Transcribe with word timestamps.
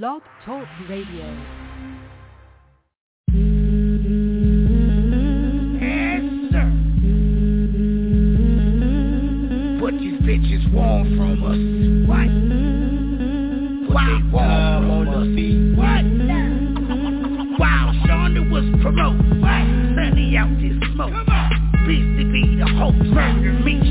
Blog 0.00 0.22
Talk 0.46 0.66
Radio. 0.88 1.26
Yes, 5.76 6.22
sir. 6.50 6.68
What 9.82 9.92
these 10.00 10.18
bitches 10.22 10.72
want 10.72 11.08
from 11.14 11.44
us? 11.44 11.60
What? 12.08 12.30
What 13.92 14.06
they 14.06 14.20
want 14.32 14.80
from 14.88 15.08
us? 15.12 15.28
What? 15.76 16.04
Wow, 17.60 17.92
Shonda 18.06 18.42
was 18.50 18.64
promote. 18.80 19.20
What? 19.42 19.64
Sunny 19.94 20.38
out 20.38 20.56
this 20.56 20.72
smoke. 20.94 21.12
Beastie 21.86 22.24
be 22.32 22.56
the 22.56 22.66
host. 22.78 22.96
Murder 22.96 23.52
me, 23.62 23.81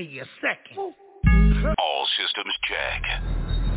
me 0.00 0.18
a 0.20 0.24
second. 0.40 0.94
All 1.78 2.06
systems 2.16 2.54
check. 2.64 3.02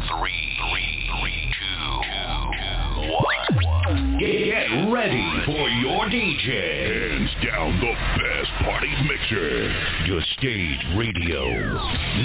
Three, 0.07 0.41
three, 0.69 0.91
three, 1.19 1.53
two, 1.59 2.01
two, 2.07 3.11
one. 3.11 4.17
Get 4.19 4.91
ready 4.91 5.27
for 5.45 5.67
your 5.83 6.05
DJ. 6.07 7.03
Hands 7.03 7.31
down 7.45 7.79
the 7.79 7.93
best 8.23 8.51
party 8.63 8.93
mixer. 9.07 9.71
Your 10.05 10.21
stage 10.37 10.79
radio. 10.95 11.43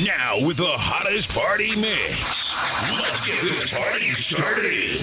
Now 0.05 0.46
with 0.46 0.59
the 0.59 0.77
hottest 0.79 1.29
party 1.30 1.74
mix. 1.74 2.15
Let's 2.93 3.27
get 3.27 3.43
this 3.43 3.71
party 3.71 4.12
started. 4.30 5.01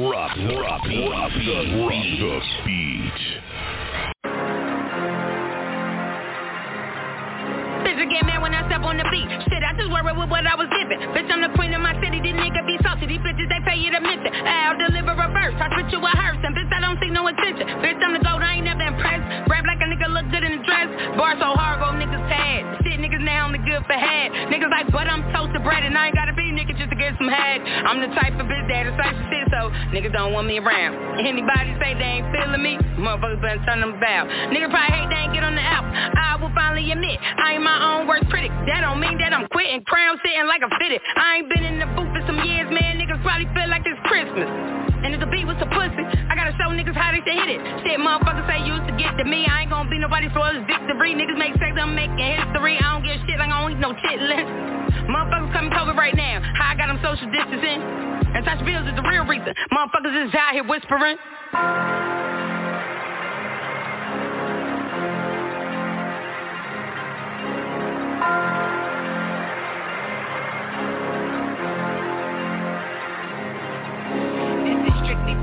Drop, 0.00 0.36
drop, 0.36 0.82
drop 0.84 1.32
the, 1.32 1.64
drop 1.76 1.92
the 2.18 2.40
beat. 2.64 3.57
Get 8.18 8.26
mad 8.26 8.42
when 8.42 8.50
I 8.50 8.66
step 8.66 8.82
on 8.82 8.98
the 8.98 9.06
beat. 9.14 9.30
Shit, 9.46 9.62
I 9.62 9.78
just 9.78 9.94
worry 9.94 10.10
with 10.10 10.26
what 10.26 10.42
I 10.42 10.58
was 10.58 10.66
given. 10.74 10.98
Bitch, 11.14 11.30
I'm 11.30 11.38
the 11.38 11.54
queen 11.54 11.70
of 11.70 11.78
my 11.78 11.94
city. 12.02 12.18
These 12.18 12.34
niggas 12.34 12.66
be 12.66 12.74
salty. 12.82 13.06
These 13.06 13.22
bitches, 13.22 13.46
they 13.46 13.62
pay 13.62 13.78
you 13.78 13.94
to 13.94 14.02
miss 14.02 14.18
it. 14.26 14.34
I'll 14.34 14.74
deliver 14.74 15.14
a 15.14 15.30
verse. 15.30 15.54
I 15.54 15.70
spit 15.70 15.94
you 15.94 16.02
a 16.02 16.10
hearse. 16.18 16.42
And 16.42 16.50
bitch, 16.50 16.66
I 16.66 16.82
don't 16.82 16.98
see 16.98 17.14
no 17.14 17.30
attention. 17.30 17.62
Bitch, 17.78 18.02
I'm 18.02 18.18
the 18.18 18.22
gold. 18.26 18.42
I 18.42 18.58
ain't 18.58 18.66
never 18.66 18.82
impressed. 18.82 19.22
Rap 19.46 19.62
like 19.70 19.78
a 19.78 19.86
nigga 19.86 20.10
look 20.10 20.26
good 20.34 20.42
in 20.42 20.58
a 20.58 20.62
dress. 20.66 20.90
Bar 21.14 21.38
so 21.38 21.54
hard, 21.54 21.78
go 21.78 21.94
niggas 21.94 22.27
pad. 22.48 22.80
Shit, 22.84 22.98
niggas 23.00 23.20
now 23.20 23.46
only 23.46 23.60
good 23.60 23.84
for 23.84 23.92
head. 23.92 24.32
Niggas 24.48 24.70
like, 24.72 24.88
but 24.90 25.06
I'm 25.06 25.22
toasted 25.32 25.62
bread. 25.62 25.84
And 25.84 25.96
I 25.96 26.08
ain't 26.08 26.16
gotta 26.16 26.32
be 26.32 26.48
nigga 26.48 26.76
just 26.76 26.90
to 26.90 26.96
get 26.96 27.14
some 27.20 27.28
head. 27.28 27.60
I'm 27.60 28.00
the 28.00 28.08
type 28.16 28.34
of 28.40 28.46
bitch 28.48 28.66
that 28.68 28.88
is 28.88 28.96
type 28.96 29.12
of 29.12 29.24
shit. 29.28 29.46
So 29.52 29.68
niggas 29.92 30.12
don't 30.12 30.32
want 30.32 30.48
me 30.48 30.58
around. 30.58 31.20
Anybody 31.20 31.76
say 31.80 31.94
they 31.94 32.24
ain't 32.24 32.28
feeling 32.32 32.62
me? 32.62 32.80
Motherfuckers 32.96 33.40
better 33.44 33.62
turn 33.68 33.80
them 33.80 34.00
about. 34.00 34.28
Niggas 34.52 34.72
probably 34.72 34.92
hate 34.96 35.08
they 35.12 35.20
ain't 35.28 35.34
get 35.34 35.44
on 35.44 35.54
the 35.54 35.64
album. 35.64 35.92
I 35.92 36.36
will 36.40 36.52
finally 36.54 36.88
admit, 36.90 37.20
I 37.20 37.58
ain't 37.58 37.64
my 37.64 37.78
own 37.94 38.08
worst 38.08 38.28
critic. 38.32 38.50
That 38.66 38.80
don't 38.82 39.00
mean 39.00 39.18
that 39.18 39.32
I'm 39.32 39.46
quitting. 39.52 39.84
Crown 39.84 40.16
sitting 40.24 40.46
like 40.48 40.62
I'm 40.64 40.72
fitted. 40.80 41.00
I 41.16 41.40
ain't 41.40 41.48
been 41.48 41.64
in 41.64 41.78
the 41.78 41.88
booth 41.92 42.10
for 42.12 42.22
some 42.26 42.40
years, 42.44 42.68
man. 42.72 42.98
Niggas 42.98 43.20
probably 43.22 43.48
feel 43.52 43.68
like 43.68 43.84
it's 43.84 44.00
Christmas. 44.08 44.48
And 44.98 45.14
if 45.14 45.20
the 45.22 45.30
beat 45.30 45.46
was 45.46 45.54
a 45.62 45.68
pussy, 45.70 46.02
I 46.26 46.34
gotta 46.34 46.50
show 46.58 46.74
niggas 46.74 46.96
how 46.98 47.14
they 47.14 47.22
should 47.22 47.38
hit 47.38 47.50
it. 47.54 47.60
Shit, 47.86 48.02
motherfuckers 48.02 48.42
say 48.50 48.66
used 48.66 48.82
to 48.90 48.94
get 48.98 49.14
to 49.18 49.24
me. 49.24 49.46
I 49.46 49.62
ain't 49.62 49.70
gonna 49.70 49.86
be 49.86 49.98
nobody's 49.98 50.34
flawless 50.34 50.66
victory. 50.66 51.14
Niggas 51.14 51.38
make 51.38 51.54
sex, 51.62 51.78
I'm 51.78 51.94
making 51.94 52.18
history. 52.38 52.78
I 52.78 52.94
don't 52.94 53.02
give 53.02 53.18
a 53.18 53.26
shit 53.26 53.38
like 53.38 53.50
I 53.50 53.58
don't 53.58 53.72
eat 53.72 53.82
no 53.82 53.92
chitlins. 53.98 54.50
Motherfuckers 55.12 55.52
coming 55.52 55.70
COVID 55.70 55.96
right 55.96 56.14
now. 56.14 56.40
How 56.54 56.72
I 56.72 56.76
got 56.76 56.86
them 56.88 57.00
social 57.02 57.26
distancing. 57.30 57.82
And 57.82 58.44
touch 58.44 58.64
bills 58.64 58.86
is 58.86 58.94
the 58.94 59.02
real 59.02 59.24
reason. 59.26 59.54
Motherfuckers 59.72 60.28
is 60.28 60.34
out 60.34 60.52
here 60.52 60.64
whispering. 60.64 61.16
This 68.28 68.57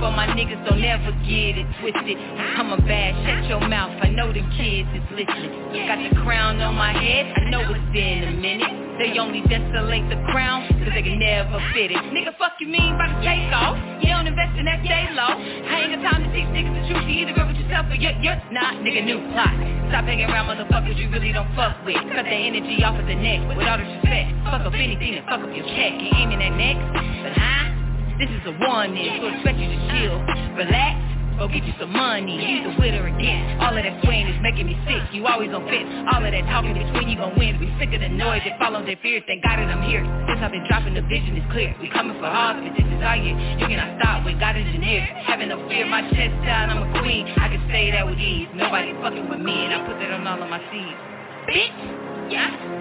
for 0.06 0.14
my 0.14 0.30
niggas, 0.38 0.62
don't 0.70 0.86
ever 0.86 1.10
get 1.26 1.58
it 1.58 1.66
twisted. 1.82 2.14
I'm 2.14 2.70
a 2.70 2.78
bad, 2.78 3.18
shut 3.26 3.50
your 3.50 3.66
mouth, 3.66 3.98
I 4.06 4.14
know 4.14 4.30
them 4.30 4.46
kids 4.54 4.86
is 4.94 5.02
listening. 5.10 5.50
Got 5.90 5.98
the 5.98 6.14
crown 6.22 6.62
on 6.62 6.78
my 6.78 6.94
head, 6.94 7.34
I 7.34 7.50
know 7.50 7.66
it's 7.66 7.90
been 7.90 8.22
a 8.22 8.34
minute. 8.38 9.02
They 9.02 9.18
only 9.18 9.42
desolate 9.50 10.06
the 10.14 10.22
crown, 10.30 10.70
cause 10.70 10.94
they 10.94 11.02
can 11.02 11.18
never 11.18 11.58
fit 11.74 11.90
it. 11.90 11.98
Nigga, 12.14 12.38
fuck 12.38 12.54
you 12.62 12.70
mean 12.70 12.94
by 13.02 13.10
the 13.10 13.18
take 13.26 13.50
off? 13.50 13.82
You 13.98 14.14
don't 14.14 14.30
invest 14.30 14.54
in 14.62 14.70
that 14.70 14.86
day 14.86 15.10
low. 15.18 15.42
I 15.42 15.90
ain't 15.90 15.98
got 15.98 16.06
time 16.06 16.22
to 16.22 16.30
teach 16.30 16.48
niggas 16.54 16.70
the 16.70 16.84
truth. 16.86 17.10
You 17.10 17.26
either 17.26 17.34
go 17.34 17.50
with 17.50 17.58
yourself 17.58 17.90
or 17.90 17.98
you're, 17.98 18.16
you're 18.22 18.38
not, 18.54 18.78
nigga, 18.86 19.02
new 19.02 19.18
plot. 19.34 19.58
Stop 19.90 20.06
hanging 20.06 20.30
around 20.30 20.54
motherfuckers 20.54 21.02
you 21.02 21.10
really 21.10 21.34
don't 21.34 21.50
fuck 21.58 21.82
with. 21.82 21.98
Cut 22.14 22.30
the 22.30 22.40
energy 22.46 22.78
off 22.86 22.94
of 22.94 23.10
the 23.10 23.18
neck, 23.18 23.42
with 23.50 23.66
all 23.66 23.82
the 23.82 23.90
respect. 23.90 24.38
Fuck 24.46 24.70
up 24.70 24.78
anything 24.78 25.18
and 25.18 25.26
fuck 25.26 25.42
up 25.42 25.50
your 25.50 25.66
check. 25.74 25.98
Ain't 25.98 26.14
aiming 26.14 26.46
at 26.46 26.54
neck, 26.54 26.78
but 27.26 27.34
huh? 27.34 27.75
This 28.16 28.32
is 28.32 28.48
a 28.48 28.56
warning, 28.64 29.20
so 29.20 29.28
expect 29.28 29.60
you 29.60 29.68
to 29.68 29.80
chill, 29.92 30.16
relax, 30.56 30.96
go 31.36 31.52
get 31.52 31.68
you 31.68 31.76
some 31.76 31.92
money, 31.92 32.40
either 32.40 32.72
with 32.80 32.96
or 32.96 33.12
against. 33.12 33.60
All 33.60 33.76
of 33.76 33.84
that 33.84 33.92
swaying 34.08 34.32
is 34.32 34.40
making 34.40 34.72
me 34.72 34.80
sick, 34.88 35.04
you 35.12 35.28
always 35.28 35.52
on 35.52 35.68
fence. 35.68 35.92
All 36.16 36.24
of 36.24 36.32
that 36.32 36.48
talking 36.48 36.80
between 36.80 37.12
you 37.12 37.20
gon' 37.20 37.36
win. 37.36 37.60
We 37.60 37.68
sick 37.76 37.92
of 37.92 38.00
the 38.00 38.08
noise, 38.08 38.40
they 38.48 38.56
follow 38.56 38.80
their 38.88 38.96
fears, 39.04 39.28
thank 39.28 39.44
God 39.44 39.60
that 39.60 39.68
I'm 39.68 39.84
here. 39.84 40.00
Since 40.32 40.40
I've 40.40 40.56
been 40.56 40.64
dropping, 40.64 40.96
the 40.96 41.04
vision 41.12 41.36
is 41.36 41.44
clear. 41.52 41.76
We 41.84 41.92
coming 41.92 42.16
for 42.16 42.32
ours, 42.32 42.64
but 42.64 42.72
this 42.72 42.88
is 42.88 43.04
our 43.04 43.20
year. 43.20 43.36
You 43.60 43.68
cannot 43.68 44.00
stop 44.00 44.24
with 44.24 44.40
God 44.40 44.56
engineered. 44.56 45.12
Having 45.28 45.52
no 45.52 45.60
fear, 45.68 45.84
my 45.84 46.08
chest 46.16 46.40
down, 46.48 46.72
I'm 46.72 46.88
a 46.88 47.04
queen. 47.04 47.28
I 47.36 47.52
can 47.52 47.68
say 47.68 47.92
that 47.92 48.08
with 48.08 48.16
ease. 48.16 48.48
Nobody 48.56 48.96
fucking 49.04 49.28
with 49.28 49.44
me, 49.44 49.68
and 49.68 49.76
I 49.76 49.84
put 49.84 50.00
that 50.00 50.16
on 50.16 50.24
all 50.24 50.40
of 50.40 50.48
my 50.48 50.64
seeds. 50.72 50.96
Bitch! 51.52 52.32
Yeah? 52.32 52.75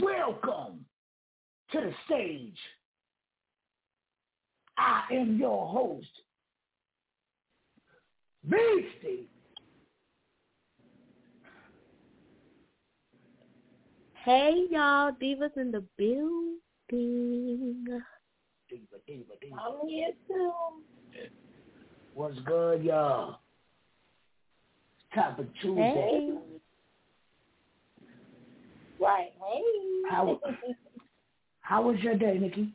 Welcome 0.00 0.84
to 1.72 1.80
the 1.80 1.92
stage. 2.06 2.56
I 4.76 5.02
am 5.12 5.38
your 5.38 5.68
host, 5.68 6.08
Beastie. 8.48 9.28
Hey 14.24 14.64
y'all, 14.70 15.12
Divas 15.12 15.56
in 15.56 15.70
the 15.70 15.84
building. 15.96 16.58
Diva, 18.68 18.96
diva, 19.06 19.32
diva. 19.40 19.56
I'm 19.60 19.86
here 19.88 20.12
too. 20.26 20.52
What's 22.14 22.38
good, 22.40 22.82
y'all? 22.82 23.38
Topic 25.14 25.46
Tuesday. 25.60 25.82
Hey. 25.84 26.30
Right. 29.00 29.32
Hey. 29.38 29.62
How, 30.10 30.40
how 31.60 31.82
was 31.82 31.98
your 32.00 32.16
day, 32.16 32.38
Nikki? 32.38 32.72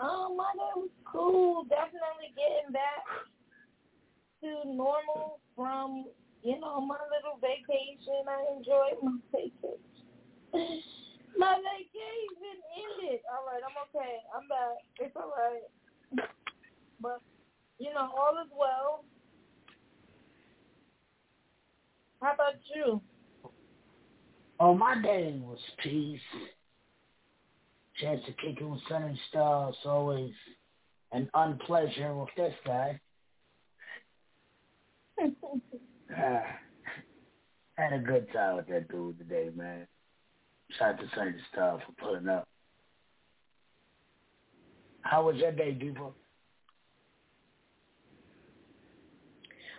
Oh, 0.00 0.34
my 0.36 0.52
day 0.54 0.72
was 0.76 0.90
cool. 1.04 1.64
Definitely 1.64 2.34
getting 2.36 2.72
back 2.72 3.04
to 4.42 4.68
normal 4.68 5.40
from, 5.54 6.06
you 6.42 6.60
know, 6.60 6.80
my 6.80 6.98
little 7.10 7.38
vacation. 7.40 8.26
I 8.28 8.56
enjoyed 8.56 9.02
my 9.02 9.18
vacation. 9.32 9.78
My 11.38 11.52
vacation 11.60 12.56
ended. 12.72 13.20
All 13.28 13.44
right, 13.44 13.60
I'm 13.60 13.76
okay. 13.92 14.16
I'm 14.32 14.48
back. 14.48 14.80
It's 14.98 15.14
all 15.16 15.34
right. 15.36 15.68
But, 16.98 17.20
you 17.78 17.92
know, 17.92 18.08
all 18.16 18.40
is 18.42 18.50
well. 18.58 19.04
How 22.22 22.32
about 22.32 22.54
you? 22.74 23.02
Oh, 24.58 24.74
my 24.74 25.00
day 25.02 25.38
was 25.42 25.58
peace. 25.82 26.20
Chance 28.00 28.22
to 28.26 28.32
kick 28.32 28.60
it 28.60 28.64
with 28.64 28.80
sun 28.88 29.02
and 29.02 29.18
stars. 29.28 29.74
Always 29.84 30.32
an 31.12 31.28
unpleasure 31.34 32.14
with 32.14 32.30
this 32.36 32.54
guy. 32.64 33.00
Ah, 36.18 36.44
had 37.74 37.92
a 37.92 37.98
good 37.98 38.32
time 38.32 38.56
with 38.56 38.68
that 38.68 38.88
dude 38.88 39.18
today, 39.18 39.50
man. 39.54 39.88
Shout 40.78 40.94
out 40.94 41.00
to 41.00 41.06
Sunny 41.14 41.32
Star 41.52 41.82
for 41.84 41.92
pulling 42.00 42.28
up. 42.28 42.48
How 45.02 45.24
was 45.26 45.36
your 45.36 45.52
day, 45.52 45.72
Diva? 45.72 46.10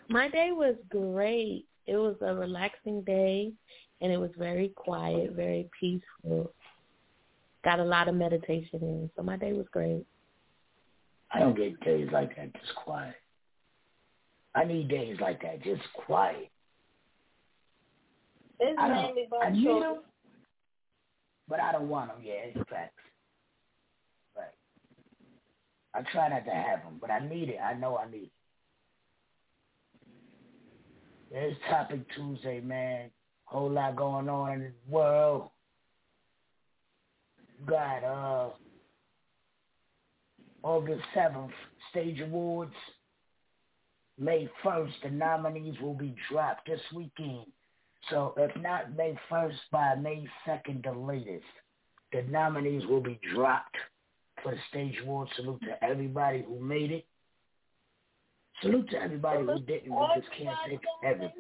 My 0.09 0.29
day 0.29 0.51
was 0.51 0.75
great. 0.89 1.65
It 1.85 1.95
was 1.95 2.15
a 2.21 2.33
relaxing 2.33 3.03
day, 3.03 3.53
and 4.01 4.11
it 4.11 4.17
was 4.17 4.31
very 4.37 4.69
quiet, 4.69 5.33
very 5.33 5.69
peaceful. 5.79 6.51
Got 7.63 7.79
a 7.79 7.83
lot 7.83 8.07
of 8.07 8.15
meditation 8.15 8.79
in, 8.81 9.09
so 9.15 9.23
my 9.23 9.37
day 9.37 9.53
was 9.53 9.65
great. 9.71 10.05
I 11.33 11.39
don't 11.39 11.57
get 11.57 11.79
days 11.81 12.09
like 12.11 12.35
that, 12.35 12.53
just 12.53 12.75
quiet. 12.75 13.15
I 14.55 14.63
need 14.63 14.87
days 14.87 15.17
like 15.19 15.41
that, 15.41 15.63
just 15.63 15.81
quiet. 15.93 16.49
It's 18.59 18.79
I 18.79 18.89
mainly 18.89 19.27
don't, 19.29 19.43
I 19.43 19.49
need 19.51 19.63
children. 19.63 19.93
them, 19.95 20.03
but 21.47 21.59
I 21.59 21.71
don't 21.71 21.89
want 21.89 22.09
them. 22.09 22.21
Yeah, 22.23 22.33
it's 22.45 22.69
facts. 22.69 22.93
Right. 24.35 24.45
I 25.93 26.01
try 26.11 26.29
not 26.29 26.45
to 26.45 26.51
have 26.51 26.83
them, 26.83 26.97
but 26.99 27.11
I 27.11 27.19
need 27.27 27.49
it. 27.49 27.59
I 27.63 27.73
know 27.73 27.97
I 27.97 28.09
need 28.09 28.23
it. 28.23 28.31
It's 31.29 31.59
Topic 31.69 31.99
Tuesday, 32.15 32.61
man. 32.61 33.09
Whole 33.47 33.71
lot 33.71 33.95
going 33.95 34.27
on 34.27 34.51
in 34.51 34.59
the 34.61 34.71
world. 34.89 35.49
Got 37.65 38.03
uh 38.03 38.49
August 40.63 41.03
seventh, 41.13 41.51
Stage 41.89 42.19
Awards. 42.19 42.73
May 44.19 44.49
first, 44.63 44.93
the 45.01 45.09
nominees 45.09 45.79
will 45.81 45.93
be 45.93 46.13
dropped 46.29 46.67
this 46.67 46.81
weekend. 46.93 47.45
So 48.09 48.33
if 48.35 48.55
not 48.61 48.95
May 48.97 49.17
first, 49.29 49.57
by 49.71 49.95
May 49.95 50.27
second, 50.45 50.83
the 50.83 50.91
latest, 50.91 51.45
the 52.11 52.23
nominees 52.23 52.85
will 52.87 53.01
be 53.01 53.19
dropped 53.33 53.77
for 54.43 54.51
the 54.51 54.59
Stage 54.69 54.99
Awards. 55.03 55.31
Salute 55.37 55.61
to 55.61 55.83
everybody 55.83 56.43
who 56.45 56.59
made 56.59 56.91
it. 56.91 57.05
Salute 58.61 58.89
to 58.89 59.01
everybody 59.01 59.43
who 59.43 59.59
didn't. 59.59 59.93
We 59.93 60.07
just 60.15 60.27
can't 60.37 60.57
pick 60.69 60.81
every. 61.03 61.31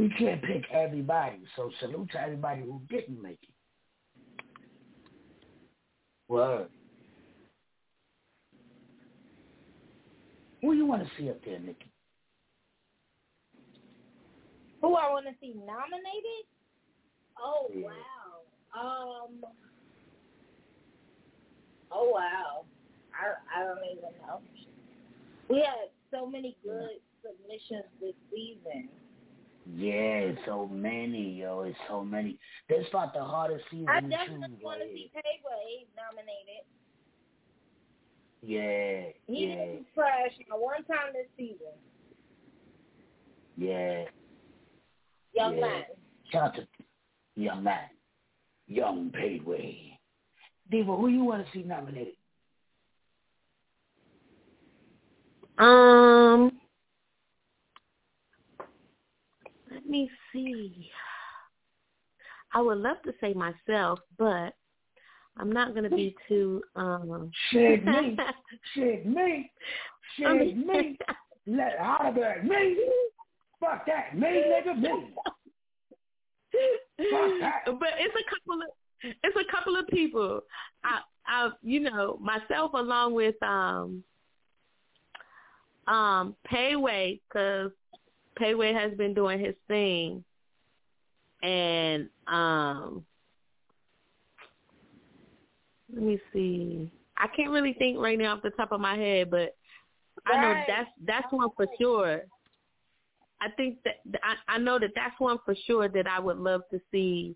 We 0.00 0.08
can't 0.18 0.40
pick 0.42 0.64
everybody. 0.72 1.42
So 1.56 1.70
salute 1.78 2.08
to 2.12 2.20
everybody 2.22 2.62
who 2.62 2.80
didn't 2.88 3.20
make 3.20 3.38
it. 3.42 3.52
Word. 6.26 6.68
Who 10.62 10.72
you 10.72 10.86
want 10.86 11.02
to 11.02 11.10
see 11.18 11.28
up 11.28 11.44
there, 11.44 11.58
Nikki? 11.58 11.92
Who 14.80 14.94
I 14.94 15.10
want 15.10 15.26
to 15.26 15.32
see 15.38 15.52
nominated? 15.54 16.46
Oh 17.38 17.66
Yeah. 17.74 17.88
wow. 18.72 18.80
Um. 18.80 19.44
Oh 21.92 22.08
wow. 22.08 22.64
I 23.12 23.60
I 23.60 23.64
don't 23.66 23.84
even 23.84 24.04
know. 24.26 24.40
We 25.50 25.58
had 25.58 25.90
so 26.10 26.24
many 26.26 26.56
good 26.64 27.00
submissions 27.22 27.84
this 28.00 28.14
season. 28.32 28.88
Yeah, 29.66 30.30
it's 30.32 30.40
so 30.46 30.66
many, 30.66 31.34
yo. 31.40 31.60
It's 31.62 31.78
so 31.88 32.02
many. 32.04 32.38
That's 32.68 32.88
about 32.88 33.12
the 33.14 33.22
hardest 33.22 33.64
season 33.70 33.88
I 33.88 34.00
definitely 34.00 34.58
want 34.62 34.80
to 34.80 34.86
see 34.86 35.10
Payway 35.14 35.86
nominated. 35.96 36.64
Yeah, 38.42 39.12
He 39.26 39.46
yeah, 39.46 39.66
didn't 39.66 39.86
crash 39.94 40.32
not 40.48 40.60
one 40.60 40.82
time 40.84 41.12
this 41.12 41.26
season. 41.36 41.74
yeah. 43.56 44.04
Young 45.34 45.54
Yeah. 45.56 45.60
man. 45.60 45.84
Shout 46.32 46.42
out 46.42 46.54
to 46.54 46.66
Young 47.36 47.62
Man, 47.62 47.90
Young 48.66 49.10
Payway. 49.10 49.98
Diva, 50.70 50.96
who 50.96 51.08
you 51.08 51.24
want 51.24 51.44
to 51.44 51.52
see 51.52 51.62
nominated? 51.62 52.14
Um, 55.58 56.58
let 59.70 59.79
me 59.90 60.08
see. 60.32 60.90
I 62.54 62.60
would 62.60 62.78
love 62.78 62.96
to 63.04 63.12
say 63.20 63.32
myself, 63.34 64.00
but 64.18 64.54
I'm 65.36 65.52
not 65.52 65.72
going 65.74 65.84
to 65.88 65.94
be 65.94 66.16
too. 66.28 66.62
Um, 66.76 67.30
Shit 67.50 67.84
me, 67.84 68.16
shit 68.74 69.06
me, 69.06 69.50
shit 70.16 70.26
I 70.26 70.32
mean- 70.34 70.66
me. 70.66 70.98
Let 71.46 71.78
out 71.78 72.06
of 72.06 72.14
back 72.16 72.44
me. 72.44 72.76
Fuck 73.58 73.86
that, 73.86 74.16
me 74.16 74.28
nigga, 74.28 74.78
me. 74.78 74.90
Fuck 77.10 77.30
that. 77.40 77.64
but 77.66 77.88
it's 77.98 78.14
a 78.14 78.30
couple 78.30 78.60
of 78.62 78.68
it's 79.02 79.36
a 79.36 79.50
couple 79.50 79.76
of 79.76 79.86
people. 79.88 80.40
I 80.84 81.00
I 81.26 81.50
you 81.62 81.80
know 81.80 82.18
myself 82.20 82.72
along 82.74 83.14
with 83.14 83.34
um 83.42 84.04
um 85.88 86.36
Payway 86.52 87.20
because 87.28 87.70
Payway 88.38 88.72
has 88.74 88.96
been 88.96 89.14
doing 89.14 89.40
his 89.40 89.54
thing, 89.68 90.24
and 91.42 92.08
um 92.26 93.04
let 95.92 96.02
me 96.02 96.20
see. 96.32 96.90
I 97.16 97.26
can't 97.28 97.50
really 97.50 97.74
think 97.74 97.98
right 97.98 98.18
now 98.18 98.36
off 98.36 98.42
the 98.42 98.50
top 98.50 98.72
of 98.72 98.80
my 98.80 98.96
head, 98.96 99.30
but 99.30 99.56
I 100.26 100.40
know 100.40 100.54
that's 100.66 100.90
that's 101.04 101.32
one 101.32 101.48
for 101.56 101.66
sure. 101.78 102.22
I 103.40 103.48
think 103.56 103.78
that 103.84 103.96
I, 104.22 104.54
I 104.54 104.58
know 104.58 104.78
that 104.78 104.90
that's 104.94 105.18
one 105.18 105.38
for 105.44 105.54
sure 105.66 105.88
that 105.88 106.06
I 106.06 106.20
would 106.20 106.38
love 106.38 106.62
to 106.70 106.80
see 106.90 107.34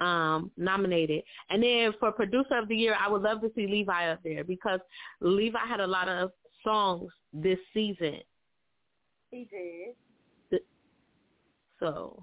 um 0.00 0.50
nominated. 0.56 1.22
And 1.50 1.62
then 1.62 1.92
for 1.98 2.12
producer 2.12 2.58
of 2.58 2.68
the 2.68 2.76
year, 2.76 2.96
I 2.98 3.08
would 3.08 3.22
love 3.22 3.40
to 3.40 3.50
see 3.54 3.66
Levi 3.66 4.10
up 4.10 4.20
there 4.22 4.44
because 4.44 4.80
Levi 5.20 5.58
had 5.66 5.80
a 5.80 5.86
lot 5.86 6.08
of 6.08 6.32
songs 6.62 7.10
this 7.32 7.58
season. 7.72 8.20
He 9.30 9.48
did. 9.50 9.94
So 11.80 12.22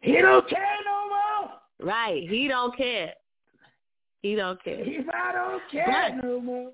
He 0.00 0.12
don't 0.20 0.48
care 0.48 0.76
no 0.84 1.08
more. 1.08 1.52
right, 1.92 2.28
he 2.28 2.48
don't 2.48 2.74
care. 2.76 3.12
He 4.22 4.34
don't 4.34 4.62
care. 4.62 4.80
If 4.80 5.06
I 5.12 5.32
don't 5.32 5.62
care 5.70 5.86
But- 5.86 6.24
no 6.24 6.40
more. 6.40 6.72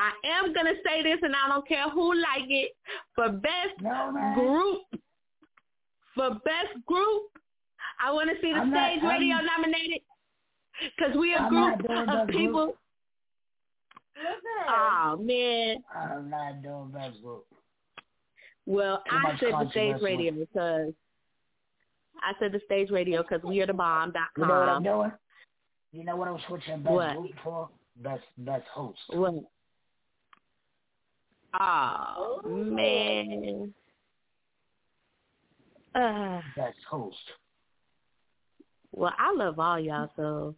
I 0.00 0.12
am 0.24 0.52
gonna 0.52 0.74
say 0.86 1.02
this, 1.02 1.18
and 1.22 1.34
I 1.34 1.48
don't 1.48 1.66
care 1.66 1.88
who 1.88 2.14
like 2.14 2.48
it. 2.48 2.76
For 3.16 3.30
best 3.30 3.80
No 3.80 4.12
group, 4.36 5.02
for 6.14 6.30
best 6.44 6.84
group, 6.86 7.22
I 8.00 8.12
want 8.12 8.30
to 8.30 8.40
see 8.40 8.52
the 8.52 8.60
I'm 8.60 8.70
not- 8.70 8.90
stage 8.92 9.02
radio 9.02 9.36
I'm- 9.36 9.46
nominated 9.46 10.02
because 10.96 11.16
we 11.16 11.34
a 11.34 11.38
I'm 11.38 11.48
group 11.48 11.80
of 11.80 12.06
best 12.06 12.08
group. 12.08 12.28
people. 12.28 12.78
Oh 14.68 15.16
man. 15.20 15.82
I'm 15.94 16.30
not 16.30 16.62
doing 16.62 16.90
best 16.92 17.20
group. 17.22 17.44
Well, 18.68 19.02
I 19.10 19.34
said 19.40 19.52
the 19.58 19.70
stage 19.70 20.02
radio 20.02 20.30
because 20.30 20.92
I 22.20 22.38
said 22.38 22.52
the 22.52 22.60
stage 22.66 22.90
radio 22.90 23.22
because 23.22 23.42
we 23.42 23.62
are 23.62 23.66
the 23.66 23.72
bomb 23.72 24.12
dot 24.12 24.28
You 24.36 24.46
know 24.46 24.60
what 24.60 24.68
I'm 24.68 24.82
doing? 24.82 25.12
You 25.90 26.04
know 26.04 26.16
what 26.16 26.28
I'm 26.28 26.38
switching 26.46 26.82
best 26.82 26.92
What? 26.92 27.16
group 27.16 27.30
for? 27.42 27.70
Best 27.96 28.24
best 28.36 28.66
host. 28.74 28.98
What? 29.08 29.36
Oh 31.58 32.42
man. 32.44 33.72
Uh, 35.94 36.42
Best 36.54 36.76
host. 36.90 37.16
well, 38.92 39.14
I 39.18 39.32
love 39.34 39.58
all 39.58 39.80
y'all, 39.80 40.10
so 40.14 40.54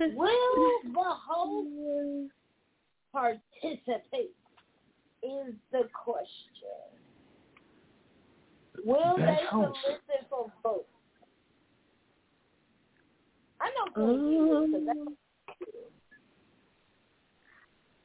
Will 0.00 0.80
the 0.94 1.12
host 1.28 2.30
participate? 3.12 4.34
Is 5.22 5.54
the 5.70 5.88
question. 5.92 6.90
Will 8.84 9.16
they 9.16 9.38
host. 9.50 9.78
solicit 9.84 10.26
for 10.30 10.50
votes? 10.62 10.86
I 13.60 13.70
know 13.70 13.92
Queen 13.92 14.48
will, 14.48 14.68
'cause 14.70 14.84
that's 14.86 14.98
Um, 14.98 15.16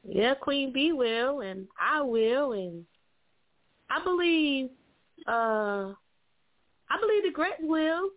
yeah, 0.04 0.34
Queen 0.34 0.72
B 0.72 0.92
will, 0.92 1.40
and 1.40 1.66
I 1.78 2.02
will, 2.02 2.52
and 2.52 2.86
I 3.88 4.02
believe, 4.04 4.70
uh, 5.26 5.94
I 6.88 7.00
believe 7.00 7.22
the 7.22 7.30
Gret 7.30 7.60
will. 7.62 8.10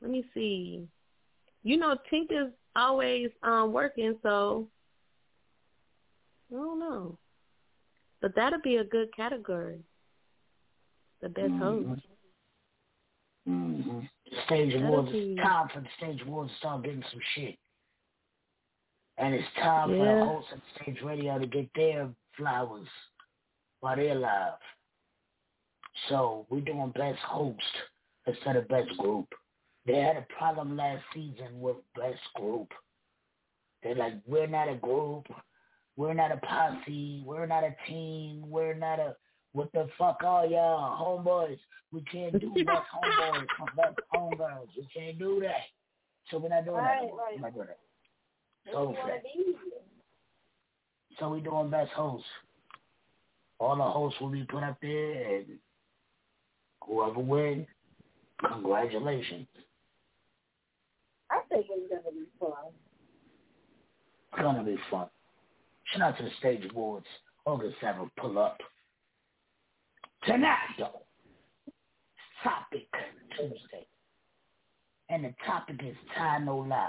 Let 0.00 0.10
me 0.10 0.28
see. 0.34 0.88
You 1.62 1.76
know, 1.78 1.96
Tink 2.12 2.30
is 2.30 2.52
always 2.76 3.30
um 3.42 3.72
working, 3.72 4.16
so 4.22 4.68
I 6.50 6.56
don't 6.56 6.78
know. 6.80 7.18
But 8.20 8.34
that'll 8.34 8.60
be 8.60 8.76
a 8.76 8.84
good 8.84 9.14
category. 9.14 9.80
The 11.20 11.28
best 11.28 11.52
host. 11.52 12.00
Mm-hmm. 13.48 14.00
Stage 14.46 14.74
awards. 14.74 15.12
be- 15.12 15.36
time 15.36 15.68
for 15.72 15.80
the 15.80 15.86
stage 15.98 16.20
awards 16.22 16.50
to 16.52 16.58
start 16.58 16.82
getting 16.84 17.04
some 17.10 17.20
shit. 17.34 17.56
And 19.18 19.34
it's 19.34 19.46
time 19.56 19.90
for 19.90 19.96
Yeah. 19.96 20.20
the 20.20 20.24
hosts 20.26 20.52
of 20.52 20.60
stage 20.82 21.00
radio 21.02 21.38
to 21.38 21.46
get 21.46 21.68
their 21.74 22.08
flowers 22.36 22.88
while 23.80 23.96
they're 23.96 24.16
alive. 24.16 24.58
So 26.08 26.46
we're 26.50 26.60
doing 26.60 26.90
best 26.96 27.20
host 27.20 27.62
instead 28.26 28.56
of 28.56 28.66
best 28.68 28.96
group. 28.98 29.28
They 29.86 29.96
had 30.00 30.16
a 30.16 30.26
problem 30.38 30.76
last 30.76 31.02
season 31.12 31.60
with 31.60 31.76
best 31.94 32.20
group. 32.34 32.68
They're 33.82 33.94
like, 33.94 34.14
we're 34.26 34.46
not 34.46 34.68
a 34.68 34.76
group. 34.76 35.26
We're 35.96 36.14
not 36.14 36.32
a 36.32 36.38
posse. 36.38 37.22
We're 37.26 37.46
not 37.46 37.64
a 37.64 37.76
team. 37.86 38.50
We're 38.50 38.74
not 38.74 38.98
a 38.98 39.14
what 39.54 39.70
the 39.72 39.88
fuck 39.96 40.20
are 40.24 40.46
y'all 40.46 40.98
homeboys? 41.00 41.58
We 41.92 42.02
can't 42.02 42.38
do 42.40 42.52
best 42.66 42.82
homeboys, 42.92 43.46
best 43.76 43.98
homegirls. 44.12 44.66
We 44.76 44.86
can't 44.92 45.16
do 45.18 45.40
that. 45.42 45.62
So 46.30 46.38
we're 46.38 46.48
not 46.48 46.64
doing 46.64 46.78
right, 46.78 47.02
that. 47.02 47.14
Right. 47.14 47.34
We're 47.36 47.40
not 47.40 47.54
doing 47.54 47.66
that. 47.68 48.72
So, 48.72 48.96
so 51.20 51.28
we 51.28 51.40
doing 51.40 51.70
best 51.70 51.92
hosts. 51.92 52.26
All 53.60 53.76
the 53.76 53.84
hosts 53.84 54.20
will 54.20 54.30
be 54.30 54.42
put 54.42 54.64
up 54.64 54.76
there, 54.82 55.36
and 55.36 55.46
whoever 56.84 57.20
wins, 57.20 57.66
congratulations. 58.52 59.46
I 61.54 61.58
think 61.58 61.68
it's 61.70 61.88
gonna 61.88 62.16
be 62.16 62.26
fun. 62.40 62.72
It's 64.32 64.42
gonna 64.42 64.64
be 64.64 64.76
fun. 64.90 65.06
Shout 65.92 66.02
out 66.02 66.18
to 66.18 66.24
the 66.24 66.30
Stage 66.38 66.68
Awards. 66.70 67.06
August 67.46 67.76
7th, 67.80 68.10
pull 68.16 68.38
up. 68.38 68.58
Tonight, 70.26 70.74
though, 70.78 71.02
topic 72.42 72.88
Tuesday. 73.36 73.86
And 75.10 75.24
the 75.24 75.34
topic 75.46 75.76
is 75.84 75.94
Ty 76.16 76.38
No 76.38 76.58
Lie. 76.58 76.88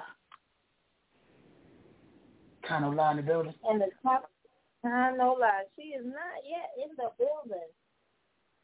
Ty 2.67 2.79
No 2.79 2.89
Lie 2.89 3.11
in 3.11 3.17
the 3.17 3.23
building? 3.23 3.53
And 3.69 3.81
the 3.81 3.89
top, 4.01 4.31
Ty 4.81 5.15
No 5.17 5.37
Lie, 5.39 5.65
she 5.75 5.89
is 5.89 6.05
not 6.05 6.41
yet 6.49 6.71
in 6.83 6.95
the 6.95 7.11
building. 7.19 7.69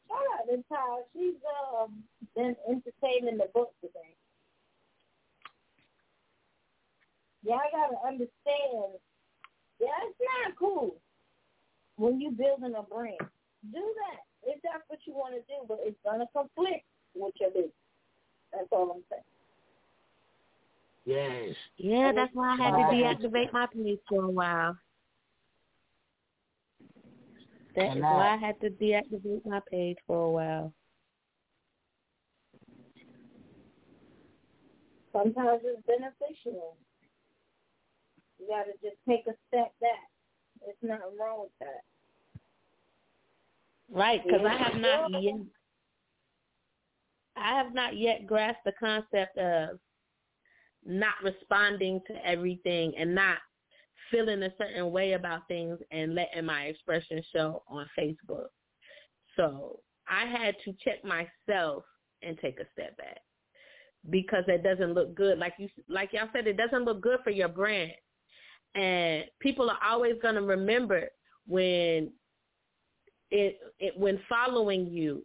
Shout 0.08 0.18
out 0.40 0.48
to 0.50 0.64
Ty. 0.68 1.02
She's 1.12 1.34
um, 1.78 2.02
been 2.34 2.56
entertaining 2.68 3.36
the 3.36 3.50
book 3.54 3.72
today. 3.80 4.16
Y'all 7.44 7.58
gotta 7.72 7.96
understand, 8.06 8.98
yeah, 9.80 9.88
it's 10.04 10.18
not 10.20 10.56
cool 10.58 10.94
when 11.96 12.20
you 12.20 12.30
building 12.30 12.74
a 12.76 12.82
brand. 12.82 13.18
Do 13.72 13.80
that 13.80 14.20
if 14.44 14.60
that's 14.62 14.82
what 14.88 15.00
you 15.06 15.14
want 15.14 15.34
to 15.34 15.40
do, 15.40 15.64
but 15.66 15.78
it's 15.82 15.96
gonna 16.04 16.26
conflict 16.32 16.84
with 17.14 17.34
your 17.40 17.50
business. 17.50 17.72
That's 18.52 18.68
all 18.70 18.90
I'm 18.90 19.02
saying. 19.10 19.22
Yes. 21.04 21.56
Yeah, 21.78 22.12
that's 22.12 22.30
why 22.32 22.52
I 22.52 22.56
had 22.56 22.76
to 22.76 23.28
deactivate 23.28 23.52
my 23.52 23.66
page 23.66 23.98
for 24.08 24.24
a 24.24 24.30
while. 24.30 24.76
That 27.74 27.96
is 27.96 28.02
why 28.02 28.34
I 28.34 28.36
had 28.36 28.60
to 28.60 28.70
deactivate 28.70 29.44
my 29.46 29.60
page 29.70 29.96
for 30.06 30.24
a 30.24 30.30
while. 30.30 30.72
Sometimes 35.12 35.60
it's 35.64 35.82
beneficial. 35.86 36.76
You 38.42 38.48
gotta 38.48 38.72
just 38.82 38.96
take 39.08 39.24
a 39.28 39.36
step 39.48 39.72
back. 39.80 40.10
There's 40.60 40.76
nothing 40.82 41.16
wrong 41.18 41.42
with 41.42 41.52
that. 41.60 41.82
Right, 43.88 44.20
because 44.24 44.40
I 44.44 44.56
have 44.56 44.74
not 44.80 45.22
yet. 45.22 45.34
I 47.36 47.56
have 47.56 47.72
not 47.72 47.96
yet 47.96 48.26
grasped 48.26 48.64
the 48.64 48.72
concept 48.72 49.38
of 49.38 49.78
not 50.84 51.14
responding 51.22 52.00
to 52.08 52.26
everything 52.26 52.92
and 52.98 53.14
not 53.14 53.38
feeling 54.10 54.42
a 54.42 54.52
certain 54.58 54.90
way 54.90 55.12
about 55.12 55.46
things 55.46 55.78
and 55.92 56.14
letting 56.14 56.44
my 56.44 56.64
expression 56.64 57.22
show 57.34 57.62
on 57.68 57.88
Facebook. 57.98 58.48
So 59.36 59.78
I 60.08 60.26
had 60.26 60.56
to 60.64 60.72
check 60.84 61.04
myself 61.04 61.84
and 62.22 62.36
take 62.38 62.58
a 62.60 62.66
step 62.72 62.96
back 62.96 63.18
because 64.10 64.44
it 64.48 64.62
doesn't 64.62 64.94
look 64.94 65.14
good. 65.14 65.38
Like 65.38 65.54
you, 65.58 65.68
like 65.88 66.10
y'all 66.12 66.28
said, 66.32 66.46
it 66.46 66.56
doesn't 66.56 66.84
look 66.84 67.00
good 67.00 67.20
for 67.22 67.30
your 67.30 67.48
brand. 67.48 67.92
And 68.74 69.24
people 69.40 69.68
are 69.70 69.78
always 69.84 70.14
going 70.22 70.34
to 70.36 70.42
remember 70.42 71.08
when 71.46 72.10
it, 73.30 73.58
it 73.78 73.98
when 73.98 74.18
following 74.28 74.86
you 74.86 75.24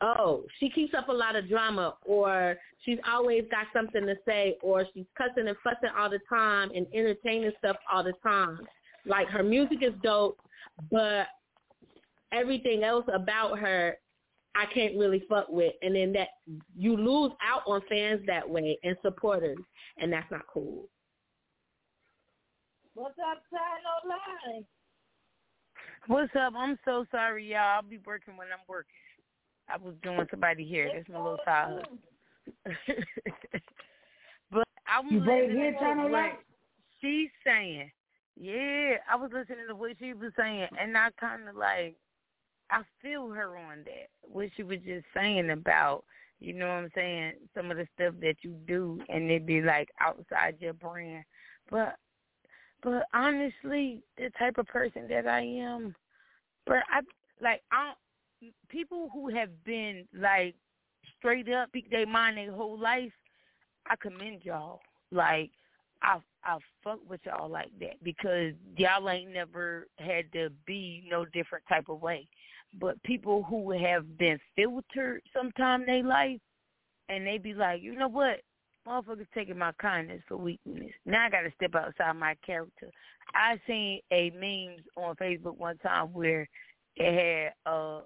oh, 0.00 0.44
she 0.58 0.68
keeps 0.70 0.94
up 0.94 1.08
a 1.08 1.12
lot 1.12 1.36
of 1.36 1.48
drama 1.48 1.94
or 2.04 2.56
she's 2.84 2.98
always 3.08 3.44
got 3.50 3.66
something 3.72 4.06
to 4.06 4.14
say 4.26 4.56
or 4.62 4.84
she's 4.92 5.06
cussing 5.16 5.48
and 5.48 5.56
fussing 5.62 5.90
all 5.98 6.10
the 6.10 6.20
time 6.28 6.70
and 6.74 6.86
entertaining 6.92 7.52
stuff 7.58 7.76
all 7.92 8.04
the 8.04 8.12
time. 8.22 8.58
Like 9.06 9.28
her 9.28 9.42
music 9.42 9.78
is 9.82 9.94
dope, 10.02 10.38
but 10.90 11.26
everything 12.32 12.82
else 12.82 13.04
about 13.12 13.58
her 13.58 13.96
I 14.54 14.64
can't 14.72 14.96
really 14.96 15.22
fuck 15.28 15.48
with. 15.50 15.74
And 15.82 15.94
then 15.94 16.12
that 16.14 16.28
you 16.76 16.96
lose 16.96 17.32
out 17.46 17.62
on 17.66 17.82
fans 17.88 18.22
that 18.26 18.48
way 18.48 18.78
and 18.82 18.96
supporters 19.02 19.58
and 19.98 20.12
that's 20.12 20.30
not 20.30 20.42
cool. 20.52 20.88
What's 22.96 23.18
up, 23.18 23.42
Ty 23.50 23.58
No 23.84 24.08
Lie? 24.08 24.62
What's 26.06 26.34
up? 26.34 26.54
I'm 26.56 26.78
so 26.86 27.04
sorry, 27.10 27.50
y'all. 27.50 27.76
I'll 27.76 27.82
be 27.82 27.98
working 28.06 28.38
when 28.38 28.46
I'm 28.46 28.64
working. 28.66 28.90
I 29.68 29.76
was 29.76 29.92
doing 30.02 30.26
somebody 30.30 30.64
here. 30.64 30.90
That's 30.94 31.06
my 31.10 31.18
little 31.18 31.36
childhood. 31.44 31.98
but 34.50 34.64
I'm 34.88 35.08
you 35.10 35.20
listening 35.20 35.76
to 35.78 35.94
what 36.04 36.10
like 36.10 36.38
she's 37.02 37.28
saying. 37.44 37.90
Yeah, 38.34 38.94
I 39.12 39.16
was 39.16 39.30
listening 39.30 39.66
to 39.68 39.74
what 39.74 39.98
she 39.98 40.14
was 40.14 40.32
saying, 40.34 40.68
and 40.80 40.96
I 40.96 41.10
kind 41.20 41.50
of 41.50 41.54
like 41.54 41.96
I 42.70 42.80
feel 43.02 43.28
her 43.28 43.58
on 43.58 43.84
that. 43.84 44.08
What 44.22 44.48
she 44.56 44.62
was 44.62 44.78
just 44.86 45.04
saying 45.14 45.50
about, 45.50 46.04
you 46.40 46.54
know 46.54 46.66
what 46.66 46.72
I'm 46.72 46.90
saying, 46.94 47.32
some 47.54 47.70
of 47.70 47.76
the 47.76 47.86
stuff 47.94 48.14
that 48.22 48.36
you 48.40 48.54
do, 48.66 49.00
and 49.10 49.30
it'd 49.30 49.44
be 49.44 49.60
like 49.60 49.90
outside 50.00 50.56
your 50.60 50.72
brand. 50.72 51.24
But, 51.70 51.96
but 52.86 53.04
honestly, 53.12 54.00
the 54.16 54.30
type 54.38 54.58
of 54.58 54.66
person 54.68 55.08
that 55.08 55.26
I 55.26 55.40
am, 55.40 55.92
but 56.66 56.84
I 56.88 57.00
like 57.42 57.60
I 57.72 57.94
people 58.68 59.10
who 59.12 59.28
have 59.34 59.48
been 59.64 60.06
like 60.16 60.54
straight 61.18 61.48
up, 61.48 61.68
they 61.90 62.04
mind 62.04 62.38
their 62.38 62.52
whole 62.52 62.78
life. 62.78 63.10
I 63.90 63.96
commend 63.96 64.44
y'all. 64.44 64.82
Like 65.10 65.50
I 66.00 66.18
I 66.44 66.58
fuck 66.84 67.00
with 67.08 67.20
y'all 67.26 67.48
like 67.48 67.76
that 67.80 67.96
because 68.04 68.52
y'all 68.76 69.10
ain't 69.10 69.32
never 69.32 69.88
had 69.98 70.32
to 70.34 70.50
be 70.64 71.02
no 71.10 71.24
different 71.24 71.64
type 71.68 71.88
of 71.88 72.00
way. 72.00 72.28
But 72.78 73.02
people 73.02 73.42
who 73.42 73.72
have 73.72 74.16
been 74.16 74.38
filtered 74.54 75.22
sometime 75.34 75.80
in 75.80 75.86
their 75.86 76.04
life 76.04 76.38
and 77.08 77.26
they 77.26 77.38
be 77.38 77.52
like, 77.52 77.82
you 77.82 77.96
know 77.96 78.06
what? 78.06 78.42
Motherfuckers 78.86 79.26
taking 79.34 79.58
my 79.58 79.72
kindness 79.80 80.22
for 80.28 80.36
weakness. 80.36 80.92
Now 81.04 81.26
I 81.26 81.30
gotta 81.30 81.50
step 81.56 81.74
outside 81.74 82.12
my 82.12 82.36
character. 82.46 82.90
I 83.34 83.60
seen 83.66 84.00
a 84.12 84.30
memes 84.30 84.82
on 84.96 85.16
Facebook 85.16 85.58
one 85.58 85.78
time 85.78 86.12
where 86.12 86.48
it 86.96 87.52
had 87.66 87.72
uh 87.72 88.00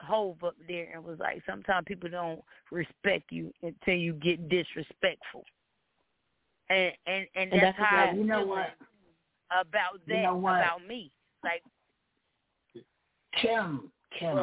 Hove 0.00 0.42
up 0.42 0.56
there 0.66 0.88
and 0.92 1.04
was 1.04 1.18
like, 1.18 1.42
sometimes 1.46 1.84
people 1.86 2.10
don't 2.10 2.42
respect 2.70 3.30
you 3.30 3.52
until 3.62 3.94
you 3.94 4.14
get 4.14 4.48
disrespectful. 4.48 5.44
And 6.68 6.92
and 7.06 7.26
and 7.36 7.52
that's, 7.52 7.52
and 7.52 7.62
that's 7.62 7.78
how 7.78 7.96
I 7.96 8.12
you 8.12 8.24
know 8.24 8.46
what 8.46 8.70
about 9.50 10.00
that 10.08 10.16
you 10.16 10.22
know 10.22 10.36
what? 10.36 10.56
about 10.56 10.86
me. 10.86 11.10
Like 11.42 11.62
Kim, 13.40 13.90
Kim, 14.18 14.38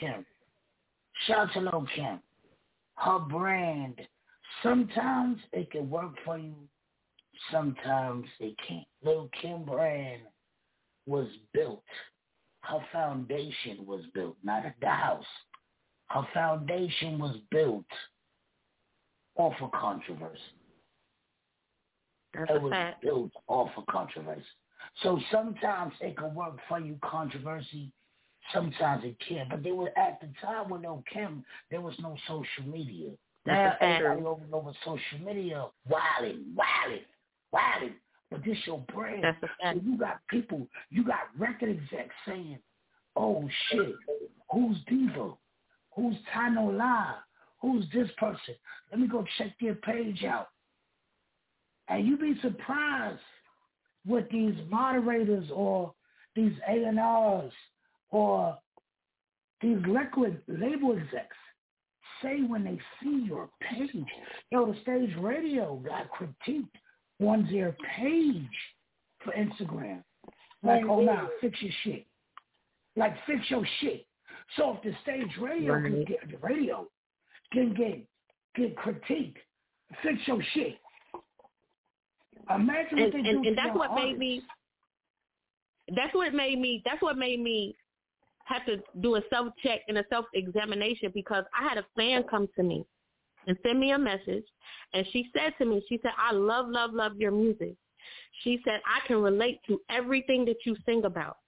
Kim. 0.00 0.26
Shout 1.26 1.52
to 1.54 1.86
Kim. 1.94 2.20
Her 2.96 3.18
brand, 3.18 4.00
sometimes 4.62 5.38
it 5.52 5.70
can 5.70 5.88
work 5.88 6.12
for 6.24 6.38
you, 6.38 6.54
sometimes 7.50 8.26
it 8.40 8.56
can't. 8.66 8.86
Lil 9.02 9.30
Kim 9.40 9.64
brand 9.64 10.22
was 11.06 11.28
built. 11.52 11.84
Her 12.62 12.80
foundation 12.92 13.84
was 13.86 14.02
built, 14.14 14.36
not 14.42 14.64
at 14.64 14.74
the 14.80 14.88
house. 14.88 15.24
Her 16.08 16.26
foundation 16.32 17.18
was 17.18 17.36
built 17.50 17.84
off 19.36 19.54
of 19.60 19.70
controversy. 19.72 20.40
That's 22.34 22.50
it 22.50 22.62
was 22.62 22.72
fact. 22.72 23.02
built 23.02 23.32
off 23.48 23.70
of 23.76 23.86
controversy. 23.86 24.42
So 25.02 25.20
sometimes 25.30 25.92
it 26.00 26.16
can 26.16 26.34
work 26.34 26.58
for 26.68 26.80
you, 26.80 26.98
controversy. 27.02 27.90
Sometimes 28.52 29.04
it 29.04 29.16
can't. 29.26 29.48
But 29.48 29.62
there 29.62 29.74
was 29.74 29.88
at 29.96 30.20
the 30.20 30.28
time 30.42 30.68
when 30.68 30.82
no 30.82 31.02
Kim, 31.12 31.44
there 31.70 31.80
was 31.80 31.94
no 32.00 32.16
social 32.28 32.70
media. 32.70 33.10
That's 33.46 33.80
now 33.80 33.86
everybody 33.86 34.26
over 34.26 34.42
over 34.52 34.72
social 34.84 35.18
media, 35.24 35.66
wilding, 35.88 36.54
wilding, 36.56 37.04
wilding. 37.52 37.94
But 38.30 38.44
this 38.44 38.58
your 38.66 38.80
brand. 38.92 39.22
That's 39.22 39.42
a 39.42 39.48
fact. 39.62 39.78
So 39.78 39.82
you 39.84 39.98
got 39.98 40.20
people, 40.28 40.66
you 40.90 41.04
got 41.04 41.20
record 41.38 41.68
execs 41.70 42.14
saying, 42.26 42.58
"Oh 43.16 43.48
shit, 43.68 43.94
who's 44.50 44.78
Diva? 44.88 45.34
Who's 45.94 46.16
Tano 46.34 46.76
La? 46.76 47.16
Who's 47.60 47.84
this 47.92 48.10
person? 48.16 48.54
Let 48.90 49.00
me 49.00 49.06
go 49.06 49.24
check 49.38 49.52
their 49.60 49.74
page 49.74 50.24
out." 50.24 50.48
And 51.88 52.06
you'd 52.06 52.20
be 52.20 52.38
surprised 52.40 53.20
what 54.06 54.28
these 54.30 54.54
moderators 54.70 55.50
or 55.50 55.94
these 56.34 56.52
A&Rs 56.66 57.52
or 58.10 58.58
these 59.60 59.78
record 59.86 60.42
label 60.48 60.92
execs 60.98 61.36
say 62.24 62.42
when 62.46 62.64
they 62.64 62.78
see 63.02 63.24
your 63.26 63.48
page? 63.60 64.06
Yo, 64.50 64.66
the 64.66 64.80
stage 64.82 65.14
radio 65.20 65.76
got 65.76 66.08
critiqued 66.10 66.68
on 67.20 67.48
their 67.52 67.76
page 67.96 68.48
for 69.22 69.32
Instagram. 69.32 70.02
Like, 70.62 70.84
oh, 70.88 71.00
nah, 71.02 71.26
fix 71.40 71.60
your 71.60 71.72
shit. 71.84 72.06
Like, 72.96 73.14
fix 73.26 73.40
your 73.50 73.66
shit. 73.80 74.06
So 74.56 74.76
if 74.76 74.82
the 74.82 74.92
stage 75.02 75.30
radio 75.40 75.74
right. 75.74 75.84
can 75.84 76.04
get, 76.04 76.18
the 76.30 76.36
radio 76.38 76.88
can 77.52 77.74
get, 77.74 78.04
get 78.56 78.76
critiqued, 78.76 79.36
fix 80.02 80.18
your 80.26 80.42
shit. 80.54 80.78
Imagine 82.54 82.98
and, 82.98 83.02
what 83.02 83.12
they 83.12 83.30
and, 83.30 83.42
do 83.42 83.48
and 83.48 83.58
that's 83.58 83.76
what 83.76 83.90
artists. 83.90 84.10
made 84.10 84.18
me. 84.18 84.42
That's 85.94 86.14
what 86.14 86.34
made 86.34 86.58
me. 86.58 86.82
That's 86.84 87.02
what 87.02 87.16
made 87.16 87.40
me 87.40 87.74
have 88.44 88.64
to 88.66 88.78
do 89.00 89.16
a 89.16 89.22
self 89.30 89.48
check 89.62 89.80
and 89.88 89.98
a 89.98 90.04
self 90.08 90.26
examination 90.34 91.10
because 91.14 91.44
I 91.58 91.68
had 91.68 91.78
a 91.78 91.86
fan 91.96 92.24
come 92.30 92.48
to 92.56 92.62
me 92.62 92.84
and 93.46 93.56
send 93.62 93.78
me 93.78 93.90
a 93.90 93.98
message, 93.98 94.44
and 94.94 95.06
she 95.12 95.30
said 95.36 95.52
to 95.58 95.66
me, 95.66 95.84
she 95.88 95.98
said, 96.02 96.12
"I 96.16 96.32
love, 96.32 96.68
love, 96.68 96.92
love 96.92 97.16
your 97.16 97.30
music." 97.30 97.74
She 98.42 98.60
said, 98.64 98.80
"I 98.86 99.06
can 99.06 99.20
relate 99.20 99.60
to 99.66 99.80
everything 99.90 100.44
that 100.46 100.64
you 100.64 100.76
sing 100.86 101.04
about." 101.04 101.38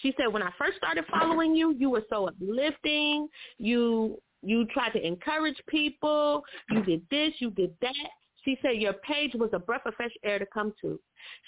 She 0.00 0.14
said, 0.16 0.32
"When 0.32 0.42
I 0.42 0.50
first 0.58 0.76
started 0.76 1.06
following 1.06 1.54
you, 1.54 1.72
you 1.72 1.90
were 1.90 2.04
so 2.08 2.28
uplifting. 2.28 3.28
You 3.58 4.20
you 4.42 4.66
tried 4.66 4.90
to 4.90 5.06
encourage 5.06 5.60
people. 5.68 6.42
You 6.70 6.82
did 6.82 7.06
this, 7.10 7.32
you 7.40 7.50
did 7.50 7.74
that." 7.80 8.10
She 8.44 8.58
said 8.60 8.76
your 8.76 8.94
page 8.94 9.32
was 9.34 9.50
a 9.52 9.58
breath 9.58 9.82
of 9.86 9.94
fresh 9.94 10.12
air 10.24 10.38
to 10.38 10.46
come 10.46 10.72
to. 10.80 10.98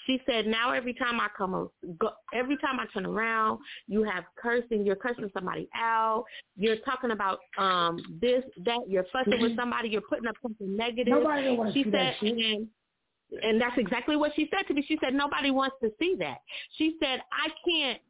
She 0.05 0.21
said 0.25 0.47
now 0.47 0.71
every 0.71 0.93
time 0.93 1.19
I 1.19 1.27
come, 1.37 1.69
go, 1.99 2.11
every 2.33 2.57
time 2.57 2.79
I 2.79 2.85
turn 2.93 3.05
around, 3.05 3.59
you 3.87 4.03
have 4.03 4.23
cursing. 4.41 4.85
You're 4.85 4.95
cursing 4.95 5.29
somebody 5.33 5.67
out. 5.75 6.23
You're 6.55 6.77
talking 6.77 7.11
about 7.11 7.39
um 7.57 7.99
this, 8.21 8.43
that. 8.63 8.79
You're 8.87 9.05
fussing 9.11 9.41
with 9.41 9.55
somebody. 9.55 9.89
You're 9.89 10.01
putting 10.01 10.27
up 10.27 10.35
something 10.41 10.75
negative. 10.75 11.13
Nobody 11.13 11.51
wants 11.55 11.73
she 11.73 11.83
to 11.83 11.89
see 11.89 11.91
said, 11.91 11.99
that 11.99 12.19
shit. 12.19 12.31
and 12.31 12.67
and 13.43 13.59
that's 13.59 13.77
exactly 13.77 14.15
what 14.15 14.31
she 14.35 14.49
said 14.55 14.67
to 14.67 14.73
me. 14.73 14.85
She 14.87 14.97
said 15.03 15.13
nobody 15.13 15.51
wants 15.51 15.75
to 15.83 15.91
see 15.99 16.15
that. 16.19 16.37
She 16.77 16.95
said 17.01 17.21
I 17.31 17.49
can't. 17.67 18.01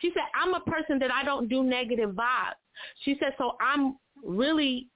She 0.00 0.10
said 0.12 0.24
I'm 0.34 0.52
a 0.54 0.60
person 0.60 0.98
that 0.98 1.10
I 1.10 1.24
don't 1.24 1.48
do 1.48 1.62
negative 1.62 2.10
vibes. 2.10 2.58
She 3.04 3.16
said 3.20 3.34
so 3.38 3.52
I'm 3.60 3.96
really 4.22 4.88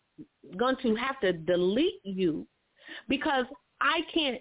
going 0.59 0.77
to 0.83 0.95
have 0.97 1.19
to 1.21 1.33
delete 1.33 2.01
you 2.05 2.47
because 3.09 3.45
I 3.81 4.01
can't 4.13 4.41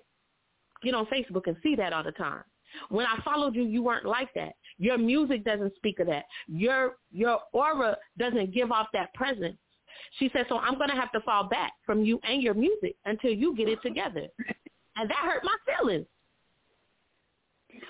get 0.84 0.94
on 0.94 1.06
Facebook 1.08 1.48
and 1.48 1.56
see 1.64 1.76
that 1.76 1.94
all 1.94 2.04
the 2.04 2.12
time. 2.12 2.44
When 2.90 3.06
I 3.06 3.20
followed 3.24 3.54
you, 3.56 3.64
you 3.64 3.84
weren't 3.84 4.06
like 4.06 4.30
that. 4.36 4.54
Your 4.78 4.98
music 4.98 5.44
doesn't 5.44 5.76
speak 5.76 6.00
of 6.00 6.08
that. 6.08 6.24
Your 6.48 6.96
your 7.12 7.40
aura 7.52 7.98
doesn't 8.18 8.54
give 8.54 8.72
off 8.72 8.88
that 8.94 9.14
presence. 9.14 9.58
She 10.20 10.30
said, 10.34 10.46
so 10.50 10.58
I'm 10.58 10.78
going 10.78 10.90
to 10.90 10.96
have 10.96 11.12
to 11.12 11.22
fall 11.22 11.44
back 11.44 11.74
from 11.86 12.04
you 12.04 12.20
and 12.24 12.42
your 12.42 12.54
music 12.54 12.96
until 13.06 13.32
you 13.32 13.56
get 13.56 13.68
it 13.68 13.80
together. 13.84 14.28
And 14.96 15.10
that 15.10 15.18
hurt 15.24 15.44
my 15.44 15.56
feelings. 15.78 16.06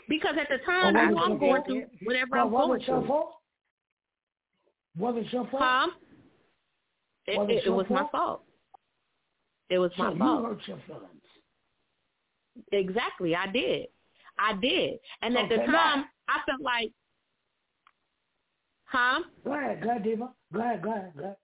Because 0.10 0.36
at 0.40 0.48
the 0.50 0.58
time, 0.66 0.94
Well, 0.94 1.04
I 1.04 1.10
know 1.10 1.16
what 1.16 1.24
I'm 1.24 1.32
was 1.32 1.40
going 1.40 1.64
through 1.64 1.86
whatever 2.04 2.30
Well, 2.34 2.46
I'm 2.46 2.52
what 2.52 2.68
going 2.68 2.80
was 2.80 2.88
your 2.88 3.00
through. 3.00 3.08
fault? 3.08 3.32
Was 4.98 5.26
your 5.32 5.48
fault? 5.48 5.64
Huh? 5.64 5.88
It, 7.28 7.40
it 7.40 7.50
it, 7.50 7.64
it 7.68 7.70
was 7.70 7.86
my 7.90 8.06
fault? 8.12 8.44
It 9.72 9.80
was 9.80 9.90
So 9.96 10.04
my 10.04 10.12
you 10.12 10.18
fault. 10.20 10.46
hurt 10.46 10.68
your 10.68 10.78
feelings. 10.86 11.08
Exactly, 12.74 13.36
I 13.36 13.48
did. 13.48 13.88
I 14.38 14.54
did. 14.54 15.00
And 15.22 15.38
at 15.38 15.48
the 15.48 15.56
time, 15.58 15.72
now- 15.72 16.06
I 16.28 16.42
felt 16.46 16.62
like, 16.62 16.92
huh? 18.84 19.22
Go 19.46 19.54
ahead, 19.54 19.82
go 19.82 19.90
ahead, 19.92 20.04
Diva. 20.04 20.34
Go 20.54 20.60
ahead, 20.60 20.82
go 20.82 20.92
ahead, 20.92 21.14
go 21.16 21.24
ahead. 21.24 21.38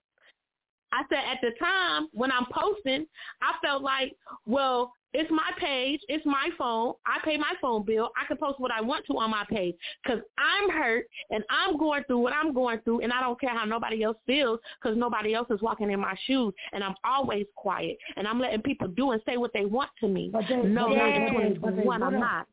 I 0.92 1.02
said 1.08 1.18
at 1.24 1.38
the 1.42 1.52
time 1.58 2.08
when 2.12 2.30
I'm 2.30 2.46
posting, 2.52 3.06
I 3.42 3.54
felt 3.62 3.82
like, 3.82 4.14
well, 4.46 4.92
it's 5.14 5.30
my 5.30 5.50
page, 5.58 6.00
it's 6.08 6.24
my 6.26 6.50
phone, 6.58 6.94
I 7.06 7.18
pay 7.24 7.36
my 7.36 7.52
phone 7.60 7.84
bill, 7.84 8.10
I 8.20 8.26
can 8.26 8.36
post 8.36 8.60
what 8.60 8.70
I 8.70 8.80
want 8.80 9.06
to 9.06 9.18
on 9.18 9.30
my 9.30 9.44
page 9.48 9.74
because 10.02 10.20
I'm 10.36 10.70
hurt 10.70 11.06
and 11.30 11.42
I'm 11.50 11.78
going 11.78 12.04
through 12.04 12.18
what 12.18 12.32
I'm 12.32 12.52
going 12.52 12.80
through 12.80 13.00
and 13.00 13.12
I 13.12 13.20
don't 13.20 13.40
care 13.40 13.56
how 13.56 13.64
nobody 13.64 14.02
else 14.02 14.18
feels 14.26 14.60
because 14.80 14.98
nobody 14.98 15.34
else 15.34 15.48
is 15.50 15.62
walking 15.62 15.90
in 15.90 16.00
my 16.00 16.14
shoes 16.26 16.52
and 16.72 16.84
I'm 16.84 16.94
always 17.04 17.46
quiet 17.56 17.96
and 18.16 18.26
I'm 18.26 18.38
letting 18.38 18.62
people 18.62 18.88
do 18.88 19.12
and 19.12 19.22
say 19.26 19.36
what 19.36 19.52
they 19.54 19.64
want 19.64 19.90
to 20.00 20.08
me. 20.08 20.30
But 20.32 20.44
they, 20.48 20.56
no, 20.56 20.88
but 20.88 20.96
not 20.96 21.04
they, 21.04 21.16
in 21.16 21.58
but 21.60 21.76
they 21.76 21.82
2021, 21.82 22.02
I'm 22.02 22.20
not. 22.20 22.46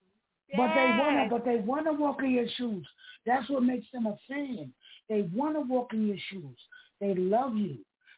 But 0.56 0.74
they 0.74 0.98
wanna, 0.98 1.28
but 1.30 1.46
they 1.46 1.58
wanna 1.58 1.94
walk 1.94 2.22
in 2.24 2.32
your 2.32 2.48
shoes. 2.58 2.88
That's 3.26 3.50
what 3.50 3.64
makes 3.64 3.88
them 3.92 4.06
a 4.06 4.18
fan. 4.30 4.72
They 5.10 5.28
wanna 5.34 5.62
walk 5.62 5.94
in 5.94 6.08
your 6.08 6.18
shoes. 6.32 6.58
They 7.02 7.14
love 7.16 7.56
you, 7.56 7.78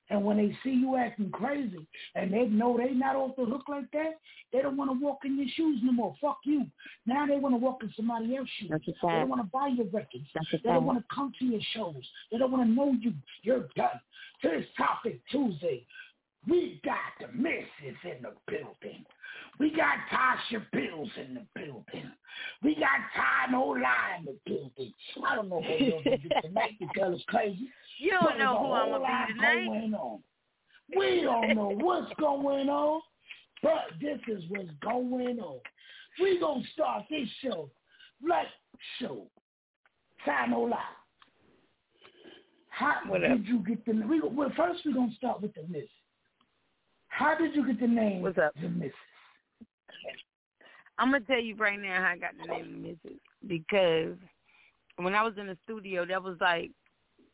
and 0.09 0.23
when 0.23 0.37
they 0.37 0.57
see 0.63 0.71
you 0.71 0.95
acting 0.95 1.29
crazy, 1.31 1.85
and 2.15 2.33
they 2.33 2.45
know 2.45 2.77
they 2.77 2.93
not 2.93 3.15
off 3.15 3.35
the 3.35 3.45
hook 3.45 3.63
like 3.67 3.89
that, 3.91 4.19
they 4.53 4.61
don't 4.61 4.77
wanna 4.77 4.93
walk 4.93 5.19
in 5.25 5.37
your 5.37 5.47
shoes 5.55 5.79
no 5.83 5.91
more. 5.91 6.15
Fuck 6.21 6.39
you. 6.43 6.65
Now 7.05 7.25
they 7.25 7.37
wanna 7.37 7.57
walk 7.57 7.83
in 7.83 7.93
somebody 7.95 8.35
else's 8.35 8.51
shoes. 8.59 8.69
That's 8.71 8.85
They 8.85 8.93
don't 9.19 9.29
wanna 9.29 9.49
buy 9.51 9.67
your 9.67 9.87
records. 9.87 10.25
That's 10.33 10.51
They 10.51 10.57
don't 10.69 10.85
wanna 10.85 11.03
come 11.13 11.33
to 11.39 11.45
your 11.45 11.61
shows. 11.73 12.09
They 12.31 12.37
don't 12.37 12.51
wanna 12.51 12.65
know 12.65 12.93
you. 12.93 13.13
You're 13.43 13.67
done. 13.75 13.99
To 14.43 14.49
this 14.49 14.65
topic 14.77 15.19
Tuesday, 15.31 15.85
we 16.47 16.81
got 16.83 16.95
the 17.19 17.27
missus 17.38 17.97
in 18.03 18.21
the 18.21 18.33
building. 18.47 19.05
We 19.60 19.71
got 19.71 19.97
Tasha 20.12 20.63
Bills 20.71 21.10
in 21.17 21.33
the 21.33 21.45
building. 21.55 22.12
We 22.63 22.75
got 22.75 22.99
Ty 23.15 23.51
No 23.51 23.67
Lie 23.69 24.19
in 24.19 24.25
the 24.25 24.38
building. 24.45 24.93
I 25.25 25.36
don't 25.36 25.49
know 25.49 25.62
who 25.62 25.83
you're 25.83 26.03
going 26.03 26.21
to 26.21 26.29
be 26.29 26.36
tonight 26.43 26.73
because 26.79 27.15
it's 27.15 27.23
crazy. 27.27 27.69
You 27.99 28.12
don't 28.12 28.38
know 28.38 28.60
who 28.60 28.73
I'm 28.73 28.91
gonna 28.91 29.25
be 29.27 29.33
tonight. 29.33 29.65
Going 29.65 29.93
on. 29.95 30.19
We 30.95 31.21
don't 31.21 31.55
know 31.55 31.71
what's 31.81 32.13
going 32.19 32.69
on, 32.69 33.01
but 33.63 33.88
this 33.99 34.19
is 34.27 34.43
what's 34.49 34.69
going 34.83 35.39
on. 35.39 35.60
we 36.21 36.39
going 36.39 36.62
to 36.62 36.69
start 36.73 37.05
this 37.10 37.27
show, 37.41 37.71
like 38.27 38.45
show, 38.99 39.25
Ty 40.25 40.45
No 40.45 40.62
Lie. 40.62 40.77
How 42.69 42.97
Whatever. 43.07 43.36
did 43.38 43.47
you 43.47 43.63
get 43.67 43.83
the 43.88 43.93
we, 43.93 44.21
well, 44.21 44.51
first 44.55 44.81
we're 44.86 44.93
going 44.93 45.10
to 45.10 45.15
start 45.15 45.41
with 45.41 45.55
the 45.55 45.63
miss. 45.67 45.88
How 47.17 47.36
did 47.36 47.56
you 47.56 47.65
get 47.65 47.80
the 47.80 47.88
name 47.88 48.21
What's 48.21 48.38
up? 48.38 48.53
the 48.62 48.69
miss? 48.69 48.91
I'm 50.99 51.12
gonna 51.12 51.23
tell 51.25 51.39
you 51.39 51.56
right 51.56 51.80
now 51.80 51.99
how 51.99 52.12
I 52.12 52.17
got 52.17 52.34
the 52.39 52.47
name 52.47 52.97
Mrs. 53.06 53.17
because 53.47 54.15
when 54.97 55.15
I 55.15 55.23
was 55.23 55.34
in 55.39 55.47
the 55.47 55.58
studio, 55.63 56.06
that 56.06 56.21
was 56.21 56.38
like 56.39 56.69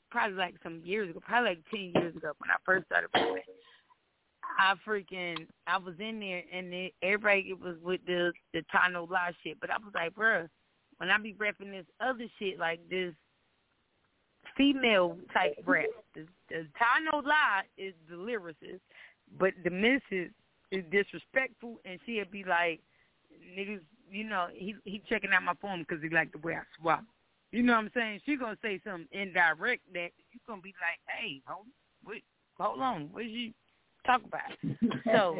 probably 0.09 0.37
like 0.37 0.55
some 0.63 0.81
years 0.85 1.09
ago, 1.09 1.19
probably 1.25 1.49
like 1.49 1.63
ten 1.69 1.91
years 2.01 2.15
ago 2.15 2.31
when 2.37 2.49
I 2.49 2.55
first 2.65 2.85
started 2.85 3.09
rapping. 3.13 3.43
I 4.57 4.75
freaking 4.87 5.47
I 5.67 5.77
was 5.77 5.95
in 5.99 6.19
there 6.21 6.43
and 6.53 6.73
it, 6.73 6.93
everybody 7.01 7.53
was 7.53 7.75
with 7.83 7.99
the 8.05 8.31
the 8.53 8.63
Tano 8.73 9.09
Lie 9.09 9.33
shit, 9.43 9.59
but 9.59 9.69
I 9.69 9.77
was 9.77 9.91
like, 9.93 10.13
bruh, 10.15 10.47
when 10.97 11.09
I 11.09 11.17
be 11.17 11.35
rapping 11.37 11.71
this 11.71 11.85
other 11.99 12.27
shit 12.39 12.57
like 12.57 12.79
this 12.89 13.13
female 14.55 15.17
type 15.33 15.55
rap, 15.65 15.87
the, 16.15 16.25
the 16.49 16.67
Tano 16.79 17.21
Lie 17.23 17.63
is 17.77 17.93
the 18.09 18.15
lyricist, 18.15 18.79
but 19.39 19.53
the 19.63 19.69
Mrs. 19.69 20.29
is 20.71 20.83
disrespectful, 20.91 21.79
and 21.85 21.99
she'd 22.05 22.31
be 22.31 22.43
like, 22.43 22.81
niggas, 23.57 23.81
you 24.11 24.23
know, 24.23 24.47
he 24.53 24.75
he 24.85 25.01
checking 25.09 25.31
out 25.31 25.43
my 25.43 25.53
phone 25.61 25.85
because 25.87 26.03
he 26.03 26.09
like 26.09 26.31
the 26.31 26.37
way 26.39 26.53
I 26.55 26.63
swap. 26.79 27.03
You 27.51 27.61
know 27.63 27.73
what 27.73 27.85
I'm 27.85 27.91
saying? 27.93 28.21
She 28.25 28.35
gonna 28.35 28.57
say 28.61 28.79
something 28.83 29.07
indirect 29.11 29.81
that 29.93 30.09
you 30.31 30.39
gonna 30.47 30.61
be 30.61 30.73
like, 30.81 30.99
hey, 31.07 31.41
hold, 31.45 31.67
wait, 32.05 32.23
hold 32.57 32.79
on, 32.79 33.09
what 33.11 33.23
did 33.23 33.31
you 33.31 33.53
talk 34.05 34.21
about? 34.23 34.51
So 35.05 35.37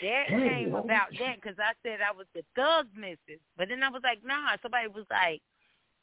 that 0.00 0.28
came 0.28 0.74
about 0.74 1.10
that 1.18 1.36
because 1.42 1.58
I 1.58 1.72
said 1.82 1.98
I 2.00 2.16
was 2.16 2.26
the 2.34 2.42
thug 2.54 2.86
missus, 2.96 3.42
but 3.56 3.68
then 3.68 3.82
I 3.82 3.90
was 3.90 4.02
like, 4.04 4.24
nah. 4.24 4.56
Somebody 4.62 4.88
was 4.88 5.06
like, 5.10 5.42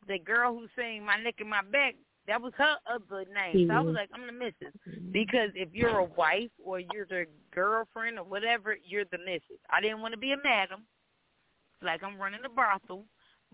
the 0.07 0.19
girl 0.19 0.53
who 0.53 0.67
sang 0.75 1.05
my 1.05 1.21
neck 1.21 1.35
and 1.39 1.49
my 1.49 1.61
back. 1.61 1.95
That 2.29 2.43
was 2.43 2.53
her 2.57 2.77
other 2.85 3.25
name. 3.33 3.67
So 3.67 3.73
I 3.73 3.79
was 3.79 3.93
Mhm. 3.93 3.95
like, 3.95 4.09
I'm 4.13 4.27
the 4.27 4.31
missus. 4.31 4.73
Because 5.11 5.49
if 5.55 5.73
you're 5.73 5.97
a 5.97 6.03
wife 6.03 6.51
or 6.63 6.79
you're 6.79 7.07
the 7.07 7.25
girlfriend 7.49 8.19
or 8.19 8.23
whatever, 8.23 8.77
you're 8.83 9.05
the 9.05 9.17
missus. 9.17 9.59
I 9.71 9.81
didn't 9.81 10.01
want 10.01 10.13
to 10.13 10.19
be 10.19 10.31
a 10.33 10.37
madam, 10.37 10.85
like 11.81 12.03
I'm 12.03 12.21
running 12.21 12.45
a 12.45 12.49
brothel. 12.49 13.05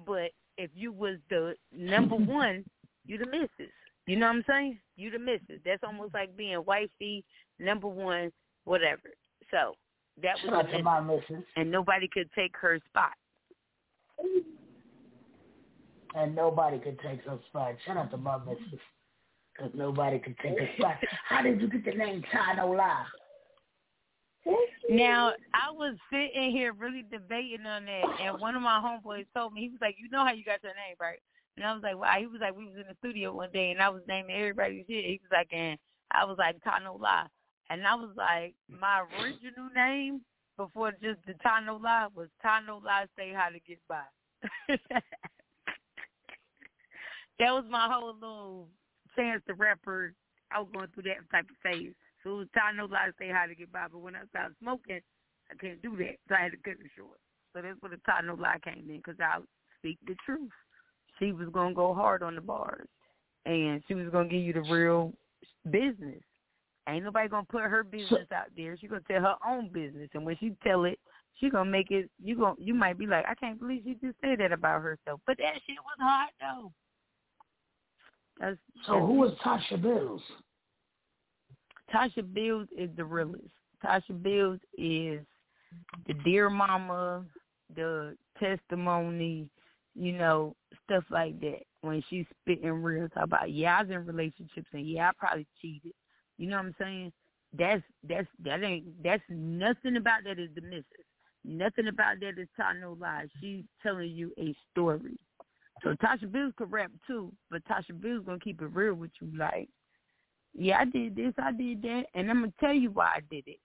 But 0.06 0.32
if 0.58 0.70
you 0.76 0.92
was 0.92 1.20
the 1.30 1.56
number 1.72 2.16
one, 2.18 2.66
you 3.06 3.18
the 3.18 3.28
missus. 3.28 3.72
You 4.08 4.18
know 4.18 4.28
what 4.28 4.36
I'm 4.36 4.44
saying? 4.46 4.80
You 4.98 5.10
the 5.10 5.20
missus. 5.20 5.62
That's 5.64 5.84
almost 5.84 6.14
like 6.14 6.36
being 6.36 6.62
wifey, 6.66 7.24
number 7.60 7.88
one, 7.88 8.30
whatever. 8.66 9.10
So 9.52 9.78
that 10.22 10.36
was 10.44 10.54
out 10.54 10.70
the 10.70 11.02
missus. 11.02 11.46
and 11.56 11.72
nobody 11.72 12.10
could 12.10 12.30
take 12.34 12.58
her 12.58 12.78
spot. 12.90 13.14
And 16.16 16.34
nobody 16.36 16.80
could 16.80 17.00
take 17.00 17.24
her 17.26 17.38
spot. 17.50 17.76
Shout 17.86 17.98
out 17.98 18.12
to 18.12 18.18
my 18.18 18.38
missus. 18.40 18.80
Because 19.54 19.72
nobody 19.76 20.20
could 20.20 20.38
take 20.40 20.60
her 20.60 20.70
spot. 20.78 20.96
How 21.28 21.42
did 21.42 21.62
you 21.62 21.70
get 21.70 21.86
the 21.86 21.92
name 21.92 22.24
Ty 22.32 22.64
Lie? 22.64 23.06
Now 24.90 25.34
I 25.54 25.72
was 25.72 25.96
sitting 26.12 26.52
here 26.52 26.74
really 26.74 27.04
debating 27.12 27.66
on 27.66 27.86
that, 27.86 28.04
and 28.22 28.40
one 28.40 28.56
of 28.56 28.62
my 28.62 28.80
homeboys 28.80 29.26
told 29.36 29.54
me 29.54 29.62
he 29.62 29.70
was 29.70 29.80
like, 29.82 29.96
"You 29.98 30.10
know 30.10 30.24
how 30.24 30.34
you 30.34 30.44
got 30.44 30.62
your 30.62 30.74
name, 30.74 30.96
right?" 31.00 31.20
And 31.58 31.66
I 31.66 31.74
was 31.74 31.82
like, 31.82 31.98
"Why?" 31.98 32.20
He 32.20 32.28
was 32.28 32.42
like, 32.42 32.56
"We 32.56 32.66
was 32.66 32.76
in 32.76 32.86
the 32.88 32.96
studio 33.00 33.34
one 33.34 33.52
day, 33.52 33.72
and 33.72 33.82
I 33.82 33.90
was 33.90 34.04
naming 34.08 34.36
everybody's 34.36 34.86
shit." 34.86 35.06
He 35.06 35.20
was 35.24 35.32
like, 35.32 35.48
"And 35.52 35.80
I 36.12 36.26
was 36.26 36.38
like 36.38 36.58
Lie, 36.64 37.28
and 37.72 37.88
I 37.88 37.96
was 37.96 38.12
like 38.16 38.54
my 38.70 39.02
original 39.20 39.70
name 39.74 40.22
before 40.58 40.92
just 40.92 41.20
the 41.26 41.34
Lie 41.44 42.08
was 42.14 42.30
Lie 42.44 43.06
Say 43.18 43.34
How 43.34 43.50
to 43.50 43.60
Get 43.62 43.80
By. 43.88 44.04
that 47.40 47.52
was 47.52 47.66
my 47.70 47.88
whole 47.92 48.14
little 48.14 48.68
chance 49.16 49.42
to 49.48 49.54
rapper. 49.54 50.14
I 50.52 50.60
was 50.60 50.70
going 50.74 50.88
through 50.94 51.04
that 51.04 51.30
type 51.32 51.46
of 51.50 51.58
phase. 51.64 51.94
So 52.24 52.32
it 52.32 52.38
was 52.38 52.48
Tano 52.58 52.90
Lie 52.90 53.12
Say 53.20 53.30
How 53.30 53.46
to 53.46 53.56
Get 53.56 53.72
By, 53.72 53.88
but 53.92 54.00
when 54.00 54.16
I 54.16 54.26
started 54.30 54.56
smoking, 54.62 55.02
I 55.52 55.56
can't 55.56 55.82
do 55.82 55.96
that, 55.98 56.18
so 56.28 56.36
I 56.36 56.44
had 56.44 56.52
to 56.52 56.58
cut 56.58 56.74
it 56.74 56.92
short. 56.96 57.20
So 57.54 57.62
that's 57.62 57.82
where 57.82 57.92
the 57.92 57.98
Tano 58.08 58.40
Lie 58.40 58.60
came 58.64 58.90
in, 58.90 58.98
because 58.98 59.20
I 59.20 59.40
speak 59.80 59.98
the 60.08 60.16
truth. 60.26 60.52
She 61.20 61.32
was 61.32 61.50
going 61.50 61.70
to 61.70 61.76
go 61.76 61.94
hard 61.94 62.24
on 62.24 62.36
the 62.36 62.42
bars, 62.42 62.88
and 63.46 63.82
she 63.88 63.94
was 63.94 64.10
going 64.10 64.30
to 64.30 64.36
give 64.36 64.44
you 64.44 64.54
the 64.54 64.62
real 64.62 65.14
business. 65.70 66.22
Ain't 66.88 67.04
nobody 67.04 67.28
gonna 67.28 67.44
put 67.50 67.64
her 67.64 67.84
business 67.84 68.28
out 68.32 68.46
there. 68.56 68.78
She 68.78 68.88
gonna 68.88 69.02
tell 69.08 69.20
her 69.20 69.36
own 69.44 69.70
business, 69.70 70.08
and 70.14 70.24
when 70.24 70.38
she 70.38 70.56
tell 70.64 70.86
it, 70.86 71.00
she 71.40 71.50
gonna 71.50 71.68
make 71.68 71.90
it. 71.90 72.12
You 72.24 72.38
gonna 72.38 72.56
you 72.60 72.76
might 72.76 73.00
be 73.00 73.08
like, 73.08 73.26
I 73.28 73.34
can't 73.34 73.60
believe 73.60 73.82
she 73.84 73.94
just 73.96 74.16
said 74.22 74.38
that 74.38 74.52
about 74.52 74.84
herself, 74.84 75.20
but 75.26 75.38
that 75.40 75.56
shit 75.66 75.78
was 75.84 75.98
hard 76.00 76.30
though. 76.40 76.72
That's, 78.40 78.58
so 78.86 78.94
that's 78.94 79.06
who 79.06 79.14
was 79.14 79.32
Tasha 79.44 79.82
Bills? 79.82 80.22
Tasha 81.94 82.34
Bills 82.34 82.68
is 82.78 82.90
the 82.96 83.06
realest. 83.06 83.44
Tasha 83.84 84.22
Bills 84.22 84.60
is 84.78 85.22
the 86.08 86.14
dear 86.24 86.50
mama, 86.50 87.24
the 87.76 88.16
testimony, 88.40 89.50
you 89.96 90.14
know, 90.14 90.56
stuff 90.84 91.04
like 91.10 91.40
that. 91.42 91.62
When 91.82 92.04
she's 92.10 92.26
spitting 92.42 92.82
real, 92.82 93.08
talk 93.10 93.24
about 93.24 93.52
yeah, 93.52 93.78
I 93.78 93.84
was 93.84 93.92
in 93.92 94.06
relationships 94.06 94.68
and 94.74 94.88
yeah, 94.88 95.10
I 95.10 95.12
probably 95.18 95.46
cheated. 95.62 95.94
You 96.38 96.50
know 96.50 96.58
what 96.58 96.66
I'm 96.66 96.76
saying? 96.80 97.14
That's 97.58 97.84
that's 98.08 98.28
that 98.44 98.64
ain't 98.64 99.04
that's 99.04 99.24
nothing 99.30 99.98
about 99.98 100.24
that 100.26 100.40
is 100.40 100.50
the 100.56 100.62
missus. 100.62 100.86
Nothing 101.44 101.88
about 101.88 102.20
that 102.22 102.42
is 102.42 102.48
telling 102.56 102.82
no 102.82 102.98
lies. 103.00 103.28
She's 103.40 103.64
telling 103.84 104.10
you 104.10 104.32
a 104.40 104.56
story. 104.72 105.18
So 105.84 105.94
Tasha 105.96 106.32
Bills 106.32 106.54
could 106.58 106.72
rap 106.72 106.92
too, 107.06 107.32
but 107.52 107.64
Tasha 107.66 108.00
Bills 108.00 108.24
gonna 108.26 108.40
keep 108.40 108.62
it 108.62 108.68
real 108.68 108.94
with 108.94 109.12
you. 109.22 109.32
Like, 109.38 109.70
yeah, 110.54 110.80
I 110.80 110.86
did 110.86 111.16
this, 111.16 111.34
I 111.38 111.52
did 111.52 111.82
that, 111.84 112.06
and 112.14 112.30
I'm 112.30 112.42
gonna 112.42 112.54
tell 112.60 112.74
you 112.74 112.92
why 112.92 113.16
I 113.18 113.20
did 113.30 113.46
it. 113.48 113.60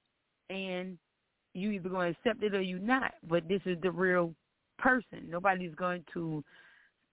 And 0.50 0.98
you 1.54 1.70
either 1.70 1.88
gonna 1.88 2.10
accept 2.10 2.42
it 2.42 2.54
or 2.54 2.60
you 2.60 2.78
not. 2.78 3.14
But 3.28 3.48
this 3.48 3.62
is 3.64 3.78
the 3.82 3.90
real 3.90 4.34
person. 4.78 5.28
Nobody's 5.28 5.74
going 5.74 6.04
to 6.14 6.42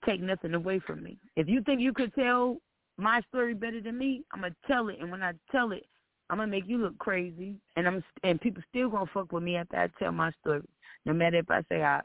take 0.06 0.22
nothing 0.22 0.54
away 0.54 0.80
from 0.80 1.04
me. 1.04 1.18
If 1.36 1.48
you 1.48 1.62
think 1.62 1.82
you 1.82 1.94
could 1.94 2.14
tell 2.16 2.58
my 2.98 3.22
story 3.30 3.54
better 3.54 3.82
than 3.82 3.98
me, 3.98 4.24
I'm 4.32 4.42
gonna 4.42 4.56
tell 4.68 4.90
it, 4.90 4.98
and 5.00 5.12
when 5.12 5.24
I 5.24 5.34
tell 5.52 5.72
it, 5.72 5.86
I'm 6.30 6.38
gonna 6.38 6.52
make 6.52 6.68
you 6.68 6.80
look 6.80 6.98
crazy, 6.98 7.56
and 7.76 7.88
I'm 7.88 8.04
and 8.24 8.42
people 8.42 8.64
still 8.70 8.90
gonna 8.90 9.10
fuck 9.14 9.32
with 9.32 9.44
me 9.44 9.56
after 9.56 9.78
I 9.78 9.88
tell 10.00 10.12
my 10.12 10.32
story, 10.42 10.62
no 11.06 11.14
matter 11.14 11.38
if 11.38 11.50
I 11.50 11.64
say 11.70 11.84
I 11.84 12.02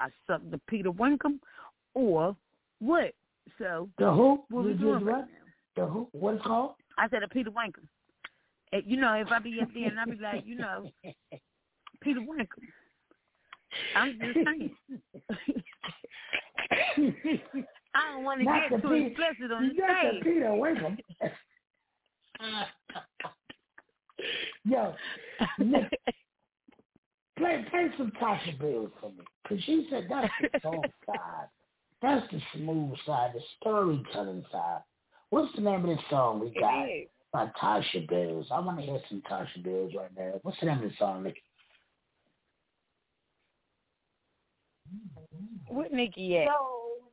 I 0.00 0.08
sucked 0.26 0.50
the 0.50 0.60
Peter 0.68 0.92
Winkum 0.92 1.38
or 1.96 2.36
what. 2.80 3.14
So 3.58 3.88
the 3.98 4.12
who? 4.12 4.44
What 4.50 4.64
we 4.66 4.74
doing 4.74 5.04
what? 5.04 5.12
right 5.12 5.24
now? 5.24 5.84
The 5.84 5.86
who? 5.86 6.08
What's 6.12 6.42
called? 6.44 6.74
I 6.98 7.08
said 7.08 7.22
a 7.22 7.28
Peter 7.28 7.50
Winkum. 7.50 7.88
And, 8.72 8.82
you 8.86 8.96
know, 8.96 9.14
if 9.14 9.28
I 9.30 9.38
be 9.38 9.58
up 9.60 9.68
there 9.74 9.88
and 9.88 9.98
I 9.98 10.04
be 10.04 10.16
like, 10.20 10.44
you 10.46 10.56
know, 10.56 10.90
Peter 12.02 12.20
Winkum. 12.20 12.46
I'm 13.94 14.18
just 14.20 14.34
saying. 14.34 14.70
I 17.94 18.12
don't 18.12 18.24
want 18.24 18.40
to 18.40 18.44
get 18.44 18.82
too 18.82 18.88
Peter- 18.88 19.06
explicit 19.06 19.52
on 19.52 19.68
the 19.68 19.74
stage. 19.74 20.22
Peter 20.22 20.46
Winkum. 20.46 20.98
Yo, 24.64 24.94
Nick, 25.58 26.00
play 27.38 27.64
play 27.70 27.88
some 27.98 28.10
Tasha 28.20 28.58
Bills 28.58 28.90
for 29.00 29.10
me, 29.10 29.24
cause 29.46 29.58
she 29.64 29.86
said 29.90 30.06
that's 30.08 30.32
the 30.40 30.60
soul 30.62 30.82
side, 31.06 31.48
that's 32.06 32.30
the 32.30 32.40
smooth 32.54 32.96
side, 33.04 33.32
the 33.34 33.40
storytelling 33.60 34.44
side. 34.52 34.80
What's 35.30 35.54
the 35.56 35.62
name 35.62 35.84
of 35.84 35.96
this 35.96 36.04
song 36.08 36.40
we 36.40 36.50
got 36.58 36.84
It 36.84 36.90
is. 36.90 37.08
by 37.32 37.50
Tasha 37.60 38.08
Bills? 38.08 38.46
I 38.52 38.60
want 38.60 38.78
to 38.78 38.84
hear 38.84 39.00
some 39.08 39.22
Tasha 39.30 39.62
Bills 39.62 39.92
right 39.96 40.10
now. 40.16 40.34
What's 40.42 40.58
the 40.60 40.66
name 40.66 40.78
of 40.78 40.90
the 40.90 40.96
song, 40.98 41.24
Nick? 41.24 41.36
What 45.66 45.92
Nikki 45.92 46.38
at? 46.38 46.46
So, 46.46 47.10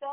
so 0.00 0.08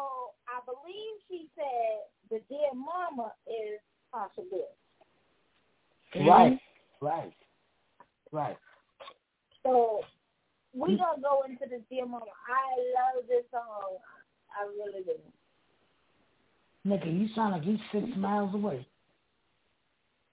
I 0.50 0.60
believe 0.66 1.22
she 1.30 1.48
said 1.56 2.04
the 2.30 2.42
dear 2.50 2.74
mama 2.74 3.32
is 3.48 3.80
Tasha 4.14 4.44
Bills. 4.52 6.28
Right, 6.28 6.54
mm-hmm. 6.54 7.06
right, 7.06 7.34
right. 8.32 8.58
So 9.64 10.02
we 10.76 10.90
mm. 10.90 10.98
gonna 10.98 11.22
go 11.22 11.44
into 11.48 11.66
the 11.70 11.82
dear 11.90 12.06
mama. 12.06 12.26
I 12.48 13.16
love 13.16 13.28
this 13.28 13.46
song. 13.52 13.98
I 14.52 14.66
really 14.66 15.04
do. 15.04 15.14
Nigga, 16.86 17.20
you 17.20 17.28
sound 17.34 17.54
like 17.54 17.66
you 17.66 17.78
six 17.92 18.06
miles 18.18 18.54
away. 18.54 18.86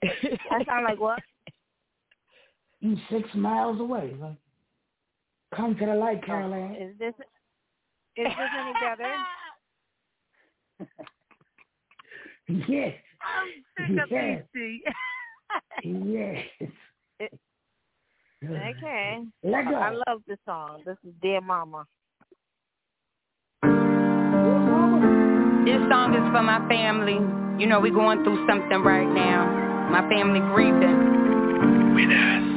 I 0.02 0.64
sound 0.66 0.84
like 0.88 1.00
what? 1.00 1.20
You 2.84 2.96
six 3.08 3.28
miles 3.36 3.78
away. 3.78 4.12
Like, 4.20 4.34
come 5.54 5.76
to 5.76 5.86
the 5.86 5.94
light, 5.94 6.18
oh, 6.24 6.26
Caroline. 6.26 6.74
Is 6.74 6.98
this 6.98 7.14
is 8.16 8.26
this 8.26 8.50
any 8.58 8.72
better? 8.82 9.14
yes, 12.72 12.94
I'm 13.22 13.64
sick 13.88 14.02
of 14.02 14.10
Yeah. 14.10 14.40
these 14.52 14.82
yes. 17.20 17.40
Okay. 18.44 19.20
Let 19.44 19.68
go. 19.68 19.74
I 19.74 19.90
love 19.90 20.22
this 20.26 20.38
song. 20.44 20.82
This 20.84 20.96
is 21.06 21.12
Dear 21.22 21.40
Mama. 21.40 21.86
This 25.64 25.80
song 25.88 26.14
is 26.14 26.26
for 26.32 26.42
my 26.42 26.66
family. 26.68 27.20
You 27.60 27.68
know, 27.68 27.78
we're 27.80 27.94
going 27.94 28.24
through 28.24 28.44
something 28.48 28.82
right 28.82 29.08
now. 29.08 29.46
My 29.90 30.08
family 30.08 30.40
grieving. 30.54 32.51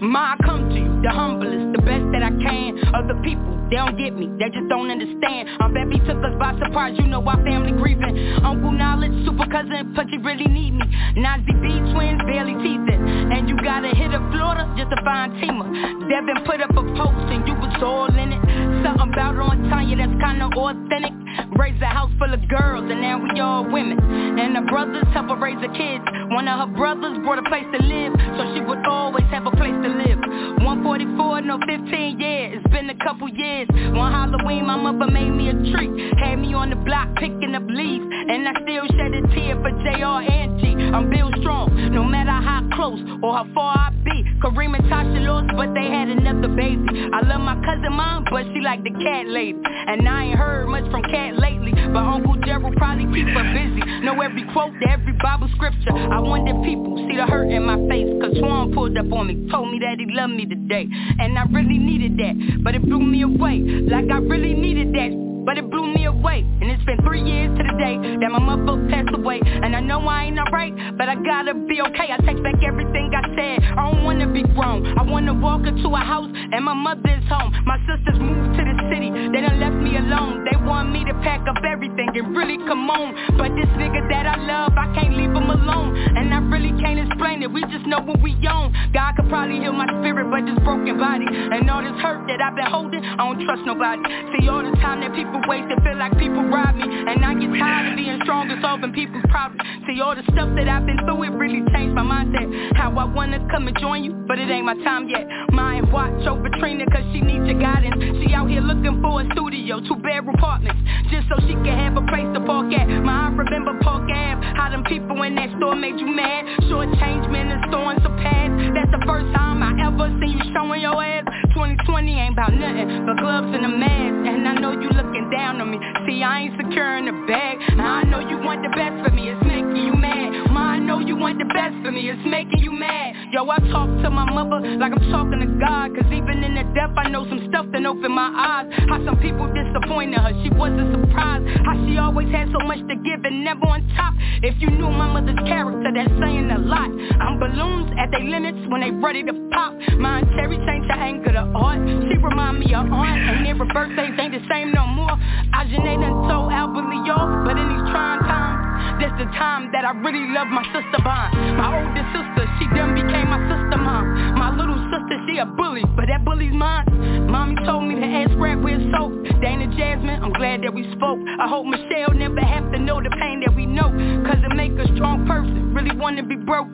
Ma, 0.00 0.32
I 0.32 0.36
come 0.44 0.70
to 0.70 0.74
you, 0.74 1.02
the 1.04 1.12
humblest, 1.12 1.76
the 1.76 1.82
best 1.84 2.08
that 2.16 2.24
I 2.24 2.32
can. 2.40 2.80
Other 2.96 3.20
people, 3.20 3.52
they 3.68 3.76
don't 3.76 4.00
get 4.00 4.16
me, 4.16 4.32
they 4.40 4.48
just 4.48 4.64
don't 4.72 4.88
understand. 4.88 5.44
Aunt 5.60 5.76
Beppy 5.76 6.00
took 6.08 6.24
us 6.24 6.32
by 6.40 6.56
surprise, 6.56 6.96
you 6.96 7.04
know 7.04 7.20
our 7.20 7.36
family 7.44 7.76
grieving. 7.76 8.16
Uncle 8.40 8.72
Knowledge, 8.72 9.12
super 9.28 9.44
cousin, 9.44 9.92
but 9.92 10.08
you 10.08 10.24
really 10.24 10.48
need 10.48 10.72
me. 10.72 10.88
Nazi 11.20 11.52
B 11.52 11.68
twins, 11.92 12.16
barely 12.24 12.56
teething. 12.64 13.00
And 13.28 13.44
you 13.44 13.60
gotta 13.60 13.92
hit 13.92 14.16
a 14.16 14.20
Florida 14.32 14.64
just 14.72 14.88
to 14.88 14.96
find 15.04 15.36
Tima. 15.36 15.68
Devin 16.08 16.48
put 16.48 16.64
up 16.64 16.72
a 16.72 16.84
post 16.96 17.28
and 17.28 17.44
you 17.46 17.52
was 17.60 17.76
all 17.84 18.08
in 18.08 18.32
it. 18.32 18.40
Something 18.80 19.12
about 19.12 19.36
on 19.36 19.68
Tanya 19.68 20.00
that's 20.00 20.16
kinda 20.16 20.48
authentic. 20.48 21.19
Raised 21.56 21.82
a 21.82 21.86
house 21.86 22.10
full 22.18 22.32
of 22.32 22.40
girls 22.48 22.84
and 22.90 23.00
now 23.00 23.18
we 23.22 23.40
all 23.40 23.64
women. 23.64 23.98
And 24.38 24.56
her 24.56 24.66
brothers 24.66 25.04
help 25.12 25.28
her 25.28 25.36
raise 25.36 25.58
her 25.60 25.72
kids. 25.72 26.04
One 26.30 26.48
of 26.48 26.68
her 26.68 26.74
brothers 26.74 27.18
brought 27.24 27.38
a 27.38 27.46
place 27.48 27.66
to 27.72 27.80
live, 27.82 28.12
so 28.36 28.54
she 28.54 28.60
would 28.60 28.86
always 28.86 29.26
have 29.30 29.46
a 29.46 29.50
place 29.52 29.74
to 29.74 29.88
live. 29.88 30.18
144, 30.62 31.42
no 31.42 31.58
15, 31.66 32.20
yeah, 32.20 32.54
it's 32.54 32.66
been 32.68 32.90
a 32.90 32.98
couple 33.02 33.28
years. 33.28 33.68
One 33.94 34.12
Halloween, 34.12 34.66
my 34.66 34.76
mother 34.76 35.10
made 35.10 35.30
me 35.30 35.48
a 35.48 35.56
treat. 35.72 35.90
Had 36.18 36.36
me 36.36 36.54
on 36.54 36.70
the 36.70 36.76
block 36.76 37.08
picking 37.16 37.54
up 37.54 37.64
leaves. 37.68 38.04
And 38.04 38.46
I 38.46 38.52
still 38.62 38.86
shed 38.94 39.14
a 39.14 39.22
tear 39.34 39.56
for 39.58 39.72
JR 39.82 40.22
and 40.22 40.60
G. 40.60 40.70
I'm 40.94 41.10
Bill 41.10 41.30
Strong, 41.40 41.92
no 41.92 42.04
matter 42.04 42.30
how 42.30 42.68
close 42.74 43.00
or 43.22 43.34
how 43.34 43.46
far 43.54 43.76
I 43.76 43.90
be. 44.04 44.24
Kareem 44.40 44.74
and 44.74 44.84
Tasha 44.86 45.20
lost, 45.26 45.50
but 45.56 45.74
they 45.74 45.86
had 45.90 46.08
another 46.08 46.48
baby. 46.48 47.10
I 47.12 47.26
love 47.26 47.40
my 47.40 47.54
cousin 47.64 47.92
mom, 47.92 48.24
but 48.30 48.44
she 48.54 48.60
like 48.60 48.82
the 48.84 48.90
cat 48.90 49.26
lady. 49.26 49.58
And 49.64 50.08
I 50.08 50.24
ain't 50.24 50.38
heard 50.38 50.68
much 50.68 50.84
from 50.90 51.02
cat 51.02 51.29
lately. 51.36 51.72
But 51.72 52.04
Uncle 52.04 52.36
Gerald 52.44 52.76
probably 52.76 53.06
keep 53.14 53.28
her 53.28 53.46
busy. 53.54 53.82
Know 54.04 54.20
every 54.20 54.44
quote 54.52 54.72
to 54.80 54.90
every 54.90 55.12
Bible 55.22 55.48
scripture. 55.54 55.92
I 55.92 56.20
wonder 56.20 56.54
people 56.64 56.96
see 57.08 57.16
the 57.16 57.26
hurt 57.26 57.50
in 57.50 57.64
my 57.64 57.76
face. 57.88 58.08
Cause 58.20 58.36
Swan 58.38 58.72
pulled 58.72 58.96
up 58.96 59.12
on 59.12 59.26
me, 59.28 59.48
told 59.50 59.70
me 59.70 59.78
that 59.80 59.98
he 59.98 60.06
loved 60.08 60.34
me 60.34 60.46
today. 60.46 60.86
And 61.18 61.38
I 61.38 61.44
really 61.50 61.78
needed 61.78 62.16
that, 62.18 62.62
but 62.64 62.74
it 62.74 62.82
blew 62.82 63.00
me 63.00 63.22
away. 63.22 63.60
Like 63.60 64.10
I 64.10 64.18
really 64.18 64.54
needed 64.54 64.94
that. 64.94 65.29
But 65.44 65.56
it 65.56 65.70
blew 65.70 65.92
me 65.92 66.04
away. 66.04 66.44
And 66.60 66.70
it's 66.70 66.84
been 66.84 67.00
three 67.00 67.22
years 67.22 67.48
to 67.56 67.62
the 67.64 67.76
day 67.80 67.96
That 68.20 68.30
my 68.30 68.38
mother 68.38 68.76
passed 68.88 69.14
away. 69.16 69.40
And 69.42 69.74
I 69.74 69.80
know 69.80 70.00
I 70.06 70.24
ain't 70.24 70.38
alright 70.38 70.74
But 70.96 71.08
I 71.08 71.16
gotta 71.16 71.54
be 71.54 71.80
okay. 71.80 72.12
I 72.12 72.18
take 72.24 72.42
back 72.42 72.60
everything 72.62 73.10
I 73.16 73.24
said. 73.34 73.64
I 73.64 73.90
don't 73.90 74.04
wanna 74.04 74.28
be 74.28 74.42
grown. 74.42 74.86
I 74.98 75.02
wanna 75.02 75.34
walk 75.34 75.66
into 75.66 75.88
a 75.88 76.02
house 76.04 76.28
And 76.28 76.64
my 76.64 76.74
mother's 76.74 77.24
home. 77.28 77.56
My 77.64 77.78
sisters 77.88 78.20
moved 78.20 78.58
to 78.58 78.62
the 78.64 78.76
city. 78.92 79.08
They 79.10 79.40
done 79.40 79.60
left 79.60 79.80
me 79.80 79.96
alone. 79.96 80.44
They 80.44 80.56
want 80.60 80.92
me 80.92 81.04
to 81.04 81.14
pack 81.24 81.46
up 81.48 81.62
everything 81.64 82.12
And 82.14 82.36
really 82.36 82.58
come 82.68 82.90
on 82.90 83.36
But 83.40 83.56
this 83.56 83.70
nigga 83.80 84.04
that 84.12 84.26
I 84.26 84.36
love 84.44 84.76
I 84.76 84.92
can't 84.92 85.16
leave 85.16 85.32
him 85.32 85.48
alone. 85.48 85.96
And 85.96 86.34
I 86.34 86.40
really 86.52 86.76
can't 86.80 87.00
explain 87.00 87.42
it. 87.42 87.50
We 87.50 87.64
just 87.72 87.86
know 87.86 88.00
what 88.00 88.20
we 88.20 88.36
own. 88.44 88.76
God 88.92 89.16
could 89.16 89.28
probably 89.28 89.60
heal 89.60 89.72
my 89.72 89.88
spirit 90.00 90.28
But 90.28 90.44
this 90.44 90.58
broken 90.64 90.98
body 90.98 91.26
And 91.26 91.64
all 91.70 91.80
this 91.80 91.96
hurt 92.02 92.26
that 92.28 92.40
I've 92.44 92.54
been 92.54 92.68
holding, 92.68 93.02
I 93.02 93.16
don't 93.24 93.40
trust 93.46 93.62
nobody. 93.64 94.02
See 94.36 94.48
all 94.48 94.62
the 94.62 94.76
time 94.84 95.00
that 95.00 95.14
people 95.14 95.29
it 95.34 95.82
feel 95.82 95.98
like 95.98 96.12
people 96.18 96.42
rob 96.48 96.74
me. 96.74 96.84
And 96.84 97.24
I 97.24 97.34
get 97.34 97.50
tired 97.58 97.92
of 97.92 97.96
being 97.96 98.18
strong 98.22 98.50
and 98.50 98.60
solving 98.62 98.92
people's 98.92 99.24
problems. 99.30 99.62
See 99.86 100.00
all 100.00 100.14
the 100.14 100.26
stuff 100.34 100.50
that 100.56 100.68
I've 100.68 100.86
been 100.86 100.98
through, 101.06 101.22
it 101.24 101.34
really 101.38 101.62
changed 101.72 101.94
my 101.94 102.02
mindset. 102.02 102.76
How 102.76 102.90
I 102.98 103.04
wanna 103.04 103.38
come 103.50 103.68
and 103.68 103.76
join 103.78 104.04
you, 104.04 104.12
but 104.26 104.38
it 104.38 104.50
ain't 104.50 104.66
my 104.66 104.74
time 104.82 105.08
yet. 105.08 105.26
Mind 105.52 105.92
watch 105.92 106.26
over 106.26 106.48
Trina 106.58 106.86
cause 106.90 107.04
she 107.12 107.20
needs 107.20 107.46
your 107.46 107.58
guidance. 107.58 107.96
She 108.22 108.34
out 108.34 108.48
here 108.48 108.60
looking 108.60 109.00
for 109.02 109.22
a 109.22 109.24
studio, 109.32 109.80
two 109.80 109.96
bedroom 109.96 110.34
apartments 110.34 110.80
Just 111.10 111.28
so 111.28 111.36
she 111.46 111.54
can 111.54 111.74
have 111.78 111.96
a 111.96 112.04
place 112.06 112.28
to 112.34 112.40
park 112.44 112.72
at. 112.74 112.88
My 113.02 113.30
I 113.30 113.32
remember 113.32 113.78
Park 113.82 114.08
Ave, 114.10 114.42
how 114.56 114.70
them 114.70 114.82
people 114.84 115.22
in 115.22 115.34
that 115.36 115.50
store 115.58 115.76
made 115.76 115.98
you 116.00 116.06
mad. 116.06 116.44
Short 116.68 116.88
change 116.98 117.28
me 117.28 117.40
in 117.40 117.52
store 117.68 117.92
and 117.92 118.02
surpass 118.02 118.50
That's 118.74 118.90
the 118.90 119.02
first 119.06 119.28
time 119.34 119.62
I 119.62 119.86
ever 119.86 120.08
seen 120.20 120.38
you 120.38 120.52
showing 120.52 120.82
your 120.82 121.02
ass 121.02 121.24
2020 121.60 122.16
ain't 122.16 122.32
about 122.32 122.54
nothing 122.54 123.04
but 123.04 123.20
gloves 123.20 123.52
and 123.52 123.66
a 123.66 123.68
mask. 123.68 124.24
And 124.32 124.48
I 124.48 124.54
know 124.54 124.72
you 124.72 124.88
looking 124.88 125.28
down 125.28 125.60
on 125.60 125.70
me. 125.70 125.76
See 126.08 126.22
I 126.22 126.48
ain't 126.48 126.56
securing 126.56 127.04
the 127.04 127.12
bag. 127.28 127.60
I 127.76 128.02
know 128.04 128.20
you 128.20 128.40
want 128.40 128.62
the 128.62 128.72
best 128.72 128.96
for 129.04 129.12
me, 129.12 129.28
it's 129.28 129.44
making 129.44 129.76
you 129.76 129.92
mad 129.92 130.49
know 130.80 130.98
you 130.98 131.16
want 131.16 131.38
the 131.38 131.44
best 131.44 131.76
for 131.84 131.92
me, 131.92 132.10
it's 132.10 132.20
making 132.24 132.60
you 132.60 132.72
mad. 132.72 133.14
Yo, 133.32 133.46
I 133.48 133.58
talk 133.70 133.86
to 134.02 134.10
my 134.10 134.26
mother 134.26 134.58
like 134.80 134.92
I'm 134.92 135.06
talking 135.12 135.40
to 135.40 135.50
God. 135.60 135.94
Cause 135.94 136.10
even 136.10 136.42
in 136.42 136.54
the 136.56 136.64
death 136.74 136.90
I 136.96 137.08
know 137.08 137.28
some 137.28 137.46
stuff 137.48 137.66
that 137.72 137.84
opened 137.86 138.14
my 138.14 138.30
eyes. 138.32 138.66
How 138.88 139.04
some 139.04 139.18
people 139.20 139.46
disappointed 139.52 140.18
her, 140.18 140.32
she 140.42 140.50
wasn't 140.50 140.90
surprised 140.90 141.46
How 141.62 141.78
she 141.86 141.98
always 141.98 142.28
had 142.32 142.48
so 142.50 142.58
much 142.66 142.80
to 142.80 142.96
give 143.06 143.22
and 143.24 143.44
never 143.44 143.66
on 143.68 143.86
top. 143.94 144.14
If 144.42 144.56
you 144.58 144.70
knew 144.70 144.90
my 144.90 145.06
mother's 145.06 145.38
character, 145.46 145.90
that's 145.94 146.10
saying 146.18 146.50
a 146.50 146.58
lot. 146.58 146.88
I'm 146.88 147.38
balloons 147.38 147.92
at 148.00 148.10
their 148.10 148.24
limits 148.24 148.58
when 148.72 148.80
they 148.80 148.90
ready 148.90 149.22
to 149.22 149.34
pop. 149.52 149.76
My 150.00 150.24
cherry 150.34 150.56
change 150.64 150.88
her 150.88 150.98
anger 150.98 151.32
to 151.32 151.44
art. 151.54 151.78
She 151.86 152.16
remind 152.16 152.58
me 152.58 152.72
of 152.74 152.88
aunt 152.90 153.20
And 153.20 153.46
their 153.46 153.54
birthdays 153.54 154.16
ain't 154.18 154.32
the 154.32 154.42
same 154.48 154.72
no 154.72 154.86
more. 154.86 155.12
I 155.52 155.68
Janae 155.68 156.00
done 156.00 156.26
told 156.26 156.50
Albert 156.50 156.88
Leo 156.88 157.44
But 157.44 157.58
in 157.58 157.68
these 157.68 157.86
trying 157.92 158.20
times 158.24 158.69
That's 159.00 159.16
the 159.16 159.24
time 159.32 159.72
that 159.72 159.88
I 159.88 159.96
really 159.96 160.28
love 160.28 160.52
my 160.52 160.60
sister 160.76 161.00
bond 161.00 161.32
My 161.56 161.72
older 161.72 162.04
sister, 162.12 162.44
she 162.60 162.68
done 162.76 162.92
became 162.92 163.32
my 163.32 163.40
sister 163.48 163.80
mom 163.80 164.36
My 164.36 164.52
little 164.52 164.76
sister, 164.92 165.16
she 165.24 165.40
a 165.40 165.46
bully 165.46 165.88
But 165.96 166.12
that 166.12 166.20
bully's 166.22 166.52
mine. 166.52 166.84
Mommy 167.24 167.56
told 167.64 167.88
me 167.88 167.96
to 167.96 168.04
ask 168.04 168.30
Rap 168.36 168.60
where 168.60 168.76
soap 168.92 169.16
Dana 169.40 169.72
Jasmine, 169.72 170.20
I'm 170.22 170.36
glad 170.36 170.60
that 170.64 170.74
we 170.74 170.84
spoke. 170.92 171.16
I 171.40 171.48
hope 171.48 171.64
Michelle 171.64 172.12
never 172.12 172.44
have 172.44 172.70
to 172.72 172.78
know 172.78 173.00
the 173.00 173.08
pain 173.16 173.40
that 173.40 173.56
we 173.56 173.64
know 173.64 173.88
Cause 174.28 174.36
it 174.44 174.54
make 174.54 174.76
a 174.76 174.84
strong 174.96 175.24
person 175.26 175.72
Really 175.72 175.96
wanna 175.96 176.22
be 176.22 176.36
broke 176.36 176.68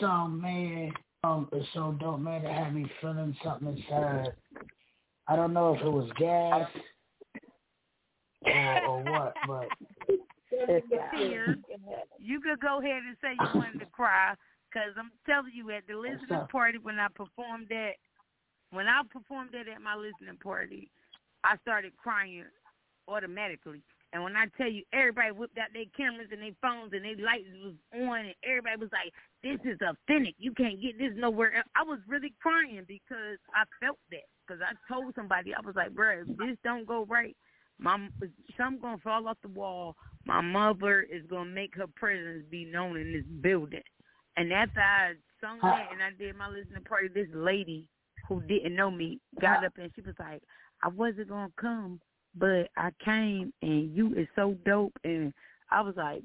song, 0.00 0.40
man, 0.40 0.92
um, 1.24 1.48
is 1.52 1.66
so 1.74 1.96
dope, 2.00 2.20
man. 2.20 2.44
It 2.44 2.52
had 2.52 2.74
me 2.74 2.90
feeling 3.00 3.36
something 3.42 3.76
inside. 3.76 4.32
I 5.28 5.36
don't 5.36 5.52
know 5.52 5.74
if 5.74 5.82
it 5.82 5.90
was 5.90 6.10
gas 6.18 6.68
or, 8.44 8.86
or 8.86 9.02
what, 9.02 9.34
but 9.46 9.68
Here, 11.16 11.58
you 12.18 12.40
could 12.40 12.60
go 12.60 12.80
ahead 12.80 13.02
and 13.06 13.16
say 13.20 13.32
you 13.32 13.58
wanted 13.60 13.80
to 13.80 13.86
cry, 13.86 14.34
cause 14.72 14.92
I'm 14.96 15.10
telling 15.26 15.52
you, 15.54 15.70
at 15.70 15.86
the 15.86 15.96
listening 15.96 16.46
party 16.50 16.78
when 16.78 16.98
I 16.98 17.08
performed 17.08 17.66
that, 17.70 17.92
when 18.70 18.86
I 18.86 19.02
performed 19.10 19.50
that 19.52 19.68
at 19.68 19.80
my 19.80 19.94
listening 19.96 20.38
party, 20.42 20.90
I 21.44 21.56
started 21.62 21.96
crying 21.96 22.44
automatically. 23.08 23.82
And 24.16 24.24
when 24.24 24.34
I 24.34 24.46
tell 24.56 24.70
you, 24.70 24.82
everybody 24.94 25.30
whipped 25.30 25.58
out 25.58 25.68
their 25.74 25.84
cameras 25.94 26.28
and 26.32 26.40
their 26.40 26.56
phones 26.62 26.94
and 26.94 27.04
their 27.04 27.20
lights 27.20 27.52
was 27.62 27.74
on, 27.92 28.24
and 28.24 28.34
everybody 28.42 28.80
was 28.80 28.88
like, 28.90 29.12
"This 29.42 29.60
is 29.70 29.78
authentic. 29.82 30.34
You 30.38 30.54
can't 30.54 30.80
get 30.80 30.96
this 30.96 31.12
nowhere." 31.16 31.52
else. 31.52 31.68
I 31.76 31.82
was 31.82 32.00
really 32.08 32.32
crying 32.40 32.82
because 32.88 33.36
I 33.52 33.64
felt 33.78 33.98
that. 34.12 34.24
Because 34.40 34.62
I 34.62 34.72
told 34.88 35.14
somebody, 35.14 35.54
I 35.54 35.60
was 35.60 35.76
like, 35.76 35.92
"Bro, 35.92 36.22
if 36.22 36.36
this 36.38 36.56
don't 36.64 36.86
go 36.86 37.04
right, 37.04 37.36
my 37.76 38.08
something 38.56 38.80
gonna 38.80 38.96
fall 39.04 39.28
off 39.28 39.36
the 39.42 39.48
wall. 39.48 39.98
My 40.24 40.40
mother 40.40 41.02
is 41.02 41.26
gonna 41.26 41.50
make 41.50 41.74
her 41.74 41.86
presence 41.86 42.46
be 42.48 42.64
known 42.64 42.96
in 42.96 43.12
this 43.12 43.26
building." 43.42 43.84
And 44.38 44.50
after 44.50 44.80
I 44.80 45.16
sung 45.42 45.58
that 45.60 45.92
and 45.92 46.02
I 46.02 46.12
did 46.12 46.36
my 46.36 46.48
listening 46.48 46.84
party, 46.84 47.08
this 47.08 47.28
lady 47.34 47.86
who 48.26 48.40
didn't 48.40 48.76
know 48.76 48.90
me 48.90 49.20
got 49.42 49.62
up 49.62 49.76
and 49.76 49.92
she 49.94 50.00
was 50.00 50.18
like, 50.18 50.42
"I 50.82 50.88
wasn't 50.88 51.28
gonna 51.28 51.52
come." 51.58 52.00
But 52.36 52.68
I 52.76 52.90
came 53.04 53.52
and 53.62 53.94
you 53.96 54.14
is 54.14 54.28
so 54.36 54.56
dope 54.64 54.92
and 55.04 55.32
I 55.70 55.80
was 55.80 55.94
like 55.96 56.22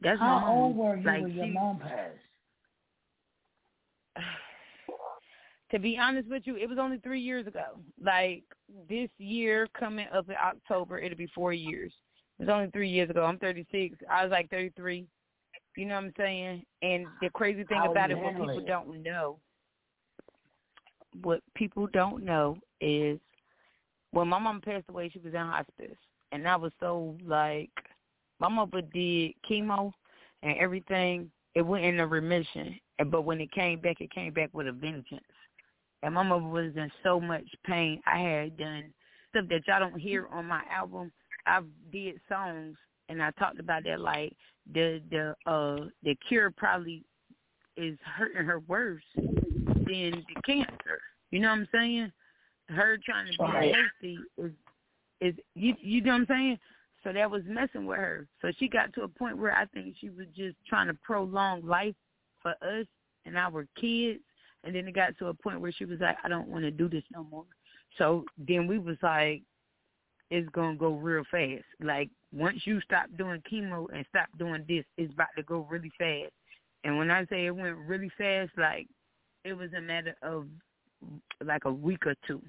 that's 0.00 0.20
how 0.20 0.40
my 0.40 0.48
old 0.48 0.76
were 0.76 0.96
you 0.96 1.06
like, 1.06 1.22
when 1.22 1.34
your 1.34 1.46
mom 1.46 1.78
passed? 1.78 2.18
To 5.70 5.80
be 5.80 5.98
honest 5.98 6.28
with 6.28 6.42
you, 6.44 6.56
it 6.56 6.68
was 6.68 6.78
only 6.78 6.98
three 6.98 7.20
years 7.20 7.48
ago. 7.48 7.80
Like 8.00 8.44
this 8.88 9.08
year 9.18 9.66
coming 9.76 10.06
up 10.14 10.28
in 10.28 10.36
October, 10.36 11.00
it'll 11.00 11.18
be 11.18 11.26
four 11.34 11.52
years. 11.52 11.92
It 12.38 12.44
was 12.44 12.48
only 12.48 12.70
three 12.70 12.88
years 12.88 13.10
ago. 13.10 13.24
I'm 13.24 13.38
36. 13.38 13.96
I 14.08 14.22
was 14.22 14.30
like 14.30 14.48
33. 14.50 15.04
You 15.76 15.86
know 15.86 15.94
what 15.96 16.04
I'm 16.04 16.12
saying? 16.16 16.64
And 16.82 17.06
the 17.20 17.28
crazy 17.30 17.64
thing 17.64 17.80
about 17.90 18.12
it, 18.12 18.18
what 18.18 18.36
people 18.36 18.58
it? 18.60 18.66
don't 18.66 19.02
know, 19.02 19.38
what 21.22 21.40
people 21.56 21.88
don't 21.92 22.22
know 22.24 22.56
is 22.80 23.18
when 24.14 24.28
my 24.28 24.38
mom 24.38 24.60
passed 24.60 24.88
away, 24.88 25.10
she 25.10 25.18
was 25.18 25.34
in 25.34 25.40
hospice, 25.40 25.98
and 26.32 26.46
I 26.48 26.56
was 26.56 26.72
so 26.80 27.16
like, 27.26 27.70
my 28.40 28.48
mother 28.48 28.80
did 28.80 29.32
chemo 29.48 29.92
and 30.42 30.56
everything. 30.58 31.30
It 31.54 31.62
went 31.62 31.84
into 31.84 32.06
remission, 32.06 32.78
but 33.10 33.22
when 33.22 33.40
it 33.40 33.52
came 33.52 33.80
back, 33.80 34.00
it 34.00 34.12
came 34.12 34.32
back 34.32 34.50
with 34.52 34.68
a 34.68 34.72
vengeance. 34.72 35.20
And 36.02 36.14
my 36.14 36.22
mother 36.22 36.46
was 36.46 36.72
in 36.76 36.90
so 37.02 37.20
much 37.20 37.44
pain. 37.64 38.00
I 38.06 38.18
had 38.18 38.56
done 38.56 38.92
stuff 39.30 39.46
that 39.50 39.66
y'all 39.66 39.80
don't 39.80 39.98
hear 39.98 40.28
on 40.30 40.46
my 40.46 40.62
album. 40.70 41.10
I 41.46 41.60
did 41.92 42.20
songs, 42.28 42.76
and 43.08 43.22
I 43.22 43.30
talked 43.32 43.58
about 43.58 43.84
that 43.84 44.00
like 44.00 44.34
the 44.72 45.02
the 45.10 45.34
uh 45.50 45.86
the 46.02 46.16
cure 46.28 46.50
probably 46.50 47.04
is 47.76 47.98
hurting 48.16 48.44
her 48.44 48.60
worse 48.60 49.02
than 49.16 50.24
the 50.34 50.42
cancer. 50.46 51.00
You 51.30 51.40
know 51.40 51.48
what 51.48 51.58
I'm 51.58 51.68
saying? 51.72 52.12
Her 52.68 52.98
trying 53.04 53.26
to 53.26 53.32
be 53.32 53.72
healthy 53.72 54.18
is 54.38 54.52
is 55.20 55.34
you 55.54 55.74
you 55.80 56.00
know 56.00 56.12
what 56.12 56.20
I'm 56.22 56.26
saying? 56.26 56.58
So 57.02 57.12
that 57.12 57.30
was 57.30 57.42
messing 57.46 57.86
with 57.86 57.98
her. 57.98 58.26
So 58.40 58.50
she 58.58 58.68
got 58.68 58.92
to 58.94 59.02
a 59.02 59.08
point 59.08 59.36
where 59.36 59.54
I 59.54 59.66
think 59.66 59.94
she 60.00 60.08
was 60.08 60.26
just 60.34 60.56
trying 60.66 60.86
to 60.86 60.94
prolong 60.94 61.64
life 61.66 61.94
for 62.40 62.52
us 62.62 62.86
and 63.26 63.36
our 63.36 63.66
kids. 63.78 64.20
And 64.64 64.74
then 64.74 64.88
it 64.88 64.94
got 64.94 65.16
to 65.18 65.26
a 65.26 65.34
point 65.34 65.60
where 65.60 65.72
she 65.72 65.84
was 65.84 66.00
like, 66.00 66.16
I 66.24 66.28
don't 66.28 66.48
want 66.48 66.64
to 66.64 66.70
do 66.70 66.88
this 66.88 67.04
no 67.12 67.24
more. 67.24 67.44
So 67.98 68.24
then 68.38 68.66
we 68.66 68.78
was 68.78 68.96
like, 69.02 69.42
it's 70.30 70.48
gonna 70.50 70.76
go 70.76 70.94
real 70.94 71.24
fast. 71.30 71.64
Like 71.82 72.08
once 72.32 72.62
you 72.64 72.80
stop 72.80 73.06
doing 73.16 73.42
chemo 73.50 73.86
and 73.94 74.06
stop 74.08 74.28
doing 74.38 74.64
this, 74.66 74.84
it's 74.96 75.12
about 75.12 75.28
to 75.36 75.42
go 75.42 75.66
really 75.70 75.92
fast. 75.98 76.32
And 76.82 76.98
when 76.98 77.10
I 77.10 77.26
say 77.26 77.46
it 77.46 77.54
went 77.54 77.76
really 77.76 78.10
fast, 78.16 78.50
like 78.56 78.88
it 79.44 79.52
was 79.52 79.70
a 79.76 79.80
matter 79.80 80.16
of 80.22 80.46
like 81.44 81.64
a 81.64 81.72
week 81.72 82.06
or 82.06 82.14
two. 82.26 82.42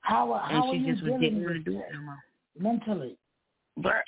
How 0.00 0.34
And 0.34 0.58
how 0.58 0.68
are 0.68 0.74
she 0.74 0.80
you 0.80 0.92
just 0.92 1.02
was 1.02 1.12
dealing 1.20 1.40
didn't 1.40 1.48
to 1.48 1.58
do 1.60 1.78
it 1.78 1.86
no 1.92 2.00
more. 2.02 2.14
Uh, 2.14 2.62
mentally? 2.62 3.16
But 3.76 4.04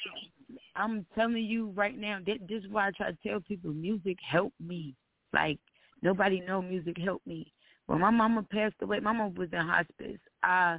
I'm 0.76 1.06
telling 1.14 1.36
you 1.44 1.70
right 1.70 1.98
now, 1.98 2.18
that 2.26 2.46
this 2.48 2.62
is 2.62 2.70
why 2.70 2.88
I 2.88 2.90
try 2.92 3.10
to 3.10 3.18
tell 3.26 3.40
people 3.40 3.72
music 3.72 4.18
helped 4.28 4.60
me. 4.60 4.94
Like 5.32 5.58
nobody 6.02 6.40
know 6.40 6.62
music 6.62 6.96
helped 6.98 7.26
me. 7.26 7.52
When 7.86 8.00
my 8.00 8.10
mama 8.10 8.44
passed 8.52 8.74
away, 8.82 9.00
my 9.00 9.12
mama 9.12 9.32
was 9.36 9.48
in 9.52 9.58
hospice. 9.58 10.20
I 10.42 10.78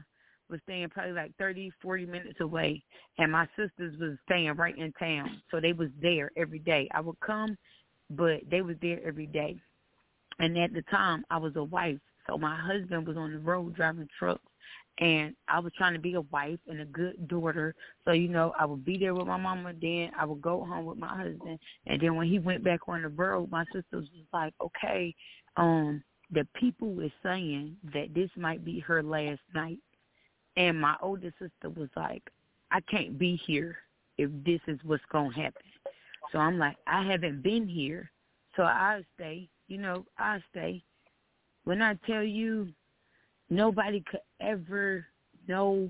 was 0.49 0.59
staying 0.63 0.89
probably 0.89 1.13
like 1.13 1.31
thirty, 1.37 1.71
forty 1.81 2.05
minutes 2.05 2.39
away, 2.39 2.83
and 3.17 3.31
my 3.31 3.47
sisters 3.57 3.97
was 3.99 4.17
staying 4.25 4.53
right 4.55 4.77
in 4.77 4.93
town, 4.93 5.41
so 5.49 5.59
they 5.59 5.73
was 5.73 5.89
there 6.01 6.31
every 6.37 6.59
day. 6.59 6.87
I 6.93 7.01
would 7.01 7.19
come, 7.19 7.57
but 8.11 8.41
they 8.49 8.61
was 8.61 8.75
there 8.81 8.99
every 9.05 9.25
day. 9.25 9.57
And 10.39 10.57
at 10.57 10.73
the 10.73 10.83
time, 10.83 11.25
I 11.29 11.37
was 11.37 11.55
a 11.55 11.63
wife, 11.63 11.97
so 12.27 12.37
my 12.37 12.55
husband 12.55 13.07
was 13.07 13.17
on 13.17 13.31
the 13.33 13.39
road 13.39 13.75
driving 13.75 14.07
trucks, 14.19 14.41
and 14.99 15.35
I 15.47 15.59
was 15.59 15.71
trying 15.77 15.93
to 15.93 15.99
be 15.99 16.13
a 16.15 16.21
wife 16.21 16.59
and 16.67 16.81
a 16.81 16.85
good 16.85 17.27
daughter. 17.27 17.73
So 18.05 18.11
you 18.11 18.27
know, 18.27 18.53
I 18.59 18.65
would 18.65 18.85
be 18.85 18.97
there 18.97 19.15
with 19.15 19.27
my 19.27 19.37
mama. 19.37 19.73
Then 19.79 20.11
I 20.19 20.25
would 20.25 20.41
go 20.41 20.63
home 20.65 20.85
with 20.85 20.97
my 20.97 21.15
husband, 21.15 21.59
and 21.85 22.01
then 22.01 22.15
when 22.15 22.27
he 22.27 22.39
went 22.39 22.63
back 22.63 22.81
on 22.87 23.01
the 23.01 23.09
road, 23.09 23.49
my 23.51 23.63
sisters 23.65 24.09
was 24.13 24.25
like, 24.33 24.53
"Okay, 24.61 25.15
um 25.57 26.03
the 26.31 26.47
people 26.55 26.93
were 26.93 27.11
saying 27.23 27.75
that 27.93 28.13
this 28.13 28.29
might 28.35 28.63
be 28.63 28.79
her 28.79 29.01
last 29.01 29.39
night 29.53 29.79
and 30.55 30.79
my 30.79 30.95
older 31.01 31.31
sister 31.39 31.69
was 31.75 31.89
like 31.95 32.23
i 32.71 32.79
can't 32.81 33.17
be 33.17 33.39
here 33.45 33.77
if 34.17 34.29
this 34.45 34.59
is 34.67 34.79
what's 34.83 35.03
going 35.11 35.31
to 35.31 35.39
happen 35.39 35.61
so 36.31 36.39
i'm 36.39 36.57
like 36.57 36.75
i 36.87 37.05
haven't 37.05 37.41
been 37.41 37.67
here 37.67 38.09
so 38.55 38.63
i'll 38.63 39.03
stay 39.15 39.47
you 39.67 39.77
know 39.77 40.05
i'll 40.17 40.41
stay 40.51 40.81
when 41.63 41.81
i 41.81 41.93
tell 42.05 42.23
you 42.23 42.67
nobody 43.49 44.03
could 44.09 44.21
ever 44.41 45.05
know 45.47 45.89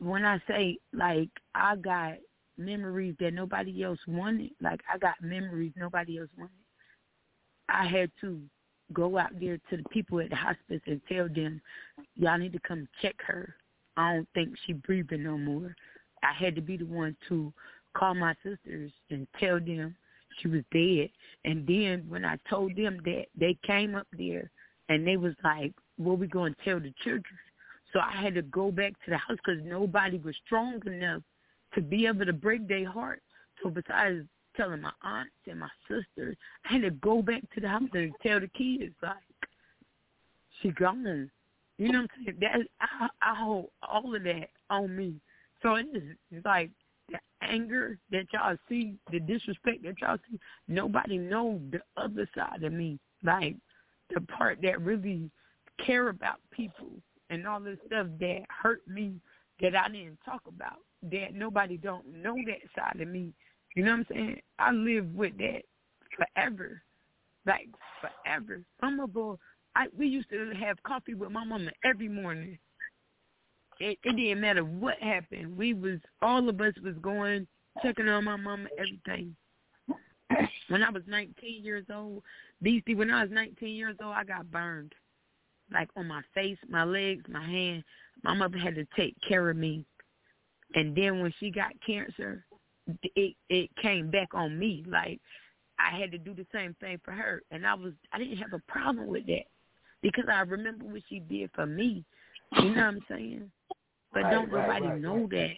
when 0.00 0.24
i 0.24 0.40
say 0.48 0.76
like 0.92 1.30
i 1.54 1.76
got 1.76 2.14
memories 2.56 3.14
that 3.20 3.32
nobody 3.32 3.84
else 3.84 3.98
wanted 4.06 4.50
like 4.60 4.80
i 4.92 4.98
got 4.98 5.14
memories 5.20 5.72
nobody 5.76 6.18
else 6.18 6.30
wanted 6.36 6.52
i 7.68 7.86
had 7.86 8.10
to 8.20 8.40
go 8.92 9.18
out 9.18 9.38
there 9.40 9.58
to 9.70 9.76
the 9.76 9.88
people 9.90 10.20
at 10.20 10.30
the 10.30 10.36
hospice 10.36 10.80
and 10.86 11.00
tell 11.08 11.28
them, 11.28 11.60
y'all 12.16 12.38
need 12.38 12.52
to 12.52 12.60
come 12.60 12.88
check 13.02 13.16
her. 13.26 13.54
I 13.96 14.14
don't 14.14 14.28
think 14.34 14.54
she 14.66 14.72
breathing 14.72 15.24
no 15.24 15.36
more. 15.36 15.74
I 16.22 16.32
had 16.32 16.54
to 16.56 16.60
be 16.60 16.76
the 16.76 16.84
one 16.84 17.16
to 17.28 17.52
call 17.94 18.14
my 18.14 18.34
sisters 18.42 18.92
and 19.10 19.26
tell 19.38 19.58
them 19.58 19.96
she 20.40 20.48
was 20.48 20.62
dead. 20.72 21.10
And 21.44 21.66
then 21.66 22.04
when 22.08 22.24
I 22.24 22.36
told 22.48 22.76
them 22.76 23.00
that, 23.04 23.26
they 23.38 23.56
came 23.66 23.94
up 23.94 24.06
there 24.16 24.50
and 24.88 25.06
they 25.06 25.16
was 25.16 25.34
like, 25.44 25.72
what 25.96 26.18
we 26.18 26.26
going 26.26 26.54
to 26.54 26.64
tell 26.64 26.80
the 26.80 26.92
children? 27.02 27.24
So 27.92 28.00
I 28.00 28.12
had 28.12 28.34
to 28.34 28.42
go 28.42 28.70
back 28.70 28.92
to 29.04 29.10
the 29.10 29.16
house 29.16 29.38
because 29.44 29.62
nobody 29.64 30.18
was 30.18 30.34
strong 30.44 30.80
enough 30.86 31.22
to 31.74 31.80
be 31.80 32.06
able 32.06 32.26
to 32.26 32.32
break 32.32 32.68
their 32.68 32.90
heart. 32.90 33.22
So 33.62 33.70
besides 33.70 34.26
telling 34.58 34.80
my 34.82 34.92
aunts 35.02 35.32
and 35.46 35.60
my 35.60 35.68
sisters. 35.88 36.36
I 36.68 36.74
had 36.74 36.82
to 36.82 36.90
go 36.90 37.22
back 37.22 37.42
to 37.54 37.60
the 37.60 37.68
house 37.68 37.88
and 37.94 38.12
tell 38.22 38.40
the 38.40 38.48
kids 38.48 38.92
like 39.02 39.16
she 40.60 40.70
gone. 40.70 41.30
You 41.78 41.92
know 41.92 42.00
what 42.00 42.10
I'm 42.18 42.24
saying? 42.26 42.38
That 42.40 42.60
I, 42.80 43.08
I 43.22 43.34
hold 43.36 43.70
all 43.88 44.14
of 44.14 44.22
that 44.24 44.48
on 44.68 44.94
me. 44.94 45.14
So 45.62 45.76
it's 45.76 46.44
like 46.44 46.70
the 47.10 47.18
anger 47.42 47.98
that 48.10 48.26
y'all 48.32 48.56
see, 48.68 48.94
the 49.10 49.20
disrespect 49.20 49.82
that 49.84 50.00
y'all 50.00 50.18
see. 50.30 50.38
Nobody 50.66 51.18
knows 51.18 51.60
the 51.70 51.80
other 51.96 52.28
side 52.36 52.62
of 52.62 52.72
me, 52.72 52.98
like 53.22 53.56
the 54.14 54.20
part 54.22 54.58
that 54.62 54.80
really 54.80 55.30
care 55.84 56.08
about 56.08 56.40
people 56.50 56.90
and 57.30 57.46
all 57.46 57.60
this 57.60 57.78
stuff 57.86 58.06
that 58.20 58.40
hurt 58.48 58.86
me 58.88 59.20
that 59.60 59.76
I 59.76 59.88
didn't 59.88 60.18
talk 60.24 60.42
about. 60.48 60.78
That 61.10 61.34
nobody 61.34 61.76
don't 61.76 62.06
know 62.08 62.34
that 62.46 62.60
side 62.74 63.00
of 63.00 63.08
me 63.08 63.32
you 63.74 63.84
know 63.84 63.92
what 63.92 63.98
I'm 63.98 64.06
saying? 64.10 64.40
I 64.58 64.72
live 64.72 65.06
with 65.14 65.36
that 65.38 65.62
forever, 66.16 66.82
like 67.46 67.68
forever. 68.00 68.62
Mama 68.82 69.06
boy, 69.06 69.36
I 69.76 69.86
we 69.96 70.08
used 70.08 70.30
to 70.30 70.52
have 70.58 70.82
coffee 70.82 71.14
with 71.14 71.30
my 71.30 71.44
mama 71.44 71.70
every 71.84 72.08
morning. 72.08 72.58
It, 73.80 73.98
it 74.02 74.16
didn't 74.16 74.40
matter 74.40 74.64
what 74.64 74.98
happened. 74.98 75.56
We 75.56 75.74
was 75.74 76.00
all 76.20 76.48
of 76.48 76.60
us 76.60 76.74
was 76.82 76.94
going 77.00 77.46
checking 77.82 78.08
on 78.08 78.24
my 78.24 78.36
mama, 78.36 78.68
everything. 78.76 79.36
When 80.68 80.82
I 80.82 80.90
was 80.90 81.02
19 81.06 81.64
years 81.64 81.86
old, 81.92 82.22
BC, 82.62 82.96
when 82.96 83.10
I 83.10 83.22
was 83.22 83.30
19 83.32 83.74
years 83.74 83.96
old, 84.02 84.14
I 84.14 84.24
got 84.24 84.50
burned, 84.50 84.92
like 85.72 85.88
on 85.96 86.06
my 86.06 86.20
face, 86.34 86.58
my 86.68 86.84
legs, 86.84 87.24
my 87.28 87.44
hand. 87.44 87.84
My 88.24 88.34
mother 88.34 88.58
had 88.58 88.74
to 88.74 88.86
take 88.96 89.16
care 89.26 89.48
of 89.48 89.56
me, 89.56 89.84
and 90.74 90.94
then 90.94 91.20
when 91.20 91.32
she 91.38 91.50
got 91.50 91.72
cancer, 91.86 92.44
it 93.14 93.34
it 93.48 93.70
came 93.80 94.10
back 94.10 94.28
on 94.34 94.58
me 94.58 94.84
like 94.88 95.20
I 95.78 95.98
had 95.98 96.10
to 96.12 96.18
do 96.18 96.34
the 96.34 96.46
same 96.52 96.74
thing 96.80 97.00
for 97.04 97.12
her 97.12 97.42
and 97.50 97.66
I 97.66 97.74
was 97.74 97.92
I 98.12 98.18
didn't 98.18 98.38
have 98.38 98.52
a 98.52 98.70
problem 98.70 99.08
with 99.08 99.26
that 99.26 99.46
because 100.02 100.24
I 100.32 100.40
remember 100.40 100.84
what 100.84 101.02
she 101.08 101.20
did 101.20 101.50
for 101.54 101.66
me. 101.66 102.04
You 102.56 102.64
know 102.64 102.70
what 102.70 102.78
I'm 102.78 103.04
saying? 103.08 103.50
But 104.12 104.24
right, 104.24 104.32
don't 104.32 104.50
nobody 104.50 104.86
right, 104.86 105.00
know 105.00 105.26
that. 105.30 105.54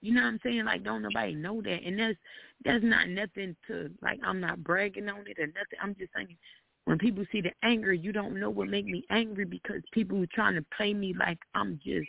You 0.00 0.14
know 0.14 0.22
what 0.22 0.28
I'm 0.28 0.40
saying? 0.42 0.64
Like 0.64 0.84
don't 0.84 1.02
nobody 1.02 1.34
know 1.34 1.62
that. 1.62 1.80
And 1.84 1.98
that's 1.98 2.18
that's 2.64 2.84
not 2.84 3.08
nothing 3.08 3.56
to 3.68 3.90
like 4.02 4.20
I'm 4.24 4.40
not 4.40 4.62
bragging 4.62 5.08
on 5.08 5.24
it 5.26 5.38
or 5.38 5.46
nothing. 5.46 5.78
I'm 5.82 5.94
just 5.94 6.12
saying 6.14 6.36
when 6.84 6.98
people 6.98 7.24
see 7.30 7.40
the 7.40 7.52
anger, 7.62 7.92
you 7.92 8.12
don't 8.12 8.38
know 8.38 8.50
what 8.50 8.68
make 8.68 8.86
me 8.86 9.04
angry 9.10 9.44
because 9.44 9.82
people 9.92 10.20
are 10.22 10.28
trying 10.34 10.54
to 10.54 10.64
play 10.76 10.92
me 10.92 11.14
like 11.18 11.38
I'm 11.54 11.80
just 11.84 12.08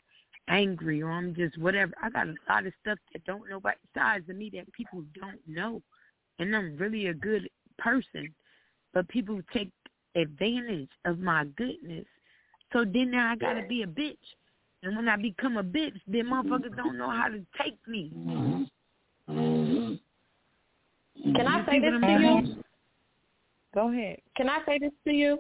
angry 0.50 1.02
or 1.02 1.12
I'm 1.12 1.36
just 1.36 1.58
whatever. 1.58 1.94
I 2.02 2.10
got 2.10 2.28
a 2.28 2.36
lot 2.50 2.66
of 2.66 2.74
stuff 2.82 2.98
that 3.14 3.24
don't 3.26 3.50
nobody 3.50 3.78
besides 3.94 4.28
of 4.30 4.36
me 4.36 4.50
that 4.56 4.72
people 4.74 5.04
don't 5.20 5.40
know. 5.48 5.82
And 6.40 6.56
I'm 6.56 6.76
really 6.78 7.08
a 7.08 7.14
good 7.14 7.48
person. 7.78 8.34
But 8.94 9.08
people 9.08 9.40
take 9.54 9.72
advantage 10.16 10.90
of 11.06 11.20
my 11.20 11.46
goodness. 11.58 12.06
So 12.72 12.84
then 12.84 13.12
now 13.12 13.32
I 13.32 13.36
gotta 13.36 13.64
be 13.68 13.84
a 13.84 13.88
bitch. 13.88 14.18
And 14.84 14.96
when 14.98 15.08
I 15.08 15.16
become 15.16 15.56
a 15.58 15.64
bitch, 15.64 16.00
then 16.08 16.26
motherfuckers 16.26 16.76
don't 16.76 16.98
know 16.98 17.10
how 17.10 17.30
to 17.30 17.40
take 17.62 17.78
me. 17.88 18.12
Can 19.28 20.00
I 21.48 21.66
say 21.66 21.80
this 21.80 21.94
to 22.02 22.20
you? 22.20 22.64
Go 23.74 23.90
ahead. 23.92 24.20
Can 24.36 24.50
I 24.50 24.60
say 24.66 24.78
this 24.80 24.92
to 25.08 25.14
you? 25.14 25.40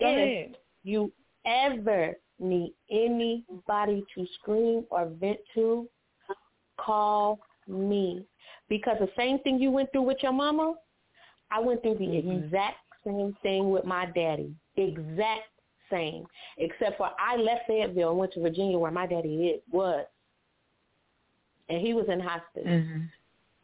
Go 0.00 0.06
ahead. 0.06 0.56
You 0.84 1.10
ever 1.44 2.16
need 2.38 2.72
anybody 2.90 4.04
to 4.14 4.26
scream 4.40 4.84
or 4.90 5.06
vent 5.20 5.40
to, 5.54 5.88
call 6.78 7.40
me. 7.66 8.24
Because 8.68 8.98
the 9.00 9.10
same 9.16 9.40
thing 9.40 9.58
you 9.58 9.72
went 9.72 9.90
through 9.90 10.02
with 10.02 10.22
your 10.22 10.32
mama, 10.32 10.74
I 11.50 11.58
went 11.58 11.82
through 11.82 11.98
the 11.98 12.04
mm-hmm. 12.04 12.44
exact 12.44 12.76
same 13.04 13.36
thing 13.42 13.70
with 13.70 13.84
my 13.84 14.06
daddy. 14.06 14.54
Exact 14.76 15.48
same. 15.90 16.26
Except 16.56 16.96
for 16.96 17.10
I 17.18 17.36
left 17.36 17.66
Fayetteville 17.66 18.10
and 18.10 18.18
went 18.18 18.32
to 18.34 18.40
Virginia 18.40 18.78
where 18.78 18.90
my 18.90 19.06
daddy 19.06 19.60
was. 19.70 20.06
And 21.68 21.80
he 21.80 21.92
was 21.94 22.06
in 22.08 22.20
hospice. 22.20 22.66
Mm-hmm. 22.66 23.00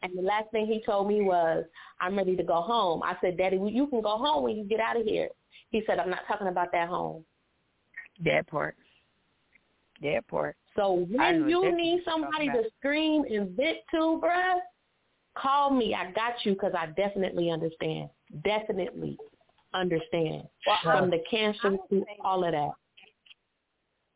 And 0.03 0.17
the 0.17 0.21
last 0.21 0.51
thing 0.51 0.67
he 0.67 0.83
told 0.85 1.07
me 1.07 1.21
was, 1.21 1.65
I'm 1.99 2.15
ready 2.15 2.35
to 2.35 2.43
go 2.43 2.61
home. 2.61 3.01
I 3.01 3.15
said, 3.21 3.37
Daddy, 3.37 3.57
you 3.57 3.87
can 3.87 4.01
go 4.01 4.17
home 4.17 4.43
when 4.43 4.55
you 4.55 4.63
get 4.63 4.79
out 4.79 4.99
of 4.99 5.05
here. 5.05 5.29
He 5.71 5.81
said, 5.87 5.97
I'm 5.97 6.11
not 6.11 6.27
talking 6.27 6.47
about 6.47 6.71
that 6.73 6.87
home. 6.87 7.25
That 8.23 8.45
part. 8.47 8.75
That 10.03 10.27
part. 10.27 10.55
So 10.75 11.07
when 11.09 11.49
you 11.49 11.75
need 11.75 12.03
somebody 12.05 12.47
to 12.47 12.63
scream 12.77 13.23
and 13.23 13.55
vent 13.55 13.77
to, 13.91 14.21
bruh, 14.23 14.59
call 15.35 15.71
me. 15.71 15.95
I 15.95 16.11
got 16.11 16.33
you 16.43 16.53
because 16.53 16.73
I 16.77 16.87
definitely 16.87 17.49
understand. 17.49 18.09
Definitely 18.43 19.17
understand. 19.75 20.43
Well, 20.65 20.77
From 20.83 21.09
the 21.09 21.19
cancer 21.29 21.77
to 21.89 22.05
all 22.23 22.43
of 22.43 22.51
that. 22.51 22.71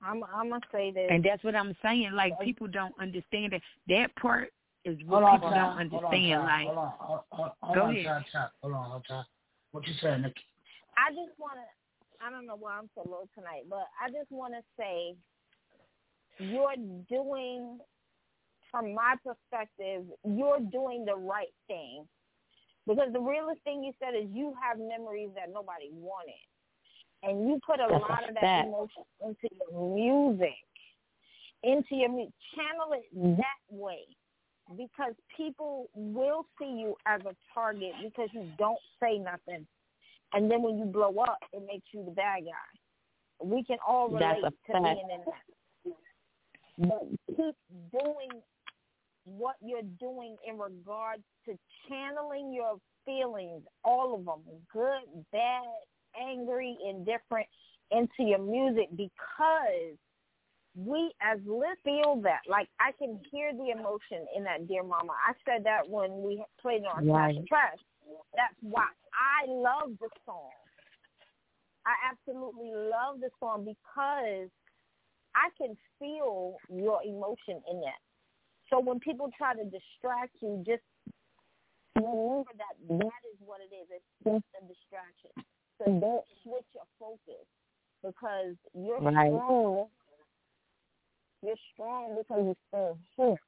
I'm 0.02 0.24
I'm 0.34 0.50
gonna 0.50 0.62
say 0.72 0.92
that, 0.92 1.08
and 1.12 1.24
that's 1.24 1.44
what 1.44 1.56
I'm 1.56 1.76
saying. 1.82 2.12
Like 2.14 2.40
people 2.40 2.68
don't 2.68 2.94
understand 3.02 3.52
that. 3.52 3.62
That 3.90 4.16
part 4.16 4.54
is 4.86 4.98
what 5.06 5.24
hold 5.24 5.42
people 5.42 5.50
on, 5.50 5.56
don't 5.56 5.78
understand. 5.78 6.40
On, 6.40 6.46
like, 6.46 6.66
hold 6.68 6.78
on, 6.78 6.94
hold 6.98 7.20
on, 7.32 7.52
hold 7.62 7.76
go 7.76 7.84
on, 7.84 7.98
ahead. 7.98 8.26
Hold 8.62 8.74
on, 8.76 8.92
hold 8.92 9.06
on. 9.10 9.26
What 9.72 9.86
you 9.86 9.94
saying, 10.02 10.22
Nikki? 10.22 10.42
I 10.98 11.12
just 11.12 11.38
wanna 11.38 11.66
I 12.22 12.30
don't 12.30 12.46
know 12.46 12.58
why 12.58 12.78
I'm 12.78 12.90
so 12.96 13.10
low 13.10 13.28
tonight, 13.36 13.64
but 13.70 13.88
I 14.02 14.10
just 14.10 14.32
want 14.32 14.54
to 14.54 14.62
say 14.78 15.16
you're 16.38 16.76
doing, 17.10 17.80
from 18.72 18.94
my 18.94 19.16
perspective, 19.24 20.04
you're 20.26 20.60
doing 20.60 21.06
the 21.06 21.16
right 21.16 21.54
thing. 21.68 22.06
Because 22.88 23.14
the 23.14 23.20
realest 23.20 23.62
thing 23.64 23.84
you 23.84 23.94
said 24.00 24.16
is 24.16 24.30
you 24.34 24.54
have 24.62 24.78
memories 24.80 25.30
that 25.36 25.54
nobody 25.54 25.90
wanted. 25.92 26.34
And 27.22 27.48
you 27.48 27.60
put 27.66 27.80
a 27.80 27.88
That's 27.90 28.02
lot 28.02 28.30
of 28.30 28.36
that, 28.36 28.42
that 28.42 28.66
emotion 28.66 29.04
into 29.22 29.48
your 29.70 29.96
music, 29.96 30.64
into 31.64 31.96
your 31.96 32.10
music. 32.10 32.34
Channel 32.56 32.94
it 32.94 33.38
that 33.38 33.62
way 33.70 34.06
because 34.78 35.14
people 35.36 35.90
will 35.94 36.46
see 36.58 36.80
you 36.80 36.96
as 37.06 37.22
a 37.22 37.36
target 37.54 37.92
because 38.02 38.30
you 38.34 38.48
don't 38.58 38.80
say 39.02 39.18
nothing 39.18 39.68
and 40.34 40.50
then 40.50 40.62
when 40.62 40.78
you 40.78 40.86
blow 40.86 41.16
up, 41.20 41.40
it 41.54 41.64
makes 41.66 41.88
you 41.92 42.04
the 42.06 42.12
bad 42.12 42.44
guy. 42.46 43.46
We 43.46 43.64
can 43.64 43.78
all 43.88 44.10
relate 44.10 44.44
to 44.44 44.74
being 44.74 45.10
in 45.12 45.22
that. 45.26 45.98
But 46.78 47.04
keep 47.28 47.56
doing 47.92 48.30
what 49.38 49.56
you're 49.62 49.82
doing 50.00 50.36
in 50.48 50.58
regards 50.58 51.24
to 51.46 51.58
channeling 51.88 52.54
your 52.54 52.78
feelings, 53.06 53.64
all 53.84 54.16
of 54.16 54.26
them, 54.26 54.42
good, 54.72 55.24
bad, 55.32 55.64
angry, 56.20 56.78
indifferent, 56.88 57.48
into 57.92 58.24
your 58.30 58.40
music 58.40 58.88
because 58.96 59.98
we 60.76 61.12
as 61.22 61.40
listeners 61.46 61.78
feel 61.84 62.22
that. 62.24 62.42
Like 62.48 62.68
I 62.80 62.92
can 62.98 63.20
hear 63.32 63.52
the 63.54 63.72
emotion 63.72 64.26
in 64.36 64.44
that 64.44 64.68
dear 64.68 64.84
mama. 64.84 65.14
I 65.28 65.34
said 65.46 65.64
that 65.66 65.90
when 65.90 66.22
we 66.22 66.44
played 66.62 66.84
on 66.86 67.08
right. 67.08 67.36
Trash. 67.48 67.78
That's 68.36 68.56
why 68.62 68.88
I 69.14 69.50
love 69.50 69.98
the 70.00 70.10
song. 70.26 70.50
I 71.86 71.94
absolutely 72.12 72.72
love 72.74 73.20
the 73.20 73.30
song 73.40 73.66
because 73.66 74.50
I 75.36 75.50
can 75.58 75.76
feel 76.00 76.58
your 76.70 77.02
emotion 77.04 77.62
in 77.70 77.82
that. 77.82 78.02
So 78.70 78.80
when 78.80 79.00
people 79.00 79.30
try 79.38 79.54
to 79.56 79.64
distract 79.66 80.36
you, 80.42 80.64
just 80.66 80.84
remember 81.96 82.52
that 82.58 82.76
that 82.88 83.22
is 83.34 83.38
what 83.44 83.60
it 83.62 83.74
is. 83.74 83.88
It's 83.90 84.06
just 84.24 84.46
a 84.58 84.66
distraction. 84.68 85.32
So 85.78 85.86
don't 86.00 86.26
switch 86.44 86.68
your 86.74 86.86
focus 87.00 87.46
because 88.04 88.56
you're 88.74 89.00
Right. 89.00 89.32
strong. 89.32 89.90
You're 91.42 91.56
strong 91.74 92.16
because 92.16 92.46
you're 92.46 92.56
still 92.68 93.00
here. 93.16 93.40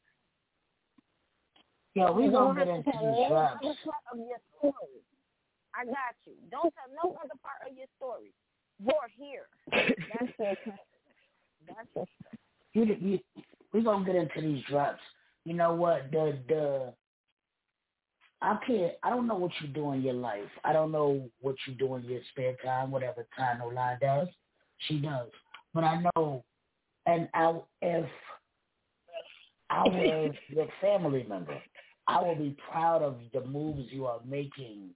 Yeah, 1.94 2.10
we 2.12 2.26
You 2.26 2.32
gonna 2.32 2.56
don't 2.56 2.56
get 2.56 2.68
have 2.68 2.78
into 2.78 2.92
to 2.92 2.98
tell 2.98 3.06
these 3.06 3.30
no 3.30 3.36
raps. 3.36 3.66
other 3.66 3.76
part 3.84 4.04
of 4.14 4.20
your 4.20 4.40
story. 4.58 5.04
I 5.76 5.86
got 5.86 6.16
you. 6.26 6.36
Don't 6.50 6.74
tell 6.74 6.90
no 7.04 7.16
other 7.20 7.36
part 7.44 7.70
of 7.70 7.78
your 7.78 7.88
story. 7.98 8.32
You're 8.80 9.10
here. 9.18 9.48
That's 9.72 10.40
your. 10.40 10.56
That's 11.68 11.88
your. 11.96 12.08
You, 12.74 12.96
you, 12.96 13.20
we 13.74 13.82
gonna 13.84 14.06
get 14.06 14.16
into 14.16 14.42
these 14.42 14.64
drops. 14.70 15.02
You 15.46 15.54
know 15.54 15.74
what? 15.74 16.12
The 16.12 16.38
the 16.48 16.94
I 18.42 18.58
can't. 18.66 18.94
I 19.04 19.10
don't 19.10 19.28
know 19.28 19.36
what 19.36 19.52
you 19.62 19.68
do 19.68 19.92
in 19.92 20.02
your 20.02 20.14
life. 20.14 20.50
I 20.64 20.74
don't 20.74 20.92
know 20.92 21.30
what 21.42 21.56
you 21.68 21.76
do 21.76 21.96
in 21.96 22.04
your 22.04 22.22
spare 22.32 22.56
time, 22.64 22.92
whatever 22.92 23.26
time 23.38 23.62
Lie 23.74 23.98
does. 24.02 24.28
She 24.88 24.98
does, 24.98 25.30
but 25.76 25.84
I 25.84 26.04
know, 26.16 26.44
and 27.06 27.30
I, 27.36 27.54
if 27.84 28.10
I 29.70 29.84
was 29.88 30.36
your 30.50 30.68
family 30.82 31.24
member, 31.30 31.58
I 32.08 32.22
will 32.22 32.36
be 32.36 32.56
proud 32.72 33.04
of 33.04 33.18
the 33.32 33.46
moves 33.46 33.92
you 33.92 34.06
are 34.08 34.20
making, 34.28 34.90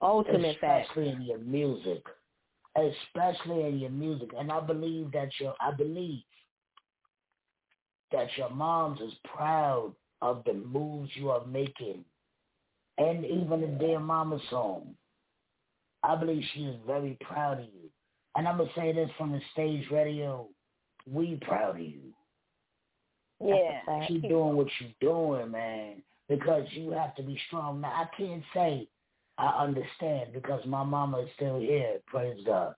Ultimate 0.00 0.58
fact. 0.60 0.88
especially 0.90 1.10
in 1.10 1.22
your 1.22 1.38
music, 1.38 2.04
especially 2.76 3.66
in 3.66 3.78
your 3.80 3.90
music. 3.90 4.30
And 4.38 4.52
I 4.52 4.60
believe 4.60 5.10
that 5.12 5.28
your, 5.40 5.54
I 5.60 5.72
believe 5.72 6.22
that 8.12 8.28
your 8.36 8.50
mom's 8.50 9.00
is 9.00 9.12
proud 9.34 9.94
of 10.22 10.42
the 10.44 10.54
moves 10.54 11.10
you 11.14 11.30
are 11.30 11.44
making, 11.46 12.04
and 12.98 13.24
even 13.24 13.60
the 13.60 13.66
Dear 13.78 14.00
Mama 14.00 14.38
song. 14.50 14.94
I 16.02 16.16
believe 16.16 16.42
she 16.54 16.60
is 16.60 16.76
very 16.86 17.16
proud 17.20 17.60
of 17.60 17.64
you. 17.64 17.90
And 18.36 18.46
I'm 18.46 18.58
gonna 18.58 18.70
say 18.74 18.92
this 18.92 19.10
from 19.18 19.32
the 19.32 19.40
stage 19.52 19.84
radio, 19.90 20.48
we 21.10 21.38
proud 21.42 21.76
of 21.76 21.80
you. 21.80 22.12
Yeah. 23.42 24.06
Keep 24.06 24.22
doing 24.22 24.56
what 24.56 24.68
you're 24.78 24.90
doing, 25.00 25.50
man, 25.50 26.02
because 26.28 26.66
you 26.72 26.90
have 26.90 27.14
to 27.16 27.22
be 27.22 27.38
strong. 27.46 27.80
Now, 27.80 27.88
I 27.88 28.16
can't 28.16 28.42
say 28.54 28.88
I 29.38 29.64
understand 29.64 30.32
because 30.34 30.64
my 30.66 30.84
mama 30.84 31.20
is 31.20 31.28
still 31.36 31.58
here, 31.58 31.98
praise 32.06 32.38
God. 32.44 32.74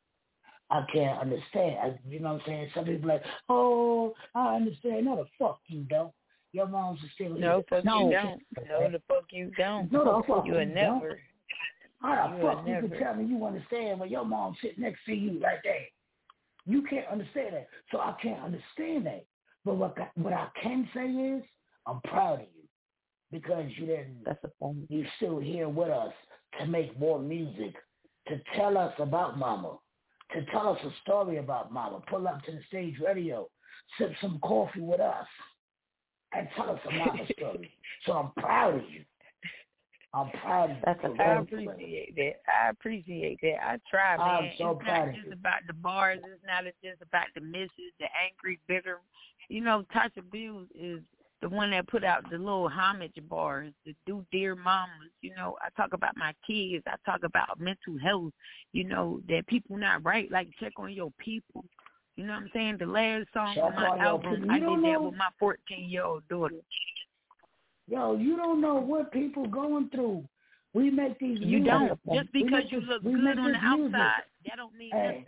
I 0.72 0.86
can't 0.90 1.20
understand. 1.20 1.76
I, 1.82 1.98
you 2.08 2.18
know 2.18 2.32
what 2.32 2.40
I'm 2.40 2.46
saying? 2.46 2.70
Some 2.74 2.86
people 2.86 3.10
like, 3.10 3.22
oh, 3.50 4.14
I 4.34 4.56
understand. 4.56 5.04
No, 5.04 5.16
the 5.16 5.26
fuck 5.38 5.60
you 5.66 5.82
don't. 5.82 6.12
Your 6.52 6.66
mom's 6.66 6.98
is 7.00 7.10
still 7.14 7.34
here. 7.34 7.40
No, 7.40 7.62
fuck 7.68 7.84
no, 7.84 8.08
you 8.08 8.12
don't. 8.12 8.42
No, 8.68 8.90
the 8.90 9.02
fuck 9.06 9.24
you 9.30 9.52
don't. 9.58 9.92
No, 9.92 10.04
the 10.04 10.26
fuck 10.26 10.46
you 10.46 10.58
you 10.58 10.64
never. 10.64 11.08
don't. 11.08 11.18
How 12.00 12.30
the 12.30 12.36
You 12.36 12.42
fuck 12.42 12.66
you 12.66 12.88
can 12.88 12.98
tell 12.98 13.14
me 13.14 13.24
you 13.26 13.44
understand 13.44 14.00
when 14.00 14.08
your 14.08 14.24
mom 14.24 14.56
sitting 14.62 14.82
next 14.82 15.00
to 15.06 15.12
you 15.12 15.40
right 15.40 15.58
there? 15.62 15.86
You 16.64 16.82
can't 16.88 17.06
understand 17.06 17.54
that. 17.54 17.68
So 17.90 17.98
I 17.98 18.14
can't 18.22 18.42
understand 18.42 19.06
that. 19.06 19.26
But 19.66 19.76
what 19.76 19.96
I, 19.98 20.08
what 20.14 20.32
I 20.32 20.48
can 20.60 20.88
say 20.94 21.06
is 21.06 21.42
I'm 21.86 22.00
proud 22.02 22.40
of 22.40 22.46
you 22.56 22.62
because 23.30 23.66
you 23.76 23.86
didn't. 23.86 24.24
That's 24.24 24.42
a 24.44 24.48
point. 24.48 24.86
You 24.88 25.04
still 25.16 25.38
here 25.38 25.68
with 25.68 25.90
us 25.90 26.12
to 26.60 26.66
make 26.66 26.98
more 26.98 27.18
music, 27.18 27.74
to 28.28 28.40
tell 28.56 28.78
us 28.78 28.92
about 28.98 29.38
Mama, 29.38 29.76
to 30.34 30.44
tell 30.50 30.68
us 30.68 30.78
a 30.84 30.90
story 31.02 31.38
about 31.38 31.72
Mama. 31.72 32.00
Pull 32.08 32.26
up 32.28 32.42
to 32.44 32.52
the 32.52 32.60
stage 32.68 32.94
radio, 33.04 33.48
sip 33.98 34.12
some 34.20 34.38
coffee 34.42 34.80
with 34.80 35.00
us, 35.00 35.26
and 36.32 36.48
tell 36.56 36.70
us 36.70 36.80
a 36.88 36.92
Mama 36.96 37.26
story. 37.36 37.70
So 38.06 38.12
I'm 38.12 38.42
proud 38.42 38.74
of 38.76 38.82
you. 38.90 39.04
I'm 40.14 40.30
proud 40.42 40.70
of. 40.70 40.76
That's 40.84 40.98
a 41.04 41.16
for 41.16 41.22
I 41.22 41.32
real, 41.32 41.38
fact. 41.38 41.50
for 41.50 41.56
real. 41.56 41.70
appreciate 41.70 42.16
that. 42.16 42.32
I 42.64 42.68
appreciate 42.70 43.38
that. 43.42 43.56
I 43.62 43.78
try, 43.90 44.16
I'm 44.16 44.44
man. 44.44 44.52
so 44.58 44.70
it's 44.72 44.82
proud 44.84 44.98
not 44.98 45.08
of 45.08 45.14
just 45.14 45.26
you. 45.26 45.32
about 45.32 45.60
the 45.66 45.72
bars. 45.72 46.18
It's 46.22 46.44
not 46.46 46.64
just 46.84 47.00
about 47.00 47.26
the 47.34 47.40
misses, 47.40 47.92
the 47.98 48.06
angry, 48.22 48.58
bitter. 48.68 49.00
You 49.48 49.62
know, 49.62 49.84
Tasha 49.94 50.22
Bills 50.30 50.68
is 50.78 51.00
the 51.42 51.48
one 51.48 51.72
that 51.72 51.88
put 51.88 52.04
out 52.04 52.22
the 52.30 52.38
little 52.38 52.68
homage 52.68 53.16
bars, 53.28 53.72
the 53.84 53.94
do 54.06 54.24
dear 54.30 54.54
mamas. 54.54 55.10
You 55.20 55.34
know, 55.34 55.56
I 55.60 55.68
talk 55.76 55.92
about 55.92 56.16
my 56.16 56.32
kids. 56.46 56.84
I 56.86 56.94
talk 57.04 57.24
about 57.24 57.60
mental 57.60 57.98
health. 58.02 58.32
You 58.72 58.84
know, 58.84 59.20
that 59.28 59.46
people 59.48 59.76
not 59.76 60.04
right. 60.04 60.30
Like 60.30 60.48
check 60.60 60.72
on 60.78 60.92
your 60.92 61.10
people. 61.18 61.64
You 62.16 62.26
know 62.26 62.34
what 62.34 62.42
I'm 62.42 62.50
saying? 62.54 62.76
The 62.78 62.86
last 62.86 63.26
song 63.34 63.58
on 63.58 63.74
my 63.74 63.98
album. 63.98 64.48
I 64.50 64.58
did 64.58 64.66
don't 64.66 64.82
that 64.82 65.02
with 65.02 65.14
my 65.14 65.28
14 65.40 65.90
year 65.90 66.04
old 66.04 66.26
daughter. 66.28 66.54
Yo, 67.88 68.16
you 68.16 68.36
don't 68.36 68.60
know 68.60 68.76
what 68.76 69.12
people 69.12 69.46
going 69.46 69.90
through. 69.90 70.24
We 70.74 70.90
make 70.90 71.18
these. 71.18 71.38
You 71.40 71.58
music. 71.58 71.66
don't. 71.66 72.00
Just 72.14 72.32
because 72.32 72.62
you 72.70 72.80
look 72.82 73.02
we 73.02 73.12
good 73.12 73.38
on 73.38 73.52
the 73.52 73.52
this 73.52 73.62
music. 73.76 73.94
outside, 73.94 74.22
that 74.46 74.56
don't 74.56 74.74
mean 74.76 74.90
Hey. 74.92 75.06
nothing. 75.06 75.24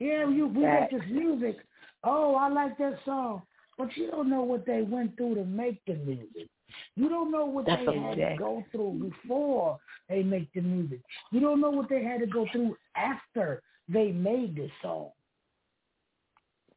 Yeah, 0.00 0.28
you 0.28 0.46
we 0.46 0.62
make 0.62 0.90
this 0.90 1.02
music. 1.10 1.56
Oh, 2.04 2.34
I 2.36 2.48
like 2.48 2.78
that 2.78 2.98
song, 3.04 3.42
but 3.78 3.96
you 3.96 4.10
don't 4.10 4.28
know 4.28 4.42
what 4.42 4.66
they 4.66 4.82
went 4.82 5.16
through 5.16 5.36
to 5.36 5.44
make 5.44 5.80
the 5.86 5.94
music. 5.94 6.48
You 6.96 7.08
don't 7.08 7.30
know 7.30 7.46
what 7.46 7.64
That's 7.64 7.80
they 7.86 7.96
a 7.96 8.00
had 8.00 8.18
fact. 8.18 8.38
to 8.38 8.38
go 8.38 8.64
through 8.72 9.10
before 9.10 9.78
they 10.08 10.22
make 10.22 10.52
the 10.52 10.60
music. 10.60 11.00
You 11.30 11.40
don't 11.40 11.60
know 11.60 11.70
what 11.70 11.88
they 11.88 12.02
had 12.02 12.20
to 12.20 12.26
go 12.26 12.46
through 12.52 12.76
after 12.96 13.62
they 13.88 14.10
made 14.12 14.56
this 14.56 14.70
song. 14.82 15.10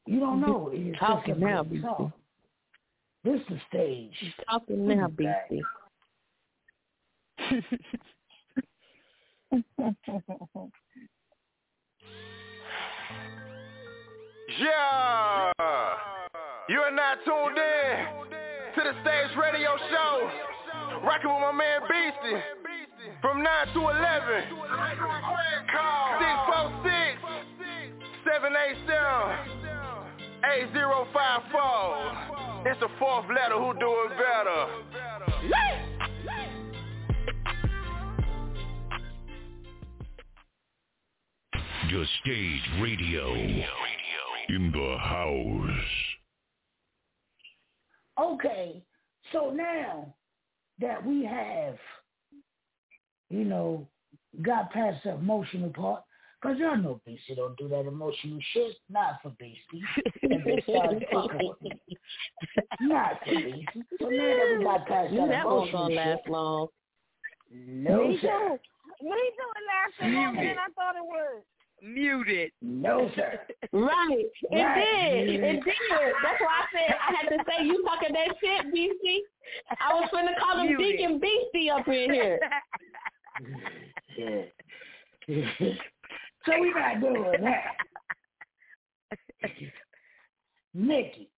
You 0.05 0.19
don't 0.19 0.41
know. 0.41 0.69
It's 0.73 0.97
Talking 0.99 1.33
just 1.35 1.43
a 1.43 1.45
now, 1.45 1.63
good 1.63 1.79
BC. 1.79 1.81
song. 1.81 2.13
This 3.23 3.41
is 3.49 3.59
stage. 3.67 4.33
Talking 4.49 4.87
now, 4.87 5.07
Back. 5.09 5.49
BC. 5.51 5.61
Yeah. 14.59 15.51
You 16.72 16.80
are 16.80 16.89
not 16.89 17.19
tuned 17.26 17.57
in 17.59 18.05
to 18.76 18.82
the 18.82 18.93
stage 19.01 19.36
radio 19.36 19.76
show. 19.91 20.32
Rocking 21.03 21.30
with 21.30 21.41
my 21.41 21.51
man 21.51 21.82
Beastie. 21.82 22.41
From 23.19 23.43
9 23.43 23.67
to 23.74 23.89
11. 23.89 24.43
Call 25.67 26.15
646 26.15 27.19
787 28.24 28.88
8054. 30.47 32.72
It's 32.72 32.80
the 32.80 32.88
fourth 32.97 33.28
letter. 33.28 33.59
Who 33.59 33.76
do 33.78 33.91
it 34.07 34.15
better? 34.15 34.72
The 41.91 42.07
Stage 42.22 42.63
Radio. 42.80 43.36
In 44.47 44.72
the 44.72 44.95
house. 44.97 46.11
Okay, 48.20 48.84
so 49.32 49.51
now 49.51 50.14
that 50.80 51.05
we 51.05 51.24
have, 51.26 51.76
you 53.30 53.45
know, 53.45 53.88
got 54.41 54.72
past 54.72 55.03
the 55.03 55.12
emotional 55.12 55.70
part, 55.70 56.03
because 56.41 56.57
y'all 56.57 56.76
know 56.78 56.99
Beastie 57.05 57.36
don't 57.36 57.55
do 57.57 57.68
that 57.70 57.86
emotional 57.88 58.39
shit. 58.53 58.76
Not 58.89 59.20
for 59.22 59.32
Beastie. 59.39 59.84
And 60.24 60.43
they 60.43 60.62
started 60.68 61.05
fucking 61.14 61.47
with 61.47 61.62
me. 61.62 61.97
Not 62.82 63.20
for 63.24 63.32
Beastie. 63.32 63.68
So 64.01 64.09
now 64.09 64.26
that 64.26 64.55
we 64.57 64.64
got 64.64 64.88
past 64.88 65.14
You 65.14 65.20
that 65.22 65.28
that 65.30 65.45
won't 65.45 65.70
emotional 65.70 65.88
gonna 65.89 65.95
last 65.95 66.28
long. 66.28 66.68
no 67.51 68.07
Me 68.07 68.18
sir. 68.22 68.57
too. 68.59 69.05
Me 69.07 69.12
too. 69.12 69.51
It 69.55 70.01
lasted 70.01 70.16
longer 70.16 70.41
than 70.41 70.57
I 70.57 70.68
thought 70.76 70.95
it 70.95 71.05
would. 71.05 71.43
Muted. 71.82 72.51
No 72.61 73.09
sir. 73.15 73.39
Right. 73.73 74.25
It 74.51 74.55
Right. 74.55 75.25
did. 75.25 75.39
It 75.43 75.63
did. 75.63 75.73
That's 76.23 76.41
why 76.41 76.61
I 76.61 76.65
said 76.73 76.95
I 76.95 77.15
had 77.15 77.29
to 77.29 77.43
say 77.47 77.65
you 77.65 77.84
talking 77.84 78.13
that 78.13 78.36
shit, 78.39 78.73
BC. 78.73 79.19
I 79.79 79.93
was 79.93 80.09
finna 80.13 80.38
call 80.39 80.59
him 80.61 80.67
Muted. 80.67 80.97
Deacon 80.97 81.19
Beastie 81.19 81.69
up 81.69 81.88
in 81.88 82.13
here. 82.13 82.39
So 86.45 86.59
we 86.59 86.73
not 86.73 86.99
doing 86.99 87.23
that. 87.43 87.75
Nikki, 90.73 91.29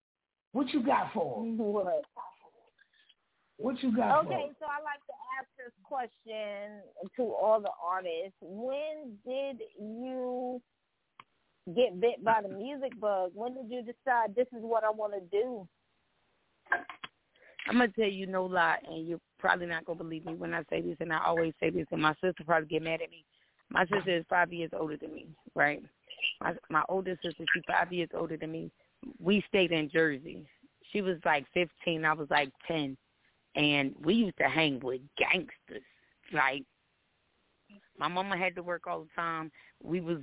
what 0.53 0.69
you 0.73 0.81
got 0.81 1.11
for 1.13 1.43
him? 1.43 1.57
What? 1.57 2.05
What 3.57 3.81
you 3.83 3.95
got 3.95 4.25
Okay, 4.25 4.47
him? 4.47 4.55
so 4.59 4.65
I 4.65 4.81
like 4.83 5.03
to 5.07 5.13
ask 5.39 5.47
this 5.57 5.73
question 5.83 6.81
to 7.15 7.33
all 7.33 7.61
the 7.61 7.71
artists. 7.81 8.37
When 8.41 9.17
did 9.25 9.61
you 9.79 10.61
get 11.75 11.99
bit 12.01 12.23
by 12.23 12.41
the 12.41 12.49
music 12.49 12.99
bug? 12.99 13.31
When 13.33 13.53
did 13.53 13.69
you 13.69 13.81
decide 13.81 14.35
this 14.35 14.47
is 14.47 14.63
what 14.63 14.83
I 14.83 14.89
want 14.89 15.13
to 15.13 15.21
do? 15.31 15.67
I'm 17.67 17.77
gonna 17.77 17.87
tell 17.89 18.09
you 18.09 18.27
no 18.27 18.45
lie, 18.45 18.79
and 18.87 19.07
you're 19.07 19.21
probably 19.39 19.67
not 19.67 19.85
gonna 19.85 19.97
believe 19.97 20.25
me 20.25 20.33
when 20.33 20.53
I 20.53 20.63
say 20.69 20.81
this, 20.81 20.97
and 20.99 21.13
I 21.13 21.23
always 21.25 21.53
say 21.59 21.69
this, 21.69 21.87
and 21.91 22.01
my 22.01 22.13
sister 22.15 22.43
probably 22.45 22.67
get 22.67 22.83
mad 22.83 23.01
at 23.01 23.09
me. 23.09 23.23
My 23.69 23.85
sister 23.85 24.17
is 24.17 24.25
five 24.29 24.51
years 24.51 24.71
older 24.77 24.97
than 24.97 25.13
me, 25.13 25.27
right? 25.55 25.81
My 26.41 26.53
my 26.69 26.83
older 26.89 27.17
sister, 27.23 27.45
she's 27.53 27.63
five 27.65 27.93
years 27.93 28.09
older 28.13 28.35
than 28.35 28.51
me. 28.51 28.71
We 29.19 29.43
stayed 29.47 29.71
in 29.71 29.89
Jersey. 29.89 30.45
She 30.91 31.01
was 31.01 31.17
like 31.25 31.45
15, 31.53 32.05
I 32.05 32.13
was 32.13 32.27
like 32.29 32.49
10, 32.67 32.95
and 33.55 33.93
we 34.03 34.13
used 34.15 34.37
to 34.37 34.49
hang 34.49 34.79
with 34.79 35.01
gangsters, 35.17 35.83
like 36.31 36.63
My 37.97 38.07
mama 38.07 38.37
had 38.37 38.55
to 38.55 38.63
work 38.63 38.87
all 38.87 39.01
the 39.01 39.09
time. 39.15 39.51
We 39.81 40.01
was 40.01 40.19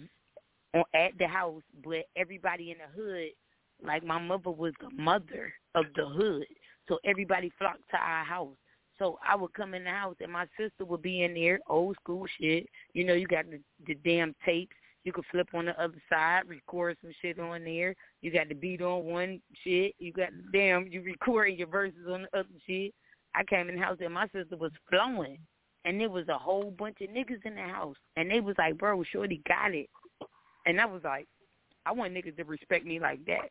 on, 0.75 0.85
at 0.95 1.17
the 1.19 1.27
house, 1.27 1.63
but 1.85 2.07
everybody 2.17 2.71
in 2.71 2.79
the 2.79 3.03
hood, 3.03 3.31
like 3.85 4.05
my 4.05 4.19
mother 4.19 4.51
was 4.51 4.73
the 4.81 4.91
mother 4.91 5.53
of 5.75 5.87
the 5.97 6.07
hood, 6.07 6.47
so 6.89 6.99
everybody 7.05 7.53
flocked 7.59 7.89
to 7.91 7.97
our 7.97 8.25
house. 8.25 8.57
So 8.99 9.19
I 9.27 9.35
would 9.35 9.55
come 9.55 9.73
in 9.73 9.85
the 9.85 9.91
house 9.91 10.17
and 10.21 10.31
my 10.31 10.47
sister 10.59 10.85
would 10.85 11.01
be 11.01 11.23
in 11.23 11.33
there, 11.33 11.59
old 11.69 11.97
school 12.03 12.27
shit. 12.39 12.67
You 12.93 13.05
know, 13.05 13.15
you 13.15 13.27
got 13.27 13.47
the, 13.51 13.59
the 13.87 13.95
damn 14.05 14.35
tapes. 14.45 14.77
You 15.05 15.13
could 15.13 15.25
flip 15.31 15.49
on 15.55 15.65
the 15.65 15.83
other 15.83 16.03
side, 16.11 16.43
record 16.47 16.99
some 17.01 17.13
shit 17.23 17.39
on 17.39 17.65
there. 17.65 17.95
You 18.21 18.31
got 18.31 18.51
the 18.51 18.55
beat 18.55 18.83
on 18.83 19.05
one 19.05 19.41
shit. 19.65 19.95
You 19.99 20.13
got 20.13 20.29
damn, 20.53 20.87
you 20.89 21.01
recording 21.01 21.57
your 21.57 21.69
verses 21.69 22.07
on 22.11 22.27
the 22.31 22.39
other 22.39 22.49
shit. 22.67 22.93
I 23.35 23.45
came 23.45 23.69
in 23.69 23.77
the 23.77 23.83
house 23.83 23.99
and 24.01 24.15
my 24.15 24.27
sister 24.29 24.57
was 24.57 24.73
flowing. 24.89 25.39
And 25.87 25.99
there 25.99 26.11
was 26.11 26.29
a 26.29 26.37
whole 26.37 26.75
bunch 26.79 26.99
of 27.01 27.09
niggas 27.09 27.45
in 27.47 27.55
the 27.55 27.63
house. 27.63 27.97
And 28.17 28.31
they 28.31 28.41
was 28.41 28.55
like, 28.59 28.77
bro, 28.77 29.03
Shorty 29.03 29.41
got 29.49 29.75
it. 29.75 29.89
And 30.67 30.79
I 30.79 30.85
was 30.85 31.01
like, 31.05 31.27
I 31.87 31.93
want 31.93 32.13
niggas 32.13 32.37
to 32.37 32.45
respect 32.45 32.85
me 32.85 33.01
like 33.01 33.25
that. 33.25 33.49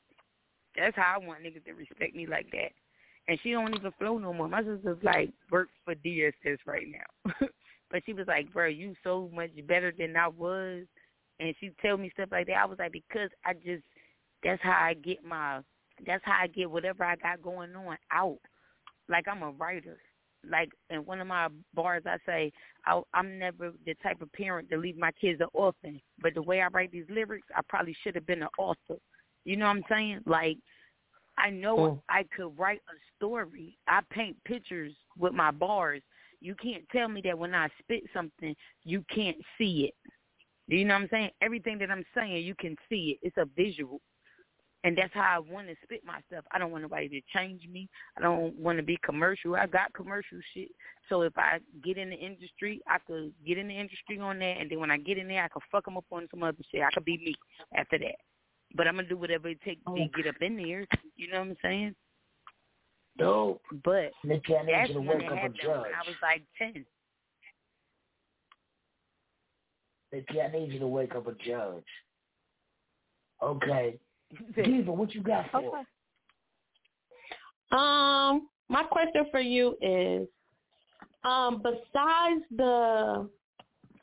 That's 0.78 0.96
how 0.96 1.16
I 1.16 1.26
want 1.26 1.42
niggas 1.42 1.66
to 1.66 1.74
respect 1.74 2.16
me 2.16 2.28
like 2.28 2.52
that 2.52 2.70
and 3.30 3.40
she 3.44 3.52
don't 3.52 3.76
even 3.76 3.92
flow 4.00 4.18
no 4.18 4.34
more. 4.34 4.50
My 4.50 4.64
sister's 4.64 4.98
like 5.04 5.32
work 5.52 5.70
for 5.86 5.94
DSS 5.94 6.58
right 6.66 6.88
now, 6.92 7.32
but 7.92 8.02
she 8.06 8.12
was 8.12 8.28
like, 8.28 8.52
"Bro, 8.52 8.68
you 8.68 8.96
so 9.04 9.30
much 9.34 9.52
better 9.68 9.94
than 9.96 10.18
I 10.18 10.28
was," 10.28 10.86
and 11.40 11.54
she 11.60 11.72
tell 11.80 11.96
me 11.96 12.10
stuff 12.14 12.30
like 12.32 12.48
that. 12.48 12.58
I 12.58 12.66
was 12.66 12.80
like, 12.80 12.92
because 12.92 13.30
I 13.46 13.54
just 13.54 13.84
that's 14.44 14.62
how 14.64 14.72
I 14.82 14.96
get 14.96 15.24
my 15.24 15.60
that's 16.08 16.26
how 16.26 16.40
I 16.42 16.48
get 16.48 16.72
whatever 16.72 17.04
I 17.04 17.16
got 17.18 17.44
going 17.44 17.76
on 17.76 17.98
out. 18.12 18.40
Like 19.10 19.28
I'm 19.28 19.44
a 19.44 19.52
writer. 19.52 19.98
Like 20.50 20.70
in 20.90 21.06
one 21.06 21.20
of 21.20 21.28
my 21.28 21.50
bars, 21.74 22.04
I 22.06 22.18
say 22.26 22.52
I, 22.86 23.02
I'm 23.14 23.38
never 23.38 23.74
the 23.86 23.94
type 24.02 24.22
of 24.22 24.32
parent 24.32 24.70
to 24.70 24.78
leave 24.78 24.98
my 24.98 25.12
kids 25.12 25.42
an 25.42 25.48
orphan. 25.54 26.00
But 26.22 26.34
the 26.34 26.42
way 26.42 26.62
I 26.62 26.68
write 26.68 26.92
these 26.92 27.10
lyrics, 27.10 27.48
I 27.56 27.62
probably 27.68 27.96
should 28.02 28.16
have 28.16 28.26
been 28.26 28.44
an 28.44 28.50
author. 28.58 29.00
You 29.44 29.58
know 29.58 29.66
what 29.66 29.78
I'm 29.78 29.84
saying? 29.90 30.20
Like 30.26 30.58
I 31.38 31.50
know 31.50 31.80
oh. 31.80 32.04
I 32.10 32.26
could 32.36 32.58
write 32.58 32.82
a 32.90 32.96
story. 33.18 33.78
I 33.88 34.02
paint 34.12 34.38
pictures 34.46 34.94
with 35.18 35.34
my 35.34 35.52
bars. 35.52 36.02
You 36.42 36.56
can't 36.56 36.84
tell 36.92 37.08
me 37.08 37.22
that 37.26 37.38
when 37.38 37.54
I 37.54 37.68
spit 37.80 38.04
something, 38.14 38.56
you 38.84 39.04
can't 39.14 39.38
see 39.58 39.90
it. 39.90 40.12
You 40.68 40.86
know 40.86 40.94
what 40.94 41.04
I'm 41.04 41.08
saying? 41.10 41.30
Everything 41.42 41.80
that 41.80 41.90
I'm 41.90 42.06
saying, 42.16 42.46
you 42.46 42.56
can 42.56 42.76
see 42.88 43.18
it. 43.22 43.28
It's 43.28 43.38
a 43.38 43.46
visual. 43.58 44.00
And 44.86 44.98
that's 44.98 45.14
how 45.14 45.36
I 45.36 45.40
want 45.40 45.68
to 45.68 45.76
spit 45.84 46.04
my 46.06 46.20
stuff. 46.28 46.46
I 46.54 46.58
don't 46.58 46.72
want 46.72 46.84
nobody 46.84 47.10
to 47.10 47.22
change 47.38 47.64
me. 47.70 47.90
I 48.18 48.22
don't 48.22 48.56
want 48.56 48.78
to 48.78 48.84
be 48.84 48.98
commercial. 49.04 49.56
I 49.56 49.68
got 49.68 49.94
commercial 49.94 50.40
shit. 50.54 50.70
So 51.10 51.24
if 51.24 51.38
I 51.38 51.60
get 51.84 51.98
in 51.98 52.10
the 52.10 52.16
industry, 52.16 52.82
I 52.88 52.98
could 53.06 53.34
get 53.46 53.58
in 53.58 53.68
the 53.68 53.78
industry 53.78 54.20
on 54.20 54.40
that. 54.40 54.56
And 54.60 54.72
then 54.72 54.80
when 54.80 54.92
I 54.92 54.98
get 54.98 55.18
in 55.18 55.28
there, 55.28 55.44
I 55.44 55.50
could 55.50 55.64
fuck 55.70 55.84
them 55.84 55.98
up 55.98 56.06
on 56.12 56.28
some 56.32 56.44
other 56.44 56.58
shit. 56.72 56.82
I 56.82 56.92
could 56.94 57.04
be 57.04 57.18
me 57.18 57.36
after 57.76 57.98
that. 58.00 58.16
But 58.76 58.88
I'm 58.88 58.96
gonna 58.96 59.10
do 59.10 59.18
whatever 59.18 59.50
it 59.50 59.62
takes 59.62 59.84
to 59.84 59.92
oh. 59.92 60.08
get 60.16 60.28
up 60.28 60.42
in 60.42 60.56
there. 60.56 60.86
You 61.18 61.30
know 61.30 61.40
what 61.40 61.48
I'm 61.50 61.58
saying? 61.62 61.96
Dope. 63.18 63.62
But 63.84 64.12
Nikki, 64.24 64.56
I 64.56 64.66
need 64.66 64.74
that's 64.74 64.92
to 64.92 65.00
when 65.00 65.08
wake 65.08 65.24
it 65.24 65.32
up 65.32 65.38
happened 65.38 65.60
when 65.64 65.78
I 65.78 66.08
was 66.08 66.16
like 66.22 66.44
ten. 66.58 66.86
Nikki, 70.14 70.42
I 70.42 70.52
need 70.52 70.72
you 70.72 70.80
to 70.80 70.88
wake 70.88 71.16
up 71.16 71.28
a 71.28 71.34
judge. 71.34 71.84
Okay. 73.42 73.98
Diva, 74.56 74.92
what 74.92 75.14
you 75.14 75.22
got 75.22 75.50
for? 75.52 75.58
Okay. 75.60 75.84
Um, 77.72 78.48
my 78.68 78.84
question 78.84 79.26
for 79.32 79.40
you 79.40 79.76
is, 79.82 80.28
um, 81.24 81.62
besides 81.62 82.44
the 82.56 83.30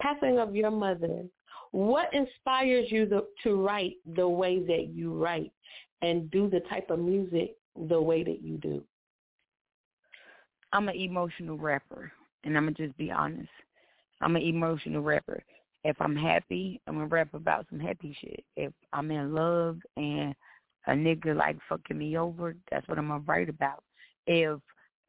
passing 0.00 0.38
of 0.38 0.54
your 0.54 0.70
mother, 0.70 1.24
what 1.72 2.12
inspires 2.12 2.86
you 2.90 3.06
to, 3.06 3.24
to 3.42 3.54
write 3.54 3.94
the 4.14 4.28
way 4.28 4.60
that 4.60 4.88
you 4.92 5.12
write 5.14 5.52
and 6.02 6.30
do 6.30 6.48
the 6.48 6.60
type 6.68 6.90
of 6.90 6.98
music 6.98 7.56
the 7.88 8.00
way 8.00 8.22
that 8.22 8.42
you 8.42 8.58
do? 8.58 8.82
I'm 10.72 10.88
an 10.88 10.96
emotional 10.96 11.56
rapper, 11.56 12.12
and 12.44 12.56
I'm 12.56 12.64
gonna 12.64 12.76
just 12.76 12.96
be 12.96 13.10
honest. 13.10 13.48
I'm 14.20 14.36
an 14.36 14.42
emotional 14.42 15.02
rapper. 15.02 15.42
If 15.86 15.96
I'm 16.00 16.16
happy, 16.16 16.80
I'm 16.86 16.94
gonna 16.94 17.06
rap 17.06 17.32
about 17.32 17.66
some 17.70 17.78
happy 17.78 18.16
shit. 18.20 18.44
If 18.56 18.72
I'm 18.92 19.08
in 19.12 19.32
love 19.32 19.78
and 19.96 20.34
a 20.88 20.92
nigga 20.92 21.36
like 21.36 21.56
fucking 21.68 21.96
me 21.96 22.18
over, 22.18 22.56
that's 22.70 22.86
what 22.88 22.98
I'm 22.98 23.06
gonna 23.06 23.22
write 23.24 23.48
about. 23.48 23.84
If 24.26 24.58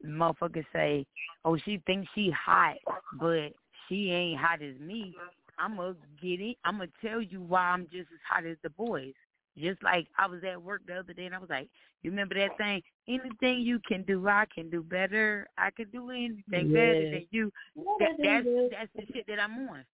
motherfuckers 0.06 0.66
say, 0.72 1.04
"Oh, 1.44 1.56
she 1.56 1.78
thinks 1.84 2.08
she 2.14 2.30
hot, 2.30 2.76
but 3.14 3.52
she 3.88 4.12
ain't 4.12 4.38
hot 4.38 4.62
as 4.62 4.78
me," 4.78 5.16
I'm 5.58 5.78
gonna 5.78 5.96
get 6.22 6.40
it. 6.40 6.56
I'm 6.64 6.78
gonna 6.78 6.92
tell 7.02 7.20
you 7.20 7.40
why 7.40 7.62
I'm 7.70 7.88
just 7.88 8.12
as 8.12 8.20
hot 8.24 8.46
as 8.46 8.56
the 8.62 8.70
boys. 8.70 9.14
Just 9.56 9.82
like 9.82 10.06
I 10.16 10.26
was 10.26 10.44
at 10.44 10.62
work 10.62 10.82
the 10.86 10.94
other 11.00 11.12
day 11.12 11.26
and 11.26 11.34
I 11.34 11.38
was 11.38 11.50
like, 11.50 11.68
you 12.02 12.12
remember 12.12 12.36
that 12.36 12.56
thing? 12.56 12.80
Anything 13.08 13.62
you 13.62 13.80
can 13.80 14.02
do, 14.02 14.28
I 14.28 14.46
can 14.54 14.70
do 14.70 14.84
better. 14.84 15.48
I 15.58 15.70
can 15.70 15.90
do 15.90 16.10
anything 16.10 16.72
better 16.72 17.10
than 17.10 17.26
you. 17.32 17.52
That, 17.98 18.10
that's 18.22 18.46
that's 18.70 18.90
the 18.94 19.12
shit 19.12 19.26
that 19.26 19.40
I'm 19.40 19.68
on. 19.68 19.84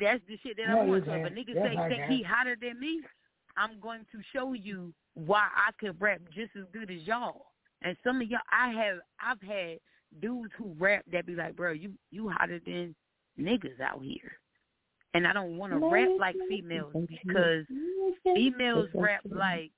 That's 0.00 0.20
the 0.28 0.38
shit 0.42 0.56
that 0.56 0.68
I'm 0.68 0.90
on. 0.90 1.02
So 1.06 1.12
if 1.12 1.26
a 1.26 1.30
nigga 1.30 1.54
say 1.54 1.88
think 1.88 2.04
he 2.10 2.22
hotter 2.22 2.56
than 2.60 2.78
me, 2.80 3.00
I'm 3.56 3.80
going 3.80 4.04
to 4.12 4.18
show 4.34 4.52
you 4.52 4.92
why 5.14 5.48
I 5.54 5.70
could 5.80 6.00
rap 6.00 6.20
just 6.34 6.50
as 6.56 6.64
good 6.72 6.90
as 6.90 7.02
y'all. 7.02 7.46
And 7.82 7.96
some 8.04 8.20
of 8.20 8.28
y'all, 8.28 8.40
I 8.50 8.70
have, 8.70 8.98
I've 9.20 9.40
had 9.40 9.78
dudes 10.20 10.52
who 10.58 10.74
rap 10.78 11.04
that 11.12 11.26
be 11.26 11.34
like, 11.34 11.56
bro, 11.56 11.72
you 11.72 11.92
you 12.10 12.28
hotter 12.28 12.60
than 12.64 12.94
niggas 13.38 13.80
out 13.80 14.02
here 14.02 14.32
and 15.16 15.26
I 15.26 15.32
don't 15.32 15.56
want 15.56 15.72
to 15.72 15.78
rap 15.78 16.08
like 16.20 16.36
females 16.46 16.92
because 17.08 17.64
females 18.22 18.88
rap 18.94 19.22
like 19.30 19.70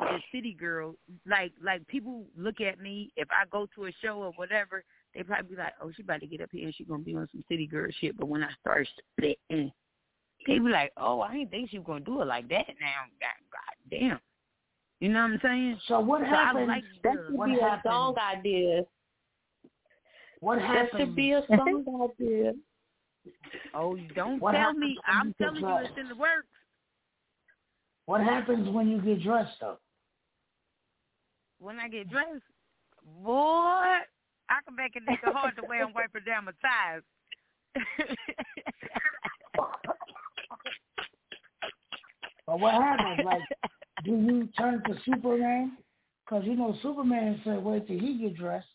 the 0.00 0.18
city 0.32 0.56
girl. 0.58 0.96
Like 1.28 1.52
like 1.62 1.86
people 1.86 2.24
look 2.36 2.60
at 2.60 2.80
me 2.80 3.12
if 3.16 3.28
I 3.30 3.46
go 3.50 3.68
to 3.76 3.86
a 3.86 3.92
show 4.02 4.16
or 4.16 4.32
whatever, 4.32 4.84
they 5.14 5.22
probably 5.22 5.50
be 5.50 5.56
like, 5.56 5.74
"Oh, 5.80 5.90
she 5.94 6.02
about 6.02 6.20
to 6.20 6.26
get 6.26 6.40
up 6.40 6.50
here 6.52 6.64
and 6.64 6.74
she 6.74 6.84
gonna 6.84 7.02
be 7.02 7.14
on 7.14 7.28
some 7.32 7.44
city 7.48 7.66
girl 7.66 7.90
shit." 8.00 8.16
But 8.16 8.28
when 8.28 8.42
I 8.42 8.50
start 8.60 8.88
spitting, 9.16 9.72
they 10.46 10.58
be 10.58 10.68
like, 10.68 10.92
"Oh, 10.96 11.20
I 11.20 11.34
didn't 11.34 11.50
think 11.50 11.70
she 11.70 11.78
was 11.78 11.86
gonna 11.86 12.00
do 12.00 12.22
it 12.22 12.26
like 12.26 12.48
that." 12.48 12.68
Now, 12.80 13.04
God, 13.20 13.30
God 13.50 13.90
damn. 13.90 14.20
You 15.00 15.08
know 15.08 15.22
what 15.22 15.32
I'm 15.32 15.40
saying? 15.42 15.80
So 15.88 16.00
what 16.00 16.20
so 16.20 16.26
happens? 16.26 16.68
Like 16.68 16.84
that 17.02 17.14
should 17.26 17.34
what 17.36 17.46
be 17.46 17.58
happens? 17.58 17.82
a 17.84 17.88
song 17.88 18.14
idea. 18.18 18.82
What 20.40 20.60
happens? 20.60 20.90
That 20.92 20.98
should 20.98 21.16
be 21.16 21.32
a 21.32 21.42
song 21.48 22.10
idea. 22.20 22.52
Oh, 23.74 23.96
don't 24.14 24.40
What 24.40 24.52
tell 24.52 24.74
me. 24.74 24.96
I'm 25.06 25.34
telling 25.34 25.60
you, 25.60 25.76
it's 25.78 25.98
in 25.98 26.08
the 26.08 26.16
works. 26.16 26.46
What 28.06 28.20
happens 28.20 28.68
when 28.68 28.88
you 28.88 29.00
get 29.00 29.22
dressed 29.22 29.62
up? 29.62 29.80
When 31.58 31.78
I 31.78 31.88
get 31.88 32.10
dressed, 32.10 32.42
boy, 33.24 33.98
I 34.52 34.60
can 34.64 34.76
make 34.76 34.94
a 34.96 35.00
nigga 35.00 35.32
hard 35.32 35.56
to 35.56 35.62
wear 35.66 35.84
I'm 35.84 35.94
wiping 35.94 36.22
down 36.26 36.44
my 36.44 36.52
thighs. 36.60 37.02
But 42.46 42.60
what 42.60 42.74
happens? 42.74 43.24
Like, 43.24 43.40
do 44.04 44.10
you 44.10 44.48
turn 44.58 44.82
to 44.84 44.94
Superman? 45.04 45.78
Because 46.24 46.44
you 46.44 46.56
know 46.56 46.76
Superman 46.82 47.40
said, 47.44 47.64
"Wait 47.64 47.86
till 47.86 47.98
he 47.98 48.18
get 48.18 48.36
dressed." 48.36 48.66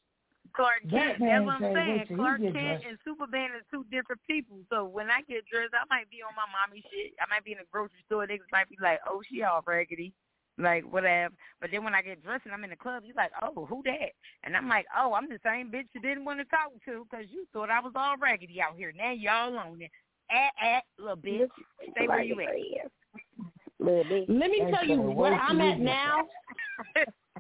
Clark 0.55 0.82
Kent, 0.89 1.19
Batman 1.19 1.30
that's 1.30 1.45
what 1.45 1.53
I'm 1.55 1.61
said, 1.61 2.07
saying. 2.07 2.17
Clark 2.17 2.41
Kent 2.41 2.53
dressed." 2.53 2.86
and 2.88 2.97
Superman 3.05 3.51
are 3.51 3.61
two 3.69 3.86
different 3.91 4.21
people. 4.28 4.57
So 4.71 4.86
when 4.86 5.11
I 5.11 5.21
get 5.30 5.45
dressed, 5.45 5.73
I 5.73 5.86
might 5.93 6.09
be 6.09 6.23
on 6.23 6.34
my 6.36 6.47
mommy 6.49 6.82
shit. 6.89 7.13
I 7.21 7.30
might 7.30 7.45
be 7.45 7.51
in 7.51 7.59
a 7.59 7.69
grocery 7.71 8.01
store. 8.05 8.25
Niggas 8.25 8.49
might 8.51 8.69
be 8.69 8.78
like, 8.82 8.99
"Oh, 9.07 9.21
she 9.30 9.43
all 9.43 9.63
raggedy." 9.65 10.13
Like 10.60 10.91
whatever, 10.91 11.36
but 11.62 11.70
then 11.72 11.84
when 11.84 11.93
I 11.93 12.01
get 12.01 12.24
dressed 12.24 12.45
and 12.45 12.53
I'm 12.53 12.64
in 12.64 12.72
the 12.72 12.76
club, 12.76 13.03
you're 13.05 13.16
like, 13.16 13.30
"Oh, 13.43 13.66
who 13.66 13.84
that?" 13.86 14.10
And 14.43 14.58
I'm 14.58 14.68
like, 14.68 14.88
"Oh, 14.97 15.14
I'm 15.14 15.30
the 15.30 15.39
same 15.45 15.72
bitch 15.72 15.86
you 15.93 16.01
didn't 16.01 16.26
want 16.26 16.39
to 16.39 16.45
talk 16.45 16.72
to 16.86 17.05
because 17.10 17.28
you 17.30 17.45
thought 17.53 17.70
I 17.70 17.80
was 17.80 17.93
all 17.95 18.18
raggedy 18.18 18.60
out 18.60 18.76
here. 18.76 18.91
Now 18.91 19.12
y'all 19.12 19.55
on 19.55 19.80
it, 19.80 19.91
at 20.32 20.53
at 20.60 20.84
little 20.97 21.16
bitch, 21.16 21.47
stay 21.91 22.08
where 22.08 22.24
you 22.24 22.41
at." 22.41 22.89
Let 23.80 24.49
me 24.49 24.66
tell 24.72 24.84
you 24.84 24.99
where 24.99 25.36
I'm 25.36 25.62
at 25.62 25.80
now. 25.80 26.28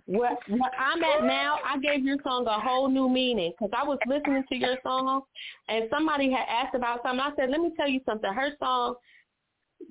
Where, 0.05 0.37
where 0.47 0.71
I'm 0.79 1.03
at 1.03 1.23
now, 1.23 1.57
I 1.65 1.79
gave 1.79 2.05
your 2.05 2.17
song 2.23 2.45
a 2.47 2.59
whole 2.59 2.87
new 2.87 3.09
meaning 3.09 3.51
because 3.51 3.73
I 3.75 3.83
was 3.83 3.97
listening 4.07 4.43
to 4.47 4.55
your 4.55 4.77
song 4.83 5.23
and 5.67 5.85
somebody 5.89 6.31
had 6.31 6.45
asked 6.47 6.75
about 6.75 7.01
something. 7.03 7.19
I 7.19 7.31
said, 7.35 7.49
let 7.49 7.59
me 7.59 7.71
tell 7.75 7.89
you 7.89 7.99
something. 8.05 8.31
Her 8.31 8.51
song 8.59 8.95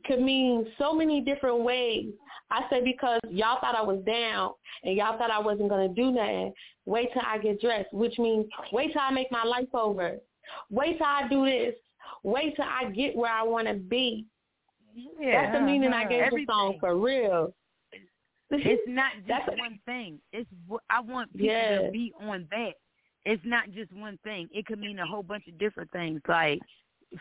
could 0.06 0.20
mean 0.20 0.66
so 0.78 0.94
many 0.94 1.20
different 1.20 1.60
ways. 1.60 2.12
I 2.50 2.62
said 2.70 2.84
because 2.84 3.20
y'all 3.28 3.60
thought 3.60 3.74
I 3.74 3.82
was 3.82 4.02
down 4.04 4.52
and 4.84 4.96
y'all 4.96 5.18
thought 5.18 5.30
I 5.30 5.38
wasn't 5.38 5.68
going 5.68 5.88
to 5.88 5.94
do 5.94 6.12
nothing. 6.12 6.52
Wait 6.84 7.12
till 7.12 7.22
I 7.26 7.38
get 7.38 7.60
dressed, 7.60 7.92
which 7.92 8.18
means 8.18 8.46
wait 8.72 8.92
till 8.92 9.02
I 9.02 9.10
make 9.10 9.30
my 9.32 9.42
life 9.44 9.68
over. 9.74 10.16
Wait 10.70 10.98
till 10.98 11.06
I 11.06 11.26
do 11.28 11.44
this. 11.44 11.74
Wait 12.22 12.54
till 12.54 12.64
I 12.64 12.90
get 12.90 13.16
where 13.16 13.32
I 13.32 13.42
want 13.42 13.66
to 13.66 13.74
be. 13.74 14.26
Yeah, 15.20 15.42
That's 15.42 15.58
the 15.58 15.66
meaning 15.66 15.92
I 15.92 16.02
uh-huh. 16.02 16.08
gave 16.08 16.22
Everything. 16.22 16.46
the 16.46 16.52
song 16.52 16.76
for 16.80 16.96
real. 16.96 17.52
It's 18.50 18.82
not 18.88 19.12
just 19.16 19.28
That's- 19.28 19.58
one 19.58 19.78
thing. 19.84 20.18
It's 20.32 20.48
I 20.88 21.00
want 21.00 21.32
people 21.36 21.48
to 21.86 21.90
be 21.92 22.12
on 22.20 22.46
that. 22.50 22.74
It's 23.24 23.42
not 23.44 23.72
just 23.72 23.92
one 23.92 24.18
thing. 24.22 24.48
It 24.52 24.66
could 24.66 24.78
mean 24.78 25.00
a 25.00 25.06
whole 25.06 25.24
bunch 25.24 25.48
of 25.48 25.58
different 25.58 25.90
things. 25.90 26.20
Like 26.28 26.60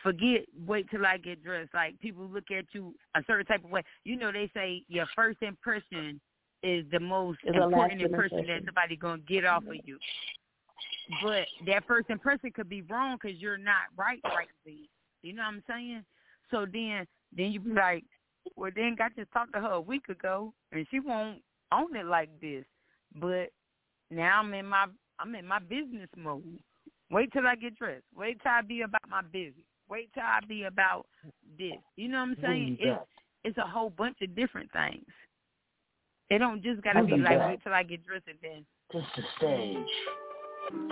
forget 0.01 0.45
wait 0.65 0.89
till 0.89 1.05
I 1.05 1.17
get 1.17 1.43
dressed. 1.43 1.73
Like 1.73 1.99
people 1.99 2.27
look 2.27 2.51
at 2.51 2.65
you 2.73 2.95
a 3.15 3.21
certain 3.27 3.45
type 3.45 3.63
of 3.63 3.69
way. 3.69 3.83
You 4.03 4.15
know 4.17 4.31
they 4.31 4.49
say 4.53 4.83
your 4.87 5.05
first 5.15 5.41
impression 5.41 6.19
is 6.63 6.85
the 6.91 6.99
most 6.99 7.39
the 7.45 7.63
important 7.63 8.01
impression 8.01 8.45
that 8.47 8.61
somebody 8.65 8.95
gonna 8.95 9.21
get 9.27 9.45
off 9.45 9.63
of 9.63 9.75
you. 9.83 9.97
But 11.23 11.45
that 11.67 11.85
first 11.87 12.09
impression 12.09 12.51
could 12.51 12.69
be 12.69 12.81
wrong 12.83 13.17
because 13.21 13.39
you're 13.39 13.57
not 13.57 13.93
right 13.95 14.19
right 14.23 14.47
then. 14.65 14.87
You 15.21 15.33
know 15.33 15.43
what 15.43 15.49
I'm 15.49 15.63
saying? 15.67 16.03
So 16.51 16.65
then 16.71 17.05
then 17.35 17.51
you 17.51 17.59
be 17.59 17.71
like, 17.71 18.03
well 18.55 18.71
then 18.75 18.95
I 18.99 19.09
just 19.15 19.31
talked 19.31 19.53
to 19.53 19.61
her 19.61 19.73
a 19.73 19.81
week 19.81 20.09
ago 20.09 20.53
and 20.71 20.85
she 20.89 20.99
won't 20.99 21.41
own 21.71 21.95
it 21.95 22.05
like 22.05 22.29
this. 22.41 22.65
But 23.15 23.49
now 24.09 24.39
I'm 24.39 24.53
in 24.53 24.65
my 24.65 24.87
I'm 25.19 25.35
in 25.35 25.45
my 25.45 25.59
business 25.59 26.09
mode. 26.17 26.59
Wait 27.11 27.31
till 27.31 27.45
I 27.45 27.55
get 27.55 27.77
dressed. 27.77 28.03
Wait 28.15 28.41
till 28.41 28.51
I 28.51 28.61
be 28.61 28.81
about 28.81 29.07
my 29.07 29.21
business. 29.21 29.65
Wait 29.89 30.09
till 30.13 30.23
I 30.23 30.39
be 30.47 30.63
about 30.63 31.05
this. 31.57 31.77
You 31.95 32.09
know 32.09 32.19
what 32.19 32.29
I'm 32.29 32.37
saying? 32.41 32.77
It's 32.79 33.01
it's 33.43 33.57
a 33.57 33.67
whole 33.67 33.91
bunch 33.91 34.17
of 34.23 34.35
different 34.35 34.71
things. 34.71 35.05
It 36.29 36.39
don't 36.39 36.63
just 36.63 36.81
gotta 36.81 37.03
be 37.03 37.13
be 37.13 37.17
like 37.19 37.39
wait 37.39 37.63
till 37.63 37.73
I 37.73 37.83
get 37.83 38.05
dressed 38.05 38.25
and 38.27 38.37
then 38.41 38.65
Just 38.91 39.07
the 39.15 39.23
stage. 39.37 39.93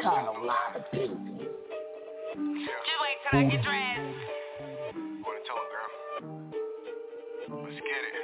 Kind 0.04 0.28
of 0.28 0.44
lot 0.44 0.76
of 0.76 0.84
people. 0.92 1.18
Just 1.34 3.00
wait 3.02 3.18
till 3.26 3.40
I 3.40 3.44
get 3.50 3.64
dressed. 3.66 4.22
What 5.26 5.34
I 5.34 5.42
told 5.50 5.66
girl. 5.74 5.90
Let's 7.66 7.76
get 7.76 8.04
it. 8.06 8.24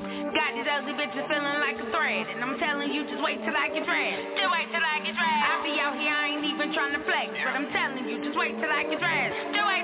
Got 0.00 0.52
these 0.56 0.68
ugly 0.68 0.92
bitches 0.96 1.24
feeling 1.28 1.60
like 1.60 1.76
a 1.76 1.88
thread. 1.92 2.24
And 2.32 2.40
I'm 2.40 2.56
telling 2.56 2.92
you, 2.92 3.04
just 3.04 3.20
wait 3.20 3.44
till 3.44 3.56
I 3.56 3.68
get 3.68 3.84
dressed. 3.84 4.24
Just 4.40 4.48
wait 4.52 4.68
till 4.72 4.80
I 4.80 4.96
get 5.04 5.12
dressed. 5.12 5.44
I 5.44 5.60
be 5.60 5.76
out 5.76 5.96
here, 6.00 6.16
I 6.16 6.32
ain't 6.32 6.44
even 6.44 6.72
trying 6.72 6.96
to 6.96 7.02
flex. 7.04 7.28
But 7.32 7.52
I'm 7.52 7.68
telling 7.76 8.08
you, 8.08 8.24
just 8.24 8.36
wait 8.36 8.56
till 8.56 8.72
I 8.72 8.88
get 8.88 8.96
dressed. 8.96 9.36
Just 9.52 9.66
wait 9.68 9.75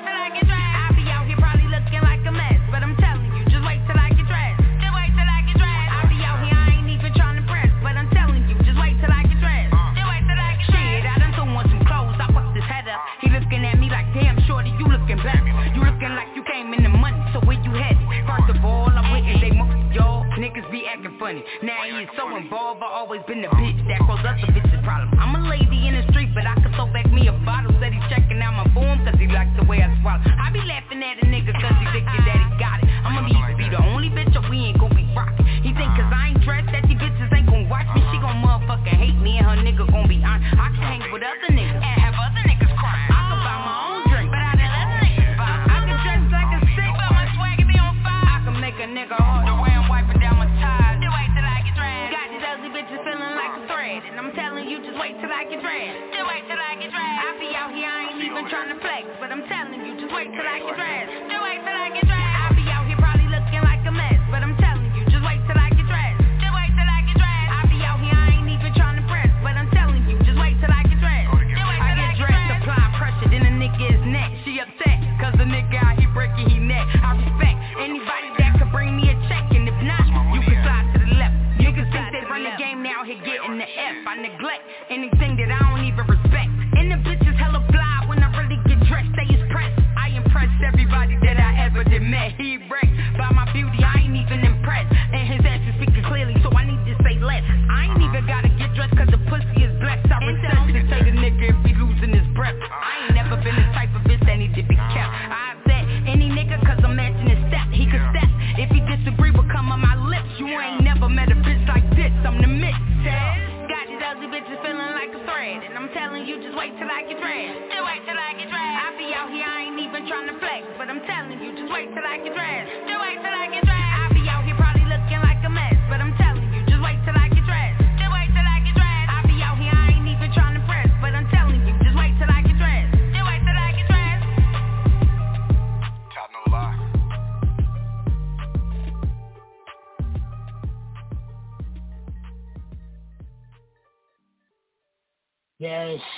acting 20.92 21.16
funny. 21.18 21.42
Now 21.62 21.84
he 21.88 22.04
is 22.04 22.08
so 22.16 22.28
involved. 22.36 22.82
I 22.82 22.90
always 23.00 23.22
been 23.26 23.40
the 23.40 23.48
bitch 23.48 23.80
that 23.88 23.98
caused 24.04 24.24
other 24.26 24.46
bitches 24.52 24.82
problems. 24.84 25.16
I'm 25.18 25.34
a 25.34 25.48
lady 25.48 25.88
in 25.88 25.96
the 25.96 26.04
street, 26.12 26.30
but 26.34 26.44
I 26.46 26.54
could 26.60 26.74
throw 26.76 26.86
back 26.92 27.08
me 27.10 27.28
a 27.28 27.32
bottle. 27.44 27.72
Said 27.80 27.92
he 27.92 28.00
checking 28.12 28.40
out 28.42 28.52
my 28.52 28.68
form 28.74 29.00
cause 29.04 29.16
he 29.18 29.26
likes 29.26 29.50
the 29.56 29.64
way 29.64 29.80
I 29.80 29.88
swallow. 30.00 30.20
I 30.20 30.52
be 30.52 30.60
laughing 30.68 31.02
at 31.02 31.16
a 31.22 31.26
nigga 31.26 31.52
cause 31.56 31.76
he 31.80 31.86
thinking 31.96 32.24
that 32.28 32.31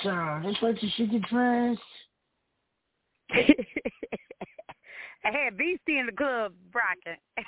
Sir. 0.05 0.41
This 0.45 0.61
way 0.61 0.73
till 0.73 0.89
she 0.95 1.07
get 1.07 1.23
dressed. 1.23 1.81
I 3.33 5.31
had 5.31 5.57
Beastie 5.57 5.97
in 5.97 6.05
the 6.05 6.11
club 6.11 6.53
rocking. 6.71 7.19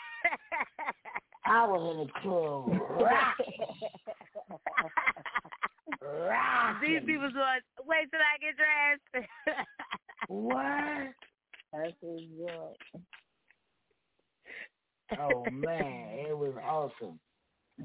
I 1.46 1.68
was 1.68 1.94
in 1.94 2.00
the 2.08 2.12
club 2.24 2.70
rocking. 3.00 3.68
rocking. 6.02 6.82
Beastie 6.82 7.18
was 7.18 7.32
wait 7.86 8.10
till 8.10 8.20
I 8.20 8.38
get 8.42 8.56
dressed. 8.58 9.28
What? 10.30 11.14
That's 11.72 11.94
what's 12.02 12.24
up. 12.52 12.76
Oh 15.22 15.46
man, 15.52 16.10
it 16.28 16.38
was 16.38 16.56
awesome. 16.68 17.20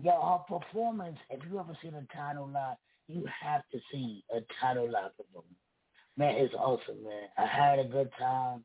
Yo, 0.03 0.41
her 0.49 0.59
performance, 0.59 1.19
if 1.31 1.41
you 1.49 1.61
ever 1.61 1.77
seen 1.83 1.95
a 1.95 2.17
title 2.17 2.49
live, 2.53 2.79
you 3.13 3.27
have 3.43 3.63
to 3.73 3.79
see 3.93 4.25
a 4.35 4.41
title 4.61 4.91
live 4.91 5.17
performance. 5.17 5.55
Man, 6.17 6.35
it's 6.37 6.55
awesome, 6.55 7.03
man. 7.05 7.29
I 7.39 7.47
had 7.47 7.79
a 7.79 7.85
good 7.85 8.11
time. 8.19 8.65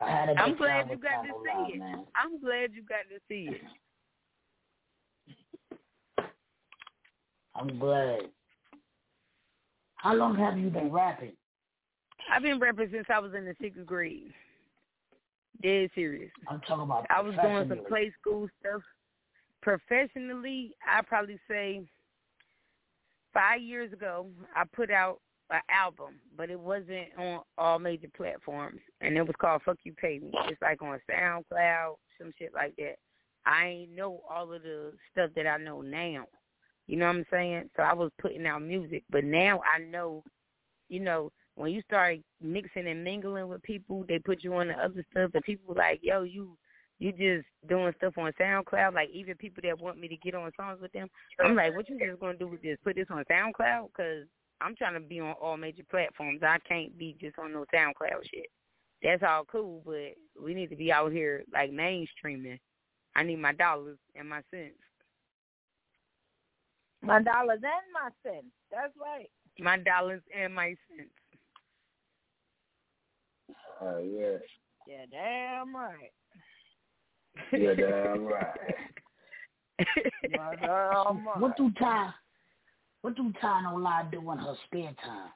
I 0.00 0.10
had 0.10 0.28
a 0.28 0.34
good 0.34 0.40
I'm 0.40 0.56
glad 0.56 0.82
time 0.82 0.90
you 0.90 0.96
got 0.96 1.22
to 1.22 1.32
see 1.44 1.74
it. 1.74 1.78
man. 1.78 2.04
I'm 2.14 2.40
glad 2.40 2.74
you 2.74 2.82
got 2.82 3.08
to 3.10 3.20
see 3.28 3.48
it. 3.50 3.60
I'm 7.56 7.78
glad. 7.78 8.20
How 9.96 10.14
long 10.14 10.36
have 10.36 10.58
you 10.58 10.68
been 10.68 10.90
rapping? 10.90 11.32
I've 12.30 12.42
been 12.42 12.58
rapping 12.58 12.88
since 12.92 13.06
I 13.08 13.18
was 13.20 13.32
in 13.34 13.44
the 13.44 13.54
sixth 13.60 13.86
grade. 13.86 14.32
Dead 15.62 15.88
serious. 15.94 16.30
I'm 16.48 16.60
talking 16.60 16.82
about 16.82 17.06
I 17.10 17.22
was 17.22 17.34
doing 17.40 17.68
some 17.68 17.86
play 17.88 18.12
school 18.20 18.48
stuff. 18.60 18.82
Professionally, 19.64 20.76
I 20.86 21.00
probably 21.00 21.40
say 21.48 21.80
five 23.32 23.62
years 23.62 23.94
ago, 23.94 24.26
I 24.54 24.64
put 24.76 24.90
out 24.90 25.20
an 25.50 25.62
album, 25.70 26.20
but 26.36 26.50
it 26.50 26.60
wasn't 26.60 27.08
on 27.18 27.40
all 27.56 27.78
major 27.78 28.08
platforms, 28.14 28.80
and 29.00 29.16
it 29.16 29.22
was 29.22 29.34
called 29.40 29.62
"Fuck 29.64 29.78
You 29.84 29.94
Pay 29.94 30.18
Me." 30.18 30.30
It's 30.48 30.60
like 30.60 30.82
on 30.82 31.00
SoundCloud, 31.10 31.94
some 32.18 32.30
shit 32.38 32.52
like 32.52 32.76
that. 32.76 32.96
I 33.46 33.66
ain't 33.66 33.96
know 33.96 34.22
all 34.28 34.52
of 34.52 34.62
the 34.62 34.92
stuff 35.10 35.30
that 35.34 35.46
I 35.46 35.56
know 35.56 35.80
now. 35.80 36.26
You 36.86 36.98
know 36.98 37.06
what 37.06 37.16
I'm 37.16 37.26
saying? 37.30 37.70
So 37.74 37.82
I 37.82 37.94
was 37.94 38.10
putting 38.20 38.46
out 38.46 38.60
music, 38.60 39.02
but 39.08 39.24
now 39.24 39.62
I 39.62 39.78
know, 39.78 40.22
you 40.90 41.00
know, 41.00 41.32
when 41.54 41.72
you 41.72 41.80
start 41.82 42.18
mixing 42.42 42.86
and 42.86 43.02
mingling 43.02 43.48
with 43.48 43.62
people, 43.62 44.04
they 44.06 44.18
put 44.18 44.44
you 44.44 44.52
on 44.56 44.68
the 44.68 44.74
other 44.74 45.04
stuff, 45.10 45.30
and 45.32 45.42
people 45.42 45.74
like, 45.74 46.00
yo, 46.02 46.22
you 46.22 46.58
you 47.04 47.12
just 47.12 47.46
doing 47.68 47.92
stuff 47.98 48.16
on 48.16 48.32
SoundCloud. 48.40 48.94
Like 48.94 49.10
even 49.12 49.36
people 49.36 49.62
that 49.64 49.80
want 49.80 50.00
me 50.00 50.08
to 50.08 50.16
get 50.16 50.34
on 50.34 50.50
songs 50.56 50.80
with 50.80 50.92
them, 50.92 51.08
I'm 51.44 51.54
like, 51.54 51.76
what 51.76 51.88
you 51.88 51.98
just 51.98 52.20
gonna 52.20 52.38
do 52.38 52.48
with 52.48 52.62
this? 52.62 52.78
Put 52.82 52.96
this 52.96 53.08
on 53.10 53.24
SoundCloud? 53.30 53.92
Cause 53.94 54.24
I'm 54.60 54.74
trying 54.74 54.94
to 54.94 55.00
be 55.00 55.20
on 55.20 55.34
all 55.40 55.58
major 55.58 55.82
platforms. 55.90 56.40
I 56.42 56.58
can't 56.66 56.96
be 56.96 57.16
just 57.20 57.38
on 57.38 57.52
no 57.52 57.66
SoundCloud 57.74 58.22
shit. 58.32 58.46
That's 59.02 59.22
all 59.22 59.44
cool, 59.44 59.82
but 59.84 60.14
we 60.42 60.54
need 60.54 60.70
to 60.70 60.76
be 60.76 60.90
out 60.90 61.12
here 61.12 61.44
like 61.52 61.70
mainstreaming. 61.70 62.58
I 63.14 63.22
need 63.22 63.36
my 63.36 63.52
dollars 63.52 63.98
and 64.16 64.28
my 64.28 64.40
cents. 64.50 64.72
My 67.02 67.22
dollars 67.22 67.60
and 67.62 67.92
my 67.92 68.08
cents. 68.22 68.46
That's 68.70 68.94
right. 68.98 69.28
My 69.58 69.76
dollars 69.76 70.22
and 70.34 70.54
my 70.54 70.74
cents. 70.88 71.10
Oh, 73.82 73.96
uh, 73.96 73.98
yeah. 73.98 74.38
Yeah, 74.86 75.04
damn 75.10 75.76
right. 75.76 76.12
Yeah, 77.52 77.74
damn 77.76 78.24
right. 78.24 78.74
Damn 80.30 80.66
right. 80.66 81.40
What 81.40 81.56
do 81.56 81.70
Ty, 81.78 82.10
what 83.02 83.16
do 83.16 83.32
Ty 83.40 83.62
no 83.62 83.76
lie 83.76 84.06
do 84.10 84.30
in 84.30 84.38
her 84.38 84.54
spare 84.66 84.94
time? 85.04 85.30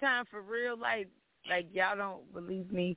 Time 0.00 0.24
for 0.30 0.42
real, 0.42 0.76
like, 0.76 1.08
like 1.48 1.66
y'all 1.72 1.96
don't 1.96 2.32
believe 2.32 2.70
me, 2.70 2.96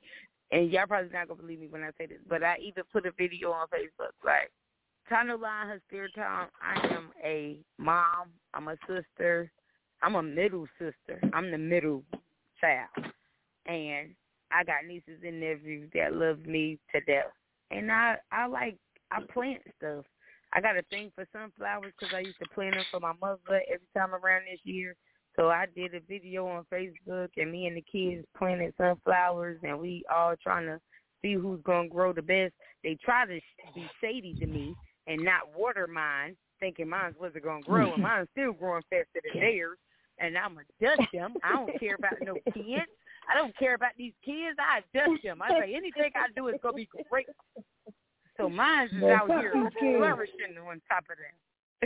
and 0.50 0.70
y'all 0.70 0.86
probably 0.86 1.10
not 1.12 1.28
gonna 1.28 1.40
believe 1.40 1.60
me 1.60 1.68
when 1.68 1.82
I 1.82 1.90
say 1.98 2.06
this, 2.06 2.18
but 2.28 2.42
I 2.42 2.56
even 2.60 2.84
put 2.92 3.06
a 3.06 3.12
video 3.12 3.52
on 3.52 3.66
Facebook, 3.68 4.12
like, 4.24 4.50
Ty 5.08 5.22
no 5.24 5.36
lie 5.36 5.62
in 5.62 5.68
her 5.68 5.80
spare 5.88 6.08
time. 6.14 6.48
I 6.60 6.94
am 6.94 7.10
a 7.24 7.58
mom. 7.78 8.28
I'm 8.54 8.68
a 8.68 8.76
sister. 8.88 9.50
I'm 10.02 10.16
a 10.16 10.22
middle 10.22 10.66
sister. 10.78 11.20
I'm 11.32 11.50
the 11.50 11.58
middle 11.58 12.02
child, 12.60 12.88
and 13.66 14.10
I 14.50 14.64
got 14.64 14.84
nieces 14.86 15.20
and 15.24 15.40
nephews 15.40 15.90
that 15.94 16.14
love 16.14 16.44
me 16.44 16.78
to 16.92 17.00
death. 17.02 17.32
And 17.70 17.90
I 17.90 18.16
I 18.32 18.46
like 18.46 18.76
I 19.10 19.20
plant 19.32 19.62
stuff. 19.78 20.04
I 20.52 20.60
got 20.60 20.76
a 20.76 20.82
thing 20.90 21.10
for 21.14 21.26
sunflowers 21.32 21.92
because 21.98 22.14
I 22.14 22.20
used 22.20 22.38
to 22.38 22.48
plant 22.54 22.74
them 22.74 22.84
for 22.90 23.00
my 23.00 23.12
mother 23.20 23.62
every 23.68 23.86
time 23.96 24.14
around 24.14 24.42
this 24.50 24.60
year. 24.64 24.94
So 25.36 25.48
I 25.48 25.66
did 25.74 25.94
a 25.94 26.00
video 26.00 26.46
on 26.46 26.64
Facebook, 26.72 27.28
and 27.36 27.52
me 27.52 27.66
and 27.66 27.76
the 27.76 27.84
kids 27.92 28.26
planted 28.38 28.72
sunflowers, 28.78 29.58
and 29.62 29.78
we 29.78 30.02
all 30.14 30.34
trying 30.42 30.66
to 30.66 30.80
see 31.20 31.34
who's 31.34 31.60
gonna 31.62 31.88
grow 31.88 32.12
the 32.12 32.22
best. 32.22 32.54
They 32.82 32.96
try 33.04 33.26
to 33.26 33.38
be 33.74 33.90
shady 34.00 34.34
to 34.34 34.46
me 34.46 34.74
and 35.06 35.22
not 35.22 35.54
water 35.54 35.86
mine, 35.86 36.36
thinking 36.58 36.88
mine 36.88 37.14
wasn't 37.20 37.44
gonna 37.44 37.62
grow, 37.62 37.92
and 37.92 38.02
mine's 38.02 38.28
still 38.32 38.52
growing 38.52 38.82
faster 38.88 39.20
than 39.32 39.42
theirs. 39.42 39.78
And 40.18 40.38
I'ma 40.38 40.60
dust 40.80 41.02
them. 41.12 41.34
I 41.44 41.52
don't 41.52 41.78
care 41.78 41.96
about 41.96 42.14
no 42.22 42.34
kids. 42.54 42.88
I 43.28 43.34
don't 43.34 43.56
care 43.58 43.74
about 43.74 43.92
these 43.98 44.12
kids. 44.24 44.56
I 44.58 44.80
dust 44.96 45.22
them. 45.22 45.42
I 45.42 45.48
say 45.50 45.74
anything 45.74 46.10
I 46.14 46.32
do 46.34 46.48
is 46.48 46.56
gonna 46.62 46.76
be 46.76 46.88
great. 47.10 47.26
So 48.36 48.48
mine 48.48 48.88
is 48.92 49.02
out 49.02 49.28
here 49.28 49.52
flourishing 49.78 50.58
on 50.68 50.80
top 50.88 51.04
of 51.10 51.16
that. 51.18 51.34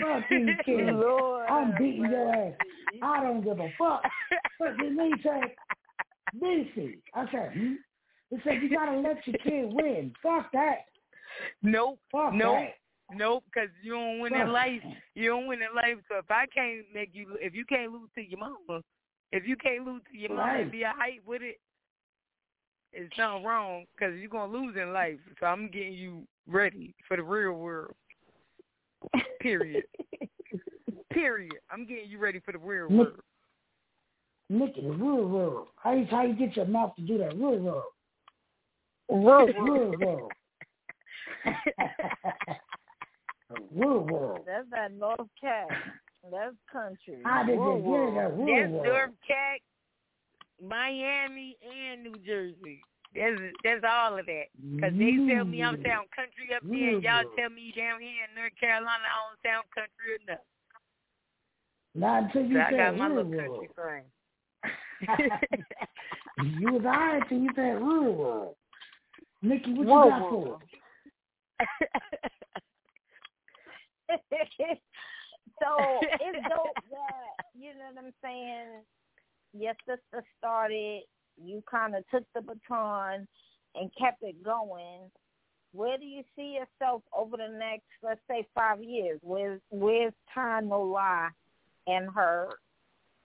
Fuck 0.01 0.29
these 0.31 0.49
kids. 0.65 0.91
Lord, 0.93 1.49
I'm 1.49 1.73
beating 1.79 2.11
your 2.11 2.35
ass. 2.35 2.55
I 3.03 3.23
don't 3.23 3.43
give 3.43 3.59
a 3.59 3.69
fuck. 3.79 4.03
But 4.59 4.75
then 4.79 4.97
they 4.97 5.11
say, 5.23 5.55
Macy. 6.39 6.99
I 7.15 7.25
said, 7.31 7.53
hmm? 7.55 7.75
They 8.31 8.39
said, 8.45 8.63
you 8.63 8.71
gotta 8.71 8.99
let 8.99 9.27
your 9.27 9.37
kid 9.43 9.73
win. 9.73 10.13
Fuck 10.23 10.53
that. 10.53 10.85
Nope. 11.63 11.99
Fuck 12.13 12.35
nope. 12.35 12.57
that. 12.59 12.75
Nope, 13.17 13.45
because 13.53 13.71
you 13.83 13.93
don't 13.93 14.21
win 14.21 14.35
in 14.35 14.53
life. 14.53 14.83
You 15.15 15.31
don't 15.31 15.49
win 15.49 15.61
in 15.63 15.75
life. 15.75 15.99
So 16.09 16.19
if 16.19 16.31
I 16.31 16.47
can't 16.47 16.85
make 16.95 17.11
you, 17.13 17.37
if 17.41 17.55
you 17.55 17.65
can't 17.65 17.93
lose 17.93 18.09
to 18.15 18.23
your 18.23 18.39
mama, 18.39 18.83
if 19.33 19.47
you 19.47 19.57
can't 19.57 19.85
lose 19.87 20.03
to 20.13 20.19
your 20.19 20.31
mama 20.31 20.43
Right. 20.43 20.61
and 20.63 20.71
be 20.73 20.83
a 20.83 20.93
hype 20.97 21.23
with 21.27 21.43
it, 21.43 21.61
it's 22.93 23.15
something 23.17 23.45
wrong 23.45 23.85
because 23.95 24.19
you're 24.19 24.29
gonna 24.29 24.53
lose 24.53 24.77
in 24.77 24.93
life. 24.93 25.19
So 25.39 25.47
I'm 25.47 25.69
getting 25.71 25.93
you 25.95 26.27
ready 26.49 26.95
for 27.07 27.17
the 27.17 27.23
real 27.23 27.53
world. 27.53 27.95
Period. 29.41 29.85
Period. 31.13 31.55
I'm 31.71 31.87
getting 31.87 32.11
you 32.11 32.19
ready 32.19 32.41
for 32.41 32.53
the 32.53 32.59
real 32.59 32.89
Nick- 32.91 32.99
world. 32.99 33.21
Nikki, 34.49 34.81
the 34.83 34.91
real 34.91 35.29
world. 35.29 35.69
How 35.77 35.93
you, 35.95 36.07
how 36.11 36.23
you 36.25 36.35
get 36.35 36.57
your 36.57 36.67
mouth 36.67 36.95
to 36.97 37.03
do 37.03 37.19
that? 37.19 37.37
Real 37.37 37.59
world. 37.59 37.85
Real 39.09 39.47
Real 39.47 39.95
world. 40.01 40.33
real 43.75 44.01
world. 44.01 44.41
That's 44.47 44.69
that 44.71 44.93
North 44.93 45.29
Cat. 45.41 45.69
That's 46.29 46.55
country. 46.71 47.23
How 47.25 47.45
did 47.45 47.59
Real 47.59 47.75
they 47.75 47.81
get 47.81 47.89
world. 47.89 48.17
that 48.17 48.31
That's 48.31 48.71
world? 48.71 48.87
North 48.87 49.17
Cat, 49.27 49.61
Miami, 50.63 51.57
and 51.65 52.03
New 52.03 52.17
Jersey. 52.27 52.83
That's 53.15 53.41
that's 53.65 53.85
all 53.89 54.19
of 54.19 54.27
that. 54.27 54.45
Because 54.55 54.93
they 54.93 55.17
tell 55.33 55.45
me 55.45 55.63
I'm 55.63 55.77
mm. 55.77 55.87
sound 55.87 56.07
country 56.15 56.55
up 56.55 56.63
there, 56.63 56.95
and 56.95 57.03
y'all 57.03 57.25
mm. 57.25 57.37
tell 57.37 57.51
me 57.51 57.73
down 57.77 58.01
here 58.01 58.29
in 58.29 58.35
North 58.37 58.53
Carolina 58.61 59.03
I 59.03 59.19
don't 59.27 59.41
sound 59.43 59.65
country 59.75 60.21
enough. 60.23 60.45
Not 61.95 62.25
until 62.25 62.45
you 62.45 62.55
So 62.55 62.61
I 62.61 62.71
said 62.71 62.77
got 62.77 62.97
my 62.99 63.09
little 63.09 63.25
world. 63.25 63.67
country 63.67 63.69
friend. 63.75 64.07
you 66.61 66.73
was 66.73 66.85
alright 66.85 67.23
till 67.29 67.39
you 67.39 67.51
said 67.57 67.83
real 67.83 68.13
world. 68.13 68.55
Nikki, 69.43 69.73
what 69.73 69.87
Real 69.87 70.05
you 70.05 70.11
got 70.11 70.21
for 70.21 70.39
world. 70.39 70.63
us? 70.63 70.69
so 75.61 75.77
it's 76.21 76.49
dope 76.49 76.75
that 76.91 77.41
you 77.61 77.75
know 77.75 77.93
what 77.93 78.05
I'm 78.05 78.13
saying. 78.23 78.83
Your 79.53 79.75
sister 79.87 80.25
started. 80.39 81.03
You 81.43 81.63
kind 81.71 81.95
of 81.95 82.05
took 82.11 82.25
the 82.35 82.41
baton 82.41 83.29
and 83.75 83.91
kept 83.99 84.23
it 84.23 84.43
going. 84.43 85.11
Where 85.73 85.99
do 85.99 86.05
you 86.05 86.23
see 86.35 86.59
yourself 86.59 87.03
over 87.17 87.37
the 87.37 87.57
next, 87.57 87.87
let's 88.03 88.21
say, 88.29 88.47
five 88.55 88.83
years? 88.83 89.21
Where's 89.23 89.61
Where's 89.71 90.13
Ty 90.35 90.61
No 90.61 90.83
Lie 90.83 91.29
and 91.87 92.11
her 92.15 92.49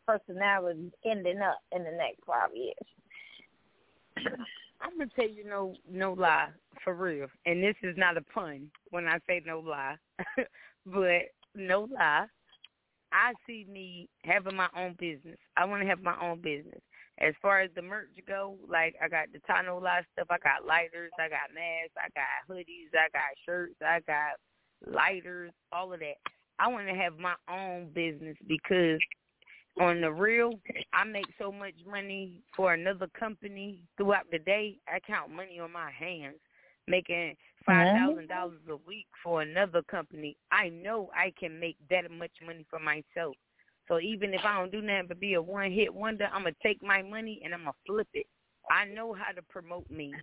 personality 0.08 0.92
ending 1.06 1.42
up 1.42 1.60
in 1.72 1.84
the 1.84 1.92
next 1.92 2.20
five 2.28 2.50
years? 2.54 2.76
I'm 4.82 4.98
gonna 4.98 5.10
tell 5.16 5.28
you 5.28 5.46
no 5.48 5.74
no 5.90 6.14
lie 6.14 6.50
for 6.84 6.94
real, 6.94 7.28
and 7.46 7.64
this 7.64 7.76
is 7.82 7.98
not 7.98 8.18
a 8.18 8.22
pun 8.22 8.70
when 8.92 9.08
I 9.08 9.18
say 9.28 9.42
no 9.46 9.60
lie, 9.60 9.96
but 10.86 11.34
no 11.56 11.88
lie. 11.92 12.26
I 13.12 13.34
see 13.48 13.66
me 13.72 14.10
having 14.24 14.56
my 14.56 14.68
own 14.76 14.96
business. 15.00 15.38
I 15.56 15.66
want 15.66 15.82
to 15.84 15.88
have 15.88 16.02
my 16.02 16.16
own 16.22 16.42
business. 16.42 16.82
As 17.20 17.34
far 17.42 17.62
as 17.62 17.70
the 17.76 17.82
merch 17.82 18.10
go, 18.28 18.58
like 18.68 18.96
I 19.02 19.08
got 19.08 19.28
the 19.32 19.40
Ty 19.48 19.62
No 19.64 19.78
Lie 19.78 20.02
stuff, 20.14 20.28
I 20.30 20.38
got 20.40 20.68
lighters, 20.68 21.12
I 21.18 21.30
got 21.30 21.54
masks, 21.54 21.96
I 21.98 22.10
got 22.14 22.44
hoodies, 22.50 22.92
I 22.94 23.08
got 23.14 23.38
shirts, 23.46 23.76
I 23.82 24.02
got 24.02 24.36
lighters, 24.86 25.52
all 25.72 25.94
of 25.94 26.00
that. 26.02 26.16
I 26.60 26.68
want 26.68 26.88
to 26.88 26.94
have 26.94 27.18
my 27.18 27.36
own 27.50 27.90
business 27.94 28.36
because 28.48 29.00
on 29.80 30.02
the 30.02 30.12
real, 30.12 30.52
I 30.94 31.04
make 31.06 31.26
so 31.40 31.52
much 31.52 31.74
money 31.90 32.42
for 32.56 32.74
another 32.74 33.08
company 33.18 33.80
throughout 33.98 34.30
the 34.32 34.40
day. 34.40 34.78
I 34.88 35.00
count 35.00 35.32
money 35.32 35.60
on 35.60 35.72
my 35.72 35.92
hands, 35.92 36.38
making 36.88 37.36
Mm-hmm. 37.68 37.84
five 37.84 37.96
thousand 37.98 38.28
dollars 38.28 38.62
a 38.70 38.78
week 38.88 39.08
for 39.24 39.42
another 39.42 39.82
company. 39.84 40.38
I 40.52 40.70
know 40.70 41.10
I 41.16 41.34
can 41.40 41.60
make 41.60 41.78
that 41.90 42.10
much 42.12 42.32
money 42.46 42.66
for 42.70 42.80
myself. 42.80 43.36
So 43.88 44.00
even 44.00 44.34
if 44.34 44.42
I 44.44 44.58
don't 44.58 44.72
do 44.72 44.82
nothing 44.82 45.06
but 45.08 45.20
be 45.20 45.34
a 45.36 45.42
one 45.42 45.72
hit 45.72 45.94
wonder, 45.94 46.28
I'm 46.34 46.44
gonna 46.44 46.56
take 46.64 46.82
my 46.82 47.02
money 47.02 47.42
and 47.44 47.54
I'm 47.54 47.62
gonna 47.62 47.74
flip 47.86 48.08
it. 48.14 48.28
I 48.70 48.86
know 48.86 49.14
how 49.14 49.32
to 49.32 49.42
promote 49.44 49.90
me. 49.92 50.14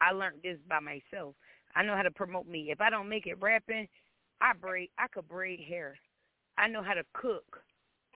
I 0.00 0.12
learned 0.12 0.40
this 0.42 0.58
by 0.68 0.80
myself. 0.80 1.34
I 1.74 1.82
know 1.82 1.96
how 1.96 2.02
to 2.02 2.10
promote 2.10 2.46
me. 2.46 2.70
If 2.70 2.80
I 2.80 2.90
don't 2.90 3.08
make 3.08 3.26
it 3.26 3.40
rapping, 3.40 3.86
I 4.40 4.52
braid. 4.54 4.90
I 4.98 5.06
could 5.08 5.28
braid 5.28 5.60
hair. 5.66 5.98
I 6.58 6.68
know 6.68 6.82
how 6.82 6.94
to 6.94 7.04
cook, 7.14 7.62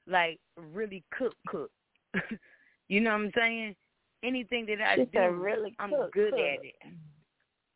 like 0.07 0.39
really 0.57 1.03
cook, 1.17 1.35
cook. 1.47 1.71
you 2.89 3.01
know 3.01 3.11
what 3.11 3.21
I'm 3.21 3.31
saying? 3.37 3.77
Anything 4.23 4.67
that 4.67 4.81
I 4.81 4.97
do, 4.97 5.21
really 5.41 5.75
I'm 5.79 5.91
cook, 5.91 6.13
good 6.13 6.31
cook. 6.31 6.41
at 6.41 6.65
it. 6.65 6.75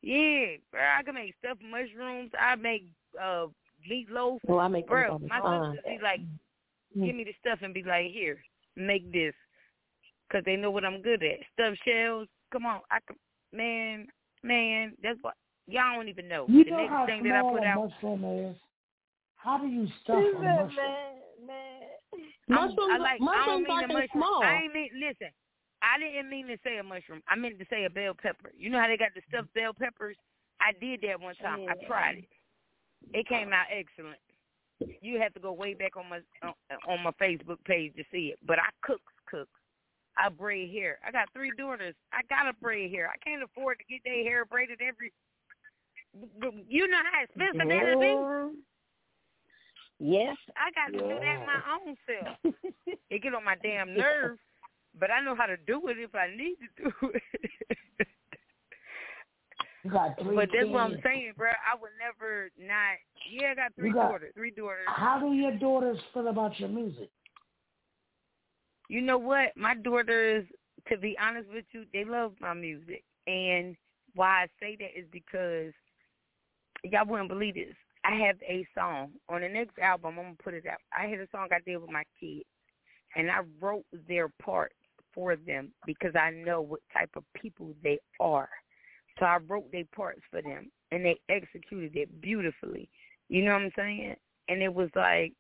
Yeah, 0.03 0.57
bro, 0.71 0.81
I 0.81 1.03
can 1.03 1.15
make 1.15 1.35
stuffed 1.39 1.63
mushrooms. 1.63 2.31
I 2.39 2.55
make 2.57 2.85
uh 3.21 3.47
meatloaf. 3.91 4.39
Well, 4.45 4.61
I 4.61 4.69
make 4.69 4.87
them 4.87 4.91
bro, 4.95 5.13
all 5.13 5.19
my 5.29 5.41
time. 5.41 5.75
sisters 5.75 5.99
be 5.99 6.03
like, 6.03 6.21
give 6.95 7.15
me 7.15 7.25
the 7.25 7.35
stuff 7.41 7.59
and 7.63 7.75
be 7.75 7.83
like, 7.83 8.07
here, 8.13 8.39
make 8.77 9.11
this, 9.13 9.35
cause 10.31 10.43
they 10.45 10.57
know 10.57 10.71
what 10.71 10.85
I'm 10.85 11.03
good 11.03 11.23
at. 11.23 11.39
Stuffed 11.55 11.79
shells. 11.85 12.29
Come 12.53 12.65
on, 12.67 12.81
I 12.91 12.99
can, 13.07 13.17
man, 13.53 14.07
man. 14.43 14.95
That's 15.03 15.19
what 15.23 15.35
y'all 15.67 15.97
don't 15.97 16.09
even 16.09 16.29
know. 16.29 16.47
You 16.49 16.65
the 16.65 16.71
know 16.71 16.77
next 16.79 16.91
how 16.91 17.07
thing 17.07 17.23
that 17.25 17.35
I 17.35 17.43
put 17.43 17.63
a 17.63 17.67
out. 17.67 17.91
mushroom 17.91 18.25
is? 18.51 18.57
How 19.37 19.59
do 19.59 19.67
you 19.67 19.87
stuff 20.03 20.23
She 20.23 20.37
a 20.37 20.41
mushroom? 20.41 20.77
man, 20.77 21.47
man. 21.47 21.83
I'm- 22.51 22.69
Mushrooms, 22.69 22.93
I 22.93 22.99
like. 22.99 23.21
I 23.21 23.47
don't 23.47 23.63
mean 23.63 23.73
aren't 23.73 23.85
a 23.85 23.89
that 23.89 23.95
mushroom. 23.95 24.23
small. 24.23 24.43
I 24.43 24.61
ain't 24.63 24.73
mean. 24.75 24.89
Listen, 24.95 25.29
I 25.83 25.99
didn't 25.99 26.31
mean 26.31 26.47
to 26.49 26.57
say 26.65 26.79
a 26.79 26.83
mushroom. 26.83 27.23
I 27.29 27.37
meant 27.37 27.59
to 27.59 27.67
say 27.71 27.85
a 27.85 27.91
bell 27.91 28.15
pepper. 28.21 28.53
You 28.57 28.71
know 28.71 28.81
how 28.81 28.89
they 28.89 28.97
got 28.97 29.15
the 29.15 29.23
stuffed 29.29 29.55
bell 29.55 29.73
peppers? 29.73 30.17
I 30.61 30.73
did 30.79 31.03
that 31.03 31.21
one 31.21 31.35
time. 31.37 31.67
I 31.69 31.87
tried 31.87 32.19
it. 32.19 32.29
It 33.15 33.29
came 33.29 33.53
out 33.53 33.67
excellent. 33.71 34.19
You 35.01 35.21
have 35.21 35.35
to 35.35 35.41
go 35.41 35.53
way 35.53 35.75
back 35.75 35.97
on 35.97 36.09
my 36.09 36.21
on, 36.43 36.55
on 36.89 37.03
my 37.03 37.11
Facebook 37.21 37.63
page 37.65 37.95
to 37.97 38.05
see 38.13 38.35
it. 38.35 38.39
But 38.47 38.59
I 38.59 38.71
cooks 38.83 39.13
cooks. 39.27 39.51
I 40.17 40.29
braid 40.29 40.71
hair. 40.73 40.99
I 41.07 41.13
got 41.13 41.29
three 41.33 41.53
daughters. 41.57 41.95
I 42.13 42.23
gotta 42.29 42.53
braid 42.61 42.91
hair. 42.91 43.09
I 43.09 43.19
can't 43.19 43.43
afford 43.43 43.79
to 43.79 43.85
get 43.85 44.03
their 44.05 44.23
hair 44.25 44.45
braided 44.45 44.81
every. 44.83 45.13
You 46.69 46.89
know 46.89 46.99
how 47.13 47.23
expensive 47.23 47.69
that'll 47.69 48.01
be. 48.01 48.59
Yes, 50.01 50.37
I 50.57 50.71
got 50.71 50.93
to 50.93 50.99
do 50.99 51.09
that 51.09 51.45
my 51.45 51.61
own 51.75 51.97
self. 52.07 52.55
it 53.11 53.23
get 53.23 53.35
on 53.35 53.45
my 53.45 53.57
damn 53.63 53.95
nerve, 53.95 54.39
but 54.99 55.11
I 55.11 55.21
know 55.21 55.35
how 55.35 55.47
to 55.47 55.57
do 55.57 55.89
it 55.89 55.97
if 55.99 56.15
I 56.15 56.29
need 56.35 56.57
to 56.77 56.85
do 56.85 57.09
it. 57.15 58.07
You 59.85 59.91
got 59.93 60.19
three 60.21 60.35
but 60.35 60.49
that's 60.53 60.65
kids. 60.65 60.71
what 60.71 60.81
I'm 60.83 60.99
saying, 61.05 61.33
bro. 61.37 61.49
I 61.51 61.81
would 61.81 61.91
never 62.01 62.51
not. 62.59 62.97
Yeah, 63.31 63.53
I 63.53 63.55
got 63.55 63.75
three 63.77 63.93
got- 63.93 64.11
daughters. 64.11 64.33
Three 64.35 64.51
daughters. 64.51 64.87
How 64.87 65.19
do 65.21 65.33
your 65.33 65.53
daughters 65.57 65.99
feel 66.13 66.29
about 66.29 66.59
your 66.59 66.69
music? 66.69 67.11
You 68.89 69.03
know 69.03 69.19
what? 69.19 69.57
My 69.57 69.75
daughters, 69.75 70.47
to 70.89 70.97
be 70.97 71.17
honest 71.21 71.49
with 71.53 71.65
you, 71.73 71.85
they 71.93 72.05
love 72.05 72.33
my 72.41 72.55
music. 72.55 73.05
And 73.27 73.77
why 74.15 74.45
I 74.45 74.47
say 74.61 74.77
that 74.81 74.99
is 74.99 75.07
because 75.13 75.73
y'all 76.83 77.07
wouldn't 77.07 77.29
believe 77.29 77.55
this. 77.55 77.75
I 78.05 78.15
have 78.17 78.37
a 78.49 78.67
song 78.77 79.11
on 79.29 79.43
the 79.43 79.49
next 79.49 79.79
album. 79.79 80.17
I'm 80.19 80.25
gonna 80.25 80.37
put 80.43 80.55
it 80.55 80.65
out. 80.67 80.79
I 80.99 81.07
had 81.07 81.21
a 81.21 81.29
song 81.31 81.49
I 81.53 81.59
did 81.65 81.77
with 81.77 81.91
my 81.91 82.05
kids, 82.19 82.45
and 83.17 83.31
I 83.31 83.41
wrote 83.61 83.85
their 84.09 84.29
part 84.43 84.73
for 85.19 85.35
them 85.35 85.73
because 85.85 86.15
I 86.15 86.31
know 86.31 86.61
what 86.61 86.81
type 86.93 87.11
of 87.17 87.25
people 87.35 87.75
they 87.83 87.99
are. 88.21 88.49
So 89.19 89.25
I 89.25 89.39
wrote 89.49 89.71
their 89.73 89.85
parts 89.97 90.21
for 90.31 90.41
them, 90.41 90.71
and 90.93 91.05
they 91.05 91.19
executed 91.29 91.97
it 91.97 92.21
beautifully. 92.21 92.89
You 93.29 93.45
know 93.45 93.53
what 93.53 93.63
I'm 93.63 93.73
saying? 93.77 94.15
And 94.49 94.63
it 94.63 94.73
was 94.73 94.91
like, 94.95 95.33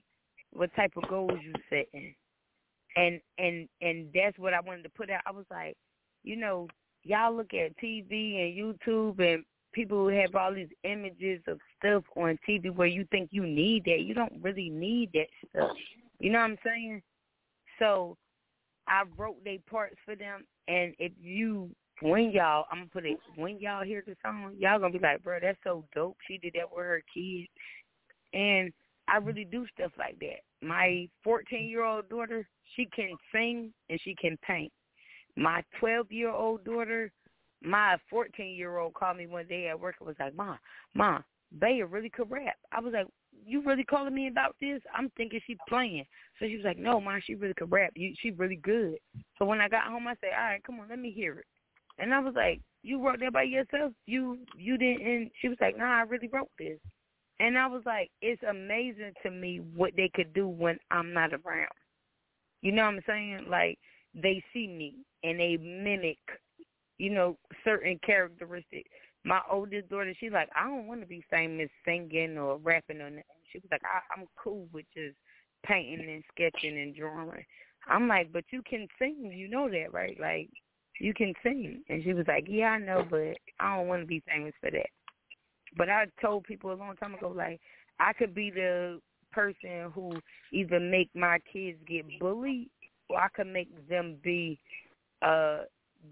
what 0.52 0.74
type 0.74 0.92
of 0.96 1.08
goals 1.08 1.38
you 1.40 1.52
setting? 1.70 2.14
and 2.96 3.20
and 3.38 3.68
and 3.80 4.08
that's 4.14 4.38
what 4.38 4.54
I 4.54 4.60
wanted 4.60 4.82
to 4.82 4.88
put 4.90 5.10
out. 5.10 5.20
I 5.26 5.30
was 5.30 5.44
like, 5.50 5.76
you 6.24 6.36
know, 6.36 6.66
y'all 7.04 7.36
look 7.36 7.54
at 7.54 7.78
TV 7.78 8.40
and 8.40 8.76
YouTube 8.76 9.20
and 9.20 9.44
people 9.72 9.98
who 9.98 10.08
have 10.08 10.34
all 10.34 10.52
these 10.52 10.68
images 10.84 11.40
of 11.46 11.58
stuff 11.78 12.02
on 12.16 12.38
TV 12.48 12.74
where 12.74 12.88
you 12.88 13.06
think 13.10 13.28
you 13.30 13.46
need 13.46 13.84
that. 13.84 14.00
You 14.00 14.14
don't 14.14 14.32
really 14.40 14.70
need 14.70 15.10
that 15.14 15.28
stuff. 15.48 15.76
You 16.18 16.32
know 16.32 16.40
what 16.40 16.50
I'm 16.50 16.58
saying? 16.64 17.02
So 17.78 18.16
I 18.88 19.04
wrote 19.16 19.42
they 19.44 19.60
parts 19.70 19.96
for 20.04 20.16
them, 20.16 20.44
and 20.66 20.94
if 20.98 21.12
you 21.20 21.70
when 22.00 22.30
y'all, 22.30 22.64
I'm 22.70 22.78
gonna 22.78 22.90
put 22.92 23.06
it 23.06 23.18
when 23.36 23.58
y'all 23.58 23.84
hear 23.84 24.02
the 24.06 24.16
song, 24.24 24.54
y'all 24.58 24.78
gonna 24.78 24.92
be 24.92 24.98
like, 24.98 25.22
bro, 25.22 25.38
that's 25.40 25.58
so 25.64 25.84
dope. 25.94 26.16
She 26.26 26.38
did 26.38 26.54
that 26.54 26.70
with 26.70 26.84
her 26.84 27.02
kids, 27.12 27.48
and 28.32 28.72
I 29.08 29.16
really 29.16 29.44
do 29.44 29.66
stuff 29.74 29.92
like 29.98 30.18
that. 30.20 30.40
My 30.66 31.08
14 31.24 31.68
year 31.68 31.84
old 31.84 32.08
daughter, 32.08 32.46
she 32.76 32.88
can 32.94 33.16
sing 33.32 33.72
and 33.88 34.00
she 34.02 34.14
can 34.14 34.36
paint. 34.46 34.72
My 35.36 35.62
12 35.80 36.12
year 36.12 36.30
old 36.30 36.64
daughter, 36.64 37.10
my 37.62 37.96
14 38.10 38.54
year 38.54 38.78
old 38.78 38.94
called 38.94 39.16
me 39.16 39.26
one 39.26 39.46
day 39.46 39.68
at 39.68 39.80
work 39.80 39.96
and 39.98 40.06
was 40.06 40.16
like, 40.20 40.34
"Mom, 40.34 40.58
Mom, 40.94 41.24
Baya 41.52 41.86
really 41.86 42.10
could 42.10 42.30
rap." 42.30 42.56
I 42.72 42.80
was 42.80 42.92
like, 42.92 43.06
"You 43.44 43.62
really 43.62 43.84
calling 43.84 44.14
me 44.14 44.28
about 44.28 44.56
this?" 44.60 44.82
I'm 44.94 45.10
thinking 45.10 45.40
she 45.46 45.56
playing. 45.68 46.06
So 46.38 46.46
she 46.46 46.56
was 46.56 46.64
like, 46.64 46.78
"No, 46.78 47.00
Mom, 47.00 47.20
she 47.24 47.34
really 47.34 47.54
could 47.54 47.72
rap. 47.72 47.92
You, 47.96 48.14
she 48.20 48.30
really 48.32 48.56
good." 48.56 48.98
So 49.38 49.44
when 49.44 49.60
I 49.60 49.68
got 49.68 49.86
home, 49.86 50.06
I 50.06 50.14
said, 50.20 50.30
"All 50.36 50.44
right, 50.44 50.64
come 50.64 50.80
on, 50.80 50.88
let 50.88 50.98
me 50.98 51.10
hear 51.10 51.38
it." 51.40 51.46
And 51.98 52.14
I 52.14 52.20
was 52.20 52.34
like, 52.34 52.60
"You 52.82 53.04
wrote 53.04 53.20
that 53.20 53.32
by 53.32 53.44
yourself? 53.44 53.92
You 54.06 54.38
you 54.56 54.78
didn't?" 54.78 55.06
And 55.06 55.30
she 55.40 55.48
was 55.48 55.58
like, 55.60 55.76
"Nah, 55.76 55.98
I 55.98 56.02
really 56.02 56.28
wrote 56.28 56.50
this." 56.58 56.78
And 57.40 57.56
I 57.56 57.66
was 57.66 57.82
like, 57.86 58.10
it's 58.20 58.42
amazing 58.48 59.12
to 59.22 59.30
me 59.30 59.60
what 59.74 59.92
they 59.96 60.10
could 60.12 60.32
do 60.34 60.48
when 60.48 60.78
I'm 60.90 61.12
not 61.12 61.32
around. 61.32 61.68
You 62.62 62.72
know 62.72 62.82
what 62.82 62.94
I'm 62.94 63.00
saying? 63.06 63.46
Like 63.48 63.78
they 64.14 64.42
see 64.52 64.66
me 64.66 64.94
and 65.22 65.38
they 65.38 65.56
mimic, 65.56 66.18
you 66.98 67.10
know, 67.10 67.36
certain 67.64 67.98
characteristics. 68.04 68.90
My 69.24 69.40
oldest 69.50 69.88
daughter, 69.88 70.14
she's 70.18 70.32
like, 70.32 70.48
I 70.56 70.64
don't 70.64 70.86
want 70.86 71.00
to 71.00 71.06
be 71.06 71.24
famous 71.30 71.68
singing 71.84 72.38
or 72.38 72.56
rapping 72.58 73.00
or 73.00 73.10
nothing. 73.10 73.24
She 73.52 73.58
was 73.58 73.68
like, 73.70 73.82
I, 73.84 74.00
I'm 74.18 74.26
cool 74.42 74.66
with 74.72 74.86
just 74.94 75.16
painting 75.66 76.08
and 76.08 76.22
sketching 76.32 76.78
and 76.78 76.94
drawing. 76.94 77.44
I'm 77.88 78.08
like, 78.08 78.32
but 78.32 78.44
you 78.50 78.62
can 78.68 78.86
sing, 78.98 79.32
you 79.34 79.48
know 79.48 79.68
that, 79.68 79.92
right? 79.92 80.16
Like, 80.20 80.50
you 81.00 81.14
can 81.14 81.32
sing. 81.42 81.82
And 81.88 82.02
she 82.02 82.12
was 82.12 82.26
like, 82.28 82.46
yeah, 82.48 82.70
I 82.70 82.78
know, 82.78 83.04
but 83.08 83.36
I 83.60 83.76
don't 83.76 83.88
want 83.88 84.02
to 84.02 84.06
be 84.06 84.22
famous 84.26 84.54
for 84.60 84.70
that. 84.70 84.88
But 85.76 85.88
I 85.88 86.06
told 86.20 86.44
people 86.44 86.72
a 86.72 86.74
long 86.74 86.96
time 86.96 87.14
ago, 87.14 87.32
like, 87.34 87.60
I 88.00 88.12
could 88.12 88.34
be 88.34 88.50
the 88.50 89.00
person 89.32 89.90
who 89.94 90.12
either 90.52 90.80
make 90.80 91.10
my 91.14 91.38
kids 91.52 91.78
get 91.86 92.04
bullied 92.18 92.70
or 93.08 93.18
I 93.18 93.28
could 93.34 93.46
make 93.46 93.68
them 93.88 94.16
be 94.22 94.58
uh 95.22 95.58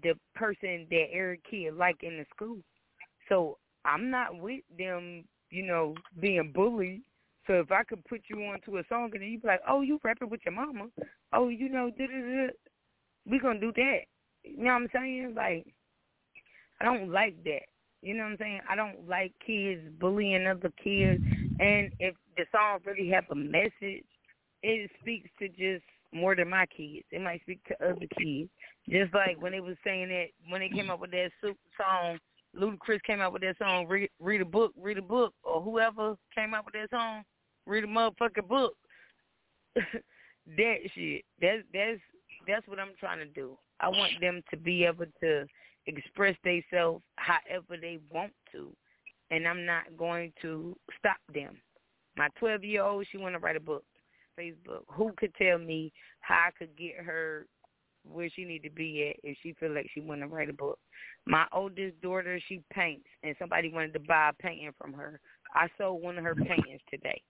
the 0.03 0.13
person 0.35 0.85
that 0.89 1.05
every 1.13 1.39
kid 1.49 1.73
like 1.73 2.03
in 2.03 2.17
the 2.17 2.25
school. 2.35 2.57
So 3.29 3.57
I'm 3.85 4.09
not 4.09 4.39
with 4.39 4.63
them, 4.77 5.23
you 5.49 5.63
know, 5.65 5.95
being 6.19 6.51
bullied. 6.53 7.01
So 7.47 7.53
if 7.53 7.71
I 7.71 7.83
could 7.83 8.03
put 8.05 8.21
you 8.29 8.43
onto 8.43 8.77
a 8.77 8.83
song 8.89 9.09
and 9.13 9.21
then 9.21 9.29
you 9.29 9.39
be 9.39 9.47
like, 9.47 9.61
oh, 9.67 9.81
you 9.81 9.99
rapping 10.03 10.29
with 10.29 10.41
your 10.45 10.53
mama. 10.53 10.87
Oh, 11.31 11.47
you 11.47 11.69
know, 11.69 11.89
da 11.97 12.07
da 12.07 12.13
da. 12.13 12.47
We 13.25 13.39
gonna 13.39 13.59
do 13.59 13.71
that. 13.75 13.99
You 14.43 14.65
know 14.65 14.73
what 14.73 14.81
I'm 14.81 14.87
saying? 14.93 15.33
Like, 15.35 15.65
I 16.79 16.85
don't 16.85 17.11
like 17.11 17.41
that. 17.45 17.63
You 18.01 18.13
know 18.13 18.23
what 18.23 18.31
I'm 18.31 18.37
saying? 18.37 18.59
I 18.69 18.75
don't 18.75 19.07
like 19.07 19.33
kids 19.45 19.81
bullying 19.99 20.45
other 20.45 20.71
kids. 20.81 21.21
And 21.59 21.91
if 21.99 22.15
the 22.35 22.45
song 22.51 22.79
really 22.85 23.09
have 23.09 23.25
a 23.31 23.35
message, 23.35 24.05
it 24.61 24.91
speaks 25.01 25.29
to 25.39 25.47
just 25.49 25.83
more 26.13 26.35
than 26.35 26.49
my 26.49 26.65
kids. 26.65 27.05
It 27.11 27.21
might 27.21 27.41
speak 27.41 27.63
to 27.65 27.75
other 27.83 28.07
kids. 28.17 28.49
Just 28.89 29.13
like 29.13 29.41
when 29.41 29.51
they 29.51 29.59
was 29.59 29.75
saying 29.83 30.09
that 30.09 30.27
when 30.49 30.61
they 30.61 30.69
came 30.69 30.89
up 30.89 30.99
with 30.99 31.11
that 31.11 31.31
song, 31.41 32.19
Ludacris 32.55 33.01
came 33.03 33.21
out 33.21 33.33
with 33.33 33.41
that 33.43 33.57
song, 33.57 33.87
read, 33.87 34.09
read 34.19 34.41
a 34.41 34.45
book, 34.45 34.73
read 34.79 34.97
a 34.97 35.01
book, 35.01 35.33
or 35.43 35.61
whoever 35.61 36.15
came 36.33 36.53
out 36.53 36.65
with 36.65 36.73
that 36.73 36.89
song, 36.89 37.23
read 37.65 37.83
a 37.83 37.87
motherfucking 37.87 38.47
book. 38.47 38.73
that 39.75 40.77
shit. 40.95 41.23
That's 41.41 41.63
that's 41.73 41.99
that's 42.47 42.67
what 42.67 42.79
I'm 42.79 42.93
trying 42.99 43.19
to 43.19 43.25
do. 43.25 43.57
I 43.79 43.89
want 43.89 44.13
them 44.21 44.41
to 44.49 44.57
be 44.57 44.85
able 44.85 45.05
to 45.21 45.45
express 45.85 46.35
themselves 46.43 47.03
however 47.17 47.79
they 47.79 47.99
want 48.11 48.33
to, 48.53 48.73
and 49.29 49.47
I'm 49.47 49.65
not 49.65 49.83
going 49.97 50.33
to 50.41 50.75
stop 50.97 51.17
them. 51.33 51.57
My 52.15 52.29
12 52.39 52.63
year 52.63 52.83
old, 52.83 53.05
she 53.11 53.17
want 53.17 53.35
to 53.35 53.39
write 53.39 53.55
a 53.55 53.61
book. 53.61 53.83
Facebook. 54.39 54.83
Who 54.89 55.13
could 55.17 55.33
tell 55.35 55.57
me 55.57 55.91
how 56.19 56.47
I 56.47 56.51
could 56.57 56.75
get 56.77 56.97
her 57.03 57.47
where 58.11 58.29
she 58.29 58.45
need 58.45 58.63
to 58.63 58.69
be 58.69 59.09
at 59.09 59.29
if 59.29 59.37
she 59.41 59.53
feel 59.59 59.73
like 59.73 59.87
she 59.93 60.01
want 60.01 60.21
to 60.21 60.27
write 60.27 60.49
a 60.49 60.53
book? 60.53 60.79
My 61.25 61.45
oldest 61.53 61.99
daughter, 62.01 62.39
she 62.47 62.61
paints, 62.73 63.07
and 63.23 63.35
somebody 63.39 63.71
wanted 63.71 63.93
to 63.93 63.99
buy 63.99 64.29
a 64.29 64.41
painting 64.41 64.71
from 64.79 64.93
her. 64.93 65.19
I 65.53 65.67
sold 65.77 66.01
one 66.01 66.17
of 66.17 66.23
her 66.23 66.35
paintings 66.35 66.81
today. 66.89 67.21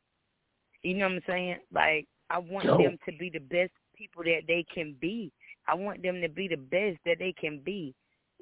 You 0.84 0.96
know 0.96 1.06
what 1.06 1.16
I'm 1.16 1.22
saying? 1.28 1.58
Like 1.74 2.08
I 2.30 2.40
want 2.40 2.66
Dope. 2.66 2.82
them 2.82 2.98
to 3.06 3.12
be 3.18 3.30
the 3.30 3.40
best 3.40 3.72
people 3.96 4.24
that 4.24 4.42
they 4.48 4.66
can 4.74 4.96
be. 5.00 5.32
I 5.68 5.76
want 5.76 6.02
them 6.04 6.22
to 6.22 6.30
be 6.30 6.48
the 6.48 6.56
best 6.56 6.98
that 7.06 7.18
they 7.20 7.34
can 7.40 7.62
be 7.64 7.94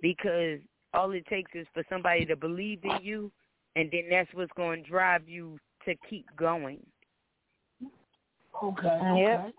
because 0.01 0.59
all 0.93 1.11
it 1.11 1.25
takes 1.27 1.51
is 1.53 1.67
for 1.73 1.83
somebody 1.89 2.25
to 2.25 2.35
believe 2.35 2.79
in 2.83 2.99
you, 3.01 3.31
and 3.75 3.89
then 3.91 4.03
that's 4.09 4.29
what's 4.33 4.51
going 4.55 4.83
to 4.83 4.89
drive 4.89 5.27
you 5.27 5.57
to 5.85 5.95
keep 6.09 6.25
going. 6.37 6.79
Okay. 8.63 8.87
Okay. 8.87 9.51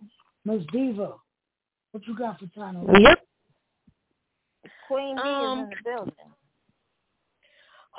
Miss 0.45 0.63
Diva, 0.73 1.15
what 1.97 2.07
you 2.07 2.15
got 2.15 2.39
for 2.39 2.47
time? 2.49 2.87
Yep. 3.01 3.19
Queen 4.87 5.17
B 5.17 5.23
Um, 5.23 5.59
is 5.59 5.63
in 5.63 5.71
the 5.71 5.77
building. 5.83 6.15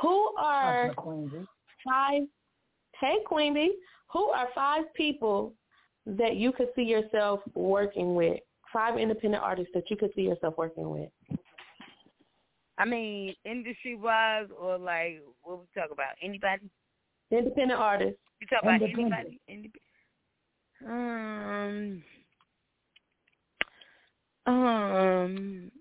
Who 0.01 0.35
are 0.37 0.93
five? 1.83 2.23
Hey, 2.99 3.17
Queen 3.25 3.55
Bee. 3.55 3.75
Who 4.11 4.29
are 4.29 4.49
five 4.53 4.93
people 4.93 5.55
that 6.05 6.35
you 6.35 6.51
could 6.51 6.69
see 6.75 6.83
yourself 6.83 7.39
working 7.55 8.13
with? 8.13 8.39
Five 8.71 8.99
independent 8.99 9.43
artists 9.43 9.71
that 9.73 9.89
you 9.89 9.97
could 9.97 10.11
see 10.13 10.21
yourself 10.21 10.53
working 10.57 10.89
with. 10.91 11.09
I 12.77 12.85
mean, 12.85 13.33
industry 13.45 13.95
wise 13.95 14.47
or 14.55 14.77
like 14.77 15.23
what 15.41 15.59
we 15.59 15.65
talk 15.73 15.89
about? 15.91 16.13
Anybody? 16.21 16.69
Independent 17.31 17.79
artists. 17.79 18.19
You 18.39 18.47
talk 18.47 18.61
about 18.61 18.81
anybody? 18.83 19.41
Indep- 19.49 19.81
um, 20.85 22.03
um, 24.47 25.71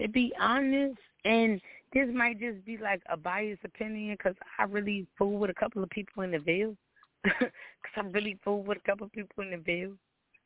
to 0.00 0.08
be 0.08 0.32
honest, 0.40 0.98
and 1.24 1.60
this 1.92 2.08
might 2.12 2.38
just 2.38 2.64
be 2.64 2.78
like 2.78 3.02
a 3.10 3.16
biased 3.16 3.64
opinion 3.64 4.14
because 4.16 4.36
I 4.58 4.64
really 4.64 5.06
fool 5.18 5.38
with 5.38 5.50
a 5.50 5.54
couple 5.54 5.82
of 5.82 5.90
people 5.90 6.22
in 6.22 6.30
the 6.30 6.38
Ville. 6.38 6.76
Because 7.82 8.04
I 8.04 8.10
really 8.10 8.38
fool 8.42 8.62
with 8.62 8.78
a 8.78 8.88
couple 8.88 9.06
of 9.06 9.12
people 9.12 9.44
in 9.44 9.50
the 9.50 9.58
Ville. 9.58 9.94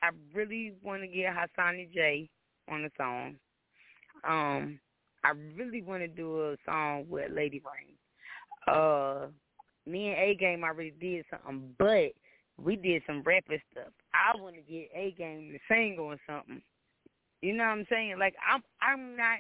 I 0.02 0.10
really 0.34 0.74
want 0.82 1.02
to 1.02 1.08
get 1.08 1.34
Hassani 1.34 1.92
J 1.92 2.28
on 2.68 2.82
the 2.82 2.90
song. 2.96 3.36
Um, 4.28 4.78
I 5.24 5.32
really 5.56 5.82
want 5.82 6.02
to 6.02 6.08
do 6.08 6.50
a 6.50 6.56
song 6.66 7.06
with 7.08 7.30
Lady 7.32 7.62
Rain. 7.64 8.74
Uh, 8.76 9.26
me 9.86 10.08
and 10.08 10.18
A 10.18 10.34
Game 10.34 10.64
already 10.64 10.92
did 11.00 11.24
something, 11.30 11.74
but 11.78 12.12
we 12.62 12.76
did 12.76 13.02
some 13.06 13.22
rapping 13.24 13.60
stuff. 13.72 13.92
I 14.14 14.38
want 14.40 14.56
to 14.56 14.62
get 14.62 14.90
A 14.94 15.14
Game 15.16 15.52
to 15.52 15.58
sing 15.68 15.98
on 15.98 16.18
something. 16.26 16.62
You 17.42 17.54
know 17.54 17.64
what 17.64 17.70
I'm 17.70 17.86
saying? 17.88 18.16
Like 18.18 18.34
I'm, 18.50 18.62
I'm 18.82 19.16
not 19.16 19.38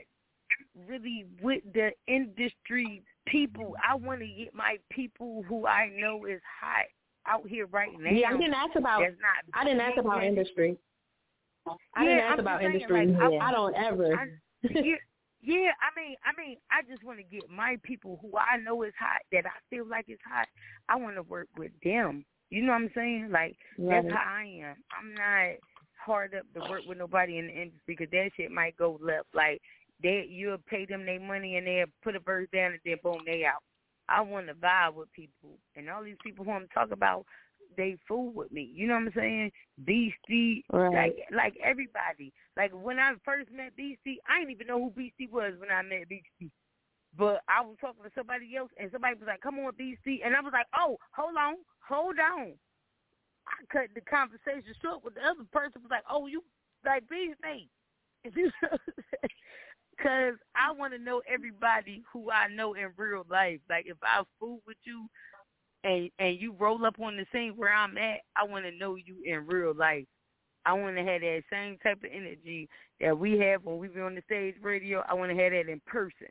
really 0.88 1.26
with 1.42 1.62
the 1.74 1.90
industry 2.06 3.02
people. 3.26 3.74
I 3.86 3.94
want 3.94 4.20
to 4.20 4.26
get 4.26 4.54
my 4.54 4.78
people 4.90 5.44
who 5.48 5.66
I 5.66 5.90
know 5.96 6.24
is 6.24 6.40
hot 6.60 6.86
out 7.26 7.46
here 7.46 7.66
right 7.66 7.90
now. 7.98 8.10
Yeah, 8.10 8.30
I 8.30 8.36
didn't 8.36 8.54
ask 8.54 8.76
about. 8.76 9.00
That's 9.00 9.14
not. 9.20 9.60
I 9.60 9.64
didn't 9.64 9.80
ask 9.80 9.98
about 9.98 10.24
industry. 10.24 10.76
I 11.66 12.04
Yeah, 12.04 12.04
didn't 12.04 12.20
ask 12.20 12.32
I'm 12.34 12.40
about 12.40 12.60
saying, 12.60 12.72
industry. 12.72 13.06
like, 13.06 13.42
I, 13.42 13.48
I 13.48 13.52
don't 13.52 13.74
ever. 13.74 14.14
I, 14.14 14.26
yeah, 14.62 14.96
yeah. 15.42 15.70
I 15.80 16.00
mean, 16.00 16.16
I 16.24 16.40
mean, 16.40 16.56
I 16.70 16.82
just 16.90 17.04
want 17.04 17.18
to 17.18 17.24
get 17.24 17.48
my 17.50 17.76
people 17.82 18.18
who 18.22 18.32
I 18.38 18.56
know 18.56 18.82
is 18.82 18.94
hot, 18.98 19.20
that 19.32 19.44
I 19.46 19.50
feel 19.68 19.86
like 19.86 20.06
is 20.08 20.18
hot. 20.26 20.48
I 20.88 20.96
want 20.96 21.16
to 21.16 21.22
work 21.22 21.48
with 21.58 21.72
them. 21.84 22.24
You 22.50 22.62
know 22.62 22.72
what 22.72 22.82
I'm 22.82 22.90
saying? 22.94 23.28
Like 23.30 23.56
that's 23.78 24.08
how 24.08 24.24
I 24.26 24.42
am. 24.42 24.76
I'm 24.90 25.14
not 25.14 25.56
hard 26.04 26.34
up 26.34 26.46
to 26.54 26.70
work 26.70 26.82
with 26.86 26.98
nobody 26.98 27.38
in 27.38 27.46
the 27.46 27.52
industry 27.52 27.80
because 27.86 28.08
that 28.12 28.30
shit 28.36 28.50
might 28.50 28.76
go 28.76 28.98
left. 29.02 29.28
Like 29.34 29.60
they, 30.02 30.26
you'll 30.28 30.58
pay 30.68 30.86
them 30.86 31.04
their 31.06 31.20
money 31.20 31.56
and 31.56 31.66
they'll 31.66 31.86
put 32.02 32.16
a 32.16 32.20
verse 32.20 32.48
down 32.52 32.72
and 32.72 32.80
then 32.84 32.96
boom, 33.02 33.22
they 33.26 33.44
out. 33.44 33.62
I 34.08 34.20
want 34.22 34.48
to 34.48 34.54
vibe 34.54 34.94
with 34.94 35.12
people, 35.12 35.50
and 35.76 35.88
all 35.88 36.02
these 36.02 36.16
people 36.24 36.44
who 36.44 36.50
I'm 36.50 36.66
talking 36.74 36.94
about, 36.94 37.24
they 37.76 37.96
fool 38.08 38.32
with 38.32 38.50
me. 38.50 38.72
You 38.74 38.88
know 38.88 38.94
what 38.94 39.04
I'm 39.04 39.12
saying? 39.14 39.52
Beastie, 39.84 40.64
Right. 40.72 40.92
like 40.92 41.16
like 41.30 41.54
everybody. 41.62 42.32
Like 42.56 42.72
when 42.72 42.98
I 42.98 43.12
first 43.24 43.50
met 43.52 43.76
Beastie, 43.76 44.18
I 44.28 44.40
didn't 44.40 44.50
even 44.50 44.66
know 44.66 44.82
who 44.82 44.90
Beastie 44.90 45.28
was 45.30 45.52
when 45.58 45.70
I 45.70 45.82
met 45.82 46.08
Beastie. 46.08 46.50
But 47.16 47.42
I 47.48 47.60
was 47.62 47.76
talking 47.80 48.02
to 48.02 48.10
somebody 48.14 48.56
else, 48.56 48.70
and 48.78 48.90
somebody 48.90 49.14
was 49.14 49.26
like, 49.28 49.40
"Come 49.40 49.58
on, 49.60 49.72
Beastie," 49.76 50.22
and 50.24 50.34
I 50.34 50.40
was 50.40 50.52
like, 50.52 50.66
"Oh, 50.76 50.96
hold 51.12 51.36
on, 51.36 51.56
hold 51.86 52.18
on." 52.18 52.54
I 53.50 53.64
cut 53.72 53.88
the 53.94 54.00
conversation 54.02 54.74
short 54.80 55.04
with 55.04 55.14
the 55.14 55.20
other 55.20 55.44
person. 55.52 55.82
Was 55.82 55.90
like, 55.90 56.04
"Oh, 56.08 56.26
you 56.26 56.42
like 56.84 57.04
Beastie?" 57.08 57.68
Because 59.96 60.34
I 60.56 60.72
want 60.72 60.92
to 60.94 60.98
know 60.98 61.20
everybody 61.28 62.02
who 62.12 62.30
I 62.30 62.48
know 62.48 62.74
in 62.74 62.88
real 62.96 63.24
life. 63.30 63.60
Like 63.68 63.86
if 63.86 63.96
I 64.02 64.22
fool 64.38 64.60
with 64.66 64.78
you, 64.84 65.06
and 65.84 66.10
and 66.18 66.40
you 66.40 66.54
roll 66.58 66.84
up 66.86 67.00
on 67.00 67.16
the 67.16 67.26
scene 67.32 67.54
where 67.56 67.72
I'm 67.72 67.98
at, 67.98 68.20
I 68.36 68.44
want 68.44 68.64
to 68.64 68.72
know 68.72 68.96
you 68.96 69.16
in 69.24 69.46
real 69.46 69.74
life. 69.74 70.06
I 70.66 70.74
want 70.74 70.96
to 70.96 71.04
have 71.04 71.22
that 71.22 71.42
same 71.50 71.78
type 71.82 71.98
of 72.04 72.10
energy 72.12 72.68
that 73.00 73.18
we 73.18 73.38
have 73.38 73.64
when 73.64 73.78
we 73.78 73.88
be 73.88 74.00
on 74.00 74.14
the 74.14 74.22
stage 74.26 74.56
radio. 74.62 75.02
I 75.08 75.14
want 75.14 75.30
to 75.30 75.42
have 75.42 75.52
that 75.52 75.70
in 75.70 75.80
person. 75.86 76.28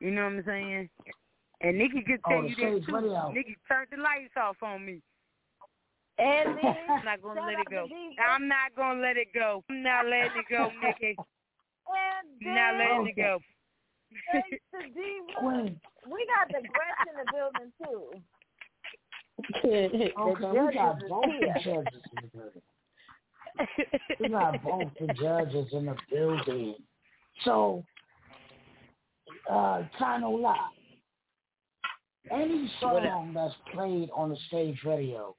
You 0.00 0.10
know 0.10 0.24
what 0.24 0.32
I'm 0.32 0.44
saying? 0.46 0.90
And 1.62 1.78
Nikki 1.78 2.02
could 2.02 2.20
Oh, 2.26 2.30
tell 2.30 2.42
the 2.42 2.48
you 2.48 2.56
that 2.56 2.86
too. 2.86 3.32
Nikki 3.32 3.56
turned 3.66 3.88
the 3.90 3.96
lights 3.96 4.34
off 4.36 4.56
on 4.62 4.84
me. 4.84 5.00
And 6.18 6.56
then, 6.62 6.76
I'm 6.88 7.04
not 7.04 7.22
gonna 7.22 7.42
let 7.42 7.58
it 7.60 7.66
go. 7.70 7.86
I'm 8.30 8.48
not 8.48 8.74
gonna 8.76 9.00
let 9.00 9.16
it 9.16 9.28
go. 9.34 9.62
I'm 9.68 9.82
not 9.82 10.06
letting 10.06 10.32
it 10.38 10.46
go, 10.50 10.70
Nikki. 10.82 11.16
and 11.18 12.54
Not 12.54 12.78
letting 12.78 13.08
it 13.08 13.16
go. 13.16 13.38
thanks 14.32 14.48
to 14.72 14.78
Diva, 14.88 15.38
Queen. 15.38 15.80
we 16.10 16.26
got 16.26 16.48
the 16.48 16.66
Gretch 16.66 17.06
in 17.08 17.16
the 17.20 17.26
building 17.32 17.72
too. 17.82 18.22
Okay, 19.58 19.88
we 19.92 20.72
got 20.74 21.00
both 21.08 21.24
the 21.40 21.60
judges 21.62 22.02
in 22.12 22.22
the 22.22 22.28
building. 22.32 22.62
We 24.20 24.28
got 24.28 24.62
both 24.62 24.90
the 25.00 25.12
judges 25.14 25.68
in 25.72 25.86
the 25.86 25.96
building. 26.10 26.74
So, 27.44 27.84
uh, 29.50 29.82
Tano 30.00 30.40
Live. 30.40 30.56
Any 32.30 32.70
song 32.80 33.32
that's 33.34 33.54
played 33.72 34.10
on 34.14 34.30
the 34.30 34.36
stage 34.48 34.78
radio 34.84 35.34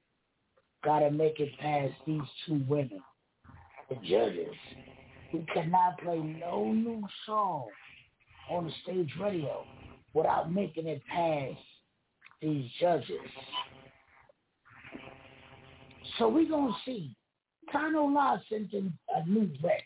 gotta 0.84 1.10
make 1.10 1.40
it 1.40 1.50
past 1.58 1.94
these 2.06 2.20
two 2.46 2.62
women, 2.68 3.00
the 3.88 3.96
judges. 3.96 4.54
We 5.32 5.44
cannot 5.52 5.98
play 6.02 6.18
no 6.18 6.72
new 6.72 7.02
song 7.26 7.68
on 8.50 8.64
the 8.64 8.72
stage 8.82 9.12
radio 9.20 9.64
without 10.14 10.52
making 10.52 10.86
it 10.86 11.02
past 11.06 11.58
these 12.40 12.70
judges. 12.80 13.20
So 16.18 16.28
we're 16.28 16.48
gonna 16.48 16.72
see. 16.84 17.14
Ty 17.72 17.90
No 17.90 18.06
Lie 18.06 18.40
sent 18.48 18.72
in 18.72 18.92
a 19.14 19.28
new 19.28 19.50
record. 19.62 19.82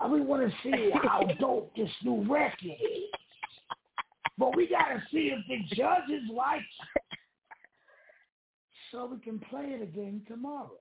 And 0.00 0.12
we 0.12 0.20
want 0.20 0.50
to 0.50 0.56
see 0.62 0.90
how 1.02 1.22
dope 1.40 1.74
this 1.76 1.88
new 2.02 2.22
record 2.30 2.64
is. 2.64 3.04
But 4.36 4.56
we 4.56 4.66
gotta 4.66 5.00
see 5.12 5.32
if 5.32 5.46
the 5.46 5.76
judges 5.76 6.28
like 6.34 6.60
it. 6.60 7.03
So 8.94 9.06
we 9.06 9.18
can 9.18 9.40
play 9.50 9.64
it 9.64 9.82
again 9.82 10.22
tomorrow. 10.28 10.78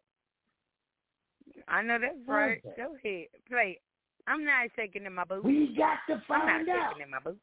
I 1.67 1.81
know 1.81 1.97
that's 1.99 2.13
right. 2.27 2.61
Go 2.77 2.93
ahead, 2.93 3.27
play. 3.49 3.71
it. 3.71 3.81
I'm 4.27 4.45
not 4.45 4.69
shaking 4.75 5.05
in 5.05 5.13
my 5.15 5.23
boots. 5.23 5.43
We 5.43 5.75
got 5.75 5.97
to 6.07 6.21
find 6.27 6.43
I'm 6.43 6.47
find 6.47 6.67
not 6.67 6.77
out. 6.77 6.91
shaking 6.91 7.03
in 7.05 7.09
my 7.09 7.19
boots. 7.19 7.39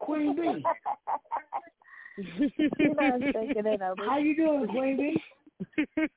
Queen 0.00 0.34
B. 0.34 0.64
You're 2.80 2.94
not 2.96 3.20
shaking 3.32 3.66
it 3.66 3.80
up. 3.80 3.96
How 4.00 4.18
you 4.18 4.34
doing, 4.34 4.66
Queen 4.66 4.96
B? 4.96 5.96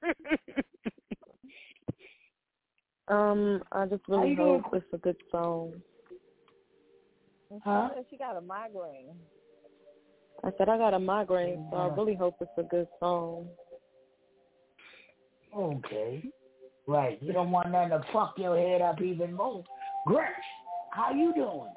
Um, 3.08 3.62
I 3.74 3.88
just 3.88 4.04
really 4.08 4.30
you 4.30 4.36
doing? 4.38 4.62
hope 4.62 4.74
it's 4.74 4.86
a 4.94 4.98
good 4.98 5.18
song. 5.32 5.74
Huh? 7.66 7.90
She 8.10 8.16
got 8.16 8.38
a 8.38 8.42
migraine. 8.42 9.18
I 10.44 10.50
said 10.58 10.70
I 10.70 10.78
got 10.78 10.94
a 10.94 11.00
migraine, 11.00 11.68
so 11.72 11.78
I 11.78 11.88
really 11.96 12.16
hope 12.16 12.36
it's 12.42 12.50
a 12.58 12.64
good 12.64 12.88
song. 13.00 13.48
Okay. 15.56 16.24
Right. 16.88 17.22
You 17.22 17.32
don't 17.34 17.52
want 17.52 17.72
nothing 17.72 17.90
to 17.90 18.04
fuck 18.12 18.34
your 18.38 18.58
head 18.58 18.82
up 18.82 19.02
even 19.02 19.34
more. 19.34 19.64
Gretch, 20.08 20.28
how 20.92 21.14
you 21.14 21.34
doing? 21.34 21.70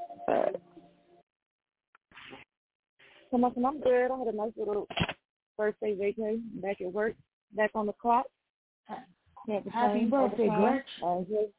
So 3.31 3.39
much, 3.39 3.53
I'm 3.57 3.81
good. 3.81 4.11
I 4.11 4.19
had 4.19 4.29
a 4.29 4.37
nice 4.37 4.53
little 4.57 4.87
birthday 5.59 5.95
vacation 5.95 6.45
back 6.63 6.81
at 6.81 6.93
work, 6.93 7.15
back 7.55 7.71
on 7.75 7.87
the 7.87 7.93
clock. 7.93 8.27
Can't 9.47 9.69
Happy 9.71 10.07
birthday. 10.07 10.49
Gretch. 10.49 10.87
Enjoyed- 11.03 11.53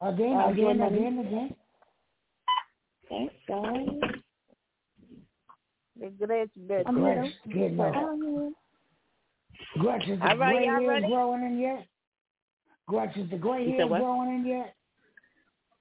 Again, 0.00 0.36
I 0.36 0.50
again, 0.50 0.80
again, 0.80 1.16
music. 1.16 1.32
again. 1.32 1.56
Thanks, 3.08 3.34
guys. 3.48 4.17
The 6.00 6.08
Gretch 6.26 6.48
bitch. 6.68 6.82
I'm 6.86 7.00
Gretch, 7.00 7.32
here. 7.44 7.54
getting 7.54 7.80
up. 7.80 7.94
I'm 7.94 8.22
here. 8.22 8.52
Gretch, 9.78 10.06
is 10.08 10.18
the 10.20 10.28
All 10.30 10.36
right, 10.36 10.56
gray 10.56 10.66
hair 10.66 10.88
ready? 10.88 11.06
growing 11.08 11.42
in 11.42 11.58
yet? 11.58 11.86
Gretch, 12.86 13.16
is 13.16 13.28
the 13.30 13.36
gray 13.36 13.70
hair 13.70 13.86
growing 13.88 14.28
in 14.34 14.46
yet? 14.46 14.74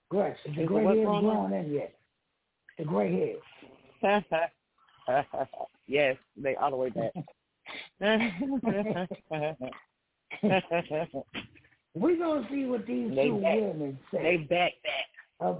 Gretch, 0.09 0.38
is 0.45 0.55
the 0.55 0.63
gray 0.65 0.84
hair 0.84 1.03
growing 1.05 1.24
in? 1.24 1.30
growing 1.30 1.53
in 1.53 1.72
yet? 1.74 1.93
The 2.78 2.84
gray 2.86 3.38
hair. 4.01 4.24
yes, 5.88 6.18
they 6.36 6.55
all 6.55 6.72
the 6.72 6.78
way 6.78 6.89
back. 6.89 7.13
We're 11.93 12.18
going 12.18 12.43
to 12.43 12.49
see 12.51 12.65
what 12.65 12.86
these 12.86 13.09
They 13.15 13.26
two 13.28 13.41
back. 13.41 13.55
women 13.59 13.97
say. 14.11 14.24
they 14.24 14.38
back 14.38 14.74
back. 14.84 15.07
Uh, 15.39 15.55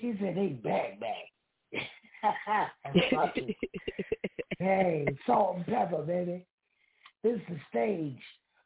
she 0.00 0.14
said 0.20 0.36
they 0.36 0.48
back 0.48 1.00
back. 1.00 1.29
That's 2.94 3.06
funny. 3.14 3.56
hey, 4.58 5.06
salt 5.26 5.56
and 5.56 5.66
pepper, 5.66 6.02
baby. 6.02 6.46
This 7.22 7.36
is 7.36 7.40
the 7.48 7.56
stage. 7.68 8.20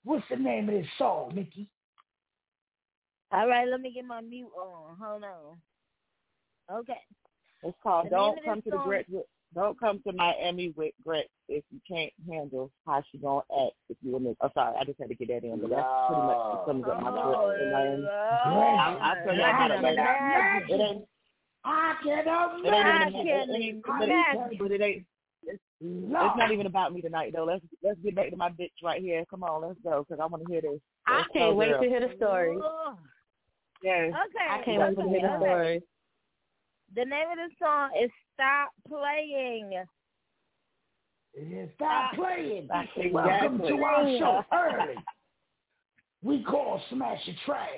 What's 0.04 0.24
the 0.30 0.36
name 0.36 0.68
of 0.68 0.74
this 0.74 0.86
song, 0.98 1.32
Mickey? 1.34 1.68
All 3.32 3.48
right, 3.48 3.66
let 3.68 3.80
me 3.80 3.92
get 3.92 4.04
my 4.04 4.20
mute 4.20 4.50
on. 4.56 4.96
Hold 5.00 5.24
on. 5.24 6.78
Okay. 6.80 7.00
It's 7.62 7.76
called 7.82 8.06
The 8.06 8.10
Don't 8.10 8.44
Come 8.44 8.62
to 8.62 8.70
the 8.70 8.76
song- 8.76 8.86
Gretch 8.86 9.06
with 9.08 9.26
Don't 9.54 9.78
come 9.78 10.00
to 10.06 10.12
Miami 10.12 10.70
with 10.76 10.92
Gretch 11.04 11.26
if 11.48 11.64
you 11.70 11.80
can't 11.88 12.12
handle 12.28 12.70
how 12.86 13.02
she 13.10 13.18
gonna 13.18 13.40
act 13.64 13.74
if 13.88 13.96
you 14.02 14.12
want 14.12 14.24
to, 14.24 14.36
Oh 14.40 14.50
sorry, 14.54 14.76
I 14.78 14.84
just 14.84 14.98
had 14.98 15.08
to 15.08 15.14
get 15.14 15.28
that 15.28 15.44
in, 15.44 15.60
but 15.60 15.70
that's 15.70 15.86
pretty 16.08 16.22
much 16.22 16.36
what 16.36 16.64
sums 16.66 16.84
up 16.90 17.00
my 17.00 17.10
Oh, 17.10 17.46
Gretch 17.46 17.60
in 17.62 17.72
Miami. 17.72 18.02
Lord. 18.02 18.78
I'll, 18.80 18.98
I'll 19.00 19.24
tell 19.24 19.34
y'all 19.36 19.52
how 19.52 19.68
to 19.68 19.78
play 19.78 19.96
that. 19.96 20.62
It 20.68 20.80
ain't 20.80 21.04
I 21.64 21.94
can 22.02 22.18
it 22.18 22.66
imagine. 22.66 23.28
ain't 23.28 23.62
even 23.62 23.82
can 23.82 24.02
it 24.02 24.10
ain't, 24.10 24.58
but, 24.58 24.72
it, 24.72 24.80
ain't 24.80 25.06
it's, 25.46 25.62
it's 25.80 26.10
not 26.10 26.52
even 26.52 26.66
about 26.66 26.92
me 26.92 27.00
tonight 27.00 27.32
though. 27.34 27.44
Let's 27.44 27.64
let's 27.82 27.98
get 28.00 28.14
back 28.14 28.30
to 28.30 28.36
my 28.36 28.50
bitch 28.50 28.72
right 28.82 29.00
here. 29.00 29.24
Come 29.30 29.42
on, 29.42 29.62
let's 29.62 29.78
go 29.82 30.04
because 30.06 30.20
I 30.22 30.26
want 30.26 30.44
to 30.46 30.52
hear 30.52 30.60
this. 30.60 30.80
I 31.06 31.18
Let's 31.18 31.28
can't 31.32 31.56
wait 31.56 31.70
girl. 31.70 31.82
to 31.82 31.88
hear 31.88 32.00
the 32.00 32.14
story. 32.16 32.58
Yes. 33.82 34.12
Okay. 34.12 34.46
I 34.50 34.62
can't 34.64 34.96
wait 34.96 35.04
to 35.04 35.08
hear 35.08 35.20
the 35.20 35.34
okay. 35.34 35.44
story. 35.44 35.82
The 36.94 37.04
name 37.04 37.28
of 37.30 37.36
the 37.36 37.50
song 37.58 37.90
is 38.02 38.10
Stop 38.34 38.70
Playing. 38.88 39.72
Yeah, 41.36 41.66
stop 41.74 42.14
playing. 42.14 42.68
Welcome 43.12 43.60
exactly. 43.60 43.68
to 43.68 43.82
our 43.82 44.18
show 44.18 44.44
early. 44.52 44.94
We 46.24 46.42
call 46.42 46.80
Smash 46.90 47.20
the 47.26 47.34
Trash. 47.44 47.68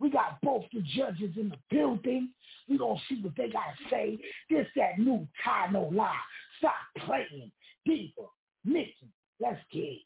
We 0.00 0.10
got 0.10 0.40
both 0.42 0.64
the 0.72 0.82
judges 0.96 1.36
in 1.36 1.50
the 1.50 1.56
building. 1.70 2.30
We 2.68 2.76
gonna 2.76 2.98
see 3.08 3.20
what 3.22 3.34
they 3.36 3.48
gotta 3.48 3.76
say. 3.88 4.18
This 4.50 4.66
that 4.74 4.98
new 4.98 5.26
Ty 5.44 5.68
No 5.70 5.88
Lie. 5.94 6.10
Stop 6.58 6.72
playing. 7.06 7.52
Diva, 7.86 8.26
Nikki, 8.64 9.12
let's 9.40 9.60
get 9.72 9.80
it. 9.80 10.02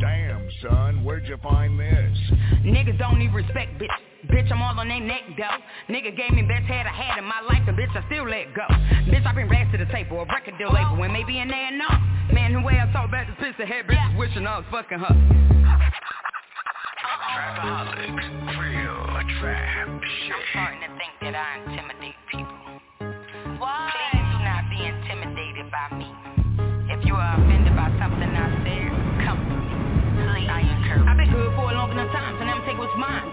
Damn, 0.00 0.48
son, 0.62 1.04
where'd 1.04 1.28
you 1.28 1.36
find 1.42 1.78
this? 1.78 2.18
Niggas 2.64 2.98
don't 2.98 3.18
need 3.18 3.34
respect, 3.34 3.78
bitch. 3.78 3.88
Bitch, 4.28 4.52
I'm 4.52 4.60
all 4.60 4.78
on 4.78 4.88
they 4.88 5.00
neck 5.00 5.22
though. 5.38 5.92
Nigga 5.92 6.14
gave 6.14 6.32
me 6.32 6.42
best 6.42 6.66
head 6.68 6.84
I 6.86 6.92
had 6.92 7.18
in 7.18 7.24
my 7.24 7.40
life, 7.40 7.64
and 7.66 7.76
bitch, 7.76 7.94
I 7.96 8.04
still 8.06 8.28
let 8.28 8.52
go. 8.52 8.66
Bitch, 9.08 9.24
I 9.24 9.32
bring 9.32 9.48
racks 9.48 9.72
to 9.72 9.78
the 9.78 9.90
table, 9.92 10.20
a 10.20 10.26
record 10.26 10.58
deal 10.58 10.72
label, 10.72 10.96
when 10.96 11.12
maybe 11.12 11.38
in 11.38 11.48
there 11.48 11.72
no. 11.72 11.88
Man, 12.32 12.52
who 12.52 12.62
way 12.62 12.78
I 12.78 12.90
talk 12.92 13.08
about 13.08 13.26
this 13.26 13.36
pistol 13.40 13.66
head, 13.66 13.86
bitch, 13.88 14.18
wishing 14.18 14.46
I 14.46 14.58
was 14.58 14.66
fucking 14.70 14.98
her. 14.98 15.14
Trapaholic, 17.32 18.12
real 18.60 19.00
trap 19.40 19.88
shit. 20.04 20.36
I'm 20.36 20.44
starting 20.52 20.80
to 20.84 20.90
think 21.00 21.14
that 21.24 21.34
I 21.34 21.64
intimidate 21.64 22.18
people. 22.28 22.60
Why? 23.56 23.88
Please 23.88 24.28
do 24.36 24.38
not 24.44 24.68
be 24.68 24.84
intimidated 24.84 25.72
by 25.72 25.96
me. 25.96 26.12
If 26.92 27.06
you 27.06 27.14
are 27.14 27.40
offended 27.40 27.72
by 27.72 27.88
something 27.96 28.28
I 28.28 28.52
said, 28.68 28.92
come 29.24 29.40
to 29.48 29.56
me. 29.56 29.80
Please, 30.28 30.50
I 30.52 30.60
encourage. 30.60 31.08
I've 31.08 31.16
been 31.16 31.32
good 31.32 31.54
for 31.56 31.72
a 31.72 31.74
long 31.74 31.90
enough 31.92 32.12
time, 32.12 32.36
so 32.36 32.44
never 32.44 32.60
take 32.66 32.76
what's 32.76 32.92
mine. 32.98 33.32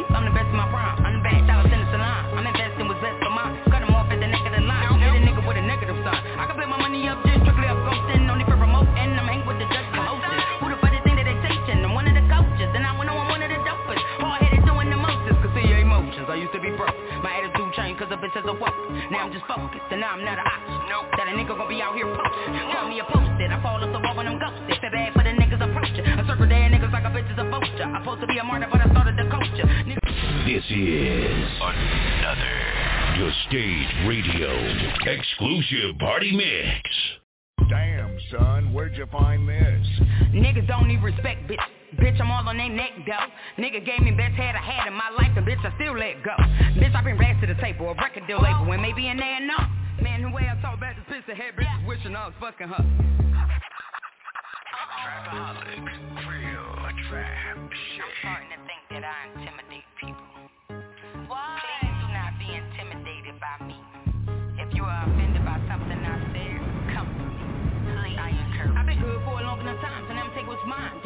Dimes. 0.00 0.12
Cut 0.12 0.24
a 0.24 0.24
beef, 0.24 0.24
I'm 0.24 0.24
the 0.24 0.32
best 0.32 0.48
in 0.50 0.56
my 0.56 0.68
prime. 0.70 1.04
I'm 1.04 1.12
the 1.18 1.22
best, 1.22 1.46
dollars 1.46 1.72
in 1.72 1.80
the 1.80 1.88
salon. 1.90 2.20
I'm 2.36 2.46
investing 2.46 2.88
what's 2.88 3.00
best 3.00 3.18
for 3.20 3.30
mine. 3.30 3.60
Cut 3.70 3.80
them 3.80 3.94
off 3.94 4.08
at 4.10 4.20
the 4.20 4.28
neck 4.28 4.44
of 4.46 4.52
the 4.52 4.62
line. 4.64 4.86
Don't 4.88 5.00
Hit 5.00 5.14
a 5.16 5.20
nigga 5.20 5.42
with 5.46 5.56
a 5.56 5.64
negative 5.64 5.98
sign. 6.04 6.20
I 6.38 6.46
can 6.46 6.56
put 6.56 6.68
my 6.68 6.80
money 6.80 7.08
up 7.08 7.18
just 7.26 7.40
strictly 7.44 7.68
up 7.68 7.78
ghosting. 7.84 8.24
Need 8.30 8.46
for 8.46 8.56
remote, 8.56 8.88
and 8.96 9.18
I'm 9.18 9.26
hanging 9.26 9.46
with 9.46 9.58
the 9.58 9.68
judge 9.68 9.88
for 9.92 10.00
hosting. 10.00 10.40
Who 10.60 10.66
the 10.70 10.78
fuck 10.80 10.92
they 10.94 11.02
think 11.04 11.16
that 11.20 11.26
they 11.26 11.36
teaching? 11.44 11.84
I'm 11.84 11.92
one 11.92 12.06
of 12.08 12.14
the 12.14 12.24
coaches, 12.30 12.70
and 12.72 12.84
I 12.86 12.90
know 12.94 13.16
I'm 13.16 13.28
one 13.28 13.42
of 13.42 13.50
the 13.50 13.60
dopest. 13.66 14.00
Hard 14.22 14.40
headed 14.40 14.64
doing 14.64 14.88
the 14.88 14.96
mostest, 14.96 15.38
cause 15.42 15.52
see 15.56 15.66
your 15.66 15.80
emotions. 15.82 16.26
I 16.30 16.36
used 16.40 16.54
to 16.54 16.62
be 16.62 16.70
broke. 16.72 16.96
My 17.20 17.42
attitude 17.42 17.74
changed 17.76 18.00
cause 18.00 18.08
a 18.12 18.16
bitch 18.16 18.32
has 18.38 18.46
a 18.48 18.54
woke. 18.54 18.78
Now 19.10 19.28
I'm 19.28 19.32
just 19.32 19.44
focused, 19.44 19.88
and 19.90 20.00
now 20.00 20.14
I'm 20.16 20.24
not 20.24 20.38
a 20.38 20.44
option. 20.46 20.78
Nope. 20.88 21.10
That 21.18 21.28
a 21.28 21.34
nigga 21.36 21.52
gon' 21.52 21.68
be 21.68 21.82
out 21.82 21.92
here 21.98 22.08
posted. 22.08 22.48
Call 22.72 22.88
me 22.88 23.02
a 23.02 23.04
posted. 23.04 23.50
I 23.50 23.58
fall 23.60 23.82
off 23.82 23.92
the 23.92 24.00
wall 24.00 24.16
when 24.16 24.24
I'm 24.30 24.38
ghosted. 24.38 24.78
Feel 24.80 24.92
bad 24.94 25.12
for 25.12 25.24
the 25.26 25.29
bitch 27.80 27.88
is 27.88 27.92
a 27.92 27.96
vulture. 27.96 27.96
I'm 27.96 28.02
supposed 28.02 28.20
to 28.20 28.26
be 28.26 28.38
a 28.38 28.44
martyr, 28.44 28.68
but 28.70 28.80
I 28.80 28.90
started 28.90 29.16
the 29.16 29.30
culture. 29.30 29.66
This 30.46 30.64
is 30.70 31.50
Another. 31.60 32.60
the 33.18 33.30
Stage 33.48 34.06
Radio 34.06 34.50
exclusive 35.06 35.98
party 35.98 36.36
mix. 36.36 36.80
Damn, 37.68 38.18
son, 38.32 38.72
where'd 38.72 38.96
you 38.96 39.06
find 39.12 39.48
this? 39.48 39.86
Niggas 40.34 40.66
don't 40.66 40.88
need 40.88 41.02
respect, 41.02 41.48
bitch. 41.48 41.58
Bitch, 41.98 42.20
I'm 42.20 42.30
all 42.30 42.48
on 42.48 42.56
they 42.56 42.68
neck, 42.68 42.90
though. 43.06 43.62
Nigga 43.62 43.84
gave 43.84 44.00
me 44.00 44.12
best 44.12 44.34
head 44.34 44.54
I 44.56 44.62
had 44.62 44.88
in 44.88 44.94
my 44.94 45.10
life, 45.10 45.30
and 45.36 45.46
bitch, 45.46 45.64
I 45.64 45.74
still 45.76 45.96
let 45.96 46.22
go. 46.24 46.34
Bitch, 46.80 46.94
I 46.94 47.02
bring 47.02 47.18
racks 47.18 47.40
to 47.42 47.46
the 47.46 47.60
table, 47.60 47.90
a 47.90 47.94
record 47.94 48.26
deal 48.26 48.40
label, 48.42 48.66
when 48.66 48.80
maybe 48.80 49.08
in 49.08 49.16
there 49.18 49.40
no. 49.40 49.56
Man, 50.02 50.22
who 50.22 50.32
way 50.32 50.48
I 50.50 50.60
talk 50.62 50.78
about 50.78 50.94
this 50.96 51.04
pistol 51.08 51.34
head, 51.34 51.54
bitch, 51.56 51.86
wishing 51.86 52.16
I 52.16 52.26
was 52.26 52.34
fucking 52.40 52.68
her. 52.68 52.84
Trapaholic, 55.04 56.49
real 57.10 57.22
trap 57.22 57.56
I'm 57.58 57.70
shit. 57.70 58.04
starting 58.22 58.50
to 58.54 58.60
think 58.70 58.82
that 58.90 59.02
I 59.02 59.18
intimidate 59.34 59.86
people. 59.98 60.30
Why? 61.26 61.58
Please 61.58 61.96
do 62.00 62.08
not 62.14 62.32
be 62.38 62.48
intimidated 62.54 63.34
by 63.42 63.66
me. 63.66 63.78
If 64.62 64.70
you 64.74 64.84
are 64.84 65.02
offended 65.10 65.42
by 65.44 65.58
something 65.66 65.98
I 65.98 66.16
said, 66.30 66.60
come 66.94 67.08
to 67.10 67.24
me. 67.26 67.42
Please, 67.90 68.18
I 68.18 68.30
encourage. 68.30 68.76
I've 68.78 68.86
been 68.86 69.00
good 69.02 69.20
for 69.26 69.40
a 69.40 69.44
long 69.44 69.60
enough 69.60 69.80
time, 69.82 70.06
so 70.06 70.14
never 70.14 70.30
take 70.38 70.46
what's 70.46 70.62
mine. 70.66 70.99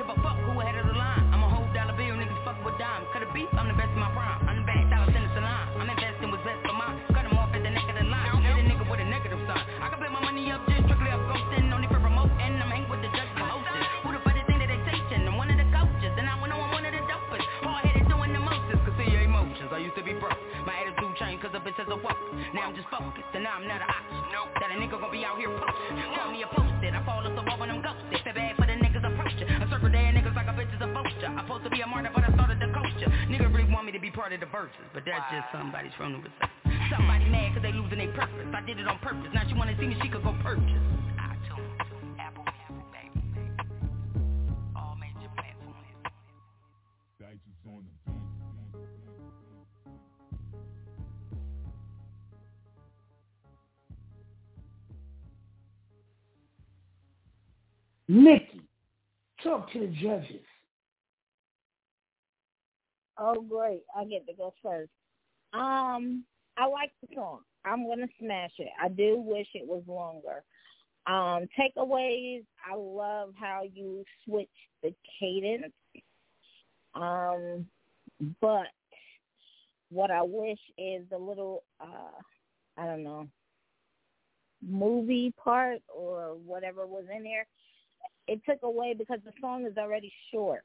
Changed 21.64 21.78
cause 21.78 21.88
a 21.88 21.88
bitch 21.88 21.88
has 21.88 21.88
a 21.88 21.96
woke. 21.96 22.54
Now 22.54 22.68
I'm 22.68 22.74
just 22.76 22.88
focused, 22.88 23.32
and 23.34 23.44
now 23.44 23.56
I'm 23.56 23.68
not 23.68 23.80
a 23.80 23.88
option. 23.88 24.20
Nope. 24.32 24.52
That 24.60 24.70
a 24.70 24.76
nigga 24.76 25.00
gon' 25.00 25.12
be 25.12 25.24
out 25.24 25.38
here 25.38 25.48
posted. 25.48 25.96
Call 26.14 26.32
me 26.32 26.42
a 26.42 26.48
posted. 26.48 26.92
I 26.94 27.00
fall 27.04 27.24
off 27.24 27.34
the 27.34 27.42
wall 27.42 27.58
when 27.58 27.70
I'm 27.70 27.82
ghosted. 27.82 28.20
Feel 28.24 28.34
bad 28.34 28.56
for 28.56 28.66
the 28.66 28.76
niggas 28.76 29.04
approaching. 29.04 29.48
I 29.48 29.64
circle 29.70 29.88
dead 29.88 30.14
niggas 30.14 30.34
like 30.34 30.48
a 30.48 30.54
bitch 30.54 30.72
is 30.74 30.80
a 30.80 30.88
vulture. 30.92 31.28
I'm 31.28 31.44
supposed 31.44 31.64
to 31.64 31.70
be 31.70 31.80
a 31.80 31.86
martyr, 31.86 32.10
but 32.14 32.24
I 32.24 32.30
started 32.34 32.60
the 32.60 32.68
culture. 32.72 33.08
Nigga 33.30 33.48
really 33.52 33.70
want 33.72 33.86
me 33.86 33.92
to 33.92 34.02
be 34.02 34.10
part 34.10 34.32
of 34.32 34.40
the 34.40 34.46
verses, 34.46 34.84
but 34.92 35.04
that's 35.04 35.24
just 35.32 35.48
somebody's 35.52 35.94
from 35.96 36.12
the 36.12 36.18
research. 36.20 36.52
Somebody 36.92 37.24
mad 37.32 37.54
cause 37.54 37.62
they 37.64 37.72
losing 37.72 37.98
their 37.98 38.12
purpose. 38.12 38.48
I 38.52 38.60
did 38.64 38.78
it 38.78 38.86
on 38.86 38.98
purpose. 39.00 39.30
Now 39.32 39.48
she 39.48 39.54
wanna 39.54 39.76
see 39.80 39.88
me, 39.88 39.96
she 40.02 40.08
could 40.08 40.22
go 40.22 40.36
purchase. 40.42 40.84
Nikki, 58.08 58.60
talk 59.42 59.72
to 59.72 59.80
the 59.80 59.86
judges. 59.86 60.44
Oh, 63.18 63.40
great. 63.42 63.82
I 63.96 64.04
get 64.04 64.26
to 64.26 64.34
go 64.34 64.52
first. 64.62 64.90
Um, 65.52 66.24
I 66.56 66.66
like 66.66 66.92
the 67.00 67.14
song. 67.14 67.40
I'm 67.64 67.84
going 67.84 68.00
to 68.00 68.08
smash 68.18 68.52
it. 68.58 68.68
I 68.82 68.88
do 68.88 69.18
wish 69.18 69.46
it 69.54 69.66
was 69.66 69.82
longer. 69.86 70.42
Um, 71.06 71.48
takeaways, 71.58 72.44
I 72.70 72.74
love 72.76 73.34
how 73.38 73.62
you 73.72 74.04
switch 74.24 74.48
the 74.82 74.94
cadence. 75.18 75.72
Um, 76.94 77.66
but 78.40 78.66
what 79.90 80.10
I 80.10 80.22
wish 80.22 80.58
is 80.78 81.04
the 81.10 81.18
little, 81.18 81.62
uh, 81.80 82.20
I 82.76 82.86
don't 82.86 83.04
know, 83.04 83.28
movie 84.66 85.32
part 85.42 85.80
or 85.94 86.36
whatever 86.44 86.86
was 86.86 87.04
in 87.14 87.22
there. 87.22 87.46
It 88.26 88.40
took 88.48 88.62
away 88.62 88.94
because 88.96 89.18
the 89.24 89.32
song 89.40 89.66
is 89.66 89.76
already 89.76 90.12
short. 90.32 90.62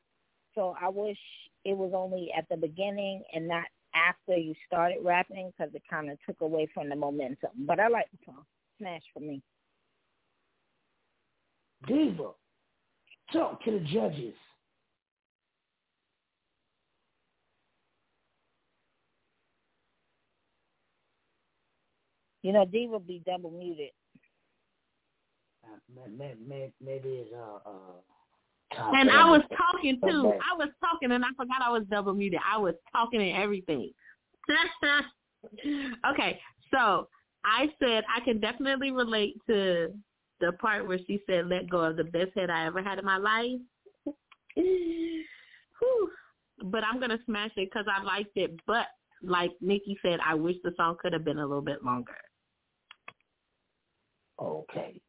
So 0.56 0.76
I 0.82 0.90
wish 0.90 1.18
it 1.66 1.76
was 1.76 1.92
only 1.94 2.32
at 2.38 2.48
the 2.50 2.58
beginning 2.58 3.24
and 3.34 3.48
not 3.48 3.66
after 3.94 4.38
you 4.38 4.54
started 4.66 5.00
rapping 5.04 5.52
because 5.58 5.74
it 5.74 5.84
kind 5.90 6.10
of 6.10 6.18
took 6.26 6.42
away 6.42 6.68
from 6.74 6.90
the 6.90 6.96
momentum. 6.96 7.52
But 7.60 7.80
I 7.80 7.88
like 7.88 8.08
the 8.12 8.18
song. 8.26 8.44
Smash 8.78 9.02
for 9.14 9.20
me. 9.20 9.42
Diva, 11.88 12.32
talk 13.32 13.64
to 13.64 13.72
the 13.72 13.80
judges. 13.80 14.36
You 22.42 22.54
know, 22.54 22.66
Diva 22.66 23.00
be 23.00 23.22
double 23.26 23.52
muted. 23.52 23.92
Uh, 25.72 26.08
may- 26.18 26.36
may- 26.46 26.74
Maybe 26.82 27.10
it's 27.10 27.34
uh, 27.34 27.70
uh, 27.70 28.92
And 28.94 29.10
I 29.10 29.30
was 29.30 29.42
talking 29.58 30.00
too. 30.02 30.28
Okay. 30.28 30.38
I 30.52 30.56
was 30.58 30.70
talking 30.80 31.12
and 31.12 31.24
I 31.24 31.30
forgot 31.36 31.62
I 31.64 31.70
was 31.70 31.84
double 31.90 32.14
muted. 32.14 32.40
I 32.50 32.58
was 32.58 32.76
talking 32.92 33.22
and 33.22 33.42
everything. 33.42 33.92
okay, 36.12 36.40
so 36.74 37.08
I 37.46 37.68
said 37.80 38.04
I 38.14 38.20
can 38.22 38.40
definitely 38.40 38.92
relate 38.92 39.36
to 39.48 39.94
the 40.40 40.54
part 40.54 40.88
where 40.88 41.00
she 41.06 41.20
said, 41.28 41.48
"Let 41.48 41.70
go 41.70 41.80
of 41.82 41.98
the 41.98 42.04
best 42.06 42.32
head 42.36 42.50
I 42.50 42.66
ever 42.66 42.82
had 42.82 43.00
in 43.00 43.06
my 43.06 43.18
life." 43.18 43.60
But 46.62 46.84
I'm 46.84 47.00
gonna 47.00 47.20
smash 47.26 47.52
it 47.56 47.70
because 47.72 47.86
I 47.90 48.04
liked 48.04 48.36
it. 48.36 48.52
But 48.68 48.88
like 49.24 49.52
Nikki 49.62 49.98
said, 50.02 50.20
I 50.26 50.34
wish 50.34 50.58
the 50.62 50.74
song 50.76 50.98
could 51.02 51.14
have 51.14 51.24
been 51.24 51.38
a 51.38 51.46
little 51.48 51.62
bit 51.62 51.86
longer. 51.86 52.18
Okay. 54.42 55.00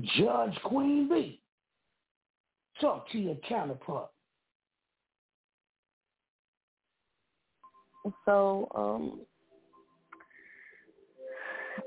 Judge 0.00 0.56
Queen 0.64 1.08
B, 1.08 1.40
talk 2.80 3.10
to 3.12 3.18
your 3.18 3.36
counterpart. 3.48 4.08
So, 8.24 8.68
um, 8.74 9.20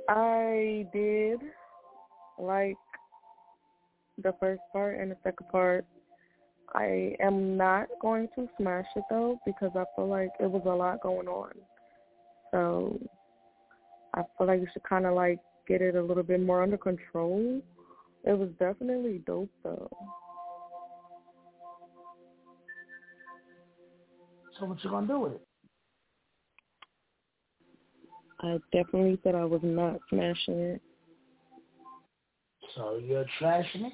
I 0.07 0.87
did 0.93 1.39
like 2.39 2.75
the 4.21 4.33
first 4.39 4.61
part 4.71 4.99
and 4.99 5.11
the 5.11 5.17
second 5.23 5.49
part. 5.49 5.85
I 6.73 7.15
am 7.19 7.57
not 7.57 7.87
going 8.01 8.27
to 8.35 8.47
smash 8.57 8.85
it 8.95 9.03
though 9.09 9.39
because 9.45 9.71
I 9.75 9.83
feel 9.95 10.07
like 10.07 10.29
it 10.39 10.49
was 10.49 10.63
a 10.65 10.69
lot 10.69 11.01
going 11.01 11.27
on. 11.27 11.51
So 12.51 12.99
I 14.13 14.23
feel 14.37 14.47
like 14.47 14.61
you 14.61 14.67
should 14.73 14.83
kind 14.83 15.05
of 15.05 15.13
like 15.13 15.39
get 15.67 15.81
it 15.81 15.95
a 15.95 16.01
little 16.01 16.23
bit 16.23 16.41
more 16.41 16.63
under 16.63 16.77
control. 16.77 17.61
It 18.25 18.37
was 18.37 18.49
definitely 18.59 19.21
dope 19.27 19.51
though. 19.63 19.89
So 24.59 24.65
what 24.65 24.83
you 24.83 24.89
gonna 24.89 25.07
do 25.07 25.19
with 25.19 25.33
it? 25.33 25.47
I 28.41 28.57
definitely 28.71 29.19
said 29.23 29.35
I 29.35 29.45
was 29.45 29.61
not 29.63 29.99
smashing 30.09 30.59
it. 30.59 30.81
So 32.75 32.97
you're 32.97 33.25
trashing 33.39 33.87
it? 33.87 33.93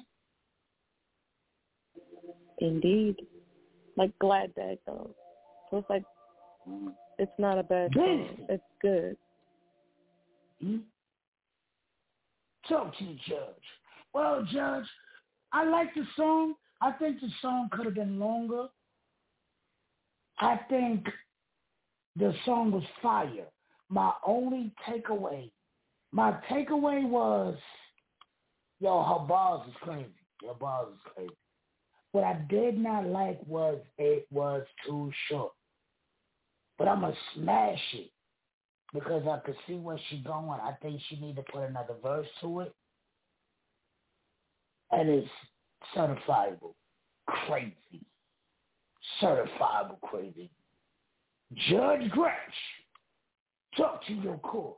Indeed. 2.58 3.16
like 3.96 4.16
glad 4.18 4.52
that 4.56 4.78
though. 4.86 5.14
So 5.70 5.78
it's 5.78 5.90
like 5.90 6.04
it's 7.18 7.32
not 7.38 7.58
a 7.58 7.62
bad 7.62 7.92
song. 7.94 8.46
It's 8.48 8.62
good. 8.80 9.16
Hmm? 10.60 10.78
Talk 12.68 12.96
to 12.96 13.04
the 13.04 13.16
judge. 13.26 13.81
Well, 14.14 14.46
Judge, 14.52 14.86
I 15.52 15.64
like 15.64 15.94
the 15.94 16.04
song. 16.16 16.54
I 16.80 16.92
think 16.92 17.20
the 17.20 17.28
song 17.40 17.68
could 17.72 17.86
have 17.86 17.94
been 17.94 18.18
longer. 18.18 18.66
I 20.38 20.58
think 20.68 21.06
the 22.16 22.34
song 22.44 22.72
was 22.72 22.82
fire. 23.00 23.46
My 23.88 24.12
only 24.26 24.72
takeaway, 24.88 25.50
my 26.12 26.32
takeaway 26.50 27.08
was, 27.08 27.56
yo, 28.80 29.02
her 29.02 29.26
bars 29.26 29.66
is 29.68 29.74
crazy. 29.82 30.08
Your 30.42 30.54
bars 30.54 30.88
is 30.92 31.12
crazy. 31.14 31.36
What 32.12 32.24
I 32.24 32.34
did 32.48 32.78
not 32.78 33.06
like 33.06 33.40
was 33.46 33.78
it 33.98 34.26
was 34.30 34.62
too 34.86 35.10
short. 35.28 35.52
But 36.78 36.88
I'm 36.88 37.00
going 37.00 37.12
to 37.12 37.18
smash 37.34 37.80
it 37.94 38.10
because 38.92 39.22
I 39.26 39.38
could 39.44 39.56
see 39.66 39.74
where 39.74 39.98
she's 40.08 40.24
going. 40.24 40.48
I 40.60 40.72
think 40.82 41.00
she 41.08 41.16
need 41.16 41.36
to 41.36 41.42
put 41.42 41.68
another 41.68 41.94
verse 42.02 42.26
to 42.42 42.60
it. 42.60 42.74
And 44.92 45.08
it's 45.08 45.28
certifiable 45.96 46.74
crazy. 47.26 48.04
Certifiable 49.20 50.00
crazy. 50.02 50.50
Judge 51.70 52.10
Gretch, 52.10 52.34
talk 53.76 54.04
to 54.06 54.14
your 54.14 54.38
court. 54.38 54.76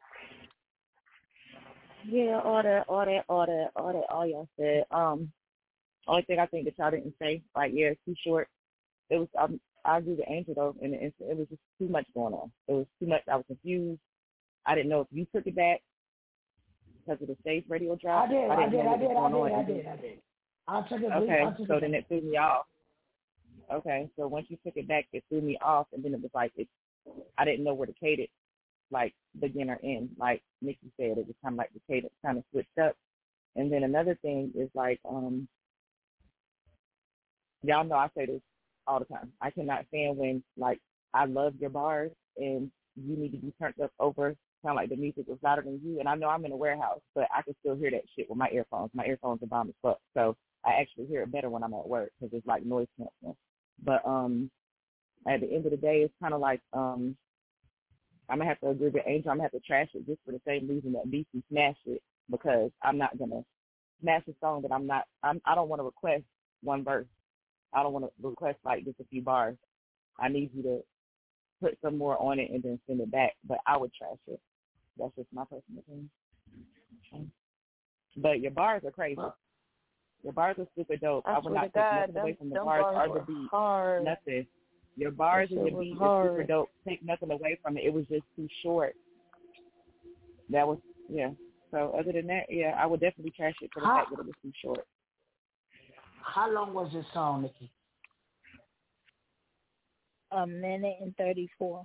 Yeah, 2.07 2.41
all 2.45 2.62
that, 2.62 2.85
all 2.89 3.05
that, 3.05 3.24
all 3.28 3.47
that, 3.47 3.70
all 3.77 3.93
that, 3.93 4.05
all 4.11 4.27
y'all 4.27 4.49
said. 4.59 4.85
Um, 4.91 5.32
only 6.07 6.23
thing 6.23 6.39
I 6.39 6.47
think 6.47 6.66
that 6.66 6.74
y'all 6.78 6.91
didn't 6.91 7.15
say, 7.19 7.43
like, 7.57 7.73
yeah, 7.74 7.91
too 8.05 8.15
short. 8.24 8.49
It 9.09 9.16
was, 9.16 9.28
um, 9.39 9.61
I 9.85 9.99
agree 9.99 10.15
with 10.15 10.28
Angel 10.28 10.55
though, 10.55 10.77
and 10.82 10.95
it, 10.95 11.15
it 11.20 11.36
was 11.36 11.47
just 11.49 11.61
too 11.78 11.89
much 11.89 12.07
going 12.15 12.35
on. 12.35 12.51
It 12.69 12.73
was 12.73 12.86
too 13.01 13.07
much. 13.07 13.23
I 13.31 13.36
was 13.36 13.45
confused. 13.47 14.01
I 14.66 14.74
didn't 14.74 14.91
know 14.91 15.03
if 15.03 15.09
you 15.11 15.27
took 15.35 15.47
it 15.47 15.57
back 15.57 15.82
because 17.05 17.21
of 17.23 17.29
the 17.29 17.37
stage 17.41 17.65
radio 17.69 17.97
drop. 17.97 18.29
I 18.29 18.33
did, 18.33 18.51
I, 18.51 18.57
didn't 18.57 18.71
did, 18.71 18.87
I 18.87 18.97
did, 18.97 19.17
I 19.17 19.29
did. 19.29 19.53
I 19.53 19.63
did, 19.63 19.87
I 19.87 19.97
did. 19.97 20.19
I 20.67 20.81
took 20.83 21.01
it. 21.01 21.13
Okay, 21.13 21.43
I 21.43 21.51
took 21.57 21.67
so 21.69 21.77
it 21.77 21.81
then 21.81 21.93
back. 21.93 22.01
it 22.01 22.09
threw 22.09 22.21
me 22.23 22.37
off. 22.37 22.67
Okay, 23.73 24.09
so 24.17 24.27
once 24.29 24.47
you 24.49 24.59
took 24.65 24.77
it 24.77 24.89
back, 24.89 25.07
it 25.13 25.25
threw 25.29 25.41
me 25.41 25.59
off, 25.63 25.87
and 25.93 26.05
then 26.05 26.15
it 26.15 26.21
was 26.21 26.31
like 26.35 26.53
it. 26.57 26.69
I 27.39 27.45
didn't 27.45 27.65
know 27.65 27.75
where 27.75 27.87
to 27.87 27.95
cater, 28.01 28.25
like 28.91 29.15
beginner 29.41 29.79
end. 29.83 30.11
Like 30.19 30.43
Nikki 30.63 30.91
said, 30.97 31.19
it 31.19 31.27
was 31.27 31.35
kind 31.43 31.55
of 31.55 31.59
like 31.59 31.71
the 31.75 31.81
cadence 31.89 32.13
kind 32.25 32.39
of 32.39 32.45
switched 32.51 32.79
up. 32.83 32.97
And 33.57 33.73
then 33.73 33.85
another 33.85 34.19
thing 34.23 34.53
is 34.57 34.69
like, 34.75 35.01
um, 35.09 35.47
y'all 37.63 37.85
know 37.85 37.97
I 37.97 38.09
say 38.17 38.27
this 38.27 38.41
all 38.87 38.99
the 38.99 39.05
time. 39.07 39.33
I 39.41 39.51
cannot 39.51 39.87
stand 39.89 40.17
when 40.17 40.43
like 40.57 40.81
I 41.13 41.27
love 41.27 41.55
your 41.61 41.71
bars 41.71 42.11
and 42.37 42.71
you 42.97 43.17
need 43.17 43.33
to 43.33 43.39
be 43.39 43.53
turned 43.61 43.81
up 43.83 43.93
over, 44.01 44.35
sound 44.65 44.77
like 44.77 44.89
the 44.89 44.97
music 44.97 45.27
was 45.28 45.39
louder 45.43 45.62
than 45.62 45.81
you. 45.85 46.01
And 46.01 46.09
I 46.09 46.15
know 46.15 46.28
I'm 46.28 46.45
in 46.45 46.53
a 46.53 46.57
warehouse, 46.57 47.01
but 47.15 47.28
I 47.36 47.43
can 47.43 47.55
still 47.61 47.77
hear 47.77 47.91
that 47.91 48.03
shit 48.16 48.28
with 48.28 48.39
my 48.39 48.49
earphones. 48.51 48.91
My 48.95 49.05
earphones 49.05 49.43
are 49.43 49.47
bomb 49.47 49.69
as 49.69 49.74
fuck, 49.82 49.99
so 50.15 50.36
I 50.65 50.81
actually 50.81 51.07
hear 51.07 51.23
it 51.23 51.32
better 51.32 51.51
when 51.51 51.62
I'm 51.62 51.74
at 51.74 51.89
work 51.89 52.11
because 52.19 52.36
it's 52.36 52.47
like 52.47 52.65
noise 52.65 52.89
canceling. 52.99 53.36
But 53.85 54.07
um, 54.07 54.51
at 55.28 55.41
the 55.41 55.53
end 55.53 55.66
of 55.66 55.70
the 55.70 55.77
day, 55.77 55.99
it's 55.99 56.15
kind 56.20 56.35
of 56.35 56.41
like 56.41 56.61
um, 56.73 57.16
I'm 58.28 58.39
gonna 58.39 58.49
have 58.49 58.61
to 58.61 58.70
agree 58.70 58.89
with 58.89 59.03
Angel. 59.07 59.31
I'm 59.31 59.39
gonna 59.39 59.45
have 59.45 59.61
to 59.61 59.66
trash 59.66 59.89
it 59.95 60.07
just 60.07 60.20
for 60.24 60.32
the 60.32 60.41
same 60.47 60.69
reason 60.69 60.93
that 60.93 61.11
BC 61.11 61.43
smashed 61.51 61.86
it 61.86 62.03
because 62.31 62.70
I'm 62.82 62.99
not 62.99 63.19
gonna 63.19 63.43
smash 64.01 64.23
a 64.28 64.32
song 64.41 64.62
that 64.62 64.73
I'm 64.73 64.86
not. 64.86 65.05
I'm, 65.23 65.41
I 65.45 65.55
don't 65.55 65.69
want 65.69 65.81
to 65.81 65.85
request 65.85 66.24
one 66.62 66.85
verse. 66.85 67.07
I 67.74 67.82
don't 67.82 67.93
want 67.93 68.07
to 68.07 68.11
request 68.27 68.59
like 68.65 68.85
just 68.85 69.01
a 69.01 69.05
few 69.05 69.23
bars. 69.23 69.57
I 70.19 70.28
need 70.28 70.51
you 70.55 70.62
to 70.62 70.81
put 71.61 71.78
some 71.82 71.99
more 71.99 72.20
on 72.23 72.39
it 72.39 72.51
and 72.51 72.62
then 72.62 72.78
send 72.86 73.01
it 73.01 73.11
back. 73.11 73.32
But 73.47 73.59
I 73.66 73.77
would 73.77 73.93
trash 73.93 74.19
it. 74.28 74.41
That's 74.99 75.15
just 75.16 75.29
my 75.33 75.45
personal 75.45 75.81
opinion. 75.81 76.11
Okay. 77.12 77.25
But 78.16 78.41
your 78.41 78.53
bars 78.53 78.83
are 78.85 78.91
crazy. 78.91 79.21
Your 80.23 80.33
bars 80.33 80.57
are 80.59 80.66
super 80.77 80.97
dope. 80.97 81.25
I 81.27 81.35
I 81.35 81.39
would 81.41 81.53
not 81.53 81.62
take 81.65 81.75
God, 81.75 82.07
nothing 82.09 82.16
away 82.23 82.35
from 82.39 82.49
the 82.51 82.55
bars 82.57 82.83
bars 82.83 82.97
or 82.97 83.07
the 83.09 83.21
were 83.21 83.27
beat. 83.27 83.49
hard. 83.51 84.05
Nothing. 84.05 84.47
Your 84.97 85.11
bars 85.11 85.49
That 85.51 85.57
and 85.57 85.66
shit 85.66 85.73
your 85.73 85.79
was 85.79 85.85
beat 85.85 85.93
is 85.93 85.99
super 85.99 86.45
dope. 86.47 86.71
Take 86.89 87.05
nothing 87.05 87.31
away 87.33 87.59
from 87.62 87.77
it. 87.77 87.85
It 87.85 87.93
was 87.93 88.07
just 88.07 88.23
too 88.37 88.49
short. 88.62 88.95
That 90.51 90.66
was 90.66 90.79
yeah. 91.09 91.31
So 91.71 91.93
other 91.99 92.12
than 92.12 92.29
that, 92.29 92.45
yeah, 92.49 92.77
I 92.79 92.87
would 92.87 93.01
definitely 93.01 93.33
trash 93.37 93.55
it 93.61 93.71
for 93.75 93.81
the 93.81 93.87
How- 93.87 93.97
fact 93.99 94.11
that 94.11 94.21
it 94.21 94.27
was 94.27 94.35
too 94.43 94.53
short. 94.62 94.87
How 96.23 96.51
long 96.51 96.73
was 96.73 96.91
this 96.93 97.05
song, 97.12 97.43
Nikki? 97.43 97.71
A 100.31 100.47
minute 100.47 100.97
and 101.01 101.15
thirty-four. 101.16 101.85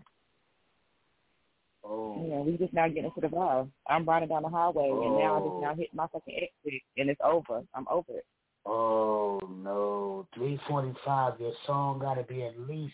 Oh. 1.84 2.26
Yeah, 2.28 2.40
we 2.42 2.58
just 2.58 2.74
now 2.74 2.88
getting 2.88 3.12
to 3.12 3.22
the 3.22 3.28
vibe. 3.28 3.70
I'm 3.88 4.06
riding 4.06 4.30
down 4.30 4.44
the 4.44 4.50
highway 4.50 4.90
and 4.90 5.18
now 5.18 5.36
I 5.36 5.40
Oh. 5.40 5.50
just 5.50 5.62
now 5.64 5.72
oh. 5.72 5.76
hit 5.76 5.94
my 5.94 6.08
fucking 6.08 6.36
exit 6.36 6.82
and 6.98 7.10
it's 7.10 7.22
over. 7.24 7.64
I'm 7.74 7.88
over 7.90 8.14
it. 8.18 8.26
Oh 8.66 9.40
no, 9.64 10.28
three 10.36 10.60
forty-five. 10.68 11.40
Your 11.40 11.54
song 11.66 12.00
got 12.00 12.16
to 12.16 12.24
be 12.24 12.44
at 12.44 12.60
least. 12.60 12.94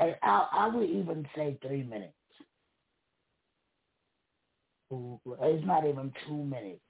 I, 0.00 0.16
I 0.22 0.48
I 0.52 0.68
would 0.68 0.88
even 0.88 1.26
say 1.34 1.58
three 1.60 1.82
minutes. 1.82 2.14
It's 4.90 5.66
not 5.66 5.86
even 5.86 6.12
two 6.26 6.44
minutes. 6.44 6.80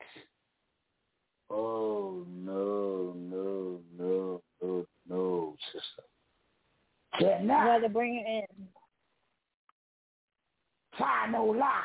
Oh 1.49 2.27
no, 2.29 3.15
no, 3.17 3.81
no, 3.97 4.43
no, 4.61 4.87
no, 5.09 5.57
sister. 5.73 6.03
Can 7.19 7.47
not. 7.47 7.65
Rather 7.65 7.89
bring 7.89 8.17
it 8.17 8.27
in. 8.27 8.67
Ty 10.99 11.31
No 11.31 11.47
Lie. 11.47 11.83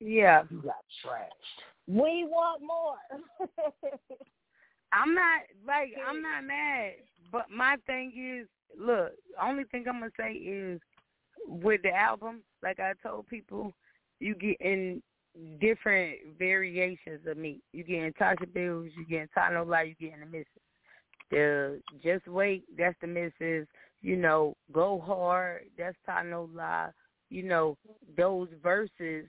Yeah. 0.00 0.42
You 0.50 0.62
got 0.62 0.84
trashed. 1.04 1.62
We 1.86 2.26
want 2.28 2.62
more. 2.62 2.96
I'm 4.92 5.14
not 5.14 5.40
like 5.66 5.92
I'm 6.08 6.22
not 6.22 6.44
mad, 6.44 6.92
but 7.32 7.46
my 7.50 7.76
thing 7.86 8.12
is, 8.16 8.48
look, 8.78 9.12
only 9.42 9.64
thing 9.64 9.84
I'm 9.88 10.00
gonna 10.00 10.10
say 10.16 10.32
is 10.32 10.80
with 11.46 11.82
the 11.82 11.90
album, 11.90 12.42
like 12.62 12.78
I 12.80 12.92
told 13.02 13.26
people, 13.26 13.74
you 14.20 14.34
get 14.34 14.56
in 14.60 15.02
different 15.60 16.18
variations 16.38 17.26
of 17.26 17.36
me. 17.36 17.60
You 17.72 17.84
getting 17.84 18.12
Tasha 18.12 18.52
Bills, 18.52 18.90
you 18.96 19.04
getting 19.06 19.28
Ty 19.34 19.52
No 19.52 19.64
Lie, 19.64 19.82
you 19.82 19.94
getting 20.00 20.20
the 20.20 20.26
misses. 20.26 20.46
The 21.30 21.80
Just 22.02 22.28
Wait, 22.28 22.64
that's 22.78 22.96
the 23.00 23.06
misses. 23.06 23.66
You 24.00 24.16
know, 24.16 24.54
Go 24.72 25.02
Hard, 25.04 25.64
that's 25.76 25.96
Ty 26.06 26.24
No 26.24 26.48
Lie. 26.54 26.90
You 27.30 27.42
know, 27.44 27.76
those 28.16 28.48
verses, 28.62 29.26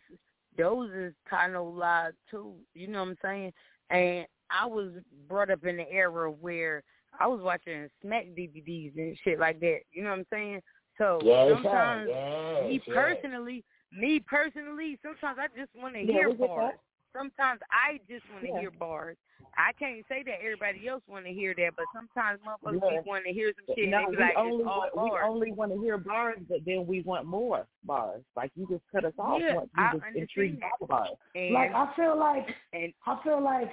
those 0.57 0.91
is 0.91 1.13
kind 1.29 1.55
of 1.55 1.73
Lie 1.73 2.11
too. 2.29 2.55
You 2.73 2.87
know 2.87 2.99
what 2.99 3.09
I'm 3.09 3.17
saying? 3.21 3.53
And 3.89 4.25
I 4.51 4.65
was 4.65 4.91
brought 5.27 5.49
up 5.49 5.65
in 5.65 5.77
the 5.77 5.91
era 5.91 6.29
where 6.29 6.83
I 7.19 7.27
was 7.27 7.41
watching 7.41 7.87
smack 8.01 8.25
DVDs 8.37 8.97
and 8.97 9.17
shit 9.23 9.39
like 9.39 9.59
that. 9.61 9.79
You 9.93 10.03
know 10.03 10.11
what 10.11 10.19
I'm 10.19 10.25
saying? 10.31 10.61
So 10.97 11.19
Yes, 11.23 11.49
sometimes 11.51 12.09
Yes, 12.09 12.69
me 12.69 12.81
yes. 12.87 12.95
personally, 12.95 13.63
me 13.91 14.19
personally, 14.25 14.99
sometimes 15.01 15.37
I 15.39 15.47
just 15.57 15.71
want 15.75 15.95
to 15.95 16.01
Yeah, 16.01 16.11
hear 16.11 16.29
we 16.29 16.35
get 16.35 16.47
bars. 16.47 16.73
Sometimes 17.15 17.61
I 17.71 17.99
just 18.09 18.29
want 18.29 18.43
to 18.45 18.51
Yeah. 18.51 18.59
hear 18.59 18.71
bars. 18.71 19.17
I 19.57 19.71
can't 19.73 20.05
say 20.09 20.21
that 20.23 20.41
everybody 20.41 20.87
else 20.87 21.01
want 21.07 21.25
to 21.25 21.31
hear 21.31 21.53
that, 21.55 21.71
but 21.77 21.85
sometimes 21.93 22.41
motherfuckers 22.41 22.81
Yeah. 22.91 23.01
want 23.05 23.25
to 23.25 23.31
hear 23.31 23.53
some 23.55 23.73
shit 23.75 23.89
no, 23.89 23.99
and 23.99 24.07
they 24.07 24.11
be 24.11 24.17
we 24.17 24.23
like, 24.23 24.37
only 24.37 24.63
it's 24.63 24.67
all 24.67 24.89
want, 24.93 24.95
we 24.97 25.19
only 25.23 25.51
want 25.53 25.71
to 25.71 25.79
hear 25.79 25.97
bars, 25.97 26.39
but 26.49 26.65
then 26.65 26.85
we 26.85 27.01
want 27.01 27.25
more 27.25 27.65
bars. 27.83 28.23
Like 28.35 28.51
you 28.55 28.67
just 28.67 28.83
cut 28.91 29.05
us 29.05 29.13
off 29.17 29.39
Yeah, 29.41 29.55
once 29.55 29.69
you 29.77 29.83
I 29.83 29.91
just 29.93 30.03
intrigued 30.15 30.59
by 30.59 30.69
bars. 30.87 31.09
And, 31.35 31.53
Like 31.53 31.73
I 31.73 31.93
feel 31.95 32.17
like 32.17 32.47
and 32.73 32.93
I 33.05 33.19
feel 33.23 33.41
like 33.41 33.71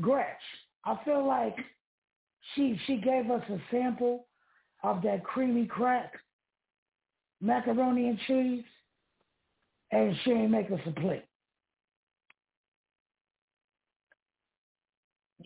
Gretch. 0.00 0.40
I 0.84 0.96
feel 1.04 1.26
like 1.26 1.56
she 2.54 2.78
she 2.86 2.96
gave 2.96 3.30
us 3.30 3.42
a 3.50 3.60
sample 3.70 4.26
of 4.82 5.02
that 5.02 5.24
creamy 5.24 5.66
crack 5.66 6.12
macaroni 7.40 8.08
and 8.08 8.18
cheese, 8.26 8.64
and 9.92 10.16
she 10.24 10.30
ain't 10.32 10.50
make 10.50 10.70
us 10.70 10.80
a 10.86 10.92
plate. 10.92 11.27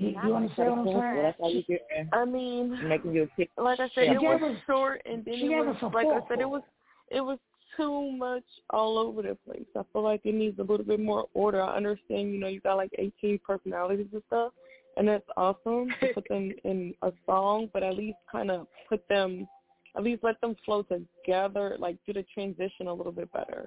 You, 0.02 0.08
you 0.24 0.34
understand 0.36 0.70
what 0.70 0.78
I'm 0.78 0.84
saying? 0.86 0.96
Well, 1.14 1.22
that's 1.22 1.40
how 1.40 1.48
you 1.48 1.62
get 1.64 1.86
there. 1.90 2.08
I 2.12 2.24
mean, 2.24 2.88
making 2.88 3.12
you 3.14 3.22
a 3.24 3.26
kick. 3.36 3.50
like 3.56 3.80
I 3.80 3.84
said, 3.94 4.04
She 4.06 4.10
it 4.12 4.20
gave 4.20 4.40
was 4.40 4.56
us- 4.56 4.62
short, 4.66 5.02
and 5.06 5.24
then 5.24 5.34
she 5.34 5.46
it 5.46 5.48
gave 5.50 5.66
was 5.66 5.76
like 5.94 6.06
I 6.06 6.20
said, 6.28 6.40
it 6.40 6.48
was 6.48 6.62
it 7.10 7.20
was 7.20 7.38
too 7.76 8.12
much 8.12 8.44
all 8.70 8.98
over 8.98 9.22
the 9.22 9.36
place. 9.46 9.64
I 9.76 9.82
feel 9.92 10.02
like 10.02 10.20
it 10.24 10.34
needs 10.34 10.58
a 10.58 10.62
little 10.62 10.84
bit 10.84 11.00
more 11.00 11.26
order. 11.34 11.62
I 11.62 11.76
understand, 11.76 12.32
you 12.32 12.38
know, 12.38 12.48
you 12.48 12.60
got 12.60 12.74
like 12.76 12.90
18 12.98 13.38
personalities 13.46 14.06
and 14.12 14.22
stuff, 14.26 14.52
and 14.98 15.08
that's 15.08 15.24
awesome 15.38 15.88
to 16.00 16.12
put 16.14 16.28
them 16.28 16.52
in 16.64 16.94
a 17.02 17.12
song, 17.24 17.70
but 17.72 17.82
at 17.82 17.94
least 17.96 18.18
kind 18.30 18.50
of 18.50 18.66
put 18.90 19.06
them, 19.08 19.48
at 19.96 20.02
least 20.02 20.22
let 20.22 20.38
them 20.42 20.54
flow 20.66 20.82
together, 20.82 21.76
like 21.78 21.96
do 22.06 22.12
the 22.12 22.24
transition 22.34 22.88
a 22.88 22.92
little 22.92 23.12
bit 23.12 23.32
better. 23.32 23.66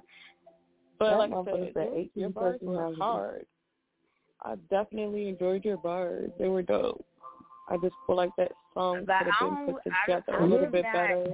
But 1.00 1.10
That 1.10 1.18
like 1.18 1.32
I 1.32 1.44
said, 1.44 1.70
said 1.74 1.88
18 1.94 2.10
your 2.14 2.30
personalities. 2.30 2.98
hard. 3.00 3.46
I 4.42 4.54
definitely 4.70 5.28
enjoyed 5.28 5.64
your 5.64 5.78
bars. 5.78 6.30
They 6.38 6.48
were 6.48 6.62
dope. 6.62 7.04
I 7.68 7.76
just 7.78 7.94
feel 8.06 8.16
like 8.16 8.30
that 8.38 8.52
song 8.74 9.06
could 9.06 9.08
have 9.08 9.66
been 9.66 9.74
put 9.74 9.82
together 9.84 10.38
a 10.38 10.46
little 10.46 10.70
bit 10.70 10.84
better. 10.92 11.26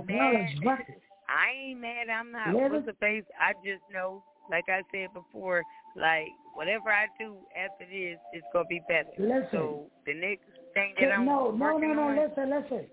I 1.28 1.50
ain't 1.68 1.80
mad. 1.80 2.08
I'm 2.08 2.32
not 2.32 2.54
Let 2.54 2.70
what's 2.72 2.86
the 2.86 2.92
face. 2.94 3.24
I 3.40 3.52
just 3.64 3.82
know, 3.92 4.22
like 4.50 4.64
I 4.68 4.82
said 4.92 5.08
before, 5.14 5.62
like 5.96 6.28
whatever 6.54 6.90
I 6.90 7.06
do 7.18 7.36
after 7.56 7.84
this, 7.86 8.18
it's 8.32 8.46
gonna 8.52 8.66
be 8.66 8.82
better. 8.88 9.08
Listen. 9.18 9.48
So 9.52 9.86
the 10.06 10.14
next 10.14 10.44
thing 10.74 10.94
that 11.00 11.12
I'm 11.12 11.24
no, 11.24 11.50
no, 11.50 11.78
no, 11.78 11.92
no. 11.92 12.02
on, 12.02 12.16
Listen, 12.16 12.50
listen. 12.50 12.86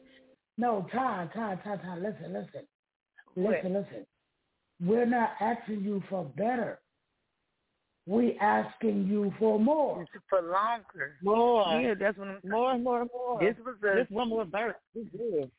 No, 0.57 0.85
time, 0.91 1.29
time, 1.29 1.59
time, 1.63 1.79
time. 1.79 2.03
Listen, 2.03 2.33
listen, 2.33 2.67
What? 3.35 3.55
listen, 3.55 3.73
listen. 3.73 4.05
We're 4.81 5.05
not 5.05 5.31
asking 5.39 5.81
you 5.81 6.01
for 6.09 6.25
better. 6.37 6.79
We 8.05 8.37
asking 8.41 9.07
you 9.07 9.31
for 9.37 9.59
more. 9.59 10.05
for 10.29 10.41
longer. 10.41 11.17
More. 11.21 11.79
Yeah, 11.79 11.93
that's 11.99 12.17
what 12.17 12.27
I'm 12.27 12.39
More, 12.43 12.77
more, 12.77 13.05
more. 13.13 13.39
This 13.39 13.55
was 13.63 13.75
a 13.83 13.99
Just 13.99 14.11
one 14.11 14.29
more 14.29 14.45
verse. 14.45 14.75
This 14.95 15.05
good. 15.15 15.51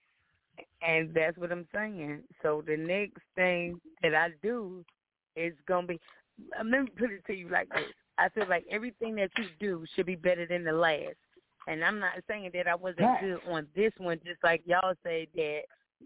And 0.82 1.14
that's 1.14 1.36
what 1.38 1.52
I'm 1.52 1.66
saying. 1.74 2.20
So 2.42 2.62
the 2.66 2.76
next 2.76 3.22
thing 3.36 3.80
that 4.02 4.14
I 4.14 4.30
do 4.42 4.84
is 5.36 5.54
gonna 5.68 5.86
be. 5.86 6.00
uh, 6.58 6.64
Let 6.64 6.82
me 6.82 6.88
put 6.98 7.10
it 7.12 7.24
to 7.26 7.34
you 7.34 7.48
like 7.48 7.68
this. 7.70 7.84
I 8.18 8.28
feel 8.30 8.48
like 8.48 8.64
everything 8.70 9.14
that 9.16 9.30
you 9.38 9.44
do 9.58 9.84
should 9.94 10.06
be 10.06 10.16
better 10.16 10.46
than 10.46 10.64
the 10.64 10.72
last. 10.72 11.16
And 11.66 11.84
I'm 11.84 11.98
not 11.98 12.12
saying 12.26 12.50
that 12.54 12.66
I 12.66 12.74
wasn't 12.74 13.06
Right. 13.06 13.20
good 13.20 13.40
on 13.46 13.68
this 13.76 13.92
one, 13.98 14.18
just 14.24 14.42
like 14.42 14.62
y'all 14.66 14.94
say 15.04 15.28
that 15.36 15.60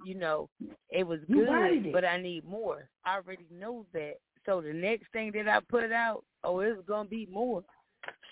you 0.04 0.14
know 0.14 0.48
it 0.90 1.04
was 1.04 1.20
good, 1.32 1.48
it. 1.86 1.92
but 1.92 2.04
I 2.04 2.20
need 2.20 2.44
more. 2.44 2.88
I 3.04 3.16
already 3.16 3.46
know 3.50 3.86
that. 3.92 4.16
So 4.46 4.60
the 4.60 4.72
next 4.72 5.06
thing 5.12 5.32
that 5.34 5.48
I 5.48 5.60
put 5.68 5.90
out, 5.92 6.24
oh, 6.42 6.60
it's 6.60 6.80
gonna 6.86 7.08
be 7.08 7.28
more. 7.32 7.62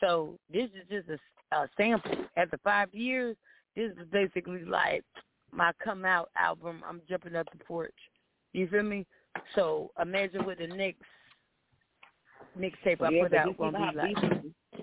So 0.01 0.39
this 0.53 0.69
is 0.71 0.89
just 0.91 1.09
a, 1.09 1.57
a 1.57 1.69
sample. 1.77 2.27
After 2.37 2.59
five 2.63 2.89
years, 2.93 3.37
this 3.77 3.93
is 3.93 4.07
basically 4.11 4.65
like 4.65 5.05
my 5.53 5.73
come 5.83 6.05
out 6.05 6.31
album. 6.37 6.83
I'm 6.89 7.01
jumping 7.09 7.37
up 7.37 7.49
the 7.57 7.65
porch. 7.65 7.95
You 8.53 8.69
feel 8.69 8.83
me? 8.83 9.07
So 9.55 9.91
imagine 10.01 10.45
what 10.45 10.59
the 10.59 10.67
next 10.67 11.03
mixtape 12.59 13.01
I 13.01 13.11
yeah, 13.11 13.23
put 13.23 13.31
but 13.31 13.39
out 13.39 13.47
you 13.47 13.53
see 13.53 13.57
gonna 13.59 13.79
how 13.79 13.91
be 13.93 13.97
like. 13.97 14.43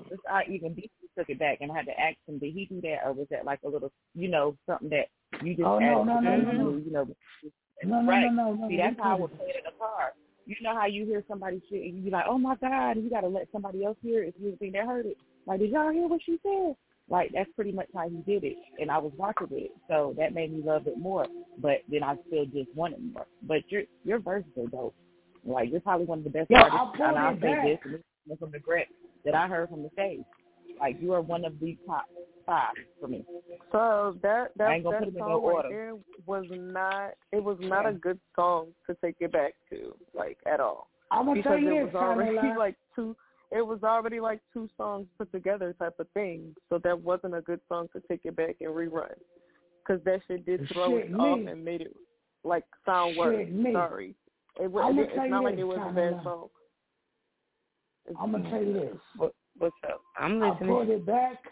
This 0.10 0.20
I 0.30 0.44
even 0.50 0.74
Beastie 0.74 0.90
took 1.18 1.30
it 1.30 1.40
back, 1.40 1.60
and 1.62 1.72
I 1.72 1.76
had 1.76 1.86
to 1.86 2.00
ask 2.00 2.16
him, 2.28 2.40
did 2.40 2.54
he 2.54 2.66
do 2.66 2.82
that, 2.82 3.02
or 3.06 3.14
was 3.14 3.28
that 3.30 3.46
like 3.46 3.60
a 3.66 3.70
little, 3.70 3.92
you 4.16 4.28
know, 4.28 4.56
something 4.68 4.90
that 4.90 5.10
you 5.44 5.56
just 5.56 5.66
Oh, 5.66 5.80
no, 5.80 5.86
added 5.86 6.06
no, 6.06 6.16
to 6.16 6.22
no, 6.22 6.38
the 6.38 6.44
no, 6.44 6.52
no. 6.72 6.78
you 6.78 6.92
know? 6.92 7.08
No, 7.84 8.02
no, 8.02 8.12
right. 8.12 8.22
no, 8.22 8.30
no, 8.30 8.54
no. 8.54 8.68
See, 8.70 8.78
no, 8.78 8.84
that's 8.84 8.98
we 8.98 9.04
how 9.04 9.10
I 9.10 9.18
couldn't. 9.18 9.22
would 9.22 9.38
play 9.38 9.48
it 9.50 9.56
in 9.58 9.64
the 9.66 9.78
car. 9.80 10.14
You 10.50 10.56
know 10.64 10.74
how 10.74 10.88
you 10.88 11.06
hear 11.06 11.24
somebody 11.28 11.62
shit 11.70 11.84
and 11.84 11.98
you 11.98 12.06
be 12.06 12.10
like, 12.10 12.26
oh 12.28 12.40
my 12.40 12.56
god, 12.56 12.98
you 12.98 13.08
got 13.08 13.22
to 13.22 13.28
let 13.28 13.48
somebody 13.52 13.86
else 13.86 13.98
hear 14.02 14.24
it 14.24 14.34
if 14.36 14.42
you 14.42 14.56
think 14.58 14.74
they 14.74 14.80
heard 14.80 15.06
it. 15.06 15.16
Like, 15.46 15.60
did 15.60 15.70
y'all 15.70 15.92
hear 15.92 16.08
what 16.08 16.22
she 16.26 16.40
said? 16.42 16.76
Like, 17.08 17.30
that's 17.36 17.52
pretty 17.56 17.72
much 17.72 17.86
how 17.94 18.10
he 18.10 18.18
did 18.26 18.44
it, 18.44 18.58
and 18.82 18.90
I 18.90 18.98
was 18.98 19.12
watching 19.16 19.48
it, 19.52 19.72
so 19.88 20.16
that 20.18 20.34
made 20.34 20.52
me 20.52 20.64
love 20.66 20.88
it 20.88 20.98
more. 20.98 21.28
But 21.62 21.84
then 21.88 22.02
I 22.04 22.16
still 22.28 22.46
just 22.46 22.76
wanted 22.76 23.14
more. 23.14 23.28
But 23.44 23.62
your 23.70 23.84
your 24.04 24.18
verses 24.18 24.50
are 24.58 24.68
dope. 24.68 24.96
Like, 25.46 25.70
you're 25.70 25.82
probably 25.82 26.08
one 26.08 26.20
of 26.20 26.24
the 26.24 26.32
best 26.32 26.50
Yo, 26.50 26.58
artists, 26.58 27.00
and 27.00 27.18
I'll 27.18 27.36
say 27.36 27.42
back. 27.42 27.66
this, 27.66 27.78
and 27.84 27.94
this 27.94 28.02
is 28.32 28.40
from 28.40 28.52
the 28.52 28.60
grit 28.60 28.88
that 29.26 29.36
I 29.36 29.48
heard 29.48 29.70
from 29.70 29.84
the 29.84 29.90
stage. 29.94 30.22
Like, 30.80 30.98
you 31.00 31.14
are 31.14 31.22
one 31.22 31.46
of 31.46 31.60
the 31.60 31.78
top 31.86 32.06
five 32.50 32.74
for 33.00 33.08
me. 33.08 33.24
So 33.72 34.18
that 34.24 34.52
that 34.58 34.72
ain't 34.72 34.84
that 34.84 35.00
put 35.00 35.08
'em 35.08 35.16
in 35.16 35.20
song 35.20 35.30
right 35.30 35.38
order. 35.38 35.70
there 35.70 35.96
was 36.26 36.46
not 36.50 37.14
it 37.32 37.44
was 37.44 37.58
not 37.62 37.86
a 37.86 37.94
good 37.94 38.20
song 38.36 38.74
to 38.88 38.96
take 39.04 39.16
it 39.20 39.32
back 39.32 39.54
to 39.70 39.96
like 40.14 40.38
at 40.46 40.60
all. 40.60 40.90
I'm 41.12 41.26
gonna 41.26 41.36
because 41.40 41.52
tell 41.52 41.60
you 41.60 41.76
it 41.76 41.86
was 41.86 41.96
already 41.96 42.36
Carmela. 42.36 42.60
like 42.66 42.76
two 42.96 43.16
it 43.52 43.66
was 43.66 43.80
already 43.84 44.20
like 44.20 44.42
two 44.54 44.68
songs 44.78 45.08
put 45.18 45.32
together 45.32 45.74
type 45.80 46.00
of 46.00 46.08
thing. 46.14 46.56
So 46.70 46.80
that 46.80 47.00
wasn't 47.00 47.36
a 47.36 47.42
good 47.42 47.62
song 47.68 47.88
to 47.94 48.02
take 48.08 48.22
it 48.26 48.36
back 48.36 48.58
and 48.62 48.70
rerun. 48.70 49.14
Because 49.84 50.04
that 50.04 50.22
shit 50.28 50.46
did 50.46 50.68
throw 50.72 50.98
Shit, 50.98 51.06
it 51.06 51.12
me. 51.12 51.20
off 51.20 51.48
and 51.48 51.66
made 51.66 51.82
it 51.82 51.96
like 52.44 52.64
sound 52.86 53.18
worse. 53.18 53.48
Me. 53.50 53.74
Sorry. 53.74 54.16
It, 54.62 54.70
was. 54.70 54.94
It, 54.96 55.16
tell 55.16 55.24
it's 55.24 55.32
not 55.32 55.44
like 55.44 55.58
it 55.58 55.64
was 55.64 55.80
a 55.80 55.94
bad 55.94 56.22
song. 56.24 56.50
I'm 58.20 58.32
gonna 58.32 58.50
tell 58.50 58.64
you 58.64 58.74
this. 58.74 58.98
What, 59.18 59.34
what's 59.58 59.76
up? 59.88 60.02
I'm 60.20 60.40
listening. 60.40 60.44
I 60.44 60.52
listening. 60.54 60.70
pulled 60.70 60.90
it 60.90 61.06
back 61.06 61.44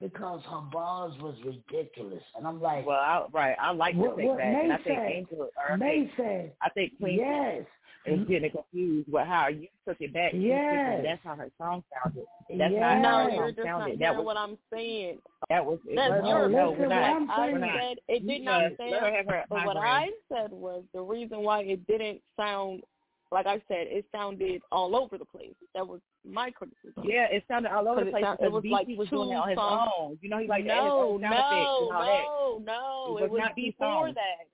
because 0.00 0.40
her 0.50 0.60
bars 0.72 1.12
was 1.20 1.34
ridiculous, 1.44 2.22
and 2.36 2.46
I'm 2.46 2.60
like, 2.60 2.86
Well, 2.86 2.96
I, 2.96 3.24
right, 3.32 3.56
I 3.60 3.72
like 3.72 3.94
what, 3.96 4.16
to 4.16 4.22
take 4.22 4.28
what 4.28 4.38
back, 4.38 4.52
May 4.52 4.60
and 4.64 4.72
I 4.72 4.76
think. 4.78 4.98
Angel, 4.98 5.48
or 5.56 5.72
I 5.74 5.78
think, 5.78 6.10
said, 6.16 6.52
I 6.62 6.68
think 6.70 6.92
Queen 6.98 7.18
yes, 7.18 7.64
is 8.06 8.26
getting 8.28 8.50
confused 8.50 9.10
with 9.12 9.26
how 9.26 9.48
you 9.48 9.66
took 9.86 9.96
it 10.00 10.14
back. 10.14 10.30
She's 10.30 10.42
Yes. 10.42 11.00
That's 11.04 11.20
how 11.24 11.34
her 11.34 11.50
song 11.58 11.82
sounded. 11.92 12.24
That's 12.48 12.72
Yes. 12.72 12.80
not 12.80 12.92
how 12.94 13.00
No, 13.02 13.24
her 13.24 13.30
you're 13.30 13.46
song 13.48 13.54
just 13.56 13.66
not 13.66 13.80
sounded. 13.80 13.98
That 13.98 14.16
was 14.16 14.24
what 14.24 14.36
I'm 14.36 14.58
saying. 14.72 15.18
that 15.50 15.66
was 15.66 15.78
it 15.86 15.96
That's 15.96 16.22
was, 16.22 16.28
your 16.28 16.48
no, 16.48 16.70
listen, 16.70 16.82
we're 16.82 16.88
what 16.88 16.94
not. 16.94 17.16
I'm 17.16 17.30
I 17.30 17.36
saying. 17.36 17.60
We're 17.60 17.80
said 17.80 17.98
it 18.08 18.26
did 18.26 18.38
You 18.38 18.44
not 18.44 18.62
let- 18.62 18.76
sound. 18.78 18.90
let 18.92 19.02
her 19.02 19.12
have 19.16 19.26
her 19.26 19.44
But 19.50 19.66
what 19.66 19.74
migraine. 19.76 19.92
I 19.92 20.10
said 20.32 20.52
was 20.52 20.84
the 20.94 21.02
reason 21.02 21.38
why 21.42 21.62
it 21.62 21.86
didn't 21.86 22.20
sound 22.36 22.82
like 23.30 23.46
I 23.46 23.56
said 23.68 23.86
it 23.90 24.06
sounded 24.10 24.62
all 24.72 24.96
over 24.96 25.18
the 25.18 25.24
place. 25.24 25.54
That 25.74 25.86
was 25.86 26.00
my 26.24 26.50
criticism. 26.50 27.04
Yeah, 27.04 27.26
it 27.30 27.44
sounded 27.48 27.70
all 27.72 27.86
over 27.88 28.00
the 28.00 28.06
Because 28.06 28.08
it 28.08 28.12
place 28.12 28.24
sound- 28.24 28.38
it 28.40 28.52
was 28.52 28.64
like 28.70 28.88
was 28.96 29.08
doing 29.10 29.30
it 29.30 29.34
on 29.34 29.48
his 29.50 29.56
songs. 29.58 29.90
own. 29.98 30.18
You 30.22 30.28
know, 30.30 30.38
he 30.38 30.46
like 30.48 30.64
to 30.64 30.70
add 30.70 30.76
his 30.82 30.88
no, 30.88 31.00
own 31.00 31.20
sound 31.20 31.34
effects 31.34 31.50
no, 31.50 31.88
and 31.88 31.96
all 31.96 32.06
that. 32.06 32.24
no, 32.24 32.58
no. 32.64 33.18
It 33.18 33.20
It 33.20 33.22
was 33.24 33.30
was 33.32 33.40
not 33.40 33.54
before 33.56 34.06
songs. 34.06 34.14
that. 34.14 34.46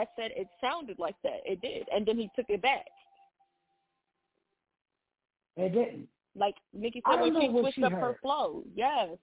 I 0.00 0.06
said 0.16 0.32
it 0.36 0.48
sounded 0.60 0.98
like 0.98 1.16
that. 1.22 1.40
It 1.46 1.60
did, 1.62 1.88
and 1.94 2.04
then 2.04 2.18
he 2.18 2.28
took 2.36 2.46
it 2.50 2.60
back. 2.60 2.84
it 5.56 5.70
didn't. 5.72 6.08
Like 6.34 6.56
Nikki 6.74 7.02
said, 7.10 7.20
when 7.20 7.40
she 7.40 7.48
switched 7.48 7.74
she 7.76 7.84
up 7.84 7.92
her 7.92 8.18
flow. 8.20 8.62
Yes. 8.74 9.16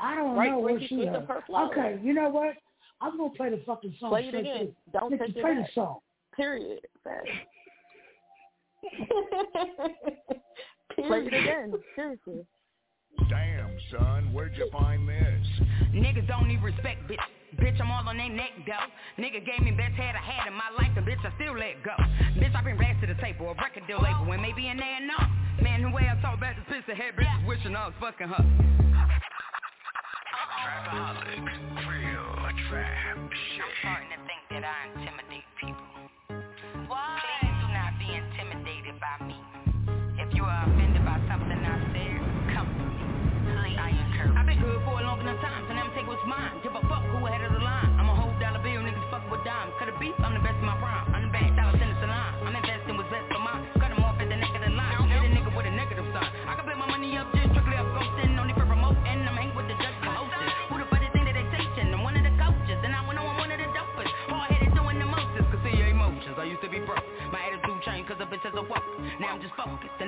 I 0.00 0.14
don't 0.14 0.36
Right, 0.36 0.50
know 0.50 0.58
where 0.60 0.74
what 0.74 0.82
she 0.82 0.88
she 0.88 1.04
heard. 1.06 1.16
up 1.16 1.28
her 1.28 1.42
flow. 1.46 1.66
Okay, 1.70 1.98
you 2.02 2.14
know 2.14 2.30
what? 2.30 2.54
I'm 3.00 3.16
gonna 3.18 3.30
play 3.30 3.50
the 3.50 3.58
fucking 3.66 3.94
song. 4.00 4.10
Play 4.10 4.28
it 4.28 4.34
again. 4.34 4.74
Don't 4.92 5.10
Nikki, 5.10 5.26
take 5.26 5.36
it 5.36 5.40
play 5.42 5.54
back. 5.54 5.66
the 5.66 5.72
song. 5.74 5.98
Period. 6.38 6.80
Play 10.94 11.18
it 11.26 11.34
again. 11.34 11.72
Seriously. 11.96 12.46
Damn, 13.28 13.74
son, 13.90 14.32
where'd 14.32 14.56
you 14.56 14.70
find 14.70 15.08
this? 15.08 15.46
Niggas 15.90 16.28
don't 16.28 16.46
need 16.46 16.62
respect, 16.62 17.02
bitch. 17.10 17.18
Bitch, 17.58 17.80
I'm 17.80 17.90
all 17.90 18.06
on 18.08 18.16
they 18.16 18.28
neck, 18.28 18.52
though. 18.66 18.86
Nigga 19.20 19.44
gave 19.44 19.60
me 19.66 19.72
best 19.72 19.94
head 19.98 20.14
I 20.14 20.22
had 20.22 20.46
in 20.46 20.54
my 20.54 20.70
life, 20.78 20.94
and 20.96 21.04
bitch, 21.04 21.18
I 21.26 21.34
still 21.34 21.58
let 21.58 21.82
go. 21.82 21.90
Bitch, 22.38 22.54
I 22.54 22.62
bring 22.62 22.78
racks 22.78 23.00
to 23.00 23.08
the 23.08 23.18
table, 23.20 23.50
a 23.50 23.54
record 23.54 23.82
deal 23.88 23.98
label, 24.00 24.26
when 24.26 24.40
maybe 24.40 24.68
in 24.68 24.76
there 24.76 24.96
and 25.02 25.10
all. 25.10 25.26
Man, 25.60 25.82
the 25.82 25.90
way 25.90 26.06
I 26.06 26.14
talk 26.22 26.38
back 26.38 26.54
to 26.54 26.62
pistol 26.72 26.94
head 26.94 27.18
bitches 27.18 27.46
wishing 27.48 27.74
I 27.74 27.86
was 27.90 27.94
fucking 27.98 28.28
her. 28.28 28.44
Trapaholic, 30.62 31.42
real 31.90 32.38
trap 32.70 33.18
shit. 33.26 33.58
I'm 33.58 33.74
starting 33.82 34.10
to 34.14 34.20
think 34.22 34.42
that 34.54 34.62
I 34.62 34.86
intimidate 34.94 35.47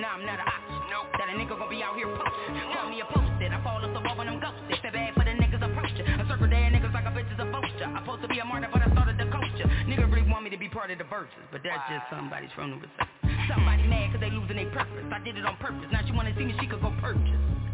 just 0.01 0.09
focused, 0.09 0.09
and 0.09 0.09
now 0.09 0.16
I'm 0.16 0.24
not 0.24 0.40
an 0.40 0.48
option. 0.48 0.81
Nope. 0.90 1.12
That 1.18 1.28
a 1.28 1.35
nigga 1.36 1.59
gon' 1.59 1.68
be 1.68 1.82
out 1.82 1.97
here 1.97 2.09
posted. 2.09 2.56
Call 2.72 2.89
me 2.89 3.01
a 3.01 3.06
posted. 3.06 3.52
I 3.52 3.62
fall 3.62 3.85
off 3.85 3.93
the 3.93 4.01
wall 4.01 4.16
when 4.16 4.28
I'm 4.28 4.40
ghosted. 4.40 4.81
Feel 4.81 4.93
bad 4.93 5.14
for 5.14 5.24
the 5.24 5.36
niggas 5.36 5.60
approaching. 5.60 6.06
I 6.06 6.24
circle 6.28 6.48
dead 6.48 6.72
niggas 6.72 6.93
like 6.93 7.05
a 7.05 7.12
bitch 7.12 7.28
is 7.32 7.39
a 7.39 7.44
vulture. 7.51 7.85
I'm 7.85 8.01
supposed 8.05 8.22
to 8.22 8.28
be 8.28 8.39
a 8.39 8.44
martyr, 8.44 8.68
but 8.72 8.82
I 8.82 8.89
started 8.93 9.18
the 9.18 9.28
culture. 9.28 9.68
Nigga 9.85 10.09
really 10.09 10.28
want 10.28 10.44
me 10.44 10.51
to 10.51 10.59
be 10.59 10.68
part 10.68 10.90
of 10.90 10.98
the 10.98 11.05
verses, 11.05 11.44
but 11.52 11.60
that's 11.62 11.85
just 11.93 12.05
somebody's 12.09 12.52
from 12.56 12.70
the 12.72 12.78
reception. 12.81 13.28
Somebody 13.48 13.85
mad 13.86 14.12
cause 14.12 14.20
they 14.20 14.31
losing 14.31 14.56
their 14.56 14.70
purpose. 14.70 15.06
I 15.10 15.18
did 15.20 15.36
it 15.36 15.44
on 15.44 15.56
purpose. 15.59 15.89
Now 15.93 16.01
she 16.06 16.12
wanna 16.12 16.32
see 16.36 16.44
me, 16.44 16.55
she 16.60 16.66
could 16.66 16.81
go 16.81 16.93
purchase. 17.01 17.69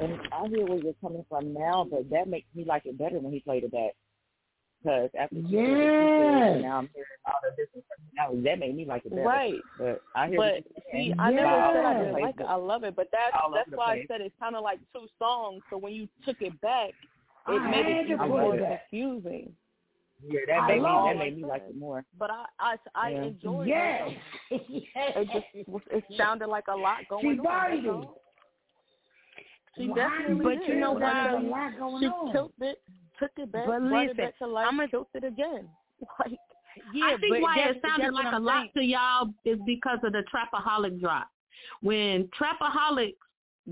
And 0.00 0.18
I 0.32 0.48
hear 0.48 0.66
where 0.66 0.78
you're 0.78 0.94
coming 1.00 1.24
from 1.28 1.52
now, 1.52 1.86
but 1.90 2.08
that 2.10 2.28
makes 2.28 2.48
me 2.54 2.64
like 2.64 2.86
it 2.86 2.98
better 2.98 3.18
when 3.18 3.32
he 3.32 3.40
played 3.40 3.64
it 3.64 3.72
back. 3.72 3.92
Because 4.82 5.10
after 5.18 5.36
she 5.36 5.42
said 5.42 5.68
what 5.68 5.80
she 5.80 6.06
said, 6.16 6.16
Yes. 6.16 6.62
now 6.62 6.78
I'm 6.78 6.88
hearing 6.94 7.20
all 7.26 7.34
the 7.44 7.50
different 7.50 7.84
personalities. 7.86 8.44
That 8.44 8.58
made 8.58 8.76
me 8.76 8.84
like 8.86 9.04
it 9.04 9.10
better. 9.10 9.24
Right. 9.24 9.64
But 9.76 10.02
I 10.14 10.28
hear 10.28 10.38
But 10.38 10.64
see. 10.90 11.12
I 11.18 11.30
never 11.30 11.50
Yeah. 11.50 11.72
said 11.74 11.84
I 11.84 11.98
didn't 11.98 12.20
like 12.22 12.40
it. 12.40 12.46
I 12.46 12.54
love 12.54 12.84
it, 12.84 12.96
but 12.96 13.08
that's 13.12 13.36
that's 13.52 13.70
why 13.72 13.94
I 13.94 14.06
said 14.08 14.22
it's 14.22 14.34
kind 14.40 14.56
of 14.56 14.62
like 14.62 14.80
two 14.94 15.06
songs. 15.18 15.62
So 15.68 15.76
when 15.76 15.92
you 15.92 16.08
took 16.24 16.40
it 16.40 16.58
back, 16.62 16.94
it 17.48 17.60
I 17.62 17.70
made 17.70 17.86
it 17.86 18.02
to 18.04 18.06
even 18.06 18.18
put 18.18 18.28
more 18.28 18.56
confusing. 18.56 19.54
Yeah, 20.26 20.40
that 20.48 20.66
made 20.66 20.82
me 20.82 20.88
that 21.04 21.16
made 21.18 21.36
me 21.36 21.44
like 21.44 21.62
it 21.68 21.76
more. 21.76 22.04
But 22.18 22.30
I 22.30 22.46
I 22.58 22.76
I 22.94 23.10
Yeah. 23.10 23.24
enjoyed 23.24 23.68
Yes. 23.68 24.10
it. 24.10 24.16
It 24.96 25.28
just 25.32 25.46
it 25.90 26.04
sounded 26.16 26.48
like 26.48 26.68
a 26.68 26.76
lot 26.76 27.06
going 27.08 27.34
She 27.36 27.38
on. 27.38 27.44
bodied 27.44 27.84
that's 27.84 27.86
it. 27.86 27.90
all. 27.90 28.22
She 29.76 29.88
Why 29.88 29.96
definitely 29.96 30.44
But 30.44 30.58
did. 30.60 30.68
you 30.68 30.80
know 30.80 30.92
feel 30.92 31.00
like 31.00 31.14
what? 31.14 31.30
there's 31.30 31.44
a 31.44 31.48
lot 31.48 31.78
going 31.78 32.02
She 32.02 32.06
on? 32.08 32.32
killed 32.32 32.52
it, 32.60 32.82
took 33.18 33.30
it 33.36 33.52
back, 33.52 33.66
But 33.66 33.78
brought 33.80 34.02
it 34.02 34.08
listen, 34.08 34.16
back 34.16 34.38
to 34.38 34.46
life, 34.46 34.66
I'm 34.68 34.80
a- 34.80 34.88
killed 34.88 35.06
it 35.14 35.24
again. 35.24 35.68
Like 36.18 36.38
Yeah, 36.94 37.04
I 37.06 37.16
think 37.18 37.34
but 37.34 37.40
why 37.42 37.54
that's- 37.56 37.76
it 37.76 37.82
sounded 37.86 38.12
like 38.14 38.32
a 38.32 38.36
I'm 38.36 38.44
lot 38.44 38.66
to 38.76 38.82
y'all 38.82 39.28
is 39.44 39.58
because 39.66 39.98
of 40.02 40.12
the 40.12 40.22
Trapaholic 40.32 41.00
drop. 41.00 41.28
When 41.82 42.28
Trapaholic 42.28 43.14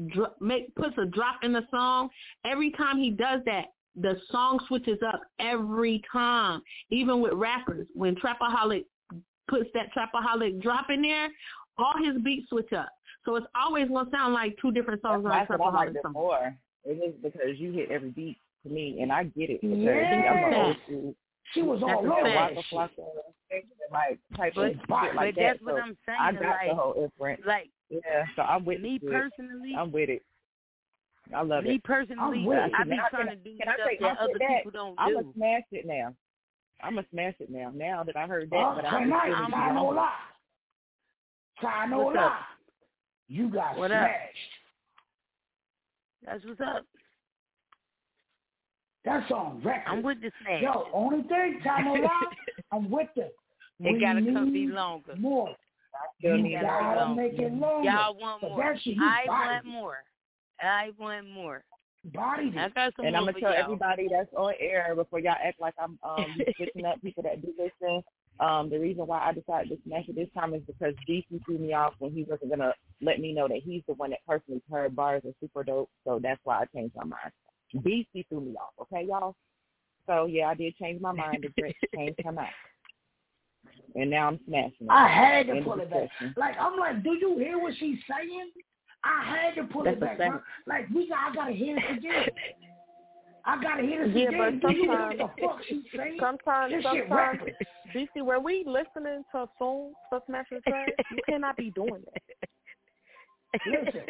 dro- 0.09 0.35
make 0.41 0.75
puts 0.75 0.97
a 0.99 1.07
drop 1.07 1.37
in 1.43 1.53
the 1.53 1.67
song, 1.71 2.11
every 2.45 2.71
time 2.73 2.99
he 2.99 3.11
does 3.11 3.41
that, 3.47 3.67
the 3.97 4.21
song 4.31 4.61
switches 4.69 4.99
up 5.07 5.21
every 5.41 6.03
time. 6.13 6.61
Even 6.91 7.21
with 7.21 7.33
rappers, 7.33 7.87
when 7.95 8.15
Trapaholic 8.17 8.85
puts 9.49 9.71
that 9.75 9.89
Trapaholic 9.95 10.61
drop 10.63 10.91
in 10.91 11.03
there, 11.03 11.29
all 11.79 11.95
his 12.05 12.21
beats 12.23 12.49
switch 12.51 12.73
up. 12.73 12.89
So 13.29 13.37
it's 13.37 13.47
always 13.55 13.89
gonna 13.89 14.09
sound 14.11 14.33
like 14.33 14.57
two 14.59 14.73
different 14.73 15.03
songs 15.03 15.23
on 15.27 15.31
a 15.31 15.35
That's 15.35 15.51
what 15.51 15.61
I 15.61 15.65
like 15.85 15.89
Trapaholic 15.91 16.03
song. 16.03 16.13
more. 16.13 16.57
It 16.87 16.93
is 16.93 17.15
because 17.23 17.59
you 17.59 17.73
hit 17.73 17.91
every 17.91 18.09
beat 18.09 18.39
to 18.63 18.71
me, 18.73 19.03
and 19.03 19.13
I 19.13 19.25
get 19.25 19.51
it 19.51 19.61
because 19.61 19.77
Yeah. 19.77 20.33
I'm 20.33 20.55
old. 20.55 21.15
She 21.53 21.61
was 21.61 21.81
That's 21.81 21.93
all 21.93 22.07
a 22.07 22.11
over 22.11 22.23
fact. 22.23 22.55
that 22.55 22.65
Waka 22.73 22.89
shit. 22.89 23.05
Flocka, 23.05 23.93
like 23.93 24.19
type 24.35 24.53
But, 24.55 24.65
of 24.69 24.73
shit 24.77 24.89
but 24.89 25.15
like 25.15 25.35
that's 25.37 25.59
that. 25.59 25.63
what 25.63 25.83
I'm 25.83 25.97
saying. 26.07 26.19
I 26.19 26.33
got 26.33 26.41
like, 26.43 26.69
the 26.71 26.75
whole 26.75 27.05
imprint. 27.05 27.47
like 27.47 27.69
Yeah, 27.91 28.25
so 28.35 28.43
I'm 28.43 28.65
with 28.65 28.81
me 28.81 28.95
it. 29.03 29.07
personally, 29.11 29.75
I'm 29.77 29.93
with 29.93 30.09
it. 30.09 30.23
I 31.35 31.43
love 31.43 31.65
me 31.65 31.75
it. 31.75 31.85
personally, 31.85 32.45
with 32.47 32.57
it. 32.57 32.73
I 32.79 32.85
be 32.85 32.91
Now, 32.97 33.09
trying 33.11 33.27
can- 33.29 33.37
to 33.37 33.45
do 33.45 33.59
can 33.59 33.69
I 33.69 33.75
stuff 33.75 33.89
take 33.91 34.01
that 34.01 34.15
my 34.17 34.21
other 34.25 34.33
foot 34.33 34.39
back? 34.41 34.57
people 34.65 34.71
don't 34.73 34.95
I'm 34.99 35.09
do. 35.11 35.15
gonna 35.21 35.33
smash 35.35 35.63
it 35.73 35.85
now. 35.87 36.15
I'm 36.83 36.95
gonna 36.95 37.07
smash 37.11 37.35
it 37.41 37.51
now. 37.51 37.71
Now 37.75 38.05
that 38.05 38.17
I 38.17 38.27
heard 38.27 38.49
that, 38.49 38.57
Oh, 38.57 38.73
but 38.75 38.87
I'm 38.87 39.05
tonight, 39.05 39.31
just 39.37 39.51
Ty 39.53 39.73
No 39.75 39.85
Lie. 39.89 40.13
Ty 41.61 41.87
No 41.89 42.07
Lie. 42.09 42.41
Up? 43.29 43.35
You 43.35 43.49
got 43.51 43.77
What 43.77 43.91
up? 43.93 43.99
smashed. 44.09 44.37
That's 46.25 46.45
what's 46.47 46.61
up. 46.61 46.85
That's 49.05 49.31
on 49.31 49.63
record. 49.63 49.83
I'm 49.87 50.03
with 50.03 50.21
the 50.21 50.31
snatch. 50.43 50.63
Yo, 50.63 50.87
only 50.93 51.23
thing, 51.29 51.61
Ty 51.65 51.83
No 51.83 51.93
Lie, 51.95 52.23
I'm 52.73 52.91
with 52.91 53.09
it. 53.17 53.35
It 53.81 53.93
We 53.93 54.01
gotta 54.01 54.21
come 54.21 54.53
be 54.53 54.67
longer. 54.67 55.15
More. 55.17 55.55
still 56.19 56.37
You 56.37 56.53
gotta 56.61 56.67
be 56.67 56.67
gotta 56.67 57.01
longer. 57.05 57.23
make 57.23 57.33
it 57.39 57.53
longer. 57.53 57.89
Y'all 57.89 58.15
want 58.19 58.43
more. 58.43 58.59
that 58.59 58.77
I 59.01 59.25
bodied 59.27 59.49
want 59.51 59.67
more. 59.67 59.97
I 60.61 60.91
want 60.99 61.31
more. 61.31 61.63
Bodied 62.13 62.57
I 62.59 62.69
got 62.71 62.93
some 62.97 63.07
And 63.07 63.17
I'm 63.17 63.25
gonna 63.25 63.39
tell 63.39 63.53
y'all. 63.53 63.63
everybody 63.63 64.09
that's 64.11 64.29
on 64.37 64.55
air 64.61 64.95
before 64.97 65.21
y'all 65.21 65.37
act 65.43 65.61
like 65.61 65.75
I'm 65.79 65.99
um 66.03 66.37
switching 66.57 66.85
up 66.85 67.01
people 67.03 67.23
that 67.23 67.41
do 67.41 67.53
listen. 67.57 68.03
Um, 68.41 68.71
the 68.71 68.79
reason 68.79 69.07
why 69.07 69.19
I 69.19 69.33
decided 69.33 69.69
to 69.71 69.79
smash 69.85 70.05
it 70.09 70.15
this 70.15 70.29
time 70.33 70.55
is 70.55 70.63
because 70.67 70.95
DC 71.09 71.27
threw 71.45 71.59
me 71.59 71.73
off 71.73 71.95
when 71.99 72.13
he 72.13 72.23
wasn't 72.23 72.51
gonna 72.51 72.73
let 73.03 73.19
me 73.19 73.33
know 73.33 73.49
that 73.49 73.63
he's 73.65 73.83
the 73.89 73.95
one 73.95 74.11
that 74.11 74.21
personally 74.29 74.63
heard 74.71 74.95
bars 74.95 75.23
are 75.27 75.35
super 75.41 75.65
dope. 75.65 75.91
So 76.05 76.21
that's 76.23 76.41
why 76.45 76.61
I 76.61 76.65
changed 76.67 76.95
my 76.95 77.05
mind. 77.05 77.33
DC 77.75 78.29
threw 78.29 78.41
me 78.41 78.55
off, 78.55 78.71
okay, 78.81 79.07
y'all. 79.09 79.35
So 80.07 80.27
yeah, 80.27 80.47
I 80.47 80.55
did 80.55 80.77
change 80.77 81.01
my 81.01 81.13
mind. 81.13 81.45
The 81.45 81.63
Brits 81.63 81.75
changed 81.95 82.21
her 82.25 82.33
mind, 82.33 82.49
and 83.97 84.09
now 84.09 84.29
I'm 84.29 84.41
smashing 84.47 84.73
it. 84.83 84.91
I 84.91 85.09
had 85.09 85.47
to 85.49 85.57
End 85.57 85.65
pull 85.65 85.81
it 85.81 85.91
back. 85.91 86.09
Like 86.37 86.55
I'm 86.61 86.79
like, 86.79 87.03
do 87.03 87.15
you 87.15 87.37
hear 87.39 87.59
what 87.59 87.75
she's 87.79 87.99
saying? 88.09 88.51
I 89.05 89.25
had 89.25 89.55
to 89.57 89.65
pull 89.73 89.85
That's 89.85 89.97
it 89.97 90.01
back, 90.01 90.19
bro. 90.19 90.41
Like 90.67 90.89
we 90.95 91.09
got, 91.09 91.33
I 91.33 91.35
gotta 91.35 91.53
hear 91.53 91.77
it 91.77 91.99
again. 91.99 92.25
I 93.49 93.63
gotta 93.63 93.83
hear 93.83 94.07
this 94.07 94.15
Yeah, 94.17 94.29
again. 94.29 94.61
but 94.61 94.69
Do 94.69 94.75
you 94.77 94.83
hear 94.85 94.93
sometimes, 94.93 95.21
what 95.21 95.37
the 95.37 95.43
fuck 95.47 95.59
she's 95.69 95.83
saying? 95.97 96.17
sometimes, 96.21 96.73
This 96.75 96.83
sometimes, 96.83 97.11
reckless. 97.41 97.55
DC, 97.97 98.23
when 98.25 98.45
we 98.45 98.63
listening 98.67 99.25
to 99.33 99.49
songs 99.59 99.95
for 100.11 100.21
Smash 100.27 100.47
and 100.51 100.63
Trash, 100.65 100.89
you 101.11 101.19
cannot 101.29 101.57
be 101.57 101.71
doing 101.71 102.03
that. 102.05 102.23
Listen, 103.67 104.05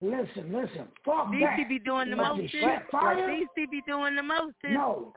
listen, 0.00 0.52
listen. 0.52 0.88
Fuck 1.04 1.32
that. 1.32 1.56
DC 1.58 1.68
be 1.68 1.78
doing 1.80 2.10
the 2.10 2.16
Like 2.16 2.28
most. 2.36 2.42
the 2.42 2.48
shit 2.48 2.82
fire? 2.92 3.16
DC 3.28 3.70
be 3.70 3.82
doing 3.88 4.14
the 4.14 4.22
most. 4.22 4.54
No. 4.64 5.12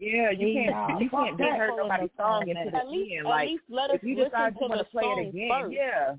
Yeah, 0.00 0.32
you 0.32 0.52
can't 0.52 1.00
you 1.00 1.08
can't 1.08 1.38
that. 1.38 1.58
hurt 1.58 1.76
nobody's 1.76 2.10
song 2.16 2.48
into 2.48 2.70
the 2.72 2.76
At 2.76 2.88
least, 2.90 3.12
end. 3.18 3.26
at 3.28 3.30
Like 3.30 3.48
least 3.50 3.62
let 3.70 3.90
us 3.90 3.96
if 3.96 4.02
you 4.02 4.16
listen 4.16 4.30
decide 4.32 4.54
to 4.54 4.64
you 4.64 4.68
want 4.68 4.80
the 4.80 4.84
to 4.84 4.90
play 4.90 5.02
song 5.04 5.18
it 5.20 5.28
again, 5.28 5.48
first. 5.62 5.72
yeah, 5.76 6.14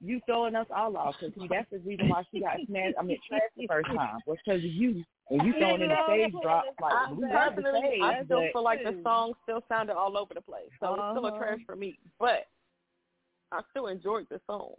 you 0.00 0.20
throwing 0.26 0.56
us 0.56 0.66
all 0.74 0.96
off. 0.96 1.14
Cause 1.20 1.30
see, 1.38 1.46
that's 1.48 1.70
the 1.70 1.78
reason 1.78 2.08
why 2.08 2.24
she 2.32 2.40
got 2.40 2.56
smashed. 2.66 2.96
I 2.98 3.02
mean, 3.04 3.18
trashed 3.30 3.54
the 3.56 3.68
first 3.68 3.86
time 3.86 4.18
was 4.26 4.36
because 4.44 4.62
you 4.64 5.04
and 5.30 5.42
you 5.46 5.52
throwing 5.58 5.82
in 5.82 5.88
the 5.88 5.96
stage 6.08 6.32
drop. 6.42 6.64
Like 6.80 6.92
I 6.92 7.12
we 7.12 7.22
love 7.22 7.56
the 7.56 7.62
personally, 7.62 7.80
stage, 7.88 8.00
I 8.02 8.24
still 8.24 8.40
but 8.40 8.52
feel 8.52 8.64
like 8.64 8.82
the 8.82 9.00
song 9.02 9.32
still 9.44 9.64
sounded 9.68 9.94
all 9.96 10.16
over 10.18 10.34
the 10.34 10.40
place, 10.40 10.68
so 10.80 10.94
it's 10.94 11.02
still 11.12 11.26
a 11.26 11.28
Uh-huh. 11.28 11.38
trash 11.38 11.60
for 11.66 11.76
me. 11.76 11.98
But 12.18 12.46
I 13.52 13.60
still 13.70 13.86
enjoyed 13.88 14.26
the 14.30 14.40
song. 14.46 14.74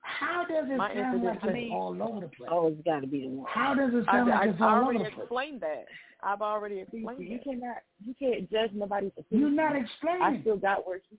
How 0.00 0.44
does 0.44 0.66
it 0.68 0.76
My 0.76 0.92
sound 0.94 1.22
like 1.24 1.34
incident- 1.36 1.56
it's 1.64 1.72
all 1.72 2.02
over 2.02 2.20
the 2.20 2.28
place? 2.28 2.50
Oh, 2.52 2.68
it's 2.68 2.80
got 2.82 3.00
to 3.00 3.06
be 3.06 3.22
the 3.22 3.28
one. 3.28 3.46
How 3.48 3.74
does 3.74 3.92
it 3.94 4.04
sound 4.04 4.30
I, 4.30 4.40
like 4.40 4.50
it's 4.50 4.60
I 4.60 4.64
all 4.64 4.74
over 4.76 4.84
already 4.84 4.98
the 5.04 5.10
place? 5.10 5.18
explained 5.24 5.60
that. 5.62 5.84
I've 6.22 6.42
already 6.42 6.80
explained 6.80 7.20
you 7.28 7.36
it. 7.36 7.44
cannot 7.44 7.78
you 8.04 8.14
can't 8.18 8.50
judge 8.50 8.70
nobody's 8.72 9.12
opinion. 9.18 9.54
You're 9.56 9.66
opinion. 9.66 9.88
not 10.10 10.22
I 10.22 10.40
still 10.42 10.56
got 10.56 10.86
where 10.86 11.00
she. 11.08 11.18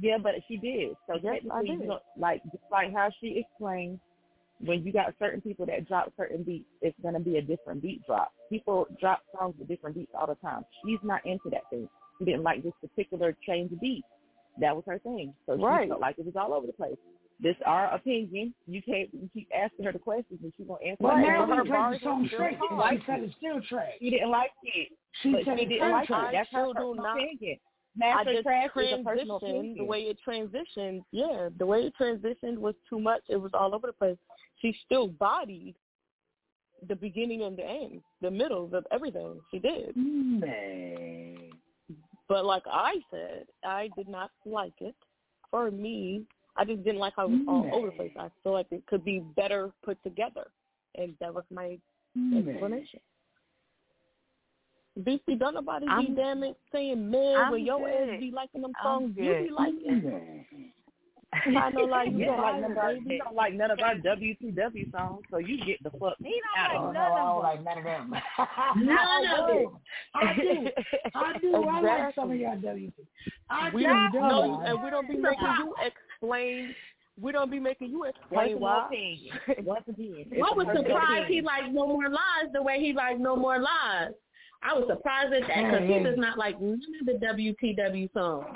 Yeah, 0.00 0.18
but 0.18 0.34
she 0.48 0.56
did. 0.56 0.96
So 1.06 1.14
Yes, 1.22 1.24
I 1.26 1.32
technically, 1.34 1.70
you 1.70 1.78
did. 1.78 1.88
know, 1.88 2.00
like 2.18 2.42
just 2.44 2.64
like 2.70 2.92
how 2.92 3.10
she 3.20 3.38
explained, 3.38 3.98
when 4.60 4.82
you 4.84 4.92
got 4.92 5.14
certain 5.18 5.40
people 5.40 5.66
that 5.66 5.86
drop 5.86 6.12
certain 6.16 6.42
beats, 6.42 6.66
it's 6.80 6.96
gonna 7.02 7.20
be 7.20 7.36
a 7.38 7.42
different 7.42 7.82
beat 7.82 8.04
drop. 8.06 8.32
People 8.50 8.86
drop 9.00 9.22
songs 9.38 9.54
with 9.58 9.68
different 9.68 9.96
beats 9.96 10.12
all 10.18 10.26
the 10.26 10.34
time. 10.36 10.64
She's 10.84 10.98
not 11.02 11.24
into 11.26 11.50
that 11.50 11.68
thing. 11.70 11.88
She 12.18 12.24
didn't 12.24 12.42
like 12.42 12.62
this 12.62 12.72
particular 12.80 13.36
change 13.46 13.72
of 13.72 13.80
beat. 13.80 14.04
That 14.58 14.74
was 14.74 14.84
her 14.86 14.98
thing. 15.00 15.34
So 15.44 15.56
she 15.56 15.62
Right. 15.62 15.88
felt 15.88 16.00
like 16.00 16.18
it 16.18 16.24
was 16.24 16.36
all 16.36 16.54
over 16.54 16.66
the 16.66 16.72
place. 16.72 16.96
This 17.38 17.56
our 17.66 17.88
opinion. 17.94 18.54
You 18.66 18.80
can't 18.80 19.12
you 19.12 19.28
keep 19.34 19.48
asking 19.54 19.84
her 19.84 19.92
the 19.92 19.98
questions 19.98 20.40
and 20.42 20.50
she 20.56 20.64
gonna 20.64 20.82
answer. 20.82 20.96
But 21.02 21.08
Right, 21.16 21.26
now 21.26 21.44
her 21.46 21.56
played 21.62 21.68
bars 21.72 21.98
the 21.98 22.04
song 22.04 22.26
straight, 22.28 22.56
hard. 22.56 22.78
Like 22.78 23.00
she 23.00 23.06
said 23.06 23.22
it's 23.24 23.36
still 23.36 23.60
trash. 23.60 23.92
She 23.98 24.08
didn't 24.08 24.30
like 24.30 24.52
it. 24.62 24.88
She 25.22 25.32
but 25.32 25.44
said 25.44 25.58
she 25.58 25.64
didn't 25.66 25.80
still 25.82 25.90
like 25.92 26.06
trash. 26.06 26.28
it. 26.28 26.32
That's 26.32 26.48
her 26.52 26.62
still 26.62 26.72
personal 26.74 26.94
not- 26.94 27.18
opinion. 27.20 27.58
I 28.02 28.24
just 28.24 28.42
Trash 28.42 28.64
is 28.66 28.70
a 28.92 29.02
personal 29.02 29.04
transitioned 29.04 29.36
opinion. 29.36 29.76
the 29.78 29.84
way 29.84 30.00
it 30.02 30.18
transitioned. 30.26 31.02
Yeah, 31.12 31.48
the 31.56 31.64
way 31.66 31.80
it 31.86 31.94
transitioned 31.98 32.58
was 32.58 32.74
too 32.88 32.98
much. 33.00 33.22
It 33.30 33.36
was 33.36 33.50
all 33.54 33.74
over 33.74 33.86
the 33.86 33.92
place. 33.94 34.18
She 34.66 34.76
still 34.84 35.06
bodied 35.06 35.76
the 36.88 36.96
beginning 36.96 37.42
and 37.42 37.56
the 37.56 37.64
end, 37.64 38.00
the 38.20 38.30
middle 38.32 38.68
of 38.74 38.84
everything. 38.90 39.40
She 39.52 39.60
did. 39.60 39.96
Man. 39.96 41.36
But 42.28 42.44
like 42.44 42.64
I 42.66 42.96
said, 43.12 43.44
I 43.64 43.90
did 43.96 44.08
not 44.08 44.32
like 44.44 44.72
it. 44.80 44.96
For 45.52 45.70
me, 45.70 46.22
I 46.56 46.64
just 46.64 46.82
didn't 46.82 46.98
like 46.98 47.12
how 47.14 47.26
it 47.26 47.30
was 47.30 47.40
all 47.46 47.70
over 47.72 47.86
the 47.86 47.92
place. 47.92 48.10
I 48.18 48.28
feel 48.42 48.54
like 48.54 48.66
it 48.72 48.84
could 48.86 49.04
be 49.04 49.20
better 49.36 49.70
put 49.84 50.02
together, 50.02 50.48
and 50.96 51.14
that 51.20 51.32
was 51.32 51.44
my 51.52 51.78
explanation. 52.36 52.98
BC, 54.98 55.38
don't 55.38 55.54
nobody 55.54 55.86
be 55.86 55.92
I'm- 55.92 56.14
damn 56.16 56.42
it 56.42 56.58
saying 56.72 57.08
man 57.08 57.52
when 57.52 57.64
your 57.64 57.88
ass 57.88 58.18
be 58.18 58.32
liking 58.32 58.62
them 58.62 58.72
songs 58.82 59.14
you 59.16 59.44
be 59.44 59.50
liking. 59.50 60.70
Man. 61.46 61.56
I 61.56 61.70
know 61.70 61.82
like 61.84 62.08
You 62.12 62.18
you 62.18 62.24
don't 62.26 62.40
like 62.40 62.60
none 62.60 62.70
of 62.72 62.78
our, 62.78 62.92
baby. 62.94 63.04
you 63.14 63.18
don't 63.18 63.34
like 63.34 63.54
none 63.54 63.70
of 63.70 63.78
our 63.80 63.94
WTW 63.96 64.92
songs, 64.92 65.22
so 65.30 65.38
you 65.38 65.58
get 65.64 65.82
the 65.82 65.90
fuck 65.98 66.14
He 66.22 66.40
out 66.58 66.72
don't 66.72 66.86
of 66.88 66.94
no, 66.94 67.00
like 67.00 67.12
I 67.12 67.14
none 67.14 67.26
don't 67.26 67.36
of 67.36 67.42
like 67.42 67.64
none 67.64 67.78
of 67.78 67.84
them. 67.84 68.14
None 68.86 69.40
of 69.40 69.50
it. 69.50 69.68
I 70.14 70.34
do. 70.34 70.68
I 71.14 71.38
do. 71.38 71.54
I 71.68 71.80
like 71.80 72.14
some 72.14 72.30
of 72.30 72.36
y'all 72.38 72.56
WT. 72.56 72.92
I 73.50 73.70
We 73.74 73.82
do. 73.82 73.88
don't 73.88 74.12
don't 74.12 74.66
and 74.66 74.82
we 74.82 74.90
don't 74.90 75.08
be 75.08 75.16
making 75.16 75.46
you 75.58 75.74
explain. 75.84 76.74
We 77.20 77.32
don't 77.32 77.50
be 77.50 77.58
making 77.60 77.90
you 77.90 78.04
explain 78.04 78.58
personal 78.58 78.58
why. 78.60 78.86
opinion. 78.86 79.38
Once 79.64 79.84
again, 79.88 80.26
it's 80.30 80.42
I 80.44 80.52
a 80.52 80.54
was 80.54 80.66
surprised 80.76 81.28
he 81.28 81.38
opinion. 81.38 81.44
liked 81.44 81.72
No 81.72 81.86
More 81.86 82.08
Lies 82.10 82.52
the 82.52 82.62
way 82.62 82.78
he 82.80 82.92
liked 82.92 83.20
No 83.20 83.36
More 83.36 83.58
Lies. 83.58 84.12
I 84.62 84.74
was 84.74 84.84
surprised 84.88 85.32
at 85.32 85.42
that 85.48 85.70
because 85.70 85.88
he 85.88 86.02
does 86.02 86.18
not 86.18 86.36
like 86.38 86.60
none 86.60 86.80
of 87.00 87.06
the 87.06 87.12
WTW 87.26 88.12
songs. 88.12 88.46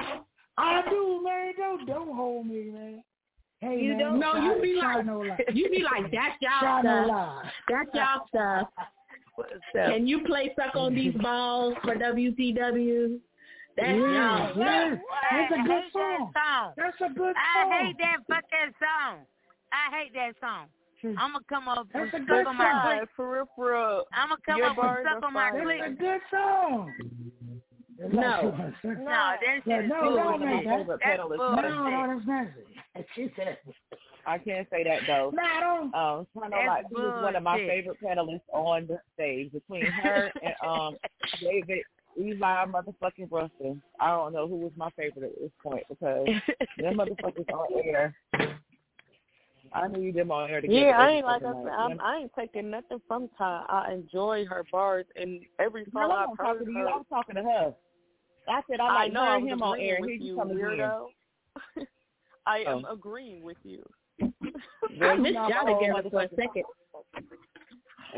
I 0.59 0.83
do, 0.91 1.21
man. 1.25 1.53
Don't 1.57 1.87
don't 1.87 2.15
hold 2.17 2.47
me, 2.47 2.71
man. 2.71 3.03
Hey, 3.61 3.79
You 3.83 3.91
man, 3.91 3.99
don't? 3.99 4.21
No, 4.21 4.37
you 4.37 4.63
be 4.63 4.75
like- 4.77 5.05
no 5.07 5.21
lie. 5.21 5.39
You 5.53 5.69
be 5.71 5.83
like, 5.83 6.11
that's 6.11 6.41
y'all 6.41 6.61
Try 6.61 6.83
no 6.83 7.05
stuff. 7.05 7.09
lie. 7.09 7.51
That's 7.69 7.95
y'all 7.95 8.27
stuff. 8.29 8.69
What's 9.37 9.53
up? 9.79 9.91
Can 9.93 10.07
you 10.07 10.25
play 10.25 10.53
Suck 10.57 10.75
on 10.77 10.95
These 10.95 11.15
Balls 11.23 11.75
for 11.83 11.95
WTW? 11.95 13.21
That's 13.77 13.89
Yeah, 13.89 13.95
y'all 13.95 14.59
yeah. 14.59 14.95
That's 15.31 15.53
a 15.53 15.57
good 15.57 15.67
hate 15.67 15.67
that 15.67 15.93
song. 15.93 16.33
song. 16.35 16.73
That's 16.77 16.97
a 17.01 17.15
good 17.15 17.35
I 17.37 17.85
hate 17.85 17.97
that 17.99 18.17
fucking 18.29 18.75
song. 18.81 19.19
I 19.73 19.97
hate 19.97 20.13
that 20.15 20.33
song. 20.41 20.67
I'm 21.03 21.33
gonna 21.33 21.45
come 21.49 21.67
up 21.69 21.87
That's 21.95 22.13
with 22.13 22.23
a 22.23 22.25
good 22.27 22.45
suck 22.45 22.47
on 22.49 22.57
my 22.59 22.71
song. 22.73 22.99
click. 22.99 23.09
For 23.17 23.33
real, 23.33 23.45
for 23.57 23.71
real. 23.73 24.05
I'm 24.13 24.29
gonna 24.29 24.41
come 24.45 24.59
Your 24.59 24.67
up 24.67 24.77
with 24.77 24.85
bars 24.85 25.07
suck 25.09 25.23
are 25.23 25.27
on 25.27 25.33
my 25.33 25.51
fire. 25.51 25.63
click. 25.63 25.79
That's 25.81 25.93
a 25.93 25.97
good 25.97 26.21
song. 26.31 26.93
No. 28.01 28.55
No, 28.83 28.95
that 29.05 29.61
Yeah, 29.67 29.77
shit 29.77 29.85
is 29.85 29.91
no, 29.91 30.01
good. 30.01 30.17
no, 30.17 30.33
with 30.33 30.41
man, 30.41 30.57
me. 30.59 30.65
that- 30.65 30.87
That's 30.87 31.03
pedal 31.03 31.33
is 31.33 31.39
No, 31.39 31.51
bullshit. 31.51 31.71
no, 31.71 32.07
that's 32.09 32.27
nasty. 32.27 33.07
She 33.15 33.33
said. 33.37 33.59
I 34.27 34.39
can't 34.39 34.69
say 34.71 34.85
that 34.85 35.01
though. 35.07 35.33
No, 35.35 35.43
I 35.43 35.61
don't. 35.61 35.95
Um, 35.95 36.27
Tano 36.37 36.67
like 36.67 36.85
she 36.89 36.95
was 36.95 37.23
one 37.23 37.37
of 37.37 37.43
my 37.43 37.57
bullshit. 37.57 37.69
favorite 37.71 37.99
panelists 38.03 38.41
on 38.53 38.87
the 38.87 38.99
stage. 39.15 39.53
Between 39.53 39.91
her 39.93 40.31
and 40.43 40.55
um 40.67 40.97
David 41.41 41.85
Eli 42.19 42.65
motherfucking 42.67 43.31
Russell, 43.31 43.79
I 43.99 44.09
don't 44.09 44.33
know 44.33 44.47
who 44.49 44.57
was 44.57 44.73
my 44.77 44.91
favorite 44.91 45.33
at 45.33 45.41
this 45.41 45.51
point 45.63 45.85
because 45.89 46.27
them 46.79 46.97
motherfuckers 46.97 47.49
on 47.53 47.67
air. 47.85 48.15
I 49.73 49.87
need 49.89 50.15
them 50.15 50.31
on 50.33 50.51
air 50.51 50.61
together. 50.61 50.81
Yeah, 50.81 50.99
I 50.99 51.03
every 51.05 51.15
ain't 51.17 51.27
like 51.27 51.43
I 51.43 51.47
fucking 51.47 51.63
said, 51.65 51.71
night. 51.71 51.79
I'm, 51.79 52.01
I 52.01 52.17
ain't 52.19 52.33
taking 52.39 52.71
nothing 52.71 53.01
from 53.07 53.29
Ty. 53.39 53.65
I 53.69 53.93
enjoy 53.93 54.45
her 54.47 54.65
bars 54.73 55.07
and 55.17 55.41
every 55.59 55.85
No, 55.95 56.01
song 56.03 56.11
I'm 56.11 56.11
I've 56.11 56.29
not 56.29 56.39
heard 56.39 56.45
talking 56.59 56.67
to 56.67 56.73
you. 56.73 56.79
her. 56.79 56.89
I'm 56.91 57.05
talking 57.05 57.35
to 57.37 57.43
her. 57.43 57.75
I 58.51 58.61
said 58.69 58.81
I 58.81 58.87
I 58.87 58.93
like 59.07 59.17
I 59.17 59.35
and 59.37 59.45
was 59.45 59.53
him 59.53 59.63
on 59.63 59.73
agreeing 59.75 59.91
air. 59.91 60.01
with 60.01 60.11
Here 60.11 60.19
you 60.19 60.27
you, 60.27 60.37
come 60.37 60.51
again. 60.51 60.61
weirdo. 60.65 61.07
I 62.47 62.59
am 62.67 62.85
Oh. 62.89 62.93
agreeing 62.93 63.43
with 63.43 63.57
you. 63.63 63.83
Girl, 64.21 64.31
I 65.03 65.15
you 65.15 65.23
missed 65.23 65.35
know 65.35 65.49
y'all 65.49 65.69
I'm 65.69 65.79
together 65.79 66.11
for 66.11 66.23
a 66.23 66.29
motherfucking- 66.29 66.37
second. 66.37 66.65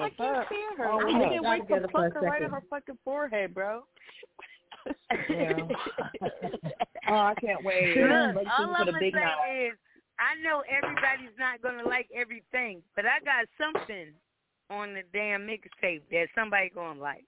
I 0.00 0.08
can't 0.08 0.46
stand 0.46 0.78
her. 0.78 0.88
Oh, 0.90 1.00
I 1.00 1.08
yeah. 1.10 1.28
can't 1.28 1.44
wait 1.44 1.56
to 1.58 1.62
Together 1.66 1.88
for 1.92 2.06
a 2.06 2.10
fuck 2.10 2.14
her 2.14 2.20
right 2.22 2.32
second. 2.40 2.44
on 2.46 2.50
her 2.52 2.66
fucking 2.70 2.98
forehead, 3.04 3.52
bro. 3.54 3.82
Yeah. 5.28 5.52
oh, 7.08 7.14
I 7.14 7.34
can't 7.40 7.62
wait. 7.64 7.96
Look, 7.98 8.46
all 8.58 8.74
I'm 8.74 8.86
gonna 8.86 8.98
say 8.98 9.10
night. 9.10 9.66
is, 9.68 9.78
I 10.18 10.34
know 10.42 10.62
everybody's 10.68 11.36
not 11.38 11.60
gonna 11.62 11.86
like 11.86 12.08
everything, 12.14 12.82
but 12.96 13.04
I 13.04 13.20
got 13.24 13.46
something 13.60 14.12
on 14.70 14.94
the 14.94 15.02
damn 15.12 15.46
mixtape 15.46 16.02
that 16.10 16.28
somebody 16.34 16.70
gonna 16.74 16.98
like. 17.00 17.24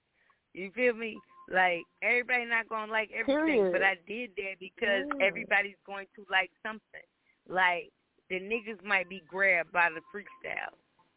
You 0.55 0.71
feel 0.75 0.95
me? 0.95 1.19
Like 1.51 1.83
everybody 2.03 2.45
not 2.47 2.69
gonna 2.69 2.91
like 2.91 3.11
everything, 3.13 3.45
Period. 3.45 3.73
but 3.73 3.83
I 3.83 3.97
did 4.09 4.31
that 4.37 4.59
because 4.61 5.05
Yeah. 5.19 5.27
everybody's 5.27 5.77
going 5.87 6.07
to 6.17 6.25
like 6.31 6.51
something. 6.63 7.05
Like 7.49 7.91
the 8.31 8.37
niggas 8.41 8.83
might 8.85 9.09
be 9.09 9.23
grabbed 9.29 9.73
by 9.73 9.91
the 9.91 10.01
freestyle. 10.15 10.73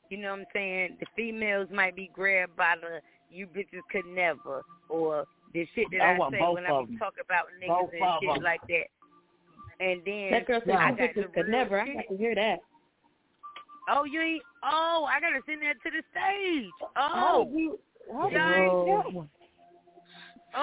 You 0.10 0.18
know 0.18 0.32
what 0.32 0.40
I'm 0.40 0.46
saying? 0.54 0.98
The 1.00 1.06
females 1.16 1.70
might 1.72 1.96
be 1.96 2.10
grabbed 2.14 2.56
by 2.56 2.76
the 2.80 3.02
you 3.30 3.48
bitches 3.48 3.84
could 3.92 4.06
never 4.06 4.64
or 4.90 5.26
the 5.54 5.66
shit 5.76 5.88
that 5.92 6.02
I 6.02 6.14
I, 6.16 6.18
want 6.18 6.34
say 6.34 6.42
when 6.42 6.66
I 6.66 6.72
of 6.72 6.88
be 6.88 6.94
'em. 6.94 7.00
talking 7.00 7.24
about 7.26 7.46
niggas 7.62 7.68
Both 7.68 7.94
and 7.94 8.02
shit 8.22 8.30
shit 8.30 8.38
'em. 8.38 8.44
like 8.44 8.62
that. 8.68 8.88
And 9.80 10.04
then 10.06 10.32
That 10.32 10.48
girl 10.48 10.62
said 10.66 10.76
I 10.76 10.92
you 10.92 10.98
got 10.98 11.16
the 11.16 11.22
bitches 11.22 11.34
could 11.34 11.48
real 11.48 11.52
never. 11.52 11.80
I 11.82 11.86
shit. 11.86 11.96
got 11.96 12.08
to 12.10 12.18
hear 12.18 12.36
that. 12.36 12.60
Oh, 13.90 14.04
you 14.04 14.20
ain't. 14.22 14.44
Oh, 14.64 15.08
I 15.10 15.20
gotta 15.22 15.42
send 15.46 15.62
that 15.62 15.76
to 15.84 15.90
the 15.92 16.04
stage. 16.12 16.74
How 16.96 17.38
Oh, 17.38 17.46
did 17.46 17.54
you? 17.54 17.80
How 18.12 18.30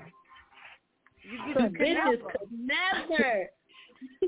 You 1.25 1.39
bitches 1.55 1.77
could 1.77 1.79
never. 1.81 2.17
could 2.17 2.49
never. 2.51 3.49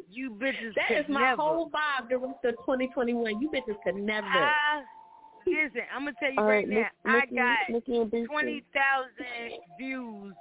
You 0.09 0.30
bitches 0.30 0.72
That 0.76 0.86
could 0.88 0.98
is 0.98 1.05
my 1.09 1.20
never. 1.30 1.42
whole 1.42 1.68
vibe 1.70 2.09
the 2.09 2.16
rest 2.18 2.44
of 2.44 2.55
2021. 2.59 3.40
You 3.40 3.51
bitches 3.51 3.74
could 3.82 3.96
never. 3.96 4.26
I, 4.28 4.82
listen, 5.46 5.80
I'm 5.92 6.02
gonna 6.05 6.12
tell 6.20 6.30
you 6.32 6.38
All 6.38 6.44
right, 6.44 6.59
right, 6.59 6.68
now. 6.68 6.76
Nick- 6.76 6.86
I 7.05 7.26
got 7.34 7.59
Nikki 7.70 8.24
twenty 8.26 8.62
thousand 8.72 9.59
views 9.76 10.34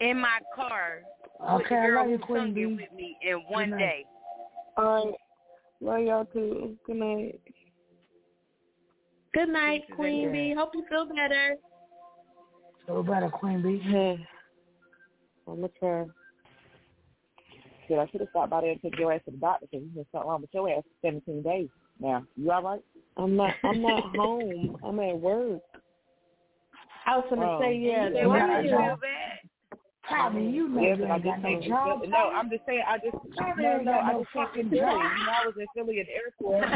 in 0.00 0.18
my 0.20 0.38
car 0.54 1.02
with 1.40 1.62
Okay, 1.62 1.74
the 1.76 1.80
I 1.80 1.86
girl 1.86 1.96
love 1.96 2.06
who 2.06 2.12
you, 2.12 2.18
Queen 2.18 2.36
sung 2.36 2.52
B. 2.54 2.60
it 2.62 2.66
with 2.66 2.92
me 2.94 3.16
in 3.22 3.36
one 3.48 3.70
night. 3.70 3.78
day. 3.78 4.04
All 4.76 5.06
right. 5.06 5.14
Love 5.82 6.00
y'all 6.02 6.24
too. 6.26 6.76
Good 6.86 6.96
night. 6.96 7.40
Good 9.34 9.48
night, 9.48 9.82
Bitches 9.90 9.96
Queen 9.96 10.24
ain't 10.24 10.32
Bee. 10.32 10.54
Hope 10.56 10.70
you 10.74 10.84
feel 10.88 11.06
better. 11.06 11.56
So 12.86 13.02
better, 13.02 13.28
Queen 13.28 13.62
Bee. 13.62 13.78
Hey. 13.78 14.18
I'm 15.48 15.56
gonna 15.56 15.68
try. 15.80 16.04
Shit, 17.88 17.98
I 17.98 18.06
should 18.08 18.20
have 18.20 18.30
stopped 18.30 18.50
by 18.50 18.60
there 18.60 18.70
and 18.70 18.80
took 18.80 18.96
your 18.96 19.12
ass 19.12 19.22
to 19.24 19.32
the 19.32 19.38
doctor 19.38 19.66
because 19.70 19.84
there's 19.92 20.06
something 20.12 20.28
wrong 20.30 20.40
with 20.42 20.50
your 20.52 20.68
ass 20.70 20.84
for 20.84 21.08
17 21.08 21.42
days 21.42 21.68
now. 21.98 22.24
You 22.36 22.52
all 22.52 22.62
right? 22.62 22.80
I'm 23.16 23.34
not 23.34 23.54
I'm 23.64 23.82
not 23.82 24.04
home. 24.16 24.76
I'm 24.84 25.00
at 25.00 25.18
work. 25.18 25.60
I 27.06 27.16
was 27.16 27.26
gonna 27.28 27.44
Oh. 27.44 27.58
say 27.60 27.74
yeah. 27.74 28.08
Say, 28.10 28.22
the 28.22 28.28
why 28.28 28.38
Yeah, 28.38 28.60
you 28.60 28.68
yeah. 28.70 28.76
feel 28.88 28.96
bad? 28.98 29.31
Tommy, 30.08 30.50
you 30.50 30.68
know 30.68 30.82
Yeah, 30.82 30.94
you 30.96 31.04
I 31.06 31.14
ain't 31.16 31.24
got 31.24 31.42
no 31.42 31.60
can't. 31.60 32.10
no, 32.10 32.30
I'm 32.30 32.50
just 32.50 32.62
saying. 32.66 32.82
I 32.86 32.98
just 32.98 33.16
Tommy 33.38 33.62
no, 33.62 33.78
no. 33.78 33.92
I 33.92 34.12
no 34.12 34.18
just 34.20 34.32
can't 34.32 34.48
fucking 34.48 34.70
Philly. 34.70 34.80
You 34.80 34.86
know, 34.86 35.32
I 35.32 35.46
was 35.46 35.54
in 35.58 35.66
Philly 35.74 36.00
at 36.00 36.06
the 36.06 36.12
airport. 36.12 36.68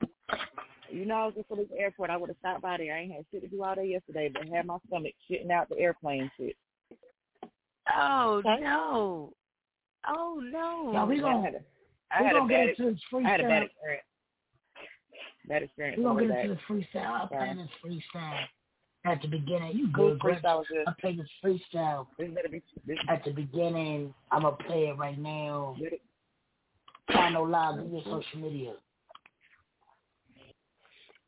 you 0.90 1.04
know, 1.04 1.14
I 1.14 1.26
was 1.26 1.34
in 1.36 1.44
Philly 1.44 1.62
at 1.64 1.70
the 1.70 1.78
airport. 1.78 2.10
I 2.10 2.16
would 2.16 2.30
have 2.30 2.36
stopped 2.38 2.62
by 2.62 2.78
there. 2.78 2.94
I 2.94 3.00
ain't 3.00 3.12
had 3.12 3.24
shit 3.30 3.42
to 3.42 3.48
do 3.48 3.62
all 3.62 3.74
day 3.74 3.86
yesterday, 3.86 4.30
but 4.32 4.48
had 4.48 4.66
my 4.66 4.78
stomach 4.86 5.12
shitting 5.30 5.50
out 5.50 5.68
the 5.68 5.78
airplane 5.78 6.30
shit. 6.38 6.56
Oh 7.94 8.42
no! 8.44 9.32
Oh 10.06 10.40
no! 10.42 10.90
Yeah, 10.92 11.04
we 11.04 11.20
gonna 11.20 11.42
had 11.42 11.54
a, 11.54 11.60
I 12.10 12.22
had 12.22 12.36
a 12.36 12.40
bad, 12.40 12.48
get 12.48 12.68
into 12.78 12.92
this 12.92 13.00
I 13.14 13.28
had 13.28 13.40
a 13.40 13.44
bad 13.44 13.62
experience. 13.64 14.04
Bad 15.46 15.62
experience. 15.62 15.98
We 15.98 16.04
gonna 16.04 16.20
on 16.20 16.28
get 16.28 16.34
the 16.34 16.40
into 16.40 16.54
back. 16.54 16.68
this 16.68 16.86
freestyle. 16.94 17.06
I'll 17.06 17.26
play 17.28 17.54
this 17.56 17.68
freestyle 18.14 18.44
at 19.04 19.22
the 19.22 19.28
beginning. 19.28 19.76
You 19.76 19.86
Whose 19.94 20.18
good, 20.20 20.42
freestyle? 20.42 20.64
I'll 20.86 20.94
play 21.00 21.16
this 21.16 21.28
freestyle 21.44 22.06
This 22.18 22.30
better 22.30 22.48
be. 22.48 22.62
This, 22.86 22.98
at 23.08 23.24
the 23.24 23.30
beginning. 23.30 24.14
I'm 24.30 24.42
gonna 24.42 24.56
play 24.56 24.88
it 24.88 24.98
right 24.98 25.18
now. 25.18 25.76
Get 25.78 25.94
it? 25.94 26.02
No 27.32 27.42
live 27.42 27.78
on 27.78 27.90
your 27.90 28.02
social 28.04 28.40
media. 28.40 28.72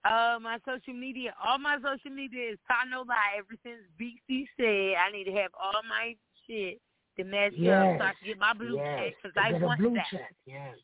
Uh, 0.05 0.39
my 0.41 0.59
social 0.67 0.95
media, 0.95 1.35
all 1.45 1.59
my 1.59 1.77
social 1.77 2.11
media 2.11 2.53
is 2.53 2.59
Ty 2.67 2.89
No 2.91 3.03
Lie. 3.03 3.39
Ever 3.39 3.55
since 3.63 3.81
BC 4.01 4.47
said 4.57 4.97
I 4.99 5.13
need 5.13 5.25
to 5.25 5.33
have 5.33 5.51
all 5.61 5.81
my 5.89 6.17
shit 6.47 6.81
to 7.19 7.25
match 7.25 7.53
up 7.53 7.59
so 7.59 8.05
I 8.05 8.13
can 8.19 8.27
get 8.27 8.39
my 8.39 8.55
blue 8.55 8.77
yes. 8.77 8.99
check 8.99 9.15
because 9.23 9.37
I 9.37 9.53
want 9.63 9.81
blue 9.81 9.95
that. 9.95 10.07
check. 10.11 10.35
Yes. 10.47 10.77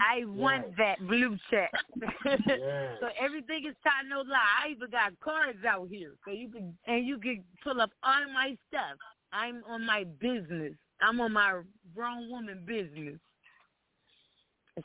I 0.00 0.24
want 0.24 0.76
that 0.76 0.98
blue 1.06 1.36
check. 1.50 1.70
so 2.24 3.08
everything 3.20 3.66
is 3.68 3.74
Ty 3.84 4.08
No 4.08 4.20
Lie. 4.20 4.64
I 4.64 4.70
even 4.70 4.90
got 4.90 5.18
cards 5.20 5.58
out 5.68 5.88
here, 5.88 6.12
so 6.24 6.32
you 6.32 6.48
can 6.48 6.76
and 6.86 7.06
you 7.06 7.18
can 7.18 7.44
pull 7.62 7.80
up 7.80 7.90
all 8.02 8.24
my 8.32 8.56
stuff. 8.68 8.96
I'm 9.32 9.62
on 9.68 9.84
my 9.84 10.04
business. 10.20 10.74
I'm 11.00 11.20
on 11.20 11.32
my 11.32 11.60
grown 11.94 12.30
woman 12.30 12.64
business. 12.66 13.18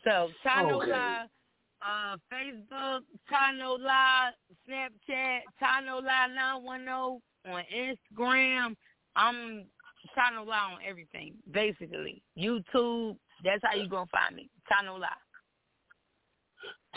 So 0.04 0.30
Tano 0.46 0.82
Okay. 0.82 0.92
Lie, 0.92 1.26
uh, 1.82 2.18
Facebook, 2.32 3.02
Ty 3.30 3.52
No 3.58 3.74
Lie, 3.74 4.32
Snapchat, 4.68 5.40
Tano 5.62 6.62
one 6.62 6.84
zero 6.84 7.22
on 7.46 7.64
Instagram. 7.74 8.76
I'm 9.16 9.66
Ty 10.14 10.32
No 10.34 10.44
Lie 10.44 10.74
on 10.74 10.80
everything, 10.88 11.36
basically. 11.52 12.22
YouTube. 12.38 13.18
That's 13.44 13.62
how 13.64 13.76
you're 13.76 13.88
gonna 13.88 14.08
find 14.08 14.36
me. 14.36 14.50
Ty 14.70 14.86
No 14.86 14.96
Lie. 14.96 15.08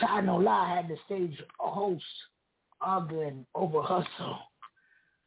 Ty 0.00 0.20
No 0.22 0.36
Lie 0.36 0.76
had 0.76 0.88
the 0.88 0.96
stage 1.06 1.42
host 1.58 2.04
arguing 2.80 3.46
over 3.54 3.82
hustle. 3.82 4.38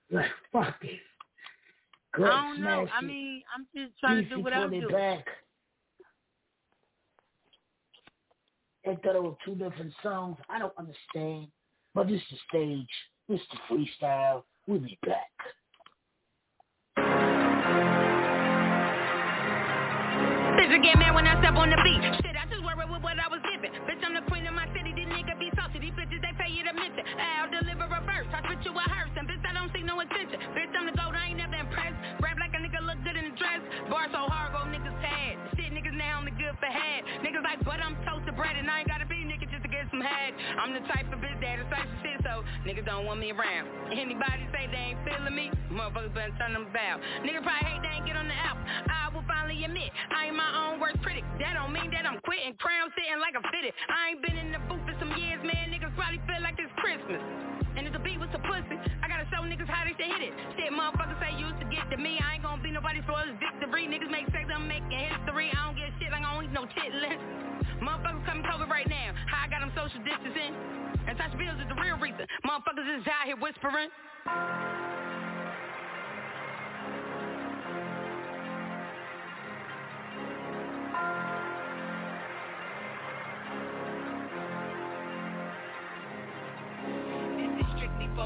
Like, 0.10 0.26
fuck 0.52 0.76
it. 0.82 1.00
Good 2.14 2.26
I 2.26 2.30
don't 2.30 2.62
know. 2.62 2.88
I 2.94 3.02
mean, 3.02 3.42
I'm 3.56 3.66
just 3.76 3.98
trying 4.00 4.24
to 4.24 4.30
do 4.30 4.42
what 4.42 4.54
it 4.54 4.70
doing. 4.70 4.88
back. 4.92 5.26
They 8.84 8.98
thought 9.04 9.16
it 9.16 9.24
were 9.24 9.36
two 9.46 9.56
different 9.56 9.94
songs. 10.02 10.38
I 10.50 10.60
don't 10.60 10.74
understand. 10.78 11.48
But 11.94 12.08
this 12.08 12.20
is 12.20 12.24
the 12.32 12.38
stage. 12.50 12.90
This 13.30 13.40
the 13.52 13.76
freestyle. 14.06 14.44
We'll 14.68 14.80
be 14.80 14.98
back. 15.06 15.32
Bitch, 20.72 20.88
get 20.88 20.96
mad 21.04 21.12
when 21.12 21.28
I 21.28 21.36
step 21.44 21.60
on 21.60 21.68
the 21.68 21.76
beat. 21.84 22.00
Shit, 22.24 22.32
I 22.40 22.48
just 22.48 22.64
worried 22.64 22.88
with 22.88 23.04
what 23.04 23.20
I 23.20 23.28
was 23.28 23.44
giving. 23.44 23.76
Bitch, 23.84 24.00
I'm 24.08 24.16
the 24.16 24.24
queen 24.32 24.48
of 24.48 24.56
my 24.56 24.64
city. 24.72 24.96
These 24.96 25.12
niggas 25.12 25.36
be 25.36 25.52
salty. 25.52 25.84
These 25.84 25.92
bitches, 26.00 26.24
they 26.24 26.32
pay 26.40 26.48
you 26.48 26.64
to 26.64 26.72
miss 26.72 26.96
it. 26.96 27.04
I'll 27.20 27.52
deliver 27.52 27.92
a 27.92 28.00
verse. 28.08 28.24
I 28.32 28.40
spit 28.48 28.64
you 28.64 28.72
a 28.72 28.86
hearse. 28.88 29.12
And 29.20 29.28
bitch, 29.28 29.44
I 29.44 29.52
don't 29.52 29.68
see 29.76 29.84
no 29.84 30.00
attention. 30.00 30.40
Bitch, 30.56 30.72
I'm 30.72 30.88
the 30.88 30.96
gold. 30.96 31.12
I 31.12 31.36
ain't 31.36 31.44
never 31.44 31.60
impressed. 31.60 32.00
Rap 32.24 32.40
like 32.40 32.56
a 32.56 32.64
nigga 32.64 32.80
look 32.88 33.04
good 33.04 33.20
in 33.20 33.28
the 33.28 33.36
dress. 33.36 33.60
Bar 33.92 34.16
so 34.16 34.24
hard, 34.32 34.56
go 34.56 34.64
niggas 34.72 34.96
pad. 35.04 35.36
Shit, 35.60 35.76
niggas 35.76 35.92
now 35.92 36.24
only 36.24 36.32
good 36.40 36.56
for 36.56 36.72
head. 36.72 37.04
Niggas 37.20 37.44
like, 37.44 37.60
but 37.68 37.84
I'm 37.84 38.00
toasted 38.08 38.40
bread. 38.40 38.56
And 38.56 38.72
I 38.72 38.80
ain't 38.80 38.88
gotta 38.88 39.11
be 39.11 39.11
some. 39.92 40.02
I'm 40.02 40.72
the 40.74 40.84
type 40.88 41.12
of 41.12 41.20
bitch 41.20 41.38
that 41.44 41.60
is 41.60 41.68
type 41.68 41.86
of 41.86 41.98
shit. 42.02 42.18
So 42.24 42.44
niggas 42.64 42.88
don't 42.88 43.06
want 43.06 43.20
me 43.20 43.32
around. 43.36 43.68
Anybody 43.92 44.48
say 44.56 44.72
they 44.72 44.96
ain't 44.96 45.02
feeling 45.04 45.36
me? 45.36 45.52
Motherfuckers 45.68 46.16
better 46.16 46.34
turn 46.40 46.56
them 46.56 46.72
about. 46.72 47.04
Nigga 47.28 47.44
probably 47.44 47.68
hate 47.68 47.82
they 47.84 47.94
ain't 48.00 48.08
get 48.08 48.16
on 48.16 48.28
the 48.28 48.38
album. 48.40 48.64
I 48.88 49.12
will 49.12 49.26
finally 49.28 49.60
admit, 49.64 49.92
I 50.12 50.32
ain't 50.32 50.38
my 50.40 50.52
own 50.68 50.80
worst 50.80 51.04
critic. 51.04 51.28
That 51.44 51.60
don't 51.60 51.76
mean 51.76 51.92
that 51.92 52.08
I'm 52.08 52.24
quitting. 52.24 52.56
Crown 52.58 52.88
sitting 52.96 53.20
like 53.20 53.36
I'm 53.36 53.46
fitted. 53.52 53.76
I 53.92 54.16
ain't 54.16 54.22
been 54.24 54.38
in 54.40 54.56
the 54.56 54.62
booth 54.72 54.84
for 54.88 54.96
some 55.00 55.12
years, 55.20 55.44
man. 55.44 55.72
Niggas 55.72 55.92
probably 56.00 56.24
feel 56.24 56.40
like 56.40 56.56
it's 56.60 56.72
Christmas. 56.80 57.20
And 57.76 57.88
if 57.88 57.94
the 57.96 58.04
beat 58.04 58.20
was 58.20 58.28
a 58.36 58.42
pussy, 58.44 58.76
I 59.00 59.08
gotta 59.08 59.24
show 59.32 59.48
niggas 59.48 59.68
how 59.68 59.88
they 59.88 59.96
should 59.96 60.12
hit 60.12 60.24
it. 60.28 60.34
Shit, 60.60 60.72
motherfuckers 60.76 61.16
say 61.24 61.32
you 61.40 61.48
used 61.48 61.62
to 61.64 61.68
get 61.72 61.88
to 61.92 61.98
me. 61.98 62.20
I 62.20 62.36
ain't 62.36 62.44
gonna 62.44 62.60
be 62.60 62.72
nobody's 62.72 63.08
flawless 63.08 63.36
victory. 63.40 63.88
Niggas 63.88 64.12
make 64.12 64.28
sex, 64.36 64.44
I'm 64.52 64.68
making 64.68 64.92
history. 64.92 65.52
I 65.56 65.60
don't 65.68 65.78
get 65.80 65.92
shit 66.00 66.12
like 66.12 66.24
I 66.24 66.36
don't 66.36 66.44
eat 66.48 66.56
no 66.56 66.68
chitlins. 66.68 67.24
Motherfuckers 67.82 68.26
coming 68.28 68.44
COVID 68.44 68.70
social 69.92 70.04
distancing. 70.06 70.56
And 71.08 71.18
Tasha 71.18 71.38
Bills 71.38 71.60
is 71.60 71.68
the 71.68 71.82
real 71.82 71.98
reason. 71.98 72.26
Motherfuckers 72.46 73.00
is 73.00 73.08
out 73.08 73.26
here 73.26 73.38
whispering. 73.38 73.90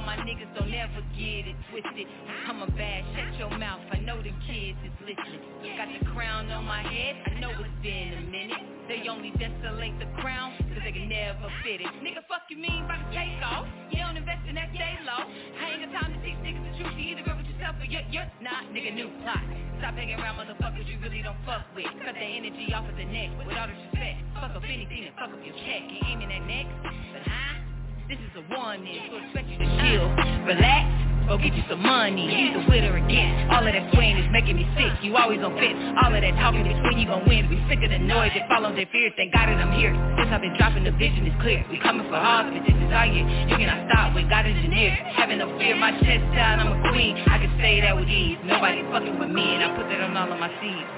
My 0.01 0.17
niggas 0.17 0.49
don't 0.57 0.73
ever 0.73 1.01
get 1.15 1.47
it 1.47 1.55
twisted. 1.72 2.07
I'm 2.47 2.61
a 2.61 2.69
bad, 2.73 3.03
shut 3.15 3.39
your 3.39 3.53
mouth, 3.57 3.81
I 3.91 3.99
know 3.99 4.17
the 4.17 4.34
kids 4.47 4.80
is 4.84 4.95
listening. 5.03 5.41
Got 5.77 5.89
the 5.91 6.05
crown 6.11 6.51
on 6.51 6.65
my 6.65 6.81
head, 6.81 7.15
I 7.27 7.39
know 7.39 7.51
it's 7.51 7.80
been 7.84 8.13
a 8.17 8.23
minute. 8.27 8.76
They 8.88 9.01
only 9.09 9.34
desolate 9.41 9.97
the 9.97 10.05
crown, 10.22 10.53
cause 10.61 10.81
they 10.85 10.93
can 10.93 11.09
never 11.09 11.49
fit 11.65 11.81
it. 11.81 11.89
Nigga, 12.05 12.22
fuck 12.30 12.45
you 12.53 12.57
mean 12.57 12.85
by 12.85 13.01
the 13.01 13.07
take 13.17 13.41
off? 13.41 13.65
You 13.89 13.97
don't 13.97 14.17
invest 14.17 14.45
in 14.45 14.53
that 14.55 14.69
day 14.77 14.93
low. 15.05 15.26
I 15.26 15.73
ain't 15.73 15.89
got 15.89 16.05
time 16.05 16.13
to 16.13 16.19
teach 16.22 16.38
niggas 16.45 16.61
the 16.61 16.73
truth. 16.77 16.93
You 16.93 17.17
either 17.17 17.26
go 17.26 17.34
with 17.34 17.49
yourself 17.49 17.81
or 17.81 17.89
you're, 17.89 18.05
you're 18.13 18.30
not, 18.45 18.69
nigga, 18.69 18.93
new 18.93 19.09
plot. 19.26 19.41
Stop 19.81 19.97
hanging 19.97 20.22
around 20.22 20.38
motherfuckers 20.38 20.85
you 20.85 21.01
really 21.01 21.26
don't 21.26 21.39
fuck 21.49 21.65
with. 21.73 21.89
Cut 22.05 22.13
the 22.13 22.30
energy 22.30 22.69
off 22.77 22.85
of 22.85 22.93
the 22.93 23.09
neck, 23.09 23.34
with 23.41 23.57
all 23.57 23.65
the 23.65 23.73
respect. 23.73 24.22
Fuck 24.38 24.53
up 24.53 24.63
anything 24.69 25.09
and 25.09 25.13
fuck 25.17 25.34
up 25.34 25.41
your 25.41 25.57
check. 25.65 25.81
Ain't 25.89 26.05
aiming 26.05 26.30
at 26.30 26.45
next, 26.45 26.77
but 27.09 27.26
huh? 27.26 27.65
This 28.06 28.22
is 28.22 28.38
a 28.38 28.45
warning, 28.53 29.02
so 29.10 29.18
expect 29.18 29.49
you 29.49 29.57
to 29.57 29.65
chill, 29.82 30.06
relax, 30.45 30.86
or 31.26 31.41
get 31.41 31.57
you 31.57 31.65
some 31.65 31.82
money. 31.82 32.30
Either 32.30 32.61
with 32.69 32.86
or 32.86 33.02
against. 33.02 33.49
All 33.49 33.65
of 33.65 33.73
that 33.73 33.82
swaying 33.98 34.22
is 34.22 34.30
making 34.30 34.61
me 34.61 34.65
sick. 34.77 34.94
You 35.02 35.18
always 35.18 35.41
on 35.41 35.57
fence. 35.57 35.73
All 36.06 36.14
of 36.14 36.22
that 36.22 36.38
talking 36.38 36.69
between 36.69 37.02
you 37.02 37.10
gon' 37.10 37.26
win. 37.26 37.49
We 37.49 37.57
sick 37.65 37.82
of 37.82 37.90
the 37.90 37.98
noise 37.98 38.30
that 38.38 38.45
follows 38.45 38.77
their 38.77 38.86
fears. 38.94 39.10
Thank 39.18 39.34
God 39.34 39.49
that 39.49 39.57
I'm 39.57 39.73
here. 39.73 39.90
Since 40.22 40.30
I've 40.30 40.45
been 40.45 40.53
dropping, 40.53 40.86
the 40.86 40.94
vision 40.94 41.26
is 41.26 41.34
clear. 41.41 41.65
We 41.65 41.82
coming 41.82 42.06
for 42.06 42.22
ours, 42.22 42.53
but 42.53 42.61
this 42.61 42.77
is 42.77 42.94
our 42.94 43.10
year. 43.10 43.26
You 43.26 43.57
cannot 43.57 43.90
stop 43.90 44.14
with 44.14 44.30
God 44.30 44.45
engineered. 44.45 45.02
Having 45.18 45.41
no 45.41 45.49
fear, 45.57 45.73
my 45.73 45.90
chest 46.06 46.30
down, 46.38 46.61
I'm 46.61 46.77
a 46.77 46.80
queen. 46.94 47.18
I 47.26 47.41
can 47.41 47.57
say 47.57 47.82
that 47.82 47.98
with 47.98 48.06
ease. 48.06 48.38
Nobody 48.45 48.86
fucking 48.94 49.18
with 49.18 49.34
me, 49.34 49.57
and 49.57 49.65
I 49.65 49.73
put 49.73 49.90
that 49.90 49.98
on 50.06 50.14
all 50.14 50.30
of 50.30 50.38
my 50.38 50.53
seeds. 50.61 50.90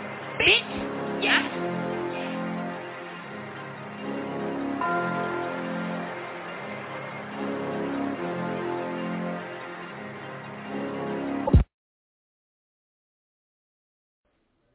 Bitch, 0.43 1.23
yeah. 1.23 1.76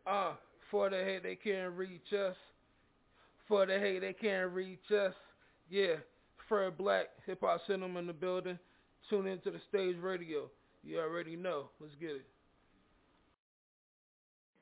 Uh, 0.06 0.32
for 0.70 0.90
the 0.90 0.96
hate 0.96 1.22
they 1.22 1.36
can't 1.36 1.72
reach 1.72 2.12
us. 2.12 2.36
For 3.48 3.66
the 3.66 3.78
hate 3.78 4.00
they 4.00 4.12
can't 4.12 4.50
reach 4.52 4.90
us. 4.90 5.14
Yeah, 5.70 5.96
Fred 6.48 6.76
Black, 6.76 7.06
Hip 7.26 7.40
Hop 7.42 7.60
Cinema 7.66 7.98
in 7.98 8.06
the 8.06 8.12
building. 8.12 8.58
Tune 9.08 9.26
into 9.26 9.50
the 9.50 9.60
stage 9.68 9.96
radio. 10.00 10.50
You 10.84 11.00
already 11.00 11.36
know. 11.36 11.66
Let's 11.80 11.94
get 12.00 12.10
it. 12.10 12.26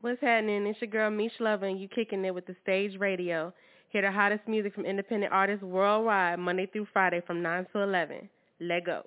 What's 0.00 0.20
happening? 0.20 0.66
It's 0.66 0.80
your 0.80 0.90
girl 0.90 1.10
Mish 1.10 1.32
Lover 1.40 1.68
you 1.68 1.88
kicking 1.88 2.24
it 2.24 2.34
with 2.34 2.46
the 2.46 2.56
stage 2.62 2.98
radio. 2.98 3.52
Hear 3.90 4.02
the 4.02 4.10
hottest 4.10 4.46
music 4.48 4.74
from 4.74 4.86
independent 4.86 5.32
artists 5.32 5.62
worldwide 5.62 6.38
Monday 6.38 6.66
through 6.66 6.86
Friday 6.92 7.20
from 7.26 7.42
9 7.42 7.66
to 7.72 7.82
11. 7.82 8.28
Let 8.60 8.86
go. 8.86 9.02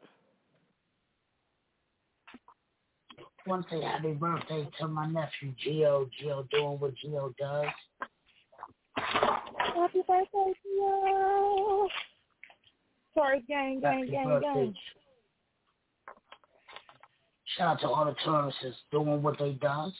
Want 3.47 3.67
to 3.69 3.75
say 3.75 3.81
happy 3.83 4.13
birthday 4.13 4.67
to 4.79 4.87
my 4.87 5.05
nephew 5.07 5.53
Gio. 5.65 6.09
Gio 6.21 6.49
doing 6.49 6.79
what 6.79 6.93
Gio 7.03 7.35
does. 7.37 7.65
Happy 8.95 10.01
birthday, 10.07 10.53
Gio. 10.65 11.87
Taurus 13.15 13.41
gang, 13.47 13.79
gang, 13.81 13.99
Happy 13.99 14.11
gang, 14.11 14.25
birthday. 14.27 14.53
gang. 14.53 14.75
Shout 17.57 17.67
out 17.75 17.79
to 17.81 17.87
all 17.89 18.05
the 18.05 18.15
tourists 18.25 18.81
doing 18.91 19.21
what 19.21 19.37
they 19.37 19.51
does, 19.53 19.93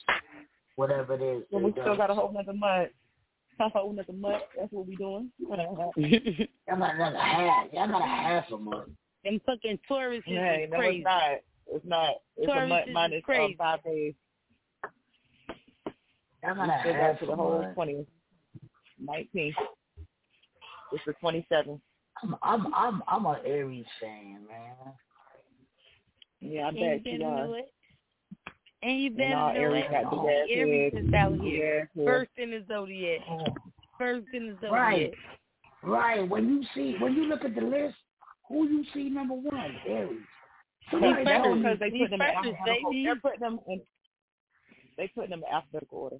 whatever 0.76 1.14
it 1.14 1.22
is. 1.22 1.44
But 1.52 1.58
they 1.58 1.64
we 1.66 1.72
still 1.72 1.84
does. 1.84 1.96
got 1.98 2.10
a 2.10 2.14
whole 2.14 2.32
nother 2.32 2.52
month. 2.52 2.90
A 3.60 3.68
whole 3.68 3.92
nother 3.92 4.12
month. 4.12 4.42
That's 4.58 4.72
what 4.72 4.84
we 4.88 4.96
doing. 4.96 5.30
Y'all 5.38 5.56
got 5.56 6.94
another 6.96 7.16
half. 7.16 7.72
Y'all 7.72 7.86
got 7.86 8.02
a 8.02 8.04
half 8.04 8.50
a 8.50 8.56
month. 8.58 8.88
Them 9.22 9.40
fucking 9.46 9.78
tourists 9.86 10.26
is 10.26 10.34
Hey, 10.36 10.66
no, 10.68 10.76
crazy. 10.76 10.96
it's 10.98 11.04
not. 11.04 11.22
It's 11.72 11.84
not. 11.86 12.10
It's 12.36 12.44
a 12.44 12.46
Taurus 12.46 12.68
month 12.68 12.88
is 12.88 12.94
minus 12.94 13.16
um, 13.16 13.22
crazy. 13.22 13.54
five 13.58 13.82
days. 13.84 14.14
Y'all 16.42 16.52
We 16.52 16.56
got 16.56 16.68
a 16.68 16.80
still 16.80 16.92
got 16.94 17.18
to 17.20 17.26
the 17.26 17.36
whole 17.36 17.62
month. 17.62 17.76
20th. 17.76 18.06
19th. 19.04 19.54
It's 20.92 21.04
the 21.06 21.14
27th. 21.22 21.80
I'm 22.22 22.36
I'm 22.42 22.74
I'm 22.74 23.02
I'm 23.08 23.26
an 23.26 23.36
Aries 23.44 23.86
fan, 24.00 24.46
man. 24.48 24.94
Yeah, 26.40 26.64
I 26.66 26.68
And 26.68 26.76
bet 26.78 27.06
you 27.06 27.18
you 27.18 27.24
are. 27.24 27.46
know. 27.46 27.62
And 28.82 29.00
you 29.00 29.08
And 29.08 29.16
better 29.16 29.34
all 29.36 29.54
know 29.54 29.60
Aries 29.60 29.84
it. 29.86 29.90
got 29.90 30.10
the 30.10 30.16
gas 30.16 30.46
Aries 30.50 30.92
head. 30.92 31.04
is 31.06 31.14
out 31.14 31.40
here. 31.40 31.90
Yeah, 31.94 32.04
First 32.04 32.30
in 32.36 32.50
the 32.50 32.64
zodiac. 32.68 33.20
Oh. 33.28 33.44
First 33.98 34.26
in 34.34 34.48
the 34.48 34.54
zodiac. 34.54 34.70
Right. 34.72 35.14
Right. 35.82 36.28
When 36.28 36.48
you 36.48 36.62
see 36.74 36.96
when 37.00 37.14
you 37.14 37.24
look 37.24 37.44
at 37.44 37.54
the 37.54 37.62
list, 37.62 37.96
who 38.48 38.68
you 38.68 38.84
see 38.94 39.08
number 39.08 39.34
one? 39.34 39.74
Aries. 39.88 40.20
Somebody 40.90 41.24
That's 41.24 41.44
told 41.44 41.58
because 41.62 41.78
they 41.78 41.90
put 41.90 42.10
them 42.10 42.20
in 42.20 42.26
alphabetical. 42.28 42.90
baby. 42.90 43.04
They're 43.04 43.16
putting 43.16 43.40
them 43.40 43.58
in. 43.68 43.80
They 44.96 45.08
put 45.08 45.28
them 45.30 45.42
in 45.46 45.54
alphabetical 45.54 45.98
order. 45.98 46.16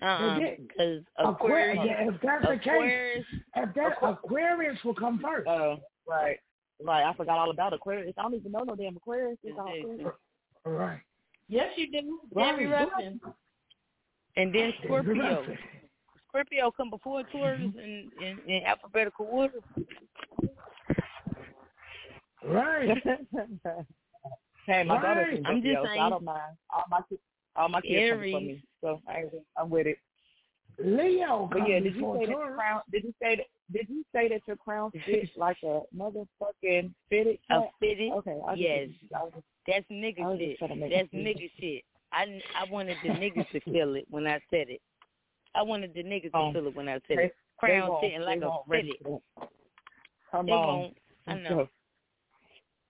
Uh-uh. 0.00 0.38
Because 0.38 1.02
Aquarius. 1.18 1.78
Aquarius, 1.78 1.78
Yeah, 1.86 2.08
if 2.08 2.20
that's 2.22 2.42
the 2.44 2.50
Aquarius, 2.52 3.26
case, 3.30 3.40
if 3.56 3.74
that 3.74 3.92
Aquarius 4.02 4.84
will 4.84 4.94
come 4.94 5.20
first. 5.22 5.46
Oh, 5.48 5.76
right. 6.08 6.38
Right. 6.82 7.04
I 7.04 7.14
forgot 7.14 7.38
all 7.38 7.50
about 7.50 7.72
Aquarius. 7.72 8.14
I 8.18 8.22
don't 8.22 8.34
even 8.34 8.50
know 8.50 8.64
no 8.64 8.74
damn 8.74 8.96
Aquarius. 8.96 9.38
It's 9.44 9.56
all 9.58 9.68
Aquarius. 9.68 10.12
Right. 10.64 11.00
Yes, 11.48 11.68
you 11.76 11.90
do. 11.92 12.20
Right. 12.32 12.52
Debbie 12.52 12.66
Ruffin. 12.66 13.20
And 14.36 14.54
then 14.54 14.72
Scorpio. 14.82 15.14
Ruffin. 15.14 15.58
Scorpio 16.28 16.70
come 16.70 16.90
before 16.90 17.22
Taurus 17.30 17.60
in, 17.60 18.10
in, 18.20 18.38
in 18.50 18.62
alphabetical 18.64 19.28
order. 19.30 19.60
Right. 22.44 22.88
hey, 24.66 24.84
my 24.84 25.00
daughter's 25.00 25.26
Right. 25.28 25.36
from 25.42 25.46
I'm 25.46 25.62
just 25.62 25.74
Scorpio, 25.74 25.84
so 25.94 26.00
I 26.00 26.08
don't 26.10 26.24
mind. 26.24 26.56
All 26.70 26.84
my 26.90 27.00
kids, 27.08 27.20
all 27.56 27.68
my 27.68 27.80
kids 27.80 28.10
come 28.10 28.18
Aries. 28.18 28.34
from 28.34 28.46
me, 28.46 28.62
so 28.80 29.00
I, 29.08 29.24
I'm 29.56 29.70
with 29.70 29.86
it. 29.86 29.98
Leo 30.82 31.48
But 31.52 31.68
yeah, 31.68 31.80
did 31.80 31.94
you 31.94 32.14
say 32.18 32.26
that 32.26 32.28
your 32.30 32.54
crown? 32.56 32.80
Did 32.90 33.04
you 33.04 33.14
say 33.22 33.36
that? 33.36 33.46
Did 33.72 33.86
you 33.88 34.04
say 34.12 34.28
that 34.28 34.40
your 34.46 34.56
crown 34.56 34.90
fits 35.06 35.30
like 35.36 35.56
a 35.62 35.80
motherfucking 35.96 36.92
fitted? 37.10 37.38
A 37.50 37.60
fitted? 37.78 38.12
Okay. 38.12 38.38
I 38.46 38.54
Yes. 38.54 38.88
Just, 39.00 39.12
I 39.14 39.22
was 39.22 39.32
just, 39.34 39.44
That's 39.66 39.84
I 39.90 39.94
nigga 39.94 40.38
shit. 40.38 40.58
trying 40.58 40.70
to 40.70 40.76
make 40.76 40.92
That's 40.92 41.10
sure. 41.10 41.20
nigga 41.20 41.50
shit. 41.60 41.84
I, 42.12 42.40
I 42.58 42.70
wanted 42.70 42.96
the 43.02 43.10
niggas 43.10 43.48
to 43.52 43.60
feel 43.70 43.94
it 43.94 44.06
when 44.10 44.26
I 44.26 44.40
said 44.50 44.68
it. 44.70 44.80
I 45.54 45.62
wanted 45.62 45.92
the 45.94 46.02
niggas 46.02 46.32
to 46.32 46.36
Um, 46.38 46.52
feel 46.54 46.66
it 46.66 46.74
when 46.74 46.88
I 46.88 46.94
said 47.06 47.18
they- 47.18 47.24
it. 47.24 47.36
Crown 47.58 47.88
won't- 47.90 48.02
sitting 48.04 48.22
like 48.22 48.40
a 48.42 48.58
fitted. 48.68 48.96
Come 50.30 50.46
They 50.46 50.52
on. 50.52 50.66
won't. 50.78 50.96
I 51.26 51.34
know. 51.34 51.68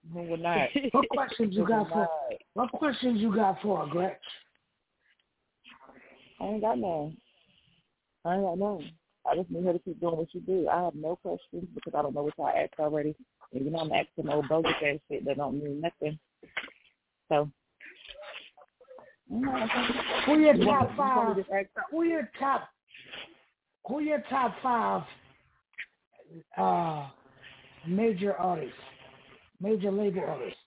Not. 0.15 0.69
What 0.93 1.09
questions 1.09 1.55
you 1.55 1.67
got 1.67 1.89
for? 1.89 2.09
What 2.55 2.73
questions 2.73 3.21
you 3.21 3.35
got 3.35 3.61
for, 3.63 3.87
Gretch? 3.87 4.19
I 6.41 6.45
ain't 6.45 6.61
got 6.61 6.79
none. 6.79 7.17
I 8.25 8.35
ain't 8.35 8.43
got 8.45 8.59
none. 8.59 8.91
I 9.31 9.37
just 9.37 9.51
need 9.51 9.65
her 9.65 9.73
to 9.73 9.79
keep 9.79 10.01
doing 10.01 10.17
what 10.17 10.29
she 10.33 10.41
do. 10.41 10.69
I 10.69 10.83
have 10.83 10.95
no 10.97 11.17
questions 11.17 11.69
because 11.75 11.95
I 11.97 12.03
don't 12.03 12.15
know 12.15 12.25
what 12.25 12.35
y'all 12.37 12.49
asked 12.49 12.81
already. 12.81 13.15
And 13.53 13.65
you 13.65 13.71
know 13.71 13.79
I'm 13.79 13.93
asking 13.93 14.29
old 14.29 14.49
bogus 14.49 14.73
ass 14.85 14.99
shit 15.09 15.25
that 15.25 15.37
don't 15.37 15.63
mean 15.63 15.81
nothing. 15.81 16.19
So 17.29 17.49
Who 19.29 19.41
your 19.41 19.59
top 19.59 20.27
wanna- 20.27 20.59
you 20.59 20.67
wanna 20.67 20.95
five? 20.97 21.47
Who 21.91 22.03
your 22.03 22.31
top? 22.39 22.69
Who 23.87 24.01
your 24.01 24.21
top 24.29 24.55
five? 24.63 25.03
Uh, 26.57 27.09
major 27.87 28.35
artists, 28.37 28.75
major 29.63 29.91
label 29.91 30.25
artists. 30.27 30.59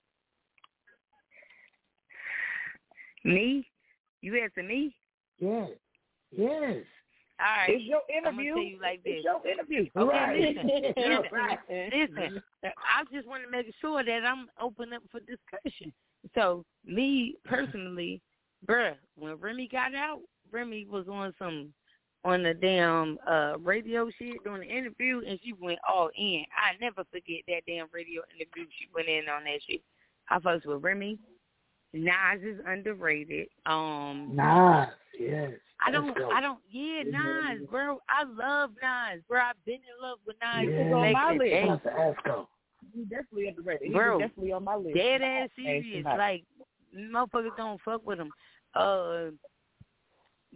Me? 3.23 3.67
You 4.21 4.39
asking 4.43 4.67
me? 4.67 4.95
Yes, 5.39 5.69
yes. 6.31 6.77
All 7.37 7.45
right. 7.45 7.69
It's 7.69 7.83
your 7.83 8.01
interview. 8.09 8.51
I'm 8.51 8.55
tell 8.55 8.63
you 8.63 8.79
like 8.81 9.03
this. 9.03 9.15
It's 9.17 9.25
your 9.25 9.45
interview. 9.45 9.89
Okay, 9.97 10.15
Right. 10.17 10.39
listen, 10.39 10.67
listen, 10.97 11.23
Right. 11.31 11.59
listen. 11.91 12.41
I 12.63 13.03
just 13.11 13.27
want 13.27 13.43
to 13.43 13.49
make 13.51 13.67
sure 13.81 14.03
that 14.03 14.25
I'm 14.25 14.47
open 14.61 14.93
up 14.93 15.03
for 15.11 15.19
discussion. 15.21 15.91
So, 16.33 16.63
me 16.85 17.35
personally, 17.43 18.21
bruh, 18.65 18.95
when 19.17 19.35
Remy 19.35 19.67
got 19.71 19.93
out, 19.93 20.21
Remy 20.51 20.85
was 20.89 21.07
on 21.09 21.33
some 21.37 21.73
on 22.25 22.43
the 22.43 22.53
damn 22.53 23.17
uh 23.29 23.53
radio 23.59 24.09
shit 24.19 24.43
during 24.43 24.67
the 24.67 24.75
interview, 24.75 25.21
and 25.25 25.39
she 25.43 25.53
went 25.53 25.79
all 25.87 26.09
in. 26.17 26.43
I 26.57 26.75
never 26.81 27.03
forget 27.11 27.41
that 27.47 27.61
damn 27.67 27.87
radio 27.93 28.21
interview. 28.35 28.65
She 28.77 28.87
went 28.93 29.07
in 29.07 29.29
on 29.29 29.45
that 29.45 29.59
shit. 29.67 29.81
I 30.29 30.39
fucks 30.39 30.65
with 30.65 30.83
Remy. 30.83 31.17
Nas 31.93 32.41
is 32.43 32.59
underrated. 32.67 33.47
Um, 33.65 34.31
Nas, 34.33 34.89
yes. 35.17 35.51
I 35.85 35.91
don't. 35.91 36.17
I 36.33 36.41
don't, 36.41 36.59
yeah, 36.69 37.03
Nas, 37.05 37.61
bro. 37.69 37.99
I 38.09 38.23
love 38.23 38.71
Nas, 38.81 39.21
bro. 39.29 39.39
I've 39.39 39.63
been 39.65 39.75
in 39.75 40.01
love 40.01 40.17
with 40.27 40.35
Nas. 40.41 40.67
Yeah, 40.69 40.77
It's 40.81 40.93
on 40.93 41.01
my 41.01 41.13
back 41.13 41.31
in 41.33 41.37
the 41.37 41.43
list. 41.43 41.53
day. 41.53 41.65
Shout 41.65 41.69
out 41.69 41.83
to 41.83 42.29
Esco. 42.29 42.47
He's 42.93 43.05
definitely 43.07 43.47
underrated. 43.49 43.93
Bro, 43.93 44.19
He's 44.19 44.27
definitely 44.27 44.51
on 44.53 44.63
my 44.63 44.75
list. 44.75 44.95
Dead 44.95 45.21
ass 45.21 45.49
Hey, 45.55 45.81
serious. 45.83 46.03
somebody. 46.03 46.17
Like 46.17 46.43
motherfuckers 47.13 47.55
don't 47.57 47.79
fuck 47.85 48.05
with 48.05 48.19
him. 48.19 48.31
Uh, 48.73 49.25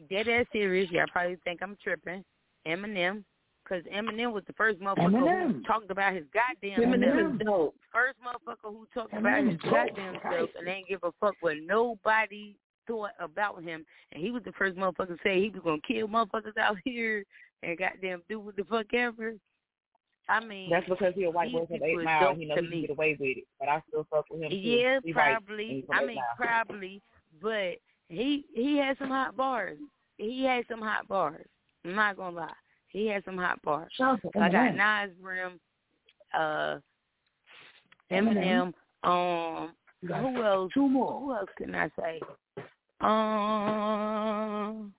dead 0.10 0.28
ass 0.28 0.46
serious. 0.52 0.90
Y'all 0.92 1.06
probably 1.12 1.38
think 1.44 1.62
I'm 1.62 1.78
tripping. 1.84 2.24
Eminem, 2.68 3.24
Cause 3.68 3.84
Eminem 3.94 4.34
was 4.34 4.44
the 4.48 4.54
first 4.54 4.80
motherfucker 4.80 5.12
Eminem. 5.14 5.54
who 5.54 5.62
talked 5.64 5.92
about 5.92 6.14
his 6.14 6.26
goddamn 6.34 6.82
Eminem 6.82 7.36
is 7.36 7.46
dope. 7.46 7.76
First 7.94 8.18
motherfucker 8.26 8.72
who 8.72 8.88
talked 8.94 9.14
Eminem 9.14 9.20
about 9.20 9.44
his 9.52 9.62
dope. 9.62 9.72
goddamn 9.72 10.16
self 10.32 10.50
and 10.58 10.68
ain't 10.68 10.88
give 10.88 11.02
a 11.04 11.12
fuck 11.20 11.36
what 11.42 11.56
nobody 11.64 12.56
thought 12.88 13.12
about 13.20 13.62
him. 13.62 13.86
And 14.12 14.24
he 14.24 14.32
was 14.32 14.42
the 14.44 14.54
first 14.54 14.76
motherfucker 14.76 15.10
to 15.10 15.18
say 15.24 15.40
he 15.40 15.50
was 15.50 15.62
gonna 15.64 15.78
kill 15.88 16.08
motherfuckers 16.08 16.58
out 16.58 16.78
here 16.84 17.24
and 17.62 17.78
goddamn 17.78 18.24
do 18.28 18.40
what 18.40 18.56
the 18.56 18.64
fuck 18.64 18.92
ever. 18.94 19.36
I 20.28 20.44
mean, 20.44 20.70
That's 20.70 20.88
because 20.88 21.14
he 21.16 21.24
a 21.24 21.30
white 21.30 21.52
boy 21.52 21.66
from 21.66 21.84
Eight 21.84 22.04
Mile. 22.04 22.36
He 22.36 22.46
know 22.46 22.56
to 22.56 22.62
he 22.62 22.70
can 22.70 22.82
get 22.82 22.90
away 22.92 23.18
with 23.20 23.38
it, 23.38 23.44
but 23.60 23.68
I 23.68 23.82
still 23.88 24.06
fuck 24.12 24.26
with 24.30 24.44
him. 24.44 24.52
Yeah, 24.52 25.00
and 25.04 25.14
probably. 25.14 25.86
I 25.92 26.06
mean, 26.06 26.18
probably. 26.38 27.02
But 27.42 27.78
he 28.10 28.46
he 28.54 28.78
had 28.78 28.98
some 28.98 29.10
hot 29.10 29.38
bars. 29.38 29.78
He 30.18 30.44
had 30.44 30.66
some 30.70 30.82
hot 30.82 31.08
bars. 31.08 31.46
I'm 31.86 31.96
not 31.96 32.18
gonna 32.18 32.36
lie. 32.36 32.54
He 32.90 33.08
had 33.08 33.24
some 33.24 33.38
hot 33.38 33.62
bars. 33.62 33.92
So 33.98 34.18
I 34.40 34.50
got. 34.50 34.76
Nas 34.76 35.12
Brim, 35.22 35.60
uh, 36.38 36.78
Eminem. 38.12 38.74
Um, 39.04 39.72
who 40.02 40.44
else? 40.44 40.72
Two 40.74 40.90
more. 40.90 41.20
Who 41.20 41.34
else 41.34 41.50
can 41.58 41.76
I 41.76 41.90
say? 42.00 42.20
Um, 43.02 44.94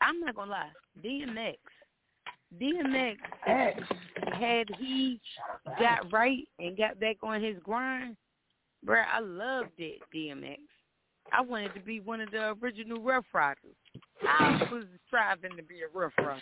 I'm 0.00 0.20
not 0.20 0.36
gonna 0.36 0.50
lie. 0.50 0.70
DMX. 1.02 1.56
DMX 2.60 3.16
had 3.44 4.68
he 4.78 5.20
got 5.80 6.12
right 6.12 6.46
and 6.60 6.76
got 6.76 7.00
back 7.00 7.16
on 7.22 7.42
his 7.42 7.56
grind, 7.64 8.16
bruh, 8.86 9.04
I 9.12 9.18
loved 9.18 9.72
it, 9.78 10.00
DMX. 10.14 10.58
I 11.32 11.40
wanted 11.40 11.74
to 11.74 11.80
be 11.80 12.00
one 12.00 12.20
of 12.20 12.30
the 12.30 12.56
original 12.62 13.00
Ruff 13.00 13.24
Ryders. 13.32 13.76
I 14.22 14.68
was 14.72 14.84
striving 15.06 15.56
to 15.56 15.62
be 15.62 15.80
a 15.80 15.98
Ruff 15.98 16.12
Ryder. 16.18 16.40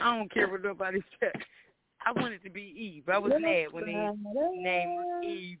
I 0.00 0.16
don't 0.16 0.32
care 0.32 0.48
what 0.48 0.62
nobody 0.62 1.02
said. 1.20 1.32
I 2.06 2.12
wanted 2.12 2.42
to 2.44 2.50
be 2.50 2.62
Eve. 2.62 3.08
I 3.08 3.18
was 3.18 3.32
mad 3.38 3.72
when 3.72 3.86
they 3.86 4.62
named 4.62 5.24
Eve 5.24 5.58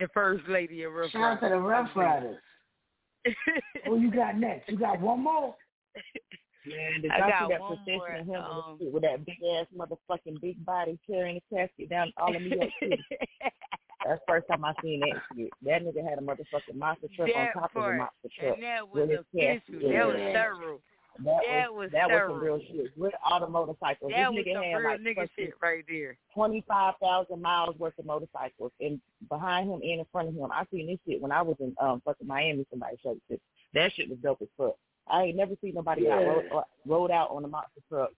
the 0.00 0.08
first 0.12 0.46
lady 0.48 0.82
of 0.82 0.92
Ruff 0.92 1.10
Shout 1.10 1.22
out 1.22 1.40
to 1.40 1.48
the 1.48 1.58
Ruff 1.58 1.88
Ryders. 1.94 2.38
Who 3.86 4.00
you 4.00 4.10
got 4.10 4.36
next? 4.36 4.68
You 4.68 4.78
got 4.78 5.00
one 5.00 5.22
more? 5.22 5.54
Man, 6.66 7.02
did 7.02 7.10
I 7.10 7.18
y'all 7.18 7.28
got 7.28 7.48
see 7.48 7.52
that 7.52 7.60
procession 7.60 8.20
of 8.20 8.26
him 8.26 8.42
um, 8.42 8.78
with 8.92 9.02
that 9.02 9.24
big 9.24 9.38
ass 9.56 9.66
motherfucking 9.76 10.40
big 10.40 10.64
body 10.64 10.98
carrying 11.06 11.40
the 11.50 11.56
casket 11.56 11.88
down 11.90 12.12
all 12.16 12.34
of 12.34 12.42
New 12.42 12.48
York 12.48 12.70
City? 12.82 12.98
That's 14.06 14.20
the 14.20 14.24
first 14.26 14.48
time 14.48 14.64
I 14.64 14.72
seen 14.82 15.00
that 15.00 15.22
shit. 15.36 15.50
That 15.62 15.82
nigga 15.82 16.08
had 16.08 16.18
a 16.18 16.22
motherfucking 16.22 16.76
monster 16.76 17.08
truck 17.16 17.28
on 17.34 17.44
That 17.44 17.52
top 17.54 17.70
of 17.74 17.84
a 17.84 17.92
monster 17.96 18.28
truck. 18.38 18.54
And 18.54 18.62
that 18.62 18.88
was 18.88 19.04
official. 19.04 19.24
casket. 19.34 19.92
That 19.92 20.06
was 20.06 20.16
thorough. 20.34 20.80
That, 21.24 21.40
That 21.48 21.72
was, 21.72 21.84
was 21.86 21.90
that 21.92 22.10
was 22.10 22.22
some 22.28 22.40
real 22.40 22.60
shit. 22.60 22.96
With 22.96 23.14
all 23.24 23.40
the 23.40 23.48
motorcycles. 23.48 24.12
That 24.14 24.32
this 24.34 24.44
nigga 24.46 24.72
had 24.72 24.82
like 24.82 25.00
nigga 25.00 25.28
shit 25.36 25.54
right 25.62 25.84
there. 25.88 26.18
twenty 26.34 26.62
five 26.68 26.94
thousand 27.02 27.40
miles 27.40 27.74
worth 27.78 27.98
of 27.98 28.04
motorcycles 28.04 28.70
and 28.80 29.00
behind 29.30 29.70
him 29.70 29.80
and 29.82 30.00
in 30.00 30.06
front 30.12 30.28
of 30.28 30.34
him. 30.34 30.50
I 30.52 30.64
seen 30.70 30.86
this 30.86 30.98
shit 31.08 31.20
when 31.22 31.32
I 31.32 31.40
was 31.42 31.56
in 31.60 31.74
um 31.80 32.02
fucking 32.04 32.26
Miami. 32.26 32.66
Somebody 32.70 32.96
showed 33.02 33.20
it. 33.30 33.40
That 33.72 33.92
shit 33.94 34.10
was 34.10 34.18
dope 34.18 34.42
as 34.42 34.48
fuck. 34.58 34.76
I 35.08 35.22
ain't 35.24 35.36
never 35.36 35.54
seen 35.62 35.74
nobody 35.74 36.02
got 36.04 36.20
Yeah. 36.20 36.26
rode, 36.26 36.52
uh, 36.52 36.62
rode 36.86 37.10
out 37.10 37.30
on 37.30 37.44
a 37.44 37.48
monster 37.48 37.80
truck. 37.88 38.10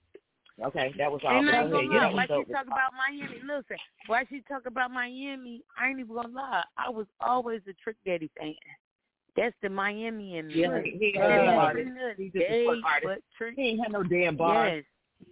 Okay, 0.61 0.93
that 0.99 1.11
was 1.13 1.21
all. 1.25 1.33
Ain't 1.37 1.47
Go 1.47 1.53
nothing 1.53 1.71
gonna 1.71 1.95
Yeah, 1.95 2.07
lie. 2.09 2.15
Why 2.15 2.23
she 2.23 2.29
dope. 2.29 2.49
talk 2.51 2.67
about 2.67 2.93
Miami? 2.97 3.41
Listen, 3.47 3.77
why 4.09 4.25
she 4.29 4.41
talk 4.49 4.67
about 4.67 4.91
Miami? 4.91 5.63
I 5.79 5.89
ain't 5.89 6.01
even 6.01 6.15
gonna 6.17 6.29
lie. 6.29 6.65
I 6.77 6.91
was 6.91 7.07
always 7.21 7.61
a 7.69 7.73
Trick 7.75 7.97
Daddy 8.05 8.29
fan. 8.39 8.55
That's 9.37 9.55
the 9.63 9.69
Miami 9.69 10.39
in 10.39 10.49
me. 10.49 10.55
Yeah, 10.55 10.81
he, 10.83 10.91
he, 10.99 11.17
Uh, 11.17 11.23
ain't 11.23 11.23
no 11.23 11.23
every 11.23 11.49
artist. 11.59 11.89
little 11.95 12.15
He's 12.17 12.33
just 12.33 12.45
day, 12.49 12.67
but 13.05 13.19
Trick, 13.37 13.55
He 13.55 13.63
ain't 13.69 13.81
had 13.81 13.93
no 13.93 14.03
damn 14.03 14.37
bars. 14.37 14.83
yes. 15.21 15.29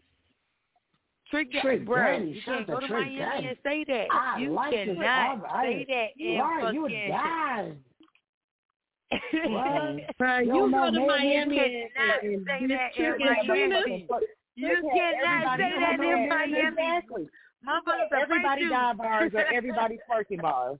Trick 1.29 1.51
Daddy, 1.51 1.61
Trick 1.63 1.85
bro, 1.87 1.97
Daddy, 1.97 2.25
you 2.31 2.41
shout 2.43 2.55
can't 2.59 2.67
go 2.69 2.81
to 2.81 2.87
to 2.87 2.93
Miami 2.93 3.19
Daddy. 3.19 3.47
and 3.49 3.59
say 3.65 3.85
that. 3.89 4.07
I 4.13 4.39
you 4.39 4.51
like 4.53 4.73
cannot 4.75 5.05
I- 5.05 5.41
I- 5.59 5.65
say 5.65 5.85
that 5.89 6.09
you 6.17 6.29
in 6.35 6.39
right, 6.41 6.73
you 6.75 6.83
fucking. 6.83 7.09
died. 7.11 7.77
What? 9.11 10.17
Bro, 10.19 10.39
You 10.39 10.47
you 10.47 10.53
go 10.53 10.67
know 10.69 10.91
to 10.91 10.99
man, 10.99 11.07
Miami 11.07 11.57
you 11.57 11.63
and, 11.63 11.91
cannot 11.95 12.23
and, 12.25 12.47
say 12.47 12.59
and 12.61 12.71
that 12.71 12.95
Trick 12.95 13.21
in 13.21 13.27
and 13.29 13.47
Trina. 13.47 13.81
Miami. 13.81 14.09
You 14.57 14.91
cannot 14.95 15.59
say 15.59 15.71
that 15.81 16.01
in 16.01 16.29
Miami. 16.29 16.69
Exactly. 16.69 17.29
Motherfuckers 17.67 18.11
will 18.11 18.23
Everybody 18.23 18.43
fight 18.43 18.61
you. 18.61 18.71
got 18.71 18.97
bars 18.99 19.33
or 19.35 19.45
everybody 19.53 19.99
twerking 20.11 20.43
bars. 20.43 20.79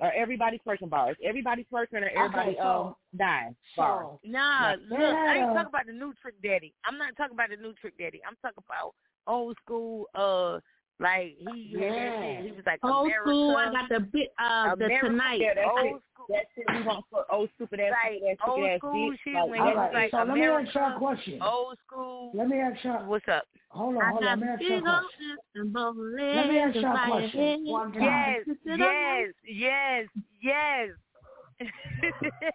Or 0.00 0.10
everybody 0.12 0.60
twerking 0.66 0.88
bars. 0.90 1.16
Everybody 1.22 1.66
twerking 1.72 2.02
or 2.02 2.08
everybody 2.08 2.56
so- 2.58 2.68
um 2.88 2.96
dying 3.16 3.54
bars. 3.76 4.18
So, 4.24 4.28
Nah, 4.30 4.76
They 4.76 4.82
look, 4.88 4.98
I 5.00 5.36
ain't 5.38 5.54
talking 5.54 5.66
about 5.68 5.86
the 5.86 5.92
new 5.92 6.14
Trick 6.20 6.34
Daddy. 6.42 6.74
I'm 6.86 6.98
not 6.98 7.14
talking 7.16 7.34
about 7.34 7.50
the 7.50 7.56
new 7.56 7.74
Trick 7.74 7.96
Daddy. 7.98 8.20
I'm 8.26 8.36
talking 8.42 8.64
about 8.66 8.94
old 9.26 9.56
school. 9.64 10.06
Uh, 10.14 10.60
like 11.02 11.36
he 11.38 11.72
had 11.74 11.82
that 11.82 11.96
Yeah. 11.96 12.36
shit. 12.38 12.44
He 12.46 12.52
was 12.52 12.66
like 12.66 12.80
Old 12.84 13.06
America. 13.06 13.22
school. 13.28 13.56
I 13.56 13.72
got 13.72 13.88
the 13.88 14.00
bit 14.00 14.32
uh 14.38 14.74
the 14.76 14.84
America, 14.86 15.08
tonight. 15.08 15.40
Yeah, 15.40 15.54
that's 15.54 15.68
old 15.70 15.96
it. 15.96 16.02
school. 16.14 16.26
That 16.28 16.44
shit 16.54 16.64
we 16.74 16.82
want 16.82 17.04
for 17.10 17.24
old 17.30 17.50
stupid 17.56 17.80
ass, 17.80 17.92
Like 18.04 18.22
ass, 18.22 18.36
old 18.46 18.54
stupid 18.56 18.70
ass 18.70 18.78
school 18.78 19.10
bitch. 19.10 19.18
shit 19.24 19.34
Like, 19.34 19.50
when 19.50 19.60
all 19.60 19.74
right, 19.74 19.92
like 19.92 20.10
so 20.12 20.16
let 20.18 20.28
me 20.28 20.44
ask 20.44 20.74
y'all 20.74 20.94
a 20.96 20.98
question. 20.98 21.42
old 21.42 21.78
school. 21.86 22.30
Let 22.34 22.48
me 22.48 22.58
ask 22.60 22.84
y'all. 22.84 23.04
What's 23.06 23.28
up? 23.28 23.44
Hold 23.70 23.96
on, 23.96 24.02
I 24.02 24.10
hold 24.10 24.22
got 24.22 24.32
on. 24.32 24.40
Let 24.40 24.46
me 24.48 24.52
ask 24.54 24.62
y'all 24.62 24.78
a 24.78 24.82
question. 24.82 25.28
hips 25.30 25.42
and 25.54 25.72
both 25.72 25.96
Let 25.96 26.48
me 26.48 26.58
ask 26.58 26.74
y'all 26.76 26.96
a 26.96 27.06
question. 27.08 27.40
head. 27.40 27.92
Yes, 27.98 28.46
yes, 28.64 29.28
yes, 29.44 30.08
yes. 30.40 30.88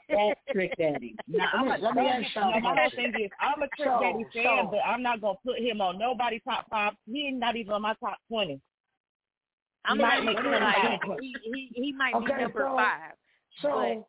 That's 0.09 0.39
Trick 0.51 0.73
Daddy. 0.77 1.15
Now, 1.27 1.47
I'm 1.53 1.67
a, 1.67 1.77
Let 1.77 1.95
me 1.95 2.07
ask 2.07 2.35
y'all 2.35 2.49
a 2.53 2.59
now, 2.59 2.73
my 2.73 2.81
whole 2.81 2.89
thing 2.95 3.13
is, 3.23 3.31
I'm 3.39 3.61
a 3.61 3.67
Trick 3.75 3.88
So, 3.88 3.99
Daddy 4.01 4.25
fan, 4.34 4.65
so- 4.65 4.69
but 4.71 4.79
I'm 4.85 5.01
not 5.03 5.21
gonna 5.21 5.38
put 5.45 5.59
him 5.59 5.81
on 5.81 5.97
nobody 5.97 6.39
top 6.47 6.65
five. 6.69 6.93
He 7.05 7.27
ain't 7.27 7.38
not 7.39 7.55
even 7.55 7.73
on 7.73 7.81
my 7.81 7.93
top 7.99 8.17
twenty. 8.27 8.59
I'm 9.85 9.97
might 9.99 10.23
not 10.23 10.25
make 10.25 10.38
even 10.39 10.51
like 10.51 11.03
like- 11.07 11.19
he, 11.21 11.35
he 11.43 11.71
he 11.73 11.93
might 11.93 12.13
Okay, 12.15 12.35
be 12.35 12.41
number 12.43 12.59
so- 12.61 12.75
five. 12.75 13.13
So, 13.61 14.07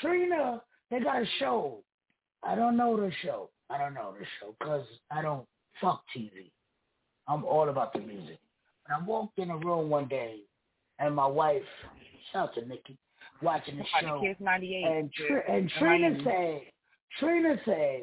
Trina, 0.00 0.62
they 0.90 1.00
got 1.00 1.22
a 1.22 1.26
show. 1.38 1.82
I 2.42 2.54
don't 2.54 2.76
know 2.76 2.96
the 2.96 3.10
show. 3.22 3.50
I 3.70 3.78
don't 3.78 3.94
know 3.94 4.14
the 4.18 4.24
show 4.40 4.54
because 4.58 4.86
I 5.10 5.20
don't 5.22 5.46
fuck 5.80 6.02
TV. 6.16 6.50
I'm 7.28 7.44
all 7.44 7.68
about 7.68 7.92
the 7.92 7.98
music. 8.00 8.38
And 8.86 8.94
I 9.02 9.04
walked 9.04 9.38
in 9.38 9.50
a 9.50 9.56
room 9.56 9.90
one 9.90 10.06
day, 10.06 10.40
and 11.00 11.14
my 11.14 11.26
wife, 11.26 11.62
shout 12.32 12.50
out 12.50 12.54
to 12.54 12.64
Nikki, 12.68 12.96
watching 13.42 13.78
the 13.78 13.84
show. 14.00 14.20
Kiss 14.22 14.36
98. 14.40 14.84
And, 14.84 15.12
Tr- 15.12 15.50
and 15.50 15.70
Trina 15.78 16.18
said, 16.24 16.60
Trina 17.18 17.56
said, 17.64 18.02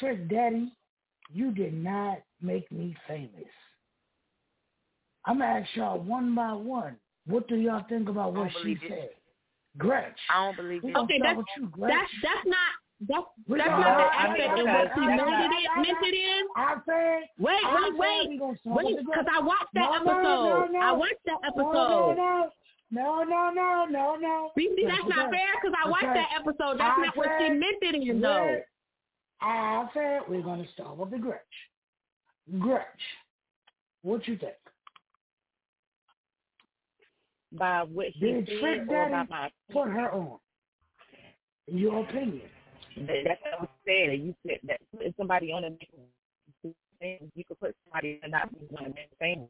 Trick 0.00 0.28
Daddy, 0.28 0.72
you 1.32 1.52
did 1.52 1.74
not 1.74 2.18
make 2.42 2.70
me 2.70 2.96
famous. 3.08 3.30
I'm 5.24 5.38
going 5.38 5.50
to 5.50 5.60
ask 5.60 5.68
y'all 5.76 5.98
one 5.98 6.34
by 6.34 6.52
one. 6.52 6.96
What 7.26 7.48
do 7.48 7.56
y'all 7.56 7.84
think 7.88 8.08
about 8.08 8.34
what 8.34 8.50
she 8.62 8.72
it. 8.72 8.78
said? 8.88 9.08
Gretch. 9.78 10.16
I 10.32 10.44
don't 10.46 10.56
believe 10.56 10.84
it. 10.84 10.96
Okay, 10.96 11.18
that's 11.22 11.36
with 11.36 11.46
you, 11.58 11.66
Gretch. 11.66 11.92
that's 11.92 12.12
that's 12.22 12.46
not 12.46 12.70
that's 13.08 13.26
that's 13.46 13.68
not 13.68 13.76
the 13.76 13.84
I- 13.84 14.08
I- 14.08 14.26
aspect 14.30 14.48
I- 14.48 14.60
in 14.60 14.68
I- 14.68 14.72
what 14.72 14.90
she 14.94 15.00
I- 15.00 15.16
meant 15.16 15.20
it 15.20 15.26
I- 15.26 15.76
in. 15.76 15.82
Meant 15.82 15.98
it 16.00 16.14
in. 16.16 16.42
I 16.56 16.74
said, 16.86 17.28
Wait, 17.38 17.60
wait, 17.74 17.98
wait, 17.98 18.28
we 18.30 18.38
gonna 18.38 18.56
start 18.58 18.76
wait, 18.76 18.96
because 19.04 19.26
I 19.30 19.40
watched 19.42 19.74
that 19.74 19.90
No, 19.90 20.04
no, 20.04 20.12
episode. 20.16 20.72
no, 20.72 20.80
no. 20.80 20.80
I 20.80 20.92
watched 20.92 21.24
that 21.26 21.38
episode. 21.44 22.50
No, 22.90 23.22
no, 23.22 23.50
no, 23.50 23.50
no, 23.52 23.84
no, 23.90 24.16
no. 24.16 24.50
BC, 24.58 24.86
that's 24.86 25.08
not 25.08 25.30
fair 25.30 25.48
because 25.60 25.76
I 25.84 25.88
watched 25.88 26.04
that 26.04 26.30
episode. 26.38 26.78
That's 26.78 26.98
I 26.98 27.06
not 27.06 27.16
what 27.16 27.28
she 27.38 27.46
said- 27.48 27.58
meant 27.58 27.76
it 27.82 27.94
in, 27.94 28.20
though. 28.20 28.44
Yeah. 28.44 28.58
I 29.40 29.88
said 29.92 30.20
we're 30.28 30.42
gonna 30.42 30.66
start 30.72 30.96
with 30.96 31.10
the 31.10 31.18
Gretch. 31.18 31.40
Gretch, 32.58 32.84
what 34.02 34.26
you 34.28 34.36
think? 34.38 34.54
by 37.52 37.82
what 37.84 38.08
he 38.14 38.32
Did 38.32 38.46
said 38.48 38.58
Trick 38.60 38.80
or 38.82 38.86
by 38.86 38.94
Daddy 39.08 39.28
my 39.30 39.50
put 39.72 39.88
her 39.88 40.12
on? 40.12 40.38
Your 41.68 42.02
opinion? 42.04 42.42
That's 42.96 43.40
what 43.42 43.54
I 43.58 43.60
was 43.60 43.68
saying. 43.86 44.22
You 44.26 44.34
said 44.46 44.58
that 44.64 44.80
putting 44.94 45.14
somebody 45.16 45.52
on 45.52 45.64
a 45.64 45.70
you 47.02 47.44
could 47.46 47.60
put 47.60 47.74
somebody 47.84 48.20
and 48.22 48.32
not 48.32 48.50
be 48.52 48.66
one 48.70 48.86
of 48.86 48.94
them 48.94 49.04
famous. 49.18 49.48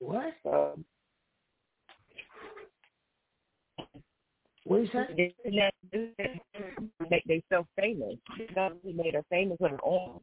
What? 0.00 0.34
So 0.42 0.78
What 4.64 4.76
you 4.82 4.88
say? 4.92 5.34
make 7.10 7.24
themselves 7.24 7.68
famous. 7.78 8.16
No, 8.56 8.72
he 8.82 8.92
made 8.92 9.14
her 9.14 9.24
famous 9.30 9.58
with 9.60 9.72
her 9.72 9.84
own. 9.84 10.20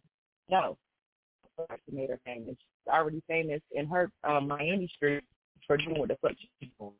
No, 0.50 0.78
she 1.86 1.96
made 1.96 2.10
her 2.10 2.20
famous. 2.26 2.56
She's 2.58 2.92
already 2.92 3.22
famous 3.28 3.62
in 3.72 3.88
her 3.88 4.12
um, 4.24 4.48
Miami 4.48 4.90
street 4.96 5.24
for 5.66 5.78
doing 5.78 6.00
what 6.00 6.10
the 6.10 6.18
fuck 6.22 6.32
she's 6.60 6.70
doing. 6.80 6.94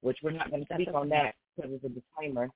Which 0.00 0.18
we're 0.22 0.32
not 0.32 0.50
going 0.50 0.66
to 0.66 0.74
speak 0.74 0.88
on 0.94 1.08
that 1.10 1.34
because 1.56 1.72
it's 1.72 1.84
a 1.84 1.88
disclaimer. 1.88 2.50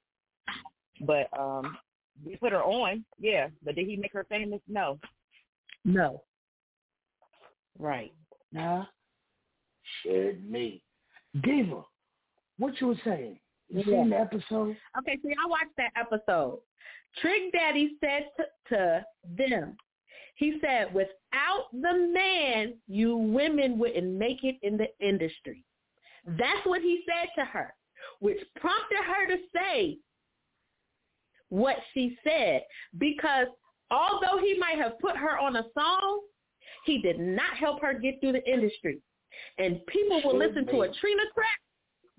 But 1.01 1.29
um, 1.39 1.79
we 2.25 2.37
put 2.37 2.53
her 2.53 2.63
on, 2.63 3.05
yeah. 3.19 3.49
But 3.65 3.77
did 3.77 3.87
he 3.87 3.97
make 3.97 4.13
her 4.13 4.27
famous? 4.29 4.61
No. 4.69 4.99
No. 5.85 6.23
Right. 7.79 8.13
Nah. 8.53 8.85
Shit 10.03 10.45
me. 10.45 10.83
Diva, 11.43 11.83
what 12.59 12.81
you 12.81 12.89
were 12.89 13.01
saying? 13.05 13.39
You 13.69 13.81
Yeah. 13.81 13.85
seen 13.85 14.11
the 14.11 14.19
episode? 14.19 14.77
Okay, 14.99 15.19
see, 15.23 15.35
I 15.43 15.47
watched 15.47 15.77
that 15.77 15.93
episode. 15.97 16.61
Trick 17.21 17.53
Daddy 17.53 17.97
said 18.01 18.31
to, 18.37 18.47
to 18.69 19.07
them, 19.25 19.77
he 20.37 20.59
said, 20.61 20.95
without 20.95 21.67
the 21.73 22.09
man, 22.13 22.81
you 22.87 23.17
women 23.17 23.79
wouldn't 23.79 24.13
make 24.19 24.45
it 24.45 24.57
in 24.63 24.77
the 24.77 24.89
industry. 25.01 25.65
That's 26.25 26.65
what 26.65 26.81
he 26.83 27.03
said 27.07 27.29
to 27.37 27.45
her, 27.45 27.75
which 28.21 28.39
prompted 28.57 28.99
her 28.99 29.27
to 29.27 29.39
say 29.55 29.99
what 31.49 31.77
she 31.95 32.19
said 32.23 32.63
because 32.99 33.47
although 33.91 34.39
he 34.39 34.59
might 34.59 34.79
have 34.79 34.99
put 34.99 35.17
her 35.17 35.39
on 35.39 35.57
a 35.57 35.65
song, 35.73 36.21
he 36.85 36.99
did 37.01 37.19
not 37.19 37.57
help 37.57 37.81
her 37.81 37.95
get 37.95 38.21
through 38.21 38.33
the 38.33 38.51
industry. 38.51 39.01
And 39.59 39.85
people 39.87 40.23
will 40.25 40.39
listen 40.39 40.67
to 40.67 40.83
a 40.83 40.93
Trina 40.95 41.23
track 41.35 41.61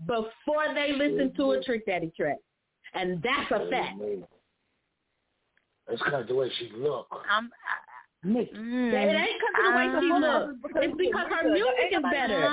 before 0.06 0.74
they 0.74 0.94
listen 0.94 1.34
to 1.36 1.52
a 1.52 1.64
Trick 1.64 1.86
Daddy 1.86 2.12
track. 2.16 2.38
And 2.94 3.22
that's 3.22 3.52
a 3.52 3.70
fact. 3.70 4.00
It's 5.90 6.02
because 6.04 6.28
the 6.28 6.36
way 6.36 6.52
she 6.60 6.72
look. 6.76 7.08
I'm, 7.30 7.50
Nick. 8.24 8.54
Mm, 8.54 8.94
it 8.94 9.16
ain't 9.16 9.40
because 9.40 9.54
of 9.58 9.72
the 9.72 9.78
way 9.78 9.88
she 10.02 10.14
look. 10.14 10.56
It's 10.84 10.98
because 10.98 11.28
her 11.30 11.50
music 11.50 11.92
is 11.92 12.04
better. 12.12 12.50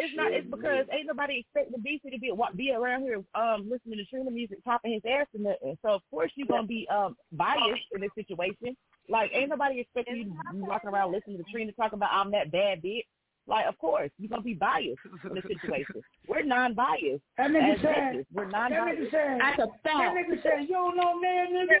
It's 0.00 0.14
not. 0.14 0.32
It's 0.32 0.46
because 0.48 0.86
ain't 0.92 1.08
nobody 1.08 1.38
expecting 1.40 1.82
BC 1.82 2.12
to 2.12 2.18
be 2.20 2.32
be 2.56 2.72
around 2.72 3.02
here 3.02 3.22
um 3.34 3.68
listening 3.68 3.98
to 3.98 4.04
Trina 4.04 4.30
music, 4.30 4.62
popping 4.64 4.92
his 4.92 5.02
ass 5.10 5.26
and 5.34 5.44
nothing. 5.44 5.76
So 5.82 5.90
of 5.90 6.02
course 6.10 6.30
you're 6.36 6.46
gonna 6.46 6.66
be 6.66 6.86
um 6.88 7.16
biased 7.32 7.82
in 7.92 8.00
this 8.00 8.10
situation. 8.14 8.76
Like 9.08 9.30
ain't 9.34 9.50
nobody 9.50 9.80
expecting 9.80 10.16
you 10.16 10.24
to 10.24 10.30
be 10.52 10.60
walking 10.60 10.90
around 10.90 11.12
listening 11.12 11.38
to 11.38 11.44
Trina 11.50 11.72
talking 11.72 11.98
about 11.98 12.12
I'm 12.12 12.30
that 12.30 12.52
bad 12.52 12.80
bitch. 12.80 13.04
Like 13.48 13.66
of 13.66 13.76
course 13.78 14.10
you're 14.18 14.28
gonna 14.28 14.42
be 14.42 14.54
biased 14.54 15.00
in 15.24 15.34
this 15.34 15.42
situation. 15.44 16.02
We're 16.28 16.42
non-biased. 16.44 17.22
That 17.38 17.50
nigga 17.50 17.74
as 17.74 17.80
said. 17.80 17.94
bitches. 17.96 18.26
We're 18.32 18.44
That 18.50 18.70
non-biased. 18.70 19.00
nigga 19.00 19.10
said. 19.10 19.38
That's 19.40 19.58
a 19.58 19.66
That 19.84 20.14
nigga 20.14 20.42
said, 20.42 20.60
you 20.68 20.68
don't 20.68 20.96
know 20.96 21.18
man, 21.18 21.46
nigga. 21.54 21.78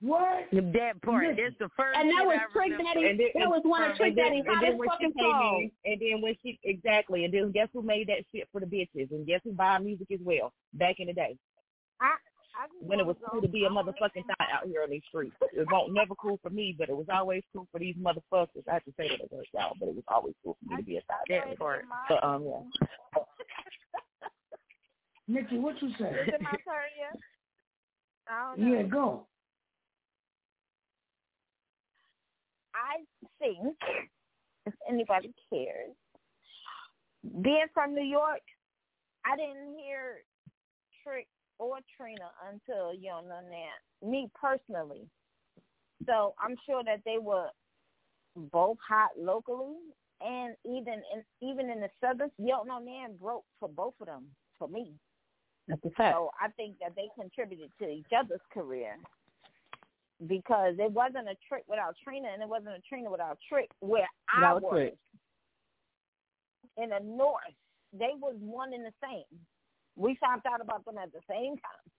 What? 0.00 0.46
The 0.52 0.60
dead 0.62 1.02
part. 1.02 1.24
That's 1.36 1.58
the 1.58 1.68
first. 1.76 1.98
And 1.98 2.08
that 2.10 2.24
was 2.24 2.38
I 2.38 2.52
Trick 2.52 2.70
remember. 2.70 2.84
Daddy. 2.94 3.08
And 3.10 3.18
then- 3.18 3.30
That 3.34 3.48
was 3.50 3.62
one 3.64 3.82
of 3.82 3.88
and 3.90 3.96
Trick 3.98 4.14
then- 4.14 4.24
Daddy's 4.26 4.44
and 4.46 4.62
then 4.62 4.78
hottest 4.78 4.78
when 4.78 4.88
she 4.88 5.06
fucking 5.06 5.14
songs. 5.18 5.70
and 5.84 6.00
then 6.00 6.20
when 6.22 6.34
she 6.42 6.58
exactly, 6.62 7.24
and 7.24 7.34
then 7.34 7.50
guess 7.50 7.68
who 7.72 7.82
made 7.82 8.06
that 8.08 8.22
shit 8.32 8.46
for 8.52 8.60
the 8.60 8.66
bitches, 8.66 9.10
and 9.10 9.26
guess 9.26 9.40
who 9.42 9.52
buy 9.52 9.78
music 9.78 10.06
as 10.12 10.20
well 10.22 10.52
back 10.74 11.00
in 11.00 11.08
the 11.08 11.12
day 11.12 11.36
I, 12.00 12.06
I 12.06 12.14
just 12.14 12.27
when 12.80 13.00
it 13.00 13.06
was 13.06 13.16
cool 13.30 13.40
to 13.40 13.48
be 13.48 13.64
a 13.64 13.68
motherfucking 13.68 14.26
thought 14.26 14.48
out 14.52 14.66
here 14.66 14.82
on 14.82 14.90
these 14.90 15.02
streets. 15.08 15.36
It 15.52 15.66
won't 15.70 15.94
never 15.94 16.14
cool 16.14 16.38
for 16.42 16.50
me, 16.50 16.74
but 16.78 16.88
it 16.88 16.96
was 16.96 17.06
always 17.12 17.42
cool 17.52 17.66
for 17.70 17.78
these 17.78 17.96
motherfuckers. 17.96 18.66
I 18.68 18.74
have 18.74 18.84
to 18.84 18.92
say 18.96 19.08
that 19.08 19.20
it 19.20 19.28
was 19.30 19.44
y'all, 19.54 19.74
but 19.78 19.88
it 19.88 19.94
was 19.94 20.04
always 20.08 20.34
cool 20.44 20.56
for 20.60 20.74
me 20.74 20.82
to 20.82 20.86
be 20.86 20.96
a 20.96 21.00
thought. 21.02 21.26
That 21.28 21.58
part. 21.58 21.84
But 22.08 22.24
um, 22.24 22.44
yeah. 22.44 23.22
Nikki, 25.28 25.58
what 25.58 25.80
you 25.82 25.88
Is 25.88 25.94
say? 25.98 26.10
it 26.26 26.40
my 26.40 26.50
turn 26.50 26.90
yet? 26.98 27.20
I 28.30 28.56
don't 28.56 28.66
know. 28.66 28.76
yeah, 28.76 28.82
go. 28.84 29.26
I 32.74 33.04
think, 33.38 33.76
if 34.66 34.74
anybody 34.88 35.32
cares, 35.52 35.94
being 37.42 37.66
from 37.74 37.94
New 37.94 38.04
York, 38.04 38.40
I 39.26 39.36
didn't 39.36 39.76
hear 39.78 40.22
Trick 41.04 41.26
or 41.58 41.78
Trina 41.96 42.30
until 42.50 42.94
you 42.94 43.08
know 43.08 43.22
that. 43.28 44.08
Me 44.08 44.30
personally, 44.40 45.06
so 46.06 46.34
I'm 46.42 46.56
sure 46.66 46.82
that 46.84 47.00
they 47.04 47.18
were 47.18 47.48
both 48.52 48.78
hot 48.86 49.10
locally, 49.18 49.76
and 50.20 50.54
even 50.64 51.02
in 51.12 51.48
even 51.48 51.70
in 51.70 51.80
the 51.80 51.90
southern, 52.00 52.30
Yo 52.38 52.62
No 52.64 52.80
broke 53.20 53.44
for 53.58 53.68
both 53.68 53.94
of 54.00 54.06
them 54.06 54.26
for 54.58 54.68
me. 54.68 54.92
That's 55.66 55.84
a 55.84 55.90
fact. 55.90 56.16
So 56.16 56.30
I 56.40 56.48
think 56.48 56.76
that 56.80 56.94
they 56.96 57.08
contributed 57.18 57.70
to 57.80 57.88
each 57.88 58.12
other's 58.16 58.40
career 58.52 58.96
because 60.26 60.74
it 60.78 60.90
wasn't 60.90 61.28
a 61.28 61.36
trick 61.48 61.64
without 61.68 61.94
Trina, 62.02 62.28
and 62.32 62.42
it 62.42 62.48
wasn't 62.48 62.74
a 62.76 62.80
Trina 62.88 63.10
without 63.10 63.38
Trick. 63.48 63.68
Where 63.80 64.08
I 64.28 64.54
was 64.54 64.62
Trick. 64.72 64.96
in 66.76 66.90
the 66.90 67.00
north, 67.04 67.54
they 67.92 68.12
was 68.18 68.34
one 68.40 68.72
and 68.72 68.84
the 68.84 68.92
same. 69.02 69.38
We 69.98 70.16
found 70.20 70.42
out 70.46 70.60
about 70.60 70.84
them 70.84 70.96
at 70.96 71.12
the 71.12 71.18
same 71.28 71.56
time, 71.56 71.92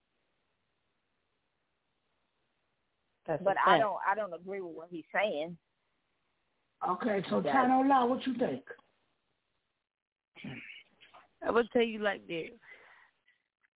That's 3.28 3.44
but 3.44 3.58
I 3.66 3.78
don't. 3.78 3.98
I 4.10 4.16
don't 4.16 4.34
agree 4.34 4.62
with 4.62 4.74
what 4.74 4.88
he's 4.90 5.04
saying. 5.14 5.58
Okay, 6.88 7.22
so 7.30 7.42
Yeah. 7.44 7.52
China 7.52 7.82
Law, 7.82 8.06
what 8.06 8.26
you 8.26 8.34
think? 8.36 8.64
I 11.46 11.52
would 11.52 11.70
tell 11.72 11.82
you 11.84 12.00
like 12.00 12.26
this. 12.26 12.52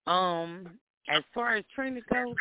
Um, 0.07 0.79
as 1.09 1.23
far 1.33 1.55
as 1.55 1.65
Trina 1.75 1.99
goes, 2.11 2.35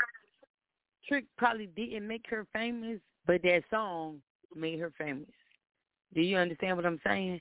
Trick 1.08 1.24
probably 1.36 1.66
didn't 1.66 2.06
make 2.06 2.26
her 2.28 2.46
famous, 2.52 3.00
but 3.26 3.42
that 3.42 3.64
song 3.70 4.22
made 4.54 4.78
her 4.78 4.92
famous. 4.96 5.28
Do 6.14 6.20
you 6.20 6.36
understand 6.36 6.76
what 6.76 6.86
I'm 6.86 7.00
saying? 7.04 7.40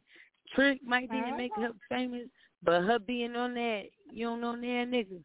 Trick 0.55 0.79
might 0.83 1.11
didn't 1.11 1.37
make 1.37 1.51
her 1.55 1.71
famous, 1.89 2.27
but 2.63 2.81
her 2.83 2.99
being 2.99 3.35
on 3.35 3.53
that, 3.55 3.83
you 4.11 4.25
don't 4.27 4.41
know 4.41 4.53
that 4.55 4.61
nigga. 4.61 5.21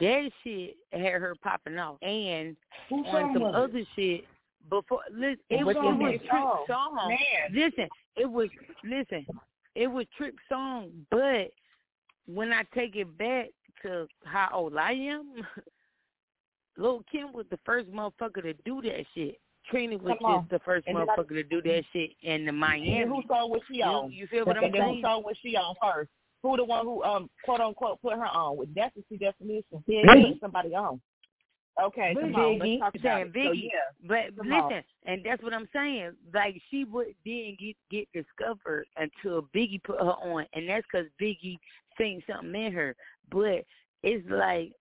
That 0.00 0.30
shit 0.44 0.76
had 0.92 1.20
her 1.20 1.34
popping 1.42 1.78
off, 1.78 1.96
and 2.02 2.56
Who 2.88 3.04
on 3.04 3.32
some 3.34 3.44
other 3.44 3.82
shit. 3.96 4.24
Before, 4.70 5.00
listen, 5.12 5.38
it 5.50 5.64
was, 5.64 5.76
it 5.76 5.80
song 5.80 5.98
was 6.00 6.20
Oh, 6.32 6.64
song. 6.68 7.08
man. 7.08 7.18
Listen, 7.52 7.88
it 8.16 8.30
was 8.30 8.48
listen, 8.84 9.26
it 9.74 9.86
was 9.86 10.04
Trick's 10.16 10.42
song, 10.48 10.90
but 11.10 11.50
when 12.26 12.52
I 12.52 12.62
take 12.74 12.94
it 12.96 13.16
back 13.16 13.46
to 13.82 14.06
how 14.24 14.50
old 14.52 14.76
I 14.76 14.92
am, 14.92 15.32
Lil 16.76 17.02
Kim 17.10 17.32
was 17.32 17.46
the 17.50 17.58
first 17.64 17.88
motherfucker 17.90 18.42
to 18.42 18.52
do 18.64 18.80
that 18.82 19.04
shit. 19.14 19.40
Trina 19.70 19.98
was 19.98 20.16
just 20.20 20.50
the 20.50 20.58
first 20.64 20.86
And 20.86 20.96
then 20.96 21.06
I- 21.08 21.16
motherfucker 21.16 21.28
to 21.30 21.42
do 21.42 21.60
that 21.62 21.82
shit 21.92 22.10
in 22.22 22.44
the 22.46 22.52
Miami. 22.52 23.00
And 23.02 23.10
who 23.10 23.22
song 23.28 23.50
was 23.50 23.60
she 23.70 23.82
on? 23.82 24.10
You, 24.12 24.20
you 24.20 24.26
feel 24.28 24.44
what 24.44 24.56
I'm 24.56 24.70
then 24.70 24.94
who 24.96 25.00
song 25.02 25.22
was 25.24 25.36
she 25.42 25.56
on 25.56 25.74
first? 25.82 26.10
Who 26.42 26.56
the 26.56 26.64
one 26.64 26.84
who 26.84 27.02
um 27.02 27.28
quote 27.44 27.60
unquote 27.60 28.00
put 28.00 28.14
her 28.14 28.26
on? 28.26 28.56
With 28.56 28.74
that's 28.74 28.94
the 29.10 29.16
definition. 29.16 29.84
Biggie. 29.88 30.06
Putting 30.06 30.38
somebody 30.40 30.74
on. 30.74 31.00
Okay, 31.80 32.16
come 32.18 32.34
on, 32.34 32.58
Biggie, 32.58 32.80
let's 32.80 32.80
talk 32.80 32.94
about 32.96 33.16
saying 33.16 33.26
it. 33.26 33.32
So, 33.34 33.38
Biggie, 33.38 33.62
yeah, 33.62 34.08
but 34.08 34.36
Come 34.36 34.52
on. 34.52 34.68
listen, 34.68 34.84
and 35.06 35.24
that's 35.24 35.42
what 35.42 35.54
I'm 35.54 35.68
saying. 35.72 36.12
Like 36.34 36.60
she 36.70 36.84
would 36.84 37.14
didn't 37.24 37.58
get 37.60 37.76
get 37.90 38.08
discovered 38.12 38.86
until 38.96 39.42
Biggie 39.54 39.82
put 39.84 40.00
her 40.00 40.12
on, 40.12 40.46
and 40.54 40.68
that's 40.68 40.86
because 40.90 41.06
Biggie 41.20 41.58
seen 41.96 42.22
something 42.28 42.54
in 42.54 42.72
her. 42.72 42.96
But 43.30 43.64
it's 44.02 44.28
like 44.28 44.72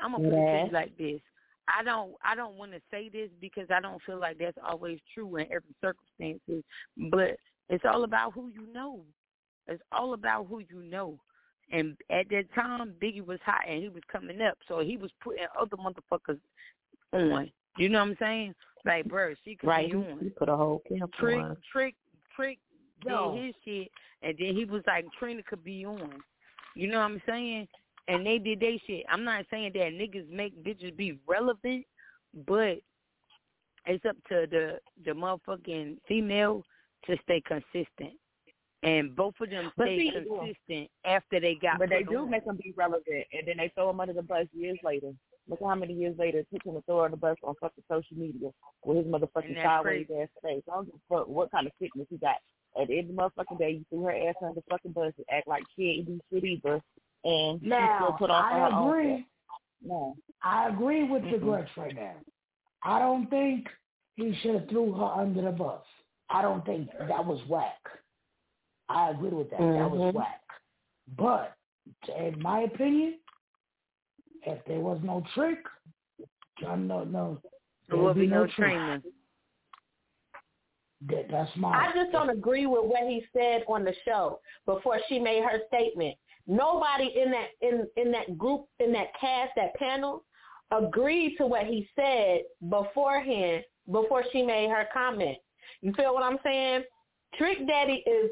I'm 0.00 0.12
gonna 0.12 0.24
put 0.24 0.34
it 0.34 0.38
Yeah. 0.38 0.66
you 0.66 0.72
like 0.72 0.96
this. 0.96 1.20
I 1.66 1.82
don't 1.82 2.14
I 2.22 2.34
don't 2.34 2.56
want 2.56 2.72
to 2.72 2.80
say 2.90 3.08
this 3.08 3.30
because 3.40 3.68
I 3.70 3.80
don't 3.80 4.02
feel 4.02 4.18
like 4.18 4.38
that's 4.38 4.58
always 4.64 5.00
true 5.12 5.36
in 5.36 5.46
every 5.46 5.74
circumstances, 5.80 6.62
but 7.10 7.36
it's 7.68 7.84
all 7.84 8.04
about 8.04 8.32
who 8.32 8.48
you 8.48 8.66
know. 8.72 9.04
It's 9.68 9.82
all 9.92 10.14
about 10.14 10.46
who 10.48 10.60
you 10.60 10.82
know. 10.82 11.18
And 11.72 11.96
at 12.10 12.28
that 12.30 12.52
time, 12.54 12.94
Biggie 13.02 13.24
was 13.24 13.38
hot 13.44 13.62
and 13.68 13.82
he 13.82 13.88
was 13.88 14.02
coming 14.10 14.40
up, 14.42 14.58
so 14.68 14.80
he 14.80 14.96
was 14.96 15.10
putting 15.22 15.46
other 15.58 15.76
motherfuckers 15.76 16.38
on. 17.12 17.50
You 17.78 17.88
know 17.88 18.00
what 18.00 18.08
I'm 18.08 18.16
saying? 18.20 18.54
Like, 18.84 19.06
bro, 19.06 19.34
she 19.44 19.56
could 19.56 19.68
Right. 19.68 19.90
be 19.90 19.96
on. 19.96 20.18
You 20.22 20.30
put 20.30 20.48
a 20.48 20.56
whole 20.56 20.80
camp 20.88 21.12
Trick, 21.14 21.42
on. 21.42 21.56
Trick, 21.72 21.94
Trick 22.36 22.58
Yo. 23.04 23.32
did 23.32 23.44
his 23.46 23.54
shit, 23.64 23.92
and 24.22 24.36
then 24.38 24.54
he 24.54 24.64
was 24.64 24.82
like, 24.86 25.06
Trina 25.18 25.42
could 25.42 25.64
be 25.64 25.84
on. 25.86 26.22
You 26.74 26.88
know 26.88 26.98
what 26.98 27.04
I'm 27.04 27.22
saying? 27.26 27.66
And 28.08 28.26
they 28.26 28.38
did 28.38 28.60
their 28.60 28.78
shit. 28.86 29.06
I'm 29.08 29.24
not 29.24 29.46
saying 29.50 29.72
that 29.74 29.92
niggas 29.92 30.28
make 30.28 30.62
bitches 30.62 30.94
be 30.94 31.18
relevant, 31.26 31.86
but 32.46 32.78
it's 33.86 34.04
up 34.04 34.16
to 34.28 34.46
the 34.50 34.80
the 35.04 35.12
motherfucking 35.12 35.98
female 36.06 36.64
to 37.06 37.16
stay 37.22 37.40
consistent. 37.40 38.18
And 38.84 39.16
both 39.16 39.34
of 39.40 39.48
them 39.50 39.72
But 39.76 39.86
stayed 39.86 40.12
see- 40.12 40.28
consistent 40.28 40.90
after 41.04 41.40
they 41.40 41.54
got 41.56 41.78
but 41.78 41.88
they 41.88 42.02
do 42.02 42.18
on. 42.18 42.30
make 42.30 42.44
them 42.44 42.56
be 42.62 42.72
relevant, 42.76 43.26
and 43.32 43.48
then 43.48 43.56
they 43.56 43.68
throw 43.74 43.86
them 43.88 44.00
under 44.00 44.12
the 44.12 44.22
bus 44.22 44.46
years 44.52 44.78
later. 44.84 45.12
Look 45.48 45.60
how 45.60 45.74
many 45.74 45.94
years 45.94 46.16
later 46.18 46.38
it 46.38 46.48
took 46.52 46.64
him 46.64 46.74
to 46.74 46.82
throw 46.82 46.98
her 46.98 47.04
under 47.06 47.16
the 47.16 47.20
bus 47.20 47.36
on 47.42 47.54
fucking 47.60 47.84
social 47.90 48.16
media 48.16 48.50
with 48.84 48.98
his 48.98 49.06
motherfucking 49.06 49.46
And 49.48 49.56
that's 49.56 49.66
sideways 49.66 50.06
crazy. 50.06 50.20
ass 50.22 50.28
face. 50.42 50.62
I 50.70 50.74
don't 50.74 50.84
give 50.86 50.94
a 50.94 51.14
fuck 51.14 51.28
what 51.28 51.50
kind 51.50 51.66
of 51.66 51.72
fitness 51.78 52.06
he 52.10 52.18
got. 52.18 52.36
At 52.80 52.88
the 52.88 52.98
end 52.98 53.10
of 53.10 53.16
the 53.16 53.22
motherfucking 53.22 53.58
day, 53.58 53.70
you 53.72 53.84
threw 53.90 54.02
her 54.04 54.12
ass 54.28 54.34
under 54.42 54.54
the 54.54 54.62
fucking 54.70 54.92
bus 54.92 55.12
and 55.16 55.26
act 55.30 55.46
like 55.48 55.62
she 55.76 55.82
ain't 55.90 56.06
do 56.06 56.20
shit 56.32 56.44
either, 56.44 56.82
and 57.24 57.60
she 57.60 57.66
still 57.66 57.78
Now, 57.78 58.16
put 58.18 58.30
on 58.30 58.42
for 58.42 58.56
her 58.58 58.62
I 58.64 58.70
own 58.70 58.88
agree. 58.88 59.26
No. 59.82 60.16
I 60.42 60.68
agree 60.68 61.04
with 61.04 61.22
the 61.24 61.38
Mhm. 61.38 61.42
Gretch 61.42 61.76
right 61.76 61.94
now. 61.94 62.16
I 62.82 62.98
don't 62.98 63.28
think 63.30 63.68
he 64.16 64.34
should 64.34 64.54
have 64.56 64.68
threw 64.68 64.92
her 64.92 65.04
under 65.04 65.42
the 65.42 65.52
bus. 65.52 65.84
I 66.30 66.42
don't 66.42 66.64
think 66.66 66.90
that 66.92 67.24
was 67.24 67.42
whack. 67.48 67.78
I 68.88 69.10
agree 69.10 69.30
with 69.30 69.50
that. 69.50 69.60
That 69.60 69.90
was 69.90 70.00
Mhm. 70.00 70.14
whack. 70.14 70.42
But 71.16 71.54
in 72.16 72.40
my 72.40 72.60
opinion, 72.62 73.20
if 74.42 74.64
there 74.66 74.80
was 74.80 75.00
no 75.02 75.22
trick, 75.34 75.66
John, 76.58 76.86
no, 76.86 77.04
no, 77.04 77.40
There 77.88 77.98
there'd 77.98 78.02
will 78.02 78.14
be 78.14 78.26
no 78.26 78.46
trick. 78.46 78.70
Trina. 78.70 79.02
That, 81.02 81.28
that's 81.28 81.54
my. 81.56 81.88
I 81.88 81.92
just 81.92 82.12
don't 82.12 82.30
agree 82.30 82.66
with 82.66 82.84
what 82.84 83.02
he 83.02 83.26
said 83.32 83.64
on 83.68 83.84
the 83.84 83.94
show 84.04 84.40
before 84.64 85.00
she 85.08 85.18
made 85.18 85.42
her 85.44 85.60
statement. 85.66 86.16
Nobody 86.46 87.18
in 87.18 87.30
that 87.30 87.50
in 87.60 87.88
in 87.96 88.10
that 88.12 88.38
group 88.38 88.66
in 88.78 88.92
that 88.92 89.08
cast 89.18 89.54
that 89.56 89.74
panel 89.74 90.24
agreed 90.70 91.36
to 91.36 91.46
what 91.46 91.66
he 91.66 91.88
said 91.94 92.42
beforehand 92.70 93.64
before 93.90 94.24
she 94.32 94.42
made 94.42 94.70
her 94.70 94.88
comment. 94.92 95.36
You 95.82 95.92
feel 95.92 96.14
what 96.14 96.22
I'm 96.22 96.38
saying? 96.42 96.84
Trick 97.34 97.66
Daddy 97.66 98.02
is 98.06 98.30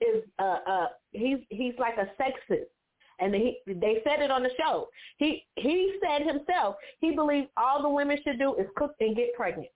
is 0.00 0.24
uh 0.38 0.58
uh 0.66 0.86
he's 1.12 1.38
he's 1.48 1.74
like 1.78 1.96
a 1.96 2.10
sexist. 2.20 2.66
And 3.22 3.34
he 3.34 3.58
they 3.66 3.98
said 4.02 4.22
it 4.22 4.30
on 4.30 4.42
the 4.42 4.50
show. 4.58 4.88
He 5.18 5.44
he 5.56 5.98
said 6.02 6.26
himself 6.26 6.76
he 7.00 7.14
believes 7.14 7.48
all 7.56 7.82
the 7.82 7.88
women 7.88 8.18
should 8.24 8.38
do 8.38 8.54
is 8.54 8.66
cook 8.76 8.94
and 9.00 9.14
get 9.14 9.34
pregnant 9.34 9.68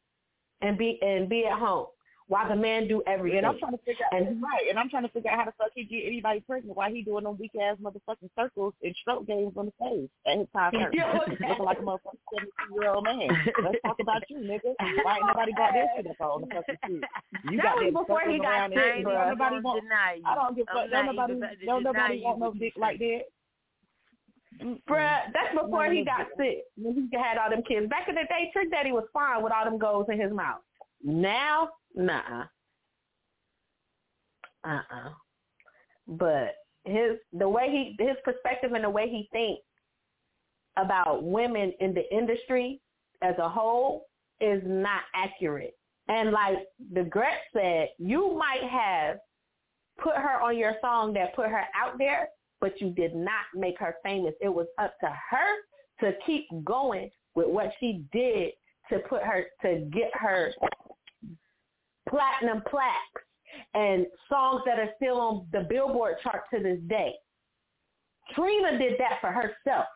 and 0.62 0.78
be 0.78 0.98
and 1.02 1.28
be 1.28 1.44
at 1.46 1.58
home 1.58 1.86
while 2.28 2.48
the 2.48 2.56
man 2.56 2.88
do 2.88 3.02
everything. 3.06 3.38
And 3.38 3.46
I'm 3.46 3.58
trying 3.58 3.72
to 3.72 3.84
figure 3.84 4.04
out 4.12 4.18
and, 4.18 4.42
right, 4.42 4.64
and 4.68 4.78
I'm 4.78 4.88
trying 4.88 5.02
to 5.02 5.10
figure 5.10 5.30
out 5.30 5.38
how 5.38 5.44
the 5.44 5.52
fuck 5.58 5.72
he 5.74 5.84
get 5.84 6.06
anybody 6.06 6.40
pregnant 6.40 6.76
while 6.76 6.90
he 6.90 7.02
doing 7.02 7.24
them 7.24 7.36
weak 7.38 7.52
ass 7.60 7.76
motherfucking 7.82 8.30
circles 8.36 8.72
and 8.82 8.94
stroke 8.96 9.26
games 9.26 9.52
on 9.56 9.66
the 9.66 9.72
stage 9.76 10.10
at 10.26 10.38
his 10.38 10.48
time 10.52 10.72
looking 10.74 11.64
like 11.64 11.78
a 11.78 11.82
motherfucking 11.82 12.24
seventeen 12.32 12.80
year 12.80 12.90
old 12.90 13.04
man. 13.04 13.28
Let's 13.62 13.78
talk 13.84 13.96
about 14.00 14.22
you, 14.30 14.38
nigga. 14.38 14.72
Why 15.04 15.16
ain't 15.16 15.26
nobody 15.26 15.52
got 15.52 15.72
their 15.74 15.88
shit 15.96 16.06
up 16.06 16.20
on 16.20 16.42
the 16.42 16.46
fucking 16.48 16.76
street? 16.84 17.04
You 17.50 17.56
that 17.58 17.76
got 17.76 17.84
was 17.84 17.92
before 17.92 18.22
he 18.26 18.38
got 18.38 18.70
sick, 18.70 19.04
bro. 19.04 19.28
Nobody 19.28 19.60
want, 19.60 19.84
I 19.92 20.34
don't 20.34 20.56
give 20.56 20.66
a 20.70 20.72
fuck. 20.72 20.90
Don't 20.90 21.06
nobody, 21.06 21.34
don't 21.66 21.82
nobody 21.82 22.22
want 22.22 22.40
no 22.40 22.54
dick 22.54 22.72
like 22.76 22.98
that. 22.98 23.20
Bruh, 24.88 25.18
that's 25.34 25.52
before 25.52 25.92
he 25.92 26.04
got 26.04 26.26
sick. 26.38 26.64
When 26.76 26.94
he 26.94 27.18
had 27.18 27.38
all 27.38 27.50
them 27.50 27.62
kids. 27.66 27.88
Back 27.88 28.08
in 28.08 28.14
the 28.14 28.22
day, 28.22 28.50
Trick 28.52 28.70
Daddy 28.70 28.92
was 28.92 29.04
fine 29.12 29.42
with 29.42 29.52
all 29.52 29.64
them 29.64 29.78
goals 29.78 30.06
in 30.08 30.18
his 30.20 30.32
mouth. 30.32 30.60
Now, 31.02 31.70
nah. 31.94 32.44
Uh-uh. 34.64 35.10
But 36.06 36.54
his 36.84 37.18
the 37.32 37.48
way 37.48 37.68
he 37.70 38.04
his 38.04 38.16
perspective 38.24 38.72
and 38.72 38.84
the 38.84 38.90
way 38.90 39.08
he 39.08 39.28
thinks 39.32 39.62
about 40.76 41.22
women 41.22 41.72
in 41.80 41.94
the 41.94 42.14
industry 42.14 42.80
as 43.22 43.34
a 43.38 43.48
whole 43.48 44.06
is 44.40 44.62
not 44.64 45.02
accurate. 45.14 45.74
And 46.08 46.32
like 46.32 46.58
the 46.92 47.04
Gret 47.04 47.40
said, 47.54 47.88
you 47.98 48.36
might 48.36 48.62
have 48.68 49.18
put 50.02 50.16
her 50.16 50.40
on 50.42 50.58
your 50.58 50.74
song 50.80 51.14
that 51.14 51.34
put 51.34 51.48
her 51.48 51.64
out 51.74 51.96
there, 51.98 52.28
but 52.60 52.80
you 52.80 52.90
did 52.90 53.14
not 53.14 53.44
make 53.54 53.78
her 53.78 53.96
famous. 54.02 54.34
It 54.40 54.48
was 54.48 54.66
up 54.78 54.94
to 55.00 55.06
her 55.06 55.54
to 56.00 56.16
keep 56.26 56.46
going 56.64 57.10
with 57.34 57.46
what 57.46 57.70
she 57.80 58.04
did 58.12 58.50
to 58.90 58.98
put 59.08 59.22
her 59.22 59.46
to 59.62 59.88
get 59.92 60.10
her 60.14 60.52
platinum 62.14 62.62
plaques 62.70 63.24
and 63.74 64.06
songs 64.28 64.62
that 64.66 64.78
are 64.78 64.90
still 64.96 65.20
on 65.20 65.46
the 65.52 65.66
Billboard 65.68 66.14
chart 66.22 66.42
to 66.54 66.62
this 66.62 66.78
day. 66.88 67.12
Trina 68.34 68.78
did 68.78 68.94
that 68.98 69.20
for 69.20 69.32
herself. 69.32 69.86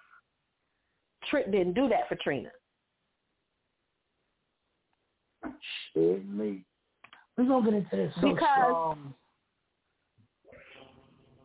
Trick 1.31 1.51
didn't 1.51 1.75
do 1.75 1.89
that 1.89 2.09
for 2.09 2.17
Trina. 2.17 2.51
Shit, 5.95 6.29
me. 6.29 6.65
We're 7.37 7.47
gonna 7.47 7.65
get 7.65 7.75
into 7.75 7.97
this 7.97 8.13
so 8.21 8.35
because, 8.35 8.49
strong. 8.51 9.15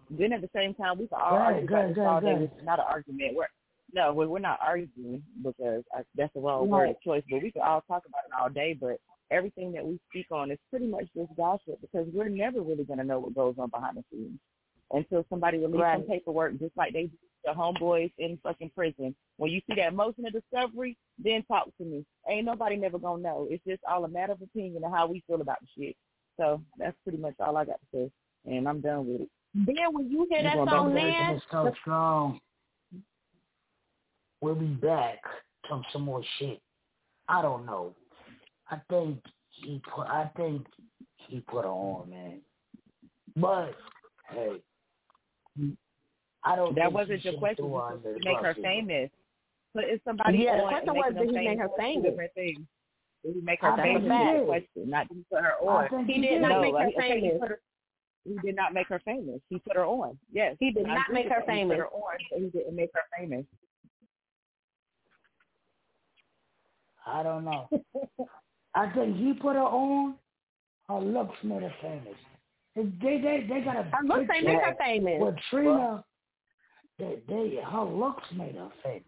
Then 0.10 0.34
at 0.34 0.42
the 0.42 0.50
same 0.56 0.74
time, 0.74 1.00
we 1.00 1.08
can 1.08 1.20
all 1.22 1.32
Go 1.32 1.36
argue 1.38 1.68
go 1.68 1.76
about 1.76 1.84
ahead, 1.86 1.96
this 1.96 2.04
all 2.06 2.18
ahead, 2.18 2.40
day. 2.40 2.46
It's 2.46 2.66
not 2.66 2.80
an 2.80 2.86
argument. 2.90 3.36
We're 3.36 3.48
no, 3.94 4.12
we're, 4.12 4.28
we're 4.28 4.40
not 4.40 4.60
arguing 4.60 5.22
because 5.44 5.84
I, 5.96 6.02
that's 6.16 6.34
the 6.34 6.40
wrong 6.40 6.68
Right. 6.70 6.80
word 6.80 6.90
of 6.90 7.02
choice. 7.02 7.24
But 7.30 7.44
we 7.44 7.52
can 7.52 7.62
all 7.62 7.82
talk 7.82 8.04
about 8.08 8.24
it 8.28 8.42
all 8.42 8.50
day. 8.50 8.76
But 8.80 8.98
everything 9.34 9.72
that 9.74 9.86
we 9.86 10.00
speak 10.10 10.28
on 10.32 10.52
is 10.52 10.60
pretty 10.70 10.88
much 10.88 11.06
just 11.16 11.36
gossip 11.36 11.82
because 11.82 12.08
we're 12.14 12.30
never 12.30 12.62
really 12.62 12.84
going 12.84 13.00
to 13.00 13.06
know 13.06 13.20
what 13.20 13.36
goes 13.36 13.56
on 13.58 13.70
behind 13.70 13.98
the 13.98 14.04
scenes 14.12 14.40
until 14.92 15.26
somebody 15.30 15.58
releases 15.58 15.86
some 15.94 16.04
paperwork, 16.04 16.60
just 16.60 16.78
like 16.78 16.94
they 16.94 17.10
the 17.46 17.52
homeboys 17.52 18.12
in 18.18 18.40
fucking 18.42 18.72
prison. 18.76 19.14
When 19.38 19.52
you 19.52 19.62
see 19.68 19.76
that 19.76 19.94
motion 19.94 20.26
of 20.26 20.34
discovery, 20.34 20.98
then 21.22 21.44
talk 21.44 21.66
to 21.78 21.84
me. 21.84 22.06
Ain't 22.30 22.46
nobody 22.46 22.78
never 22.78 22.98
gonna 22.98 23.22
know. 23.22 23.48
It's 23.50 23.64
just 23.68 23.82
all 23.90 24.06
a 24.06 24.08
matter 24.08 24.34
of 24.34 24.42
opinion 24.42 24.84
and 24.84 24.94
how 24.94 25.08
we 25.08 25.24
feel 25.28 25.42
about 25.42 25.58
the 25.60 25.68
shit. 25.78 25.96
So 26.40 26.62
that's 26.78 26.96
pretty 27.04 27.18
much 27.18 27.34
all 27.40 27.58
I 27.58 27.66
got 27.66 27.80
to 27.82 27.88
say, 27.94 28.12
and 28.46 28.68
I'm 28.68 28.82
done 28.82 29.08
with 29.08 29.22
it. 29.22 29.30
Then 29.54 29.76
when 29.92 30.10
you 30.10 30.26
hear 30.30 30.42
that 30.44 30.56
gonna 30.56 30.72
song, 30.72 30.94
get 30.94 31.06
into 31.06 31.12
Nan, 31.12 31.42
so 31.52 31.72
strong. 31.82 32.40
We'll 34.42 34.56
be 34.56 34.68
back. 34.68 35.20
Talk 35.68 35.84
some 35.92 36.02
more 36.04 36.24
shit. 36.40 36.60
I 37.28 37.42
don't 37.42 37.66
know. 37.66 37.94
I 38.70 38.78
think 38.90 39.20
he 39.50 39.82
put. 39.94 40.08
I 40.08 40.30
think 40.36 40.66
he 41.18 41.40
put 41.42 41.64
her 41.66 41.70
on, 41.72 42.10
man. 42.10 42.42
But 43.36 43.76
hey, 44.30 44.62
I 46.44 46.56
don't. 46.56 46.76
That 46.76 46.86
think 46.86 46.94
wasn't 46.94 47.20
he 47.22 47.30
your 47.30 47.40
question. 47.40 47.66
throw 47.66 47.80
her 47.80 47.96
This 47.98 48.06
under 48.06 48.10
was 48.10 48.14
the 48.16 48.20
to 48.20 48.26
make 48.26 48.38
her 48.46 48.54
famous. 48.62 49.10
But 49.74 49.86
is 49.86 50.00
somebody 50.06 50.38
Yeah, 50.40 50.58
the 50.58 50.64
on 50.64 50.70
question 50.70 50.90
and 50.90 50.98
was, 50.98 51.14
making 51.16 51.28
did 51.34 51.42
he 51.42 51.48
make 51.48 51.60
her 51.60 51.70
famous? 51.78 52.10
Different 52.12 52.34
things. 52.36 52.60
Did 53.26 53.36
he 53.36 53.42
make 53.42 53.62
her 53.62 53.68
I 53.70 53.82
famous? 53.82 54.04
he 54.04 54.08
That's 54.10 54.34
the 54.34 54.38
did. 54.40 54.48
question. 54.48 54.90
Not 54.90 55.08
did 55.10 55.18
he 55.18 55.24
put 55.32 55.42
her 55.44 55.54
on. 55.62 56.06
He 56.08 56.14
he 56.14 56.22
did 56.22 56.42
not 56.42 56.50
no, 56.50 56.62
make 56.62 56.74
her 56.74 56.88
okay, 56.88 57.20
he 57.20 57.30
famous. 57.30 57.42
her- 57.50 57.60
He 58.26 58.36
did 58.46 58.56
not 58.56 58.74
make 58.74 58.88
her 58.88 59.00
famous. 59.04 59.40
He 59.50 59.60
put 59.60 59.76
her 59.76 59.86
on. 59.86 60.18
Yes. 60.32 60.56
He 60.60 60.72
did 60.72 60.86
not 60.88 61.12
make 61.12 61.26
her 61.30 61.42
that. 61.46 61.50
He 61.54 61.62
famous. 61.62 61.76
put 61.76 61.80
her 61.80 61.88
on, 61.90 62.18
but 62.32 62.40
he 62.40 62.46
didn't 62.50 62.76
make 62.76 62.92
her 62.94 63.02
famous. 63.18 63.46
I 67.06 67.24
don't 67.24 67.44
know. 67.46 67.68
I 68.76 68.90
think 68.94 69.18
he 69.18 69.34
put 69.34 69.56
her 69.56 69.62
on. 69.62 70.16
Her 70.90 71.00
looks 71.00 71.36
made 71.44 71.62
her 71.64 71.74
famous. 71.82 72.18
They 72.76 72.84
they 73.22 73.46
they 73.48 73.62
got 73.62 73.78
a 73.78 73.84
Her 73.84 74.04
looks 74.04 74.30
ain't 74.36 74.46
make 74.46 74.62
her 74.62 74.76
famous. 74.80 75.22
With 75.22 75.36
Trina, 75.50 76.04
they 77.00 77.20
they 77.28 77.60
her 77.64 77.84
looks 77.84 78.24
made 78.36 78.56
her 78.56 78.70
famous. 78.84 79.04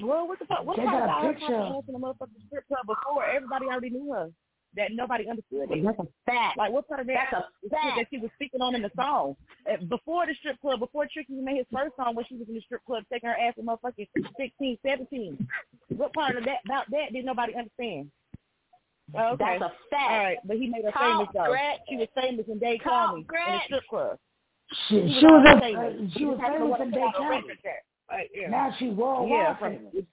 Well, 0.00 0.28
what 0.28 0.38
the 0.38 0.46
fuck? 0.46 0.64
What 0.64 0.76
They 0.76 0.84
part 0.84 1.00
got 1.00 1.02
a 1.02 1.04
about 1.04 1.22
her 1.24 1.32
picture. 1.34 1.54
in 1.88 1.92
the 1.92 1.98
motherfucking 1.98 2.46
strip 2.46 2.66
club 2.68 2.86
before? 2.86 3.24
Everybody 3.26 3.66
already 3.66 3.90
knew 3.90 4.12
her. 4.12 4.28
That 4.76 4.92
nobody 4.92 5.28
understood 5.28 5.70
it. 5.72 5.82
That's 5.82 5.98
a 5.98 6.06
fact. 6.26 6.56
Like 6.58 6.70
what 6.70 6.86
part 6.86 7.00
of 7.00 7.06
that? 7.08 7.28
That's 7.32 7.44
a 7.66 7.68
fact. 7.70 7.96
that 7.96 8.06
she 8.10 8.18
was 8.18 8.30
speaking 8.36 8.60
on 8.60 8.74
in 8.76 8.82
the 8.82 8.90
song 8.94 9.34
Uh, 9.68 9.78
before 9.88 10.26
the 10.26 10.34
strip 10.38 10.60
club, 10.60 10.78
before 10.78 11.08
Tricky 11.12 11.32
made 11.32 11.56
his 11.56 11.66
first 11.72 11.96
song 11.96 12.14
when 12.14 12.24
she 12.28 12.36
was 12.36 12.46
in 12.48 12.54
the 12.54 12.60
strip 12.60 12.84
club 12.84 13.02
taking 13.10 13.28
her 13.30 13.34
ass 13.34 13.54
to 13.56 13.62
motherfucking 13.62 14.06
16, 14.36 14.78
17. 14.86 15.48
What 15.96 16.12
part 16.12 16.36
of 16.36 16.44
that 16.44 16.58
about 16.66 16.84
that 16.90 17.12
did 17.12 17.24
nobody 17.24 17.54
understand? 17.56 18.10
Oh, 19.14 19.32
okay. 19.34 19.56
That's 19.58 19.72
a 19.72 19.74
fact. 19.90 20.10
All 20.10 20.18
right, 20.18 20.38
but 20.44 20.56
he 20.58 20.66
made 20.66 20.84
her 20.84 20.90
Talk, 20.92 21.00
famous 21.00 21.28
though. 21.34 21.50
Gret. 21.50 21.80
She 21.88 21.96
was 21.96 22.08
famous 22.14 22.44
in 22.48 22.58
Dade 22.58 22.80
Talk, 22.82 23.08
County 23.08 23.20
in 23.20 23.26
the 23.26 23.60
strip 23.64 23.86
club. 23.88 24.18
She, 24.88 24.94
She 25.00 25.20
she 25.20 25.26
was 25.26 25.44
was 25.44 25.60
famous. 25.62 25.94
uh, 25.96 26.12
she 26.12 26.18
She 26.18 26.24
was 26.26 26.36
just 26.36 26.42
happened 26.44 26.60
to 26.60 26.64
famous 26.64 26.70
want 26.70 26.82
in 26.82 26.90
to 26.90 26.94
Dade 26.94 27.04
put 27.04 27.08
out 27.08 27.14
a 27.14 27.18
County. 27.18 27.36
record 27.48 27.58
there. 27.64 27.82
Like, 28.10 28.30
yeah. 28.34 28.48
Now 28.50 28.74
she 28.78 28.88
worldwide 28.90 29.30
yeah, 29.30 29.56
famous. 29.58 29.92
from, 29.92 30.06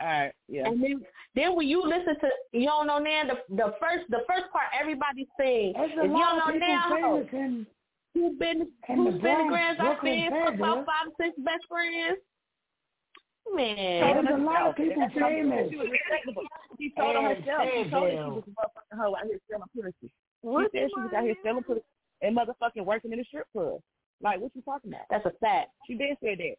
all 0.00 0.06
right, 0.06 0.32
yeah. 0.48 0.66
And 0.66 0.82
then, 0.82 1.06
then 1.34 1.56
when 1.56 1.66
you 1.68 1.82
listen 1.82 2.14
to 2.20 2.28
you 2.52 2.66
don't 2.66 2.86
know 2.86 2.98
now 2.98 3.22
the 3.28 3.54
the 3.56 3.74
first 3.80 4.04
the 4.10 4.20
first 4.28 4.50
part 4.52 4.66
everybody 4.78 5.28
sings 5.38 5.74
There's 5.76 5.92
if 5.92 5.98
a 5.98 6.02
you 6.02 6.12
don't 6.12 6.36
know 6.38 6.48
of 6.48 6.52
people 6.52 6.68
now 6.68 6.90
famous 6.90 7.28
in 7.32 7.66
who 8.14 8.36
been 8.38 8.68
in 8.88 8.96
who's 8.96 9.14
the 9.14 9.20
been 9.20 9.20
the 9.20 9.20
Bronx, 9.20 9.48
grands 9.48 9.80
I've 9.80 10.02
been 10.02 10.30
for 10.30 10.48
about 10.52 10.84
five 10.84 11.08
six 11.20 11.32
best 11.38 11.64
friends. 11.68 12.18
Man, 13.50 14.24
There's 14.24 14.40
a 14.40 14.42
lot 14.42 14.70
of 14.70 14.76
people 14.76 15.02
That's 15.02 15.14
what 15.14 15.24
I'm 15.24 15.30
saying. 15.32 15.50
famous. 15.50 15.70
She 15.70 15.76
was 15.76 15.88
respectable. 15.90 16.42
She 16.78 16.92
told 16.96 17.16
on 17.16 17.24
herself. 17.24 17.68
She 17.74 17.90
told 17.90 18.04
her 18.04 18.10
she 18.10 18.30
was 18.30 18.44
a 18.46 18.50
motherfucking 18.50 18.98
hoe 18.98 19.16
out 19.16 19.26
here 19.26 19.38
selling 19.50 19.68
pussy. 19.74 20.12
What 20.42 20.70
She 20.72 20.78
said 20.78 20.88
she 20.94 21.00
was 21.00 21.12
out 21.16 21.24
here 21.24 21.34
selling 21.44 21.62
pussy 21.64 21.80
and 22.22 22.36
motherfucking 22.36 22.84
working 22.84 23.12
in 23.12 23.18
the 23.18 23.24
strip 23.24 23.46
club. 23.52 23.80
Like, 24.22 24.40
what 24.40 24.52
you 24.54 24.62
talking 24.62 24.92
about? 24.92 25.06
that's 25.10 25.26
a 25.26 25.32
fact. 25.40 25.70
She 25.86 25.94
did 25.94 26.16
say 26.22 26.36
that. 26.36 26.54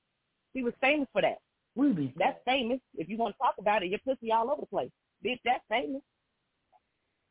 She 0.56 0.64
was 0.64 0.74
famous 0.82 1.08
for 1.14 1.22
that. 1.22 1.38
We 1.76 1.92
be 1.94 2.14
That's 2.18 2.38
famous. 2.46 2.80
If 2.96 3.10
you 3.10 3.18
want 3.18 3.34
to 3.36 3.38
talk 3.40 3.56
about 3.58 3.82
it, 3.82 3.90
your 3.90 4.00
pussy 4.06 4.32
all 4.32 4.52
over 4.52 4.62
the 4.62 4.68
place. 4.68 4.92
Bitch, 5.26 5.40
that's 5.46 5.64
famous. 5.70 6.02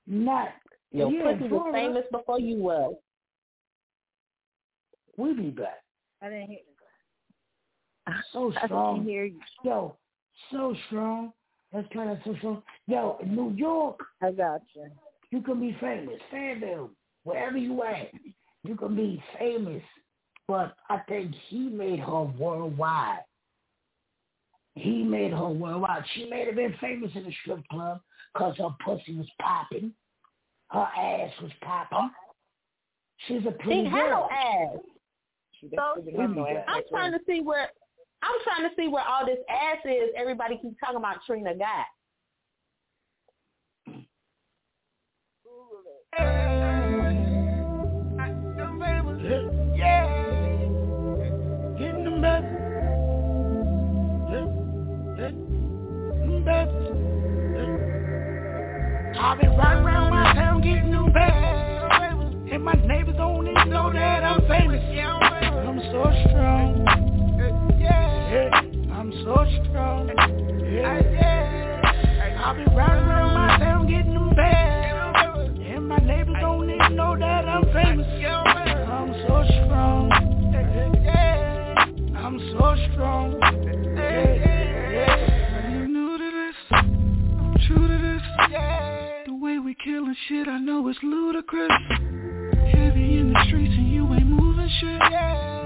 not. 0.07 0.49
Your 0.91 1.11
yeah, 1.13 1.33
pussy 1.33 1.49
was 1.49 1.71
famous 1.73 2.05
before 2.11 2.41
you 2.41 2.57
was. 2.57 2.95
We 5.17 5.35
be 5.35 5.51
back. 5.51 5.83
I 6.21 6.31
didn't 6.31 6.49
hear. 6.49 6.59
So 8.33 8.53
strong. 8.65 8.97
didn't 8.99 9.09
hear 9.11 9.25
you. 9.25 9.41
Yo, 9.65 9.97
so 10.51 10.75
strong. 10.87 11.33
That's 11.73 11.89
kind 11.93 12.11
of 12.11 12.19
that 12.19 12.25
so 12.25 12.35
strong. 12.39 12.63
Yo, 12.87 13.19
in 13.23 13.35
New 13.35 13.53
York, 13.55 14.01
I 14.23 14.31
got 14.33 14.61
you. 14.75 14.91
you 15.31 15.41
can 15.43 15.59
be 15.61 15.77
famous. 15.81 16.21
Fayetteville, 16.31 16.91
wherever 17.25 17.57
you 17.57 17.83
at, 17.83 18.11
you 18.65 18.77
can 18.77 18.95
be 18.95 19.23
famous. 19.39 19.83
But 20.49 20.75
I 20.91 20.99
think 21.09 21.35
he 21.49 21.61
made 21.69 22.01
her 22.01 22.23
worldwide. 22.25 23.21
He 24.75 25.03
made 25.03 25.33
her 25.33 25.49
worldwide. 25.49 26.05
She 26.15 26.29
may 26.29 26.45
have 26.47 26.57
been 26.57 26.75
famous 26.81 27.11
in 27.15 27.25
the 27.25 27.33
strip 27.43 27.67
club 27.69 28.01
because 28.35 28.57
her 28.59 28.71
pussy 28.85 29.17
was 29.17 29.29
popping. 29.41 29.93
Her 30.71 30.81
ass 30.97 31.31
was 31.43 31.53
popping. 31.63 32.11
She's 33.29 33.43
a 33.47 33.53
She 33.53 33.63
pretty 33.65 33.85
had 33.85 33.93
no 33.93 34.07
girl. 34.07 34.29
ass. 34.33 34.79
She 35.61 35.69
So 35.69 35.95
definitely 35.95 36.13
didn't 36.13 36.21
have 36.21 36.37
no 36.37 36.47
ass 36.47 36.65
I'm 36.69 36.83
trying 36.91 37.13
to 37.13 37.21
see 37.27 37.41
where 37.41 37.69
I'm 38.23 38.39
trying 38.45 38.69
to 38.69 38.75
see 38.77 38.89
where 38.89 39.05
all 39.05 39.27
this 39.27 39.39
ass 39.49 39.79
is. 39.85 40.11
Everybody 40.17 40.59
keeps 40.63 40.77
talking 40.81 40.97
about 40.97 41.17
Trina 41.27 41.55
got. 41.57 41.87
Yeah. 49.75 50.07
Getting 51.79 52.05
the 52.05 52.11
mess. 52.11 52.63
them 56.33 56.45
babies. 56.45 56.89
I've 59.19 59.41
been 59.41 59.57
riding 59.57 59.85
around 59.85 60.11
my 60.11 60.33
town 60.35 60.63
getting 60.63 60.91
them 60.91 61.13
babies. 61.13 62.53
And 62.53 62.65
my 62.65 62.75
neighbors 62.75 63.17
don't 63.17 63.47
even 63.47 63.71
know 63.71 63.93
that 63.93 64.25
I'm 64.25 64.41
famous. 64.49 64.83
I'm 64.93 65.81
so 65.91 66.03
strong. 66.29 66.92
Yeah, 68.33 68.49
I'm 68.95 69.13
so 69.25 69.45
strong. 69.69 70.09
Yeah. 70.09 70.89
I've 72.43 72.57
been 72.57 72.75
riding 72.75 73.05
around 73.05 73.35
my 73.35 73.59
town 73.59 73.87
getting 73.87 74.15
them 74.15 74.35
bags. 74.35 75.51
And 75.61 75.87
my 75.87 75.99
neighbors 75.99 76.37
don't 76.41 76.71
even 76.71 76.97
know 76.97 77.15
that 77.19 77.47
I'm 77.47 77.65
famous. 77.75 78.07
I'm 78.25 79.13
so 79.29 79.45
strong. 79.67 80.09
Yeah, 81.05 81.75
I'm 82.17 82.39
so 82.53 82.75
strong. 82.95 83.39
Yeah, 83.43 84.35
yeah. 84.91 85.71
You 85.71 85.89
new 85.89 86.17
to 86.17 86.31
this? 86.31 86.57
I'm 86.73 87.55
true 87.67 87.87
to 87.87 87.99
this. 87.99 88.23
The 89.27 89.35
way 89.35 89.59
we 89.59 89.75
killing 89.85 90.17
shit, 90.29 90.49
I 90.49 90.59
know 90.59 90.89
it's 90.89 90.99
ludicrous. 91.03 91.71
Heavy 92.73 93.19
in 93.19 93.35
the 93.35 93.45
streets 93.47 93.75
and 93.77 93.93
you 93.93 94.11
ain't 94.15 94.27
moving 94.27 94.71
shit. 94.81 95.03
I 95.03 95.62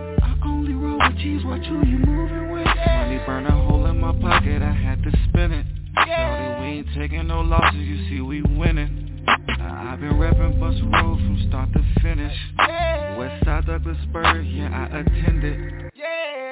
only 0.66 0.74
roll 0.74 0.98
with 0.98 1.18
G's, 1.18 1.44
watch 1.44 1.64
who 1.66 1.86
you 1.86 1.98
moving 1.98 2.50
with. 2.50 2.66
Money 2.66 3.20
burn 3.24 3.46
a 3.46 3.52
hole 3.52 3.86
in 3.86 4.00
my 4.00 4.12
pocket, 4.20 4.62
I 4.62 4.72
had 4.72 5.02
to 5.02 5.10
spin 5.28 5.52
it. 5.52 5.66
Shorty, 5.96 6.60
we 6.60 6.66
ain't 6.78 6.88
taking 6.96 7.26
no 7.28 7.40
losses, 7.40 7.78
you 7.78 8.08
see 8.08 8.20
we 8.20 8.42
winning. 8.42 9.24
I've 9.28 10.00
been 10.00 10.18
rapping 10.18 10.58
Bus 10.58 10.74
Road 10.82 11.18
from 11.18 11.46
start 11.48 11.72
to 11.72 11.84
finish. 12.02 12.36
Westside 12.58 13.66
Douglasburg, 13.66 14.56
yeah, 14.56 14.88
I 14.92 14.98
attended. 14.98 15.90
I 15.94 16.45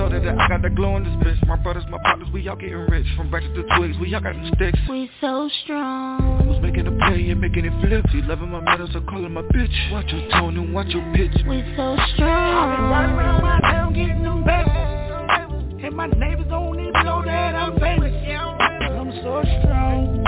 told 0.00 0.12
her 0.12 0.20
that 0.20 0.38
I 0.38 0.48
got 0.48 0.62
the 0.62 0.70
glow 0.70 0.96
in 0.96 1.04
this 1.04 1.12
bitch. 1.20 1.46
My 1.46 1.56
brothers, 1.56 1.84
my 1.90 1.98
partners, 1.98 2.28
we 2.32 2.48
all 2.48 2.56
getting 2.56 2.86
rich. 2.88 3.06
From 3.18 3.30
ratchet 3.30 3.54
to 3.54 3.62
twigs, 3.76 3.98
we 4.00 4.14
all 4.14 4.22
got 4.22 4.32
them 4.32 4.50
sticks. 4.56 4.78
We 4.88 5.10
so 5.20 5.50
strong. 5.62 6.40
I 6.40 6.46
was 6.46 6.62
making 6.62 6.86
a 6.86 6.92
play 6.92 7.28
and 7.28 7.38
making 7.38 7.66
it 7.66 7.72
flip. 7.82 8.06
She 8.10 8.22
loving 8.22 8.48
my 8.48 8.60
medals, 8.60 8.90
so 8.94 9.02
calling 9.02 9.32
my 9.32 9.42
bitch. 9.42 9.92
Watch 9.92 10.06
your 10.08 10.26
tone 10.30 10.56
and 10.56 10.72
watch 10.72 10.88
your 10.88 11.04
pitch. 11.12 11.36
We 11.46 11.60
so 11.76 11.98
strong. 12.14 12.30
I've 12.32 12.78
been 12.78 12.88
riding 12.88 13.16
around 13.16 13.42
my 13.42 13.60
town 13.60 13.92
getting 13.92 14.22
them 14.22 14.42
bags. 14.42 15.84
And 15.84 15.94
my 15.94 16.06
neighbors 16.06 16.46
don't 16.48 16.80
even 16.80 16.92
know 17.04 17.22
that 17.22 17.54
I'm 17.54 17.78
famous. 17.78 18.14
I'm 18.24 19.12
so 19.20 19.42
strong. 19.60 20.24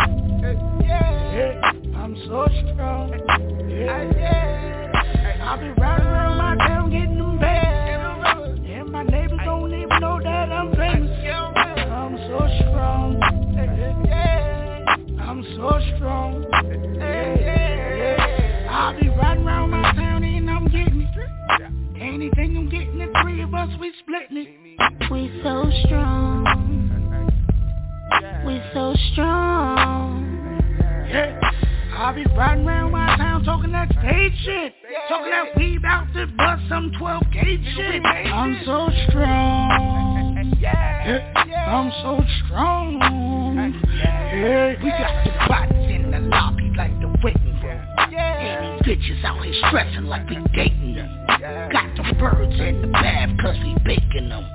I'm 1.97 2.17
so 2.27 2.47
strong. 2.75 3.13
Yeah. 3.71 4.91
I've 5.43 5.61
been 5.61 5.75
riding 5.77 6.07
around 6.07 6.37
my 6.37 6.67
town 6.67 6.91
getting 6.91 7.22
know 10.03 10.21
that 10.21 10.51
I'm 10.51 10.75
famous. 10.75 11.11
I'm 11.31 12.17
so 12.27 12.39
strong. 12.59 13.23
I'm 15.21 15.45
so 15.57 15.81
strong. 15.95 16.45
I'll 18.69 19.01
be 19.01 19.09
riding 19.11 19.47
around 19.47 19.71
my 19.71 19.93
town 19.93 20.25
and 20.25 20.51
I'm 20.51 20.65
getting 20.65 21.03
it. 21.03 22.03
Anything 22.03 22.57
I'm 22.57 22.69
getting, 22.69 22.99
the 22.99 23.13
three 23.23 23.43
of 23.43 23.55
us, 23.55 23.69
we 23.79 23.93
splitting 24.01 24.39
it. 24.39 25.11
We 25.13 25.41
so 25.45 25.71
strong. 25.87 27.31
We 28.45 28.61
so 28.75 28.97
strong. 29.13 30.27
Yeah. 31.09 31.39
I'll 31.95 32.15
be 32.15 32.25
riding 32.37 32.67
around 32.67 32.93
my 32.93 33.17
town 33.17 33.45
talking 33.45 33.73
that 33.73 33.89
stage 33.91 34.33
shit. 34.45 34.75
Talking 35.09 35.31
that 35.31 35.57
we 35.57 35.77
about 35.77 36.13
to 36.15 36.27
bust 36.37 36.63
some 36.69 36.93
12 36.99 37.23
gauge 37.33 37.61
shit. 37.77 38.05
I'm 38.05 38.61
so 38.65 38.89
strong. 39.09 40.39
Yeah. 40.63 41.75
I'm 41.75 41.91
so 42.03 42.25
strong. 42.45 43.01
Yeah. 43.03 44.75
We 44.83 44.91
got 44.91 45.25
the 45.25 45.33
bots 45.49 45.73
in 45.91 46.11
the 46.13 46.21
lobby 46.21 46.73
like 46.77 46.93
the 47.01 47.09
waiting 47.25 47.61
room. 47.61 47.81
And 47.99 48.87
these 48.87 48.97
bitches 48.97 49.25
out 49.25 49.45
here 49.45 49.55
stressing 49.69 50.05
like 50.05 50.29
we 50.31 50.37
dating 50.55 50.95
them. 50.95 51.27
Got 51.73 51.97
the 51.97 52.15
birds 52.15 52.61
in 52.61 52.83
the 52.83 52.89
bath 52.89 53.31
cause 53.41 53.57
we 53.65 53.77
baking 53.85 54.29
them. 54.29 54.47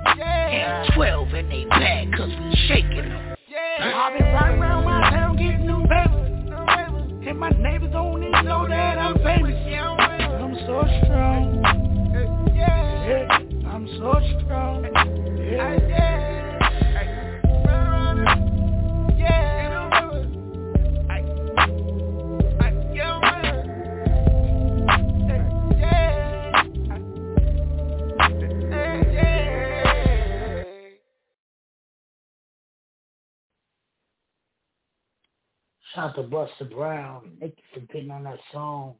Buster 36.30 36.64
Brown. 36.64 37.32
Thank 37.40 37.54
you 37.56 37.80
for 37.80 37.92
getting 37.92 38.10
on 38.10 38.24
that 38.24 38.38
song. 38.52 38.94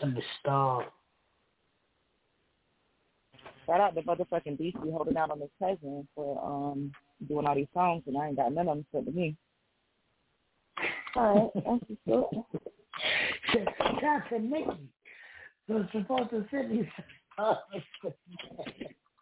Some 0.00 0.14
the 0.14 0.22
star. 0.40 0.86
Shout 3.66 3.80
out 3.80 3.94
to 3.94 4.02
motherfucking 4.02 4.60
DC 4.60 4.90
holding 4.90 5.16
out 5.16 5.30
on 5.30 5.40
his 5.40 5.50
cousin 5.58 6.06
for 6.14 6.44
um 6.44 6.92
doing 7.28 7.46
all 7.46 7.54
these 7.54 7.66
songs, 7.74 8.02
and 8.06 8.16
I 8.16 8.28
ain't 8.28 8.36
got 8.36 8.52
none 8.52 8.68
of 8.68 8.76
them 8.76 8.86
sent 8.92 9.06
to 9.06 9.12
me. 9.12 9.36
All 11.14 11.52
right, 11.54 11.64
that's 11.64 11.88
just 11.88 12.00
good. 12.06 13.66
Shout 13.74 14.04
out 14.04 14.22
to 14.30 14.38
Nikki. 14.38 14.88
So 15.68 15.86
supposed 15.92 16.30
to 16.30 16.44
send 16.50 16.70
me 16.70 16.88
some 16.96 17.56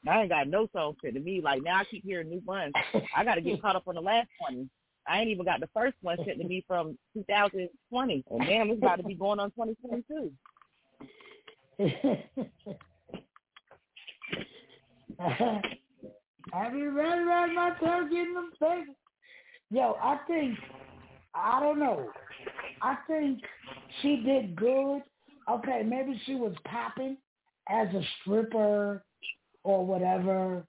I 0.08 0.20
ain't 0.20 0.30
got 0.30 0.48
no 0.48 0.66
songs 0.72 0.96
sent 1.02 1.14
to 1.14 1.20
me. 1.20 1.40
Like 1.42 1.62
now, 1.62 1.76
I 1.76 1.84
keep 1.84 2.04
hearing 2.04 2.30
new 2.30 2.42
ones. 2.46 2.72
I 3.16 3.24
got 3.24 3.34
to 3.34 3.40
get 3.40 3.60
caught 3.62 3.76
up 3.76 3.86
on 3.86 3.94
the 3.94 4.00
last 4.00 4.28
one. 4.38 4.70
I 5.06 5.20
ain't 5.20 5.30
even 5.30 5.44
got 5.44 5.60
the 5.60 5.68
first 5.74 5.96
one 6.02 6.16
sent 6.24 6.38
to 6.38 6.44
me 6.46 6.64
from 6.68 6.98
2020, 7.14 8.24
and 8.30 8.46
damn, 8.46 8.70
it's 8.70 8.78
about 8.78 8.96
to 8.96 9.02
be 9.02 9.14
going 9.14 9.40
on 9.40 9.50
2022. 9.50 10.32
I 15.22 16.68
be 16.72 16.82
running 16.82 17.26
around 17.26 17.54
my 17.54 17.70
town 17.82 18.10
getting 18.10 18.34
them 18.34 18.50
papers. 18.60 18.94
Yo, 19.70 19.96
I 20.02 20.18
think 20.26 20.58
I 21.34 21.60
don't 21.60 21.78
know. 21.78 22.10
I 22.82 22.96
think 23.06 23.40
she 24.02 24.16
did 24.16 24.56
good. 24.56 25.02
Okay, 25.50 25.82
maybe 25.84 26.20
she 26.26 26.34
was 26.34 26.54
popping 26.66 27.16
as 27.68 27.88
a 27.88 28.02
stripper 28.20 29.02
or 29.62 29.86
whatever, 29.86 30.64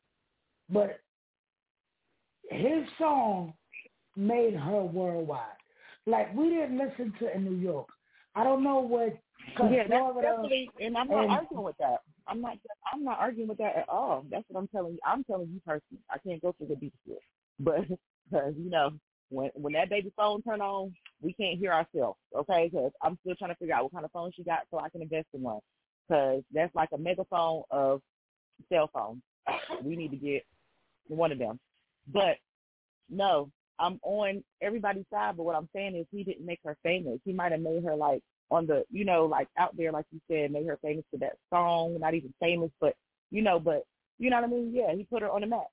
but 0.70 1.00
his 2.50 2.86
song 2.98 3.54
made 4.16 4.56
her 4.56 4.84
worldwide. 4.84 5.58
Like 6.06 6.34
we 6.36 6.50
didn't 6.50 6.78
listen 6.78 7.14
to 7.20 7.36
in 7.36 7.46
New 7.46 7.56
York. 7.56 7.88
I 8.36 8.44
don't 8.44 8.64
know 8.64 8.80
what. 8.80 9.18
Yeah, 9.72 9.84
that's 9.90 10.16
definitely, 10.22 10.70
and 10.80 10.98
I'm 10.98 11.08
not 11.08 11.24
and- 11.24 11.32
arguing 11.32 11.64
with 11.64 11.78
that. 11.80 12.02
I'm 12.28 12.42
not. 12.42 12.58
I'm 12.94 13.04
not 13.04 13.20
arguing 13.20 13.50
with 13.50 13.58
that 13.58 13.76
at 13.76 13.90
all. 13.90 14.26
That's 14.30 14.46
what 14.48 14.60
I'm 14.60 14.68
telling 14.68 14.94
you. 14.94 15.00
I'm 15.06 15.24
telling 15.24 15.50
you 15.50 15.60
personally. 15.66 16.02
I 16.10 16.18
can't 16.20 16.42
go 16.42 16.54
through 16.58 16.68
the 16.68 16.76
deep 16.76 16.94
shit, 17.06 17.20
but 17.60 17.82
because 18.30 18.54
you 18.58 18.70
know 18.70 18.92
when 19.30 19.50
when 19.56 19.74
that 19.74 19.90
baby 19.90 20.14
phone 20.16 20.42
turn 20.44 20.62
on, 20.62 20.94
we 21.22 21.34
can't 21.34 21.60
hear 21.60 21.74
ourselves. 21.74 22.20
Okay, 22.36 22.70
because 22.72 22.92
I'm 23.02 23.18
still 23.22 23.36
trying 23.36 23.52
to 23.52 23.58
figure 23.58 23.76
out 23.76 23.84
what 23.84 23.94
kind 23.94 24.06
of 24.06 24.12
phone 24.12 24.32
she 24.36 24.44
got 24.44 24.60
so 24.70 24.80
I 24.80 24.90
can 24.90 25.02
invest 25.02 25.28
in 25.34 25.42
one. 25.42 25.60
Because 26.08 26.44
that's 26.54 26.74
like 26.76 26.90
a 26.94 26.98
megaphone 26.98 27.64
of 27.72 28.02
cell 28.70 28.90
phones. 28.94 29.22
We 29.84 29.96
need 29.96 30.12
to 30.12 30.18
get 30.18 30.46
one 31.08 31.32
of 31.32 31.40
them. 31.40 31.60
But 32.08 32.38
no, 33.10 33.50
I'm 33.82 34.00
on 34.04 34.44
everybody's 34.62 35.06
side. 35.12 35.36
But 35.38 35.44
what 35.44 35.56
I'm 35.56 35.70
saying 35.76 35.96
is, 35.96 36.06
he 36.12 36.24
didn't 36.24 36.46
make 36.46 36.60
her 36.64 36.78
famous. 36.84 37.20
He 37.26 37.34
might 37.34 37.52
have 37.52 37.62
made 37.62 37.84
her 37.84 37.96
like 37.96 38.22
on 38.52 38.68
the, 38.68 38.84
you 38.92 39.04
know, 39.06 39.26
like 39.26 39.48
out 39.58 39.76
there, 39.76 39.92
like 39.92 40.06
you 40.12 40.22
said, 40.30 40.52
made 40.52 40.68
her 40.68 40.78
famous 40.82 41.06
for 41.10 41.18
that 41.18 41.38
song. 41.50 41.98
Not 42.00 42.14
even 42.14 42.34
famous, 42.40 42.70
but 42.80 42.96
you 43.32 43.42
know, 43.42 43.60
but 43.60 43.84
you 44.20 44.30
know 44.30 44.38
what 44.38 44.46
I 44.50 44.52
mean? 44.54 44.72
Yeah, 44.74 44.94
he 44.96 45.04
put 45.04 45.22
her 45.24 45.32
on 45.32 45.42
the 45.42 45.48
map, 45.48 45.68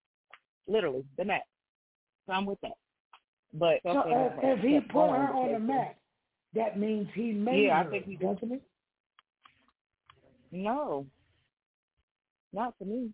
literally 0.67 1.05
the 1.19 1.25
map. 1.25 1.43
So 2.27 2.33
I'm 2.33 2.47
with 2.47 2.61
that. 2.63 2.73
But 3.55 3.81
So 3.83 3.91
uh, 3.91 4.31
if, 4.43 4.59
if 4.59 4.61
he 4.61 4.81
put 4.81 5.11
her 5.11 5.35
on 5.35 5.53
the 5.53 5.59
map, 5.59 5.97
that 6.55 6.79
means 6.79 7.09
he 7.15 7.33
made 7.33 7.67
Yeah, 7.67 7.81
I 7.81 7.85
think 7.85 8.07
he- 8.07 8.17
doesn't 8.17 8.53
it? 8.53 8.63
No, 10.51 11.07
not 12.55 12.73
to 12.79 12.87
me. 12.87 13.11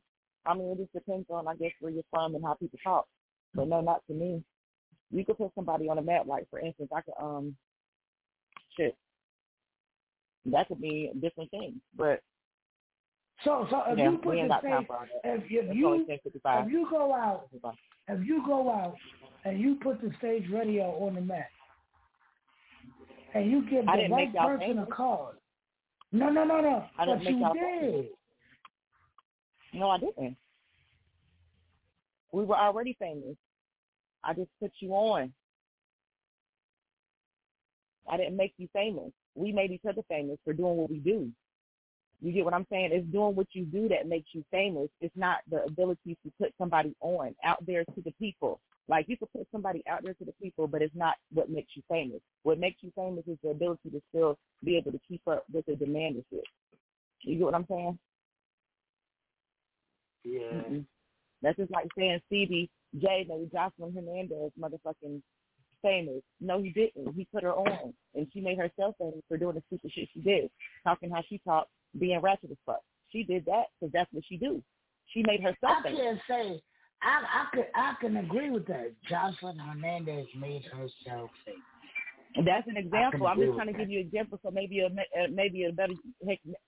I 0.46 0.54
mean, 0.54 0.70
it 0.72 0.78
just 0.78 0.92
depends 0.92 1.26
on, 1.30 1.48
I 1.48 1.56
guess, 1.56 1.72
where 1.80 1.90
you're 1.90 2.04
from 2.10 2.34
and 2.34 2.44
how 2.44 2.54
people 2.54 2.78
talk. 2.84 3.06
But 3.54 3.68
no, 3.68 3.80
not 3.80 4.02
to 4.08 4.14
me. 4.14 4.42
You 5.10 5.24
could 5.24 5.38
put 5.38 5.52
somebody 5.54 5.88
on 5.88 5.98
a 5.98 6.02
map, 6.02 6.26
like 6.26 6.48
for 6.50 6.58
instance, 6.58 6.90
I 6.94 7.00
could 7.02 7.14
um, 7.20 7.56
shit. 8.76 8.96
That 10.46 10.68
could 10.68 10.80
be 10.80 11.10
a 11.12 11.16
different 11.16 11.50
things, 11.50 11.74
but 11.96 12.20
So 13.44 13.66
so 13.70 13.82
if 13.88 13.98
yeah, 13.98 14.10
you 14.10 14.18
put 14.18 14.36
the 14.36 14.48
got 14.48 14.62
same, 14.62 14.84
for 14.86 14.96
all 14.96 15.06
that. 15.22 15.34
if 15.34 15.42
if 15.44 15.74
you 15.74 16.06
if 16.08 16.70
you 16.70 16.86
go 16.90 17.14
out 17.14 17.48
if 18.08 18.26
you 18.26 18.42
go 18.46 18.70
out 18.70 18.96
and 19.44 19.60
you 19.60 19.76
put 19.82 20.00
the 20.00 20.10
stage 20.18 20.44
radio 20.52 20.84
on 21.06 21.14
the 21.14 21.20
map, 21.20 21.48
and 23.34 23.50
you 23.50 23.62
give 23.68 23.86
the 23.86 24.08
right 24.10 24.34
person 24.34 24.78
a 24.78 24.86
call. 24.86 25.34
No, 26.12 26.30
no, 26.30 26.44
no, 26.44 26.60
no. 26.60 26.84
I 26.98 27.06
but 27.06 27.22
you 27.24 27.38
did. 27.38 27.80
famous. 27.80 28.06
No, 29.72 29.90
I 29.90 29.98
didn't. 29.98 30.36
We 32.32 32.44
were 32.44 32.56
already 32.56 32.96
famous. 32.98 33.36
I 34.24 34.32
just 34.34 34.50
put 34.60 34.72
you 34.80 34.92
on. 34.92 35.32
I 38.10 38.16
didn't 38.16 38.36
make 38.36 38.54
you 38.58 38.68
famous. 38.72 39.10
We 39.34 39.52
made 39.52 39.70
each 39.70 39.84
other 39.88 40.02
famous 40.08 40.38
for 40.44 40.52
doing 40.52 40.76
what 40.76 40.90
we 40.90 40.98
do. 40.98 41.30
You 42.20 42.32
get 42.32 42.44
what 42.44 42.54
I'm 42.54 42.66
saying? 42.70 42.90
It's 42.92 43.06
doing 43.12 43.34
what 43.34 43.48
you 43.52 43.64
do 43.64 43.88
that 43.88 44.08
makes 44.08 44.28
you 44.32 44.44
famous. 44.50 44.88
It's 45.00 45.16
not 45.16 45.38
the 45.50 45.64
ability 45.64 46.16
to 46.24 46.32
put 46.40 46.54
somebody 46.58 46.94
on 47.00 47.34
out 47.44 47.64
there 47.66 47.84
to 47.84 48.00
the 48.04 48.12
people. 48.12 48.60
Like 48.88 49.06
you 49.08 49.16
could 49.16 49.32
put 49.32 49.46
somebody 49.50 49.82
out 49.88 50.02
there 50.02 50.14
to 50.14 50.24
the 50.24 50.34
people, 50.42 50.66
but 50.66 50.82
it's 50.82 50.94
not 50.94 51.14
what 51.32 51.50
makes 51.50 51.72
you 51.74 51.82
famous. 51.88 52.20
What 52.42 52.58
makes 52.58 52.82
you 52.82 52.92
famous 52.94 53.24
is 53.26 53.38
the 53.42 53.50
ability 53.50 53.90
to 53.90 54.02
still 54.10 54.38
be 54.62 54.76
able 54.76 54.92
to 54.92 55.00
keep 55.08 55.22
up 55.26 55.44
with 55.52 55.66
the 55.66 55.76
demand 55.76 56.16
of 56.16 56.24
shit. 56.30 56.44
You 57.22 57.36
get 57.36 57.44
what 57.44 57.54
I'm 57.54 57.66
saying? 57.68 57.98
Yeah. 60.24 60.40
Mm-mm. 60.52 60.84
That's 61.42 61.56
just 61.58 61.70
like 61.70 61.88
saying 61.96 62.20
Stevie 62.26 62.70
J 63.00 63.26
made 63.28 63.50
Joseline 63.52 63.94
Hernandez 63.94 64.52
motherfucking 64.58 65.20
famous. 65.82 66.22
No, 66.40 66.62
he 66.62 66.70
didn't. 66.70 67.14
He 67.14 67.26
put 67.32 67.42
her 67.42 67.52
on, 67.52 67.92
and 68.14 68.26
she 68.32 68.40
made 68.40 68.58
herself 68.58 68.94
famous 68.98 69.20
for 69.28 69.36
doing 69.36 69.56
the 69.56 69.62
stupid 69.66 69.92
shit 69.92 70.08
she 70.12 70.20
did, 70.20 70.50
talking 70.84 71.10
how 71.10 71.22
she 71.28 71.38
talked, 71.38 71.70
being 71.98 72.20
ratchet 72.20 72.50
as 72.50 72.56
fuck. 72.64 72.80
She 73.10 73.22
did 73.22 73.44
that 73.46 73.64
because 73.78 73.92
that's 73.92 74.12
what 74.12 74.24
she 74.28 74.36
do. 74.36 74.62
She 75.12 75.22
made 75.26 75.40
herself 75.40 75.78
I 75.78 75.82
famous. 75.82 76.00
can't 76.00 76.20
say. 76.28 76.62
I 77.02 77.22
I 77.22 77.46
could 77.54 77.66
I 77.74 77.94
can 78.00 78.16
agree 78.16 78.50
with 78.50 78.66
that. 78.66 78.92
Joseline 79.10 79.60
Hernandez 79.60 80.26
made 80.38 80.64
herself 80.64 81.30
famous. 81.44 81.60
That's 82.44 82.66
an 82.66 82.76
example. 82.76 83.28
I'm 83.28 83.38
just 83.38 83.54
trying 83.54 83.68
to 83.68 83.72
that. 83.72 83.78
give 83.78 83.90
you 83.90 84.00
an 84.00 84.06
example 84.06 84.40
so 84.42 84.50
maybe 84.50 84.80
a, 84.80 84.86
uh, 84.86 85.28
maybe 85.30 85.64
a 85.64 85.72
better, 85.72 85.92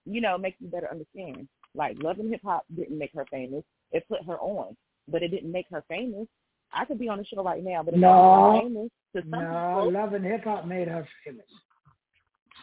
you 0.05 0.20
know, 0.20 0.39
make 0.39 0.55
you 0.61 0.69
better 0.69 0.89
understand. 0.89 1.48
Like 1.74 1.97
Love 2.03 2.20
and 2.20 2.31
Hip 2.31 2.40
Hop 2.44 2.65
didn't 2.77 2.97
make 2.97 3.12
her 3.15 3.27
famous. 3.31 3.65
It 3.90 4.07
put 4.09 4.24
her 4.27 4.39
on, 4.39 4.77
but 5.09 5.23
it 5.23 5.28
didn't 5.28 5.53
make 5.53 5.66
her 5.70 5.85
famous. 5.89 6.27
I 6.73 6.85
could 6.85 6.99
be 6.99 7.09
on 7.09 7.19
the 7.19 7.24
show 7.24 7.43
right 7.43 7.62
now, 7.62 7.83
but 7.83 7.95
it 7.95 7.99
No. 8.01 8.53
made 8.53 8.62
famous 8.62 8.91
to 9.15 9.23
some 9.23 9.31
No, 9.31 9.47
people. 9.77 9.93
Love 9.93 10.12
and 10.15 10.24
Hip 10.24 10.45
Hop 10.45 10.66
made 10.66 10.89
her 10.89 11.07
famous. 11.24 11.47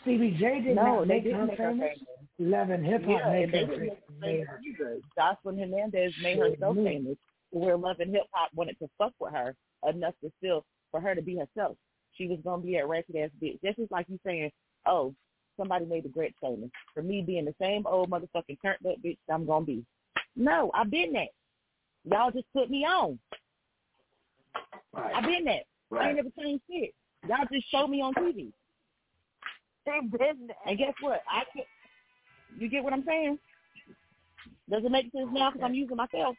Stevie 0.01 0.31
J 0.31 0.61
did 0.61 0.75
No, 0.75 0.97
not 0.99 1.07
make 1.07 1.23
didn't 1.23 1.39
her 1.39 1.45
make 1.45 1.57
her 1.57 1.71
famous. 1.71 1.97
famous. 1.97 2.29
Love 2.39 2.69
and 2.69 2.85
Hip 2.85 3.03
Hop 3.05 3.21
Yeah, 3.21 3.31
made 3.31 3.49
her 3.49 3.67
famous. 3.67 3.99
make 4.19 4.47
her 4.47 4.59
famous 4.77 5.03
Joseline 5.17 5.59
Hernandez 5.59 6.13
made 6.21 6.35
Sure 6.35 6.49
herself 6.49 6.75
did. 6.75 6.85
famous 6.85 7.17
where 7.51 7.77
Love 7.77 7.99
and 7.99 8.11
Hip 8.13 8.27
Hop 8.31 8.49
wanted 8.53 8.77
to 8.79 8.89
fuck 8.97 9.13
with 9.19 9.33
her 9.33 9.55
enough 9.87 10.15
to 10.23 10.31
still 10.39 10.65
for 10.91 10.99
her 10.99 11.15
to 11.15 11.21
be 11.21 11.37
herself. 11.37 11.77
She 12.15 12.27
was 12.27 12.39
gonna 12.43 12.61
be 12.61 12.75
a 12.77 12.85
ratchet 12.85 13.15
ass 13.15 13.29
bitch. 13.41 13.59
This 13.61 13.75
is 13.77 13.89
like 13.91 14.07
you 14.09 14.19
saying, 14.25 14.51
Oh, 14.85 15.15
somebody 15.57 15.85
made 15.85 16.03
the 16.03 16.09
Gretch 16.09 16.33
famous. 16.41 16.69
For 16.93 17.01
me 17.01 17.21
being 17.21 17.45
the 17.45 17.55
same 17.59 17.85
old 17.87 18.09
motherfucking 18.09 18.57
turned 18.61 18.85
up 18.85 19.01
bitch 19.03 19.17
that 19.27 19.33
I'm 19.33 19.45
gonna 19.45 19.65
be. 19.65 19.85
No, 20.35 20.71
I've 20.73 20.91
been 20.91 21.13
that. 21.13 21.29
Y'all 22.05 22.31
just 22.31 22.45
put 22.53 22.69
me 22.69 22.85
on. 22.85 23.17
Right. 24.93 25.15
I've 25.15 25.23
been 25.23 25.45
that. 25.45 25.63
I 25.97 26.07
ain't 26.07 26.15
never 26.17 26.29
changed 26.39 26.63
shit. 26.69 26.93
Y'all 27.27 27.45
just 27.51 27.69
showed 27.71 27.87
me 27.87 28.01
on 28.01 28.13
TV. 28.13 28.51
They 29.85 29.99
been 30.01 30.47
there. 30.47 30.55
And 30.65 30.77
guess 30.77 30.93
what? 31.01 31.21
I 31.29 31.43
can 31.53 31.63
You 32.59 32.69
get 32.69 32.83
what 32.83 32.93
I'm 32.93 33.03
saying? 33.05 33.39
Does 34.69 34.83
it 34.83 34.91
make 34.91 35.11
sense 35.11 35.29
now 35.31 35.51
because 35.51 35.65
I'm 35.65 35.73
using 35.73 35.97
myself? 35.97 36.35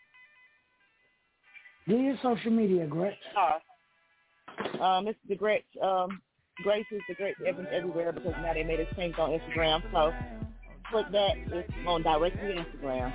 Do 1.86 1.96
your 1.96 2.16
social 2.22 2.50
media, 2.50 2.86
Gretch. 2.86 3.14
Uh, 3.36 4.82
um, 4.82 5.08
it's 5.08 5.18
the 5.28 5.36
Gretch. 5.36 5.64
Um, 5.82 6.20
Grace 6.62 6.86
is 6.92 7.00
the 7.08 7.14
Gretch 7.14 7.34
every, 7.46 7.66
everywhere 7.66 8.12
because 8.12 8.32
now 8.40 8.54
they 8.54 8.62
made 8.62 8.80
it 8.80 8.88
change 8.96 9.16
on 9.18 9.30
Instagram. 9.30 9.82
So 9.92 10.12
click 10.90 11.06
that. 11.12 11.32
It's 11.36 11.72
on 11.86 12.02
directly 12.02 12.54
Instagram. 12.54 13.12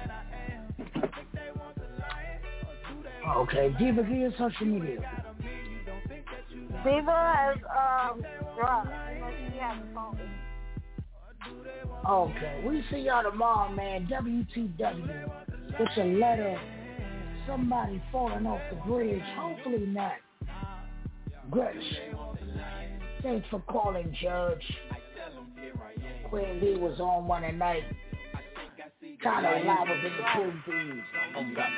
Okay, 3.38 3.76
Diva, 3.78 4.04
give 4.04 4.18
your 4.18 4.32
social 4.38 4.66
media. 4.66 5.24
Diva 6.84 7.36
has 7.36 7.58
um 7.66 8.24
dropped. 8.56 8.90
You 9.14 9.20
know, 9.20 9.32
she 9.52 9.58
has 9.60 9.78
a 9.78 9.94
phone. 9.94 10.20
Okay, 12.10 12.64
we 12.66 12.84
see 12.90 13.02
y'all 13.02 13.24
tomorrow, 13.24 13.72
man. 13.74 14.08
WTW. 14.08 15.32
It's 15.80 15.98
a 15.98 16.04
letter. 16.04 16.60
Somebody 17.48 18.02
falling 18.12 18.46
off 18.46 18.62
the 18.70 18.78
bridge. 18.90 19.22
Hopefully 19.38 19.86
not. 19.86 20.14
Gretch. 21.50 21.76
Thanks 23.22 23.48
for 23.50 23.60
calling, 23.62 24.16
Judge. 24.22 24.64
Queen 26.30 26.60
B 26.60 26.76
was 26.76 27.00
on 27.00 27.28
one 27.28 27.44
at 27.44 27.56
night. 29.24 29.34
Kind 29.34 29.46
of 29.46 29.66
live 29.66 29.70
up 29.70 29.88
oh, 29.88 30.44
in 30.44 30.54
the 30.54 30.64
Queen 30.64 31.04
in 31.38 31.48
We 31.50 31.56
back. 31.56 31.72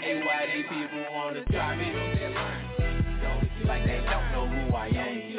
Hey, 0.00 0.22
why 0.24 0.46
these 0.54 0.64
people 0.68 1.04
wanna 1.12 1.44
try 1.46 1.76
me? 1.76 1.92
Don't 3.22 3.66
like 3.66 3.84
they 3.84 4.00
don't 4.04 4.32
know 4.32 4.46
who 4.48 4.74
I 4.74 4.88
am. 4.88 5.31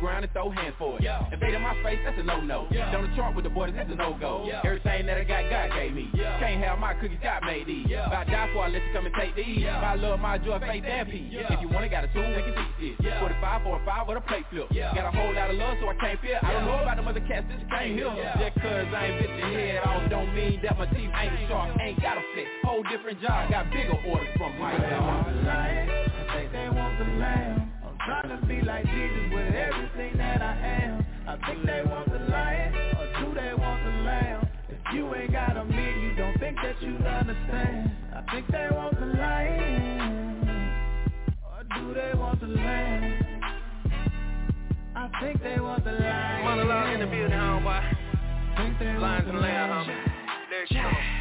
Ground 0.00 0.24
and 0.24 0.32
throw 0.32 0.50
hands 0.50 0.74
for 0.78 0.96
it. 0.98 1.04
Invade 1.32 1.54
in 1.54 1.60
my 1.62 1.74
face, 1.82 2.00
that's 2.04 2.18
a 2.18 2.22
no-no. 2.22 2.66
Down 2.72 3.08
the 3.08 3.14
chart 3.16 3.36
with 3.36 3.44
the 3.44 3.50
boys, 3.50 3.72
that's 3.76 3.90
a 3.92 3.94
no-go. 3.94 4.44
Yeah. 4.46 4.62
Everything 4.64 5.06
that 5.06 5.18
I 5.18 5.24
got, 5.24 5.44
God 5.50 5.76
gave 5.76 5.92
me. 5.92 6.08
Can't 6.14 6.64
have 6.64 6.78
my 6.78 6.94
cookies, 6.94 7.18
God 7.22 7.44
made 7.44 7.66
these. 7.66 7.86
If 7.88 8.12
I 8.12 8.24
die 8.24 8.48
for, 8.52 8.64
I 8.64 8.68
let 8.68 8.82
you 8.82 8.92
come 8.92 9.04
and 9.06 9.14
take 9.14 9.36
these. 9.36 9.60
If 9.60 9.84
I 9.84 9.94
love 9.94 10.18
my 10.20 10.38
joy, 10.38 10.58
faith, 10.60 10.84
and 10.86 11.08
peace. 11.08 11.32
If 11.36 11.60
you 11.60 11.68
want 11.68 11.84
it, 11.84 11.90
got 11.90 12.04
a 12.04 12.08
tool, 12.12 12.24
we 12.24 12.42
can 12.42 12.54
teach 12.56 12.96
this. 12.98 13.06
Yeah. 13.06 13.20
45, 13.20 13.62
45 13.62 14.08
with 14.08 14.16
a 14.16 14.20
plate 14.22 14.46
flip. 14.50 14.68
Got 14.72 15.04
a 15.04 15.12
whole 15.12 15.34
lot 15.34 15.50
of 15.50 15.56
love, 15.56 15.76
so 15.80 15.88
I 15.88 15.94
can't 16.00 16.20
fear. 16.20 16.40
I 16.42 16.52
don't 16.52 16.64
know 16.64 16.80
about 16.80 16.96
the 16.96 17.02
mother 17.02 17.20
cats, 17.20 17.46
this 17.48 17.60
can't 17.68 17.92
hear. 17.92 18.08
Just 18.40 18.56
cause 18.60 18.88
I 18.96 19.04
ain't 19.04 19.20
bit 19.20 19.30
your 19.36 19.52
head 19.52 19.84
off, 19.84 20.08
don't 20.08 20.34
mean 20.34 20.60
that 20.62 20.78
my 20.78 20.86
teeth 20.86 21.12
ain't 21.12 21.48
sharp. 21.48 21.76
Ain't 21.80 22.00
got 22.00 22.16
a 22.16 22.24
fit. 22.34 22.48
Whole 22.64 22.82
different 22.84 23.20
job, 23.20 23.50
got 23.50 23.70
bigger 23.70 24.00
orders 24.08 24.32
from 24.38 24.58
my 24.58 24.72
I 24.72 26.36
think 26.36 26.52
they 26.52 26.68
want 26.70 26.98
the 26.98 27.04
lamb. 27.20 27.59
Trying 28.06 28.40
to 28.40 28.46
be 28.46 28.60
like 28.62 28.84
Jesus 28.86 29.32
with 29.32 29.54
everything 29.54 30.16
that 30.18 30.40
I 30.42 30.56
am. 30.56 31.06
I 31.28 31.36
think 31.46 31.64
they 31.66 31.82
want 31.84 32.10
the 32.10 32.18
lion, 32.30 32.74
or 32.98 33.06
do 33.20 33.34
they 33.34 33.54
want 33.54 33.84
the 33.84 33.90
lamb? 34.02 34.48
If 34.68 34.94
you 34.94 35.14
ain't 35.14 35.32
got 35.32 35.56
a 35.56 35.64
meat, 35.64 35.96
you 36.02 36.14
don't 36.16 36.36
think 36.38 36.56
that 36.62 36.80
you 36.82 36.96
understand. 36.96 37.90
I 38.16 38.32
think 38.32 38.46
they 38.50 38.68
want 38.72 38.98
the 38.98 39.06
lion, 39.06 40.70
or 41.44 41.62
do 41.78 41.94
they 41.94 42.18
want 42.18 42.40
the 42.40 42.46
lamb? 42.48 43.42
I 44.96 45.08
think 45.20 45.42
they 45.42 45.60
want 45.60 45.84
the 45.84 45.92
lion. 45.92 46.44
Monologue 46.44 46.94
in 46.94 47.00
the 47.00 47.06
building, 47.06 47.30
homeboy. 47.38 47.96
Think 48.56 48.78
they 48.78 48.86
want 48.86 49.00
Lines 49.02 49.24
the 49.26 49.30
and 49.32 49.40
lamb, 49.40 49.70
lamb. 49.70 49.86
homie. 49.86 50.12
There 50.50 50.66
you 50.70 50.82
go. 50.82 50.88
I 50.88 51.19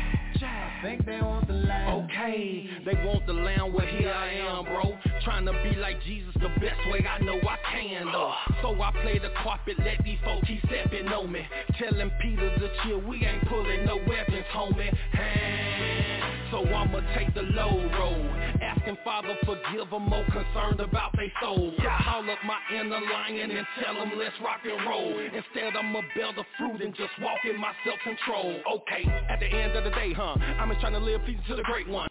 think 0.81 1.05
they 1.05 1.21
want 1.21 1.47
the. 1.47 1.59
Okay, 1.89 2.67
they 2.85 2.93
want 3.05 3.25
the 3.25 3.33
lamb, 3.33 3.73
well 3.73 3.85
here 3.85 4.11
I 4.11 4.33
am, 4.33 4.65
bro. 4.65 4.97
Trying 5.23 5.45
to 5.45 5.53
be 5.63 5.75
like 5.79 6.01
Jesus 6.03 6.33
the 6.35 6.49
best 6.59 6.79
way 6.91 7.05
I 7.05 7.19
know 7.23 7.37
I 7.37 7.57
can, 7.71 8.05
though. 8.11 8.33
So 8.61 8.81
I 8.81 8.91
play 9.01 9.19
the 9.19 9.31
carpet, 9.43 9.75
let 9.79 10.03
these 10.03 10.19
folks 10.23 10.47
keep 10.47 10.61
stepping 10.65 11.07
on 11.07 11.31
me. 11.31 11.41
Telling 11.77 12.11
Peter 12.21 12.57
to 12.59 12.69
chill, 12.83 13.01
we 13.01 13.25
ain't 13.25 13.47
pulling 13.47 13.85
no 13.85 13.97
weapons, 14.07 14.45
homie. 14.53 14.93
Hand. 15.11 16.38
So 16.51 16.65
I'ma 16.65 17.01
take 17.15 17.33
the 17.33 17.43
low 17.43 17.77
road. 17.93 18.25
Asking 18.61 18.97
Father 19.03 19.35
forgive 19.45 19.89
them, 19.89 20.09
more 20.09 20.25
concerned 20.25 20.79
about 20.79 21.15
they 21.15 21.31
soul. 21.41 21.73
Call 21.77 22.29
up 22.29 22.39
my 22.45 22.57
inner 22.73 22.99
lion 22.99 23.51
and 23.51 23.67
tell 23.83 23.93
them 23.93 24.11
let's 24.17 24.35
rock 24.43 24.61
and 24.63 24.87
roll. 24.87 25.19
Instead 25.19 25.75
I'ma 25.75 26.01
bear 26.15 26.33
the 26.35 26.43
fruit 26.57 26.81
and 26.81 26.95
just 26.95 27.11
walk 27.21 27.39
in 27.45 27.59
my 27.59 27.71
self-control. 27.85 28.61
Okay, 28.73 29.07
at 29.29 29.39
the 29.39 29.47
end 29.47 29.77
of 29.77 29.83
the 29.83 29.91
day, 29.91 30.13
huh? 30.13 30.35
I'm 30.59 30.69
just 30.69 30.81
trying 30.81 30.93
to 30.93 30.99
live 30.99 31.21
pleasing 31.23 31.43
to 31.49 31.55
the 31.55 31.63
great 31.63 31.87
one. 31.87 32.09